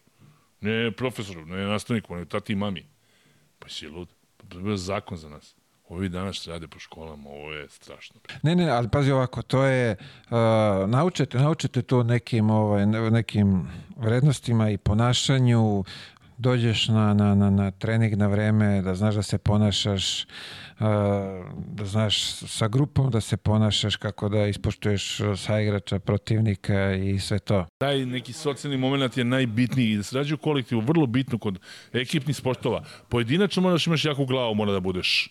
ne 0.62 0.92
profesoru, 0.92 1.46
ne 1.46 1.66
nastavniku, 1.66 2.16
ne 2.16 2.26
tati 2.26 2.54
i 2.54 2.56
mami. 2.56 2.86
Pa 3.60 3.70
si 3.70 3.88
lud. 3.88 4.10
Pa 4.38 4.48
to 4.48 4.60
je 4.60 4.78
zakon 4.78 5.18
za 5.18 5.30
nas. 5.30 5.56
Ovi 5.90 6.10
danas 6.10 6.48
rade 6.48 6.68
po 6.68 6.80
školama, 6.80 7.30
ovo 7.30 7.54
je 7.54 7.70
strašno. 7.70 8.20
Ne, 8.44 8.56
ne, 8.56 8.70
ali 8.70 8.90
pazi 8.90 9.12
ovako, 9.12 9.42
to 9.42 9.64
je, 9.64 9.96
uh, 10.30 10.90
naučite, 10.90 11.38
naučite 11.38 11.82
to 11.82 12.04
nekim, 12.04 12.50
ovaj, 12.50 12.86
nekim 12.86 13.68
vrednostima 13.96 14.70
i 14.70 14.78
ponašanju, 14.78 15.84
dođeš 16.38 16.88
na, 16.88 17.14
na, 17.14 17.36
na, 17.36 17.50
na 17.50 17.72
trening 17.72 18.14
na 18.14 18.28
vreme, 18.28 18.82
da 18.82 18.96
znaš 18.96 19.16
da 19.16 19.22
se 19.22 19.38
ponašaš, 19.38 20.24
uh, 20.24 20.86
da 21.68 21.86
znaš 21.86 22.24
sa 22.32 22.68
grupom 22.68 23.12
da 23.12 23.22
se 23.22 23.38
ponašaš, 23.38 23.96
kako 23.96 24.30
da 24.30 24.48
ispoštuješ 24.48 25.22
sa 25.38 25.60
igrača 25.60 26.00
protivnika 26.00 26.94
i 26.94 27.20
sve 27.20 27.40
to. 27.40 27.66
Taj 27.78 28.06
neki 28.06 28.34
socijalni 28.34 28.78
moment 28.78 29.18
je 29.18 29.24
najbitniji 29.24 29.92
i 29.92 29.98
da 29.98 30.04
se 30.04 30.18
rađe 30.18 30.34
u 30.34 30.38
kolektivu, 30.38 30.82
vrlo 30.82 31.06
bitno 31.06 31.38
kod 31.38 31.60
ekipnih 31.94 32.36
sportova. 32.36 32.84
Pojedinačno 33.10 33.62
moraš 33.62 33.88
imaš 33.88 34.06
jaku 34.06 34.26
glavu, 34.26 34.56
mora 34.56 34.72
da 34.72 34.80
budeš 34.80 35.30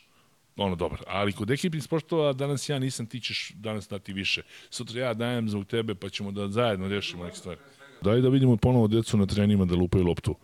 ono 0.56 0.76
dobar. 0.76 0.98
Ali 1.06 1.32
kod 1.32 1.50
ekipnih 1.50 1.82
sportova 1.82 2.32
danas 2.32 2.68
ja 2.68 2.78
nisam, 2.78 3.06
ti 3.06 3.20
ćeš 3.20 3.52
danas 3.54 3.88
dati 3.88 4.12
više. 4.12 4.42
Sutra 4.70 5.00
ja 5.00 5.14
dajem 5.14 5.48
zbog 5.48 5.66
tebe 5.66 5.94
pa 5.94 6.08
ćemo 6.08 6.32
da 6.32 6.48
zajedno 6.48 6.88
rešimo 6.88 7.24
neke 7.24 7.36
stvari. 7.36 7.60
Daj 8.02 8.20
da 8.20 8.28
vidimo 8.28 8.56
ponovo 8.56 8.86
decu 8.86 9.16
na 9.16 9.26
trenima 9.26 9.64
da 9.64 9.74
lupaju 9.74 10.04
loptu 10.04 10.36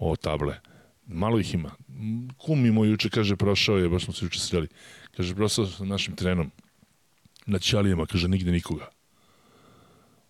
o 0.00 0.16
table. 0.16 0.60
Malo 1.06 1.38
ih 1.38 1.54
ima. 1.54 1.70
Kum 2.38 2.62
mi 2.62 2.70
moj 2.70 2.88
juče 2.88 3.10
kaže 3.10 3.36
prošao 3.36 3.78
je, 3.78 3.88
baš 3.88 4.04
smo 4.04 4.14
se 4.14 4.24
juče 4.24 4.40
sreli. 4.40 4.68
Kaže 5.16 5.34
prošao 5.34 5.66
sa 5.66 5.84
našim 5.84 6.16
trenom. 6.16 6.50
Na 7.46 7.58
ćalijama, 7.58 8.06
kaže 8.06 8.28
nigde 8.28 8.52
nikoga. 8.52 8.88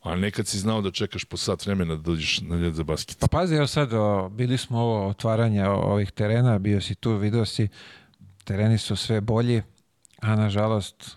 A 0.02 0.16
nekad 0.16 0.46
si 0.46 0.58
znao 0.58 0.80
da 0.80 0.90
čekaš 0.90 1.24
po 1.24 1.36
sat 1.36 1.66
vremena 1.66 1.96
da 1.96 2.02
dođeš 2.02 2.40
na 2.40 2.56
ljed 2.56 2.74
za 2.74 2.84
basket. 2.84 3.18
Pa 3.18 3.26
pazi, 3.26 3.54
evo 3.54 3.66
sad, 3.66 3.92
o, 3.92 4.28
bili 4.28 4.58
smo 4.58 4.78
ovo 4.78 5.08
otvaranje 5.08 5.68
ovih 5.68 6.10
terena, 6.10 6.58
bio 6.58 6.80
si 6.80 6.94
tu, 6.94 7.16
video 7.16 7.44
si, 7.44 7.68
tereni 8.44 8.78
su 8.78 8.96
sve 8.96 9.20
bolji, 9.20 9.62
a 10.20 10.36
nažalost 10.36 11.16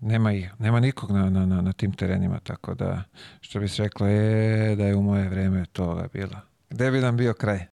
nema, 0.00 0.32
ih, 0.32 0.50
nema 0.58 0.80
nikog 0.80 1.10
na, 1.10 1.30
na, 1.30 1.46
na, 1.46 1.60
na 1.60 1.72
tim 1.72 1.92
terenima, 1.92 2.38
tako 2.38 2.74
da, 2.74 3.02
što 3.40 3.60
bi 3.60 3.68
se 3.68 3.82
reklo, 3.82 4.06
je 4.06 4.76
da 4.76 4.86
je 4.86 4.94
u 4.94 5.02
moje 5.02 5.28
vreme 5.28 5.66
toga 5.72 6.08
bilo. 6.12 6.51
Gde 6.72 6.90
bi 6.90 7.00
nam 7.00 7.16
bio 7.16 7.34
kraj? 7.34 7.66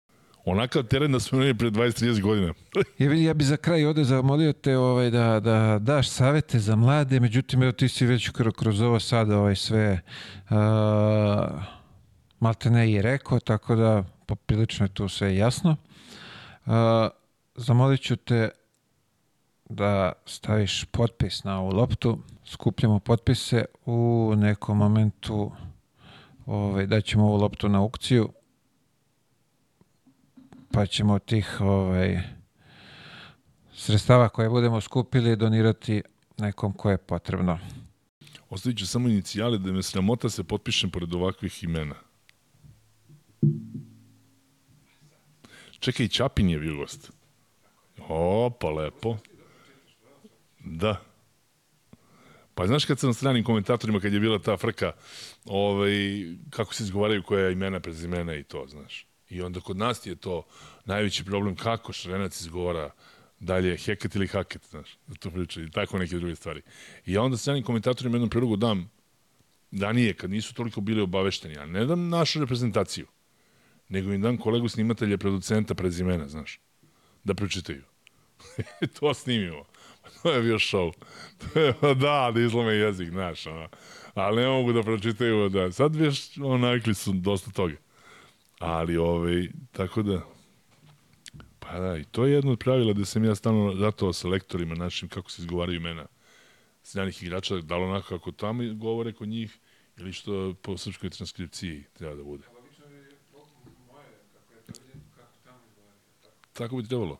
Onakav 0.45 0.83
teren 0.83 1.11
da 1.11 1.19
smo 1.19 1.37
imali 1.37 1.57
pre 1.57 1.69
20-30 1.69 2.21
godina. 2.21 2.53
ja, 2.99 3.09
bi, 3.09 3.23
ja 3.23 3.33
bi 3.33 3.43
za 3.43 3.57
kraj 3.57 3.85
ovde 3.85 4.03
zamolio 4.03 4.53
te 4.53 4.77
ovaj, 4.77 5.09
da, 5.09 5.39
da 5.39 5.79
daš 5.81 6.09
savete 6.09 6.59
za 6.59 6.75
mlade, 6.75 7.19
međutim, 7.19 7.63
evo 7.63 7.71
ti 7.71 7.89
si 7.89 8.05
već 8.05 8.29
kroz, 8.29 8.53
kroz 8.57 8.81
ovo 8.81 8.99
sada 8.99 9.37
ovaj, 9.37 9.55
sve 9.55 10.01
uh, 10.49 10.57
malte 12.39 12.69
ne 12.69 12.91
i 12.91 13.01
rekao, 13.01 13.39
tako 13.39 13.75
da 13.75 14.03
poprilično 14.25 14.85
je 14.85 14.93
tu 14.93 15.07
sve 15.07 15.35
jasno. 15.35 15.75
Uh, 16.65 16.73
zamolit 17.55 18.01
ću 18.01 18.15
te 18.15 18.49
da 19.69 20.11
staviš 20.25 20.85
potpis 20.91 21.43
na 21.43 21.59
ovu 21.59 21.71
loptu, 21.71 22.19
skupljamo 22.45 22.99
potpise 22.99 23.65
u 23.85 24.33
nekom 24.37 24.77
momentu 24.77 25.51
ovaj, 26.45 26.85
daćemo 26.85 27.25
ovu 27.25 27.37
loptu 27.37 27.69
na 27.69 27.79
aukciju 27.79 28.29
pa 30.71 30.85
ćemo 30.85 31.19
tih 31.19 31.61
ovaj, 31.61 32.19
sredstava 33.73 34.29
koje 34.29 34.49
budemo 34.49 34.81
skupili 34.81 35.35
donirati 35.35 36.01
nekom 36.37 36.73
ko 36.73 36.91
je 36.91 36.97
potrebno. 36.97 37.59
Ostavit 38.49 38.77
ću 38.77 38.87
samo 38.87 39.09
inicijale 39.09 39.57
da 39.57 39.71
me 39.71 39.83
sramota 39.83 40.29
se 40.29 40.43
potpišem 40.43 40.89
pored 40.89 41.13
ovakvih 41.13 41.63
imena. 41.63 41.95
Čekaj, 45.79 46.07
Čapin 46.07 46.49
je 46.49 46.59
bio 46.59 46.75
gost. 46.75 47.11
Opa, 48.07 48.69
lepo. 48.69 49.17
Da. 50.59 51.01
Pa 52.55 52.67
znaš 52.67 52.85
kad 52.85 52.99
sam 52.99 53.13
stranim 53.13 53.43
komentatorima, 53.43 53.99
kad 53.99 54.13
je 54.13 54.19
bila 54.19 54.39
ta 54.39 54.57
frka, 54.57 54.91
ovaj, 55.45 55.91
kako 56.49 56.73
se 56.73 56.83
izgovaraju 56.83 57.23
koja 57.23 57.49
imena, 57.49 57.79
prezimena 57.79 58.35
i 58.35 58.43
to, 58.43 58.65
znaš. 58.67 59.08
I 59.29 59.41
onda 59.41 59.59
kod 59.59 59.77
nas 59.77 60.05
je 60.05 60.15
to 60.15 60.45
najveći 60.85 61.25
problem 61.25 61.55
kako 61.55 61.93
šrenac 61.93 62.41
izgovara 62.41 62.91
dalje 63.39 63.77
heket 63.77 64.15
ili 64.15 64.27
haket, 64.27 64.65
znaš, 64.69 64.97
da 65.07 65.15
to 65.15 65.31
priča 65.31 65.61
i 65.61 65.71
tako 65.71 65.97
neke 65.97 66.15
druge 66.15 66.35
stvari. 66.35 66.61
I 67.05 67.13
ja 67.13 67.21
onda 67.21 67.37
stranim 67.37 67.63
komentatorima 67.63 68.15
jednom 68.15 68.29
prilogu 68.29 68.55
dam 68.55 68.91
da 69.71 69.93
nije, 69.93 70.13
kad 70.13 70.29
nisu 70.29 70.53
toliko 70.53 70.81
bili 70.81 71.01
obavešteni, 71.01 71.57
a 71.57 71.65
ne 71.65 71.85
dam 71.85 72.09
našu 72.09 72.39
reprezentaciju, 72.39 73.07
nego 73.89 74.13
im 74.13 74.21
dam 74.21 74.37
kolegu 74.37 74.69
snimatelja, 74.69 75.17
producenta, 75.17 75.75
prezimena, 75.75 76.27
znaš, 76.27 76.59
da 77.23 77.33
pročitaju. 77.33 77.83
to 78.99 79.13
snimimo. 79.13 79.65
To 80.21 80.31
je 80.31 80.41
bio 80.41 80.57
je, 80.59 80.93
da, 81.95 82.31
da 82.33 82.41
izlome 82.41 82.73
jezik, 82.73 83.09
znaš, 83.09 83.47
ono. 83.47 83.69
ali 84.13 84.41
ne 84.41 84.47
mogu 84.47 84.73
da 84.73 84.83
pročitaju, 84.83 85.49
da. 85.49 85.71
Sad 85.71 85.95
već, 85.95 86.37
onakli 86.37 86.93
su 86.93 87.13
dosta 87.13 87.51
toga. 87.51 87.75
Ali, 88.59 88.97
ovaj, 88.97 89.47
tako 89.71 90.03
da, 90.03 90.21
pa 91.59 91.79
da, 91.79 91.97
i 91.97 92.03
to 92.03 92.25
je 92.25 92.33
jedno 92.33 92.51
od 92.51 92.59
pravila 92.59 92.93
da 92.93 93.05
sam 93.05 93.23
ja 93.25 93.35
stalno 93.35 93.73
ratovao 93.73 94.13
sa 94.13 94.27
lektorima 94.27 94.75
našim, 94.75 95.09
kako 95.09 95.31
se 95.31 95.41
izgovaraju 95.41 95.77
imena 95.77 96.05
stranih 96.83 97.23
igrača, 97.23 97.57
da 97.57 97.77
li 97.77 97.83
onako 97.83 98.07
kako 98.07 98.31
tamo 98.31 98.63
govore 98.73 99.13
kod 99.13 99.27
njih, 99.27 99.57
ili 99.97 100.13
što 100.13 100.53
po 100.61 100.77
srpskoj 100.77 101.09
transkripciji 101.09 101.83
treba 101.93 102.15
da 102.15 102.23
bude. 102.23 102.43
Tako 106.53 106.77
bi 106.77 106.87
trebalo. 106.87 107.19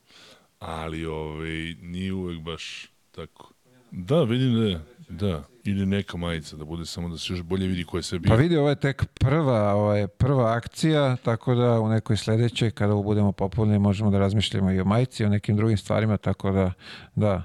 Ali 0.60 1.06
ovaj, 1.06 1.76
nije 1.82 2.14
uvek 2.14 2.40
baš 2.40 2.88
tako. 3.12 3.54
Da, 3.92 4.24
vidim 4.24 4.54
da 4.54 4.64
je. 4.64 4.86
Da, 5.10 5.44
ili 5.64 5.86
neka 5.86 6.18
majica 6.18 6.56
da 6.56 6.66
bude 6.66 6.86
samo 6.86 7.10
da 7.10 7.18
se 7.18 7.34
još 7.34 7.42
bolje 7.42 7.68
vidi 7.68 7.84
ko 7.84 7.98
je 7.98 8.04
sve 8.04 8.20
bio. 8.20 8.30
Pa 8.30 8.36
vidi, 8.36 8.58
ovo 8.58 8.70
je 8.70 8.76
tek 8.76 9.06
prva, 9.06 9.74
ovo 9.74 9.94
je 9.94 10.08
prva 10.08 10.54
akcija, 10.54 11.16
tako 11.16 11.56
da 11.56 11.80
u 11.80 11.90
nekoj 11.90 12.18
sledećoj, 12.18 12.72
kada 12.72 12.94
budemo 12.94 13.32
popularni, 13.32 13.80
možemo 13.80 14.12
da 14.12 14.20
razmišljamo 14.20 14.72
i 14.72 14.80
o 14.80 14.86
majici, 14.86 15.24
i 15.24 15.26
o 15.26 15.30
nekim 15.30 15.58
drugim 15.58 15.78
stvarima, 15.78 16.18
tako 16.18 16.52
da, 16.52 16.72
da, 17.16 17.44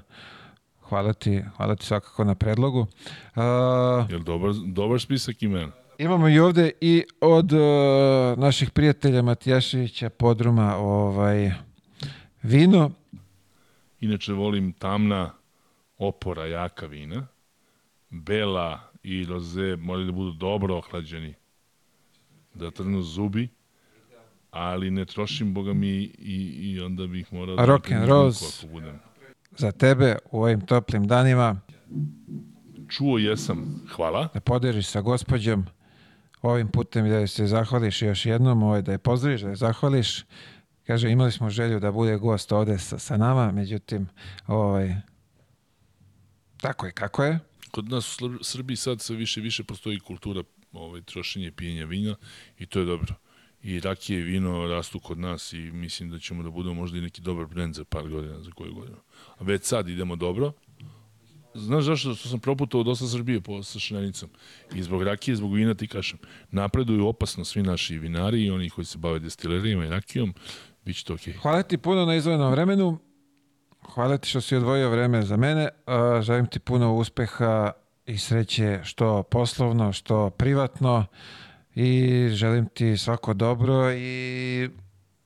hvala 0.81 1.13
ti, 1.13 1.43
hvala 1.57 1.75
ti 1.75 1.85
svakako 1.85 2.23
na 2.23 2.35
predlogu. 2.35 2.79
Uh, 2.79 4.09
Jel 4.09 4.19
dobar, 4.19 4.51
dobar 4.65 5.01
spisak 5.01 5.43
imena? 5.43 5.71
Imamo 5.97 6.29
i 6.29 6.39
ovde 6.39 6.71
i 6.81 7.03
od 7.21 7.53
uh, 7.53 7.59
naših 8.37 8.71
prijatelja 8.71 9.21
Matijaševića 9.21 10.09
Podruma 10.09 10.75
ovaj, 10.75 11.51
vino. 12.43 12.91
Inače 13.99 14.33
volim 14.33 14.73
tamna, 14.73 15.31
opora, 15.97 16.45
jaka 16.45 16.85
vina 16.85 17.27
bela 18.21 18.79
i 19.03 19.25
roze 19.25 19.75
moraju 19.75 20.05
da 20.05 20.11
budu 20.11 20.31
dobro 20.31 20.77
ohlađeni, 20.77 21.33
da 22.53 22.71
trnu 22.71 23.01
zubi, 23.01 23.49
ali 24.51 24.91
ne 24.91 25.05
trošim, 25.05 25.53
boga 25.53 25.73
mi, 25.73 25.97
i, 26.17 26.55
i 26.61 26.81
onda 26.81 27.07
bih 27.07 27.33
morao 27.33 27.55
da... 27.55 27.65
Rock 27.65 27.91
and 27.91 28.09
Rose 28.09 28.67
budem. 28.67 28.99
za 29.57 29.71
tebe 29.71 30.17
u 30.31 30.41
ovim 30.41 30.61
toplim 30.61 31.07
danima. 31.07 31.61
Čuo 32.89 33.17
jesam, 33.17 33.81
hvala. 33.95 34.29
Da 34.33 34.39
podeliš 34.39 34.87
sa 34.87 35.01
gospođom 35.01 35.65
ovim 36.41 36.67
putem 36.67 37.09
da 37.09 37.27
se 37.27 37.47
zahvališ 37.47 38.01
još 38.01 38.25
jednom, 38.25 38.63
ovaj, 38.63 38.81
da 38.81 38.91
je 38.91 38.97
pozdraviš, 38.97 39.41
da 39.41 39.49
je 39.49 39.55
zahvališ. 39.55 40.25
Kaže, 40.87 41.11
imali 41.11 41.31
smo 41.31 41.49
želju 41.49 41.79
da 41.79 41.91
bude 41.91 42.17
gost 42.17 42.51
ovde 42.51 42.77
sa, 42.77 42.99
sa 42.99 43.17
nama, 43.17 43.51
međutim, 43.51 44.07
ovaj, 44.47 44.95
tako 46.61 46.85
je 46.85 46.91
kako 46.91 47.23
je 47.23 47.39
kod 47.75 47.89
nas 47.89 48.21
u 48.21 48.43
Srbiji 48.43 48.77
sad 48.77 49.01
sve 49.01 49.15
više 49.15 49.41
više 49.41 49.63
postoji 49.63 49.99
kultura 49.99 50.43
ovaj, 50.71 51.01
trošenje 51.01 51.51
pijenja 51.51 51.85
vina 51.85 52.15
i 52.59 52.65
to 52.65 52.79
je 52.79 52.85
dobro. 52.85 53.15
I 53.63 53.79
rakije 53.79 54.19
i 54.19 54.23
vino 54.23 54.67
rastu 54.67 54.99
kod 54.99 55.17
nas 55.17 55.53
i 55.53 55.57
mislim 55.57 56.09
da 56.09 56.19
ćemo 56.19 56.43
da 56.43 56.49
budemo 56.49 56.75
možda 56.75 56.97
i 56.97 57.01
neki 57.01 57.21
dobar 57.21 57.45
brend 57.45 57.75
za 57.75 57.83
par 57.83 58.09
godina, 58.09 58.41
za 58.41 58.51
koju 58.51 58.73
godinu. 58.73 58.97
A 59.37 59.43
već 59.43 59.63
sad 59.63 59.89
idemo 59.89 60.15
dobro. 60.15 60.53
Znaš 61.53 61.83
zašto 61.83 62.15
što 62.15 62.29
sam 62.29 62.39
proputao 62.39 62.83
dosta 62.83 63.07
Srbije 63.07 63.41
po, 63.41 63.63
sa 63.63 63.79
šnenicom? 63.79 64.29
I 64.75 64.83
zbog 64.83 65.03
rakije, 65.03 65.35
zbog 65.35 65.55
vina 65.55 65.73
ti 65.73 65.87
kažem. 65.87 66.19
Napreduju 66.51 67.07
opasno 67.07 67.45
svi 67.45 67.63
naši 67.63 67.97
vinari 67.97 68.43
i 68.43 68.51
oni 68.51 68.69
koji 68.69 68.85
se 68.85 68.97
bave 68.97 69.19
destilerijama 69.19 69.85
i 69.85 69.89
rakijom. 69.89 70.33
Biće 70.85 71.05
to 71.05 71.13
okej. 71.13 71.33
Okay. 71.33 71.41
Hvala 71.41 71.63
ti 71.63 71.77
puno 71.77 72.05
na 72.05 72.15
izvojenom 72.15 72.51
vremenu. 72.51 72.99
Hvala 73.93 74.17
ti 74.17 74.29
što 74.29 74.41
si 74.41 74.55
odvojio 74.55 74.89
vreme 74.89 75.21
za 75.21 75.37
mene. 75.37 75.69
Želim 76.21 76.47
ti 76.47 76.59
puno 76.59 76.93
uspeha 76.93 77.71
i 78.05 78.17
sreće 78.17 78.79
što 78.83 79.23
poslovno, 79.23 79.93
što 79.93 80.29
privatno 80.29 81.05
i 81.75 82.29
želim 82.31 82.65
ti 82.65 82.97
svako 82.97 83.33
dobro 83.33 83.91
i 83.93 84.69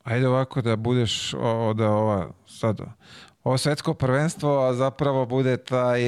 Ajde 0.10 0.28
ovako 0.28 0.62
da 0.62 0.76
budeš 0.76 1.32
da 1.76 1.90
ova 1.90 2.28
sad 2.48 2.82
ovo 3.44 3.58
svetsko 3.58 3.94
prvenstvo, 3.94 4.68
a 4.68 4.74
zapravo 4.74 5.26
bude 5.26 5.58
taj 5.58 6.02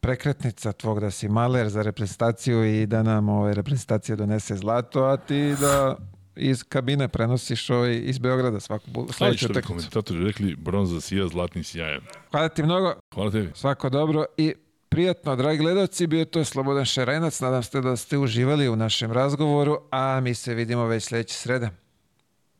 prekretnica 0.00 0.72
tvog 0.72 1.00
da 1.00 1.10
si 1.10 1.28
maler 1.28 1.68
za 1.68 1.82
reprezentaciju 1.82 2.64
i 2.64 2.86
da 2.86 3.02
nam 3.02 3.28
ove 3.28 3.54
reprezentacije 3.54 4.16
donese 4.16 4.56
zlato, 4.56 5.04
a 5.04 5.16
ti 5.16 5.54
da 5.60 5.96
iz 6.36 6.62
kabine 6.62 7.08
prenosiš 7.08 7.70
ovaj 7.70 8.00
iz 8.04 8.18
Beograda 8.18 8.60
svaku 8.60 8.86
sledeću 9.12 9.46
utakmicu. 9.46 9.68
komentatori 9.68 10.24
rekli, 10.24 10.56
bronza 10.56 11.00
sija, 11.00 11.28
zlatni 11.28 11.64
sjajan. 11.64 12.00
Hvala 12.30 12.48
ti 12.48 12.62
mnogo, 12.62 12.94
Hvala 13.14 13.30
tebi. 13.30 13.50
svako 13.54 13.88
dobro 13.90 14.24
i 14.36 14.54
prijatno, 14.88 15.36
dragi 15.36 15.58
gledalci, 15.58 16.06
bio 16.06 16.18
je 16.18 16.24
to 16.24 16.44
Slobodan 16.44 16.84
Šerenac, 16.84 17.40
nadam 17.40 17.62
se 17.62 17.80
da 17.80 17.96
ste 17.96 18.18
uživali 18.18 18.68
u 18.68 18.76
našem 18.76 19.12
razgovoru, 19.12 19.78
a 19.90 20.20
mi 20.20 20.34
se 20.34 20.54
vidimo 20.54 20.86
već 20.86 21.04
sledeće 21.04 21.34
srede. 21.34 21.70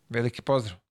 Veliki 0.08 0.42
pozdrav! 0.42 0.83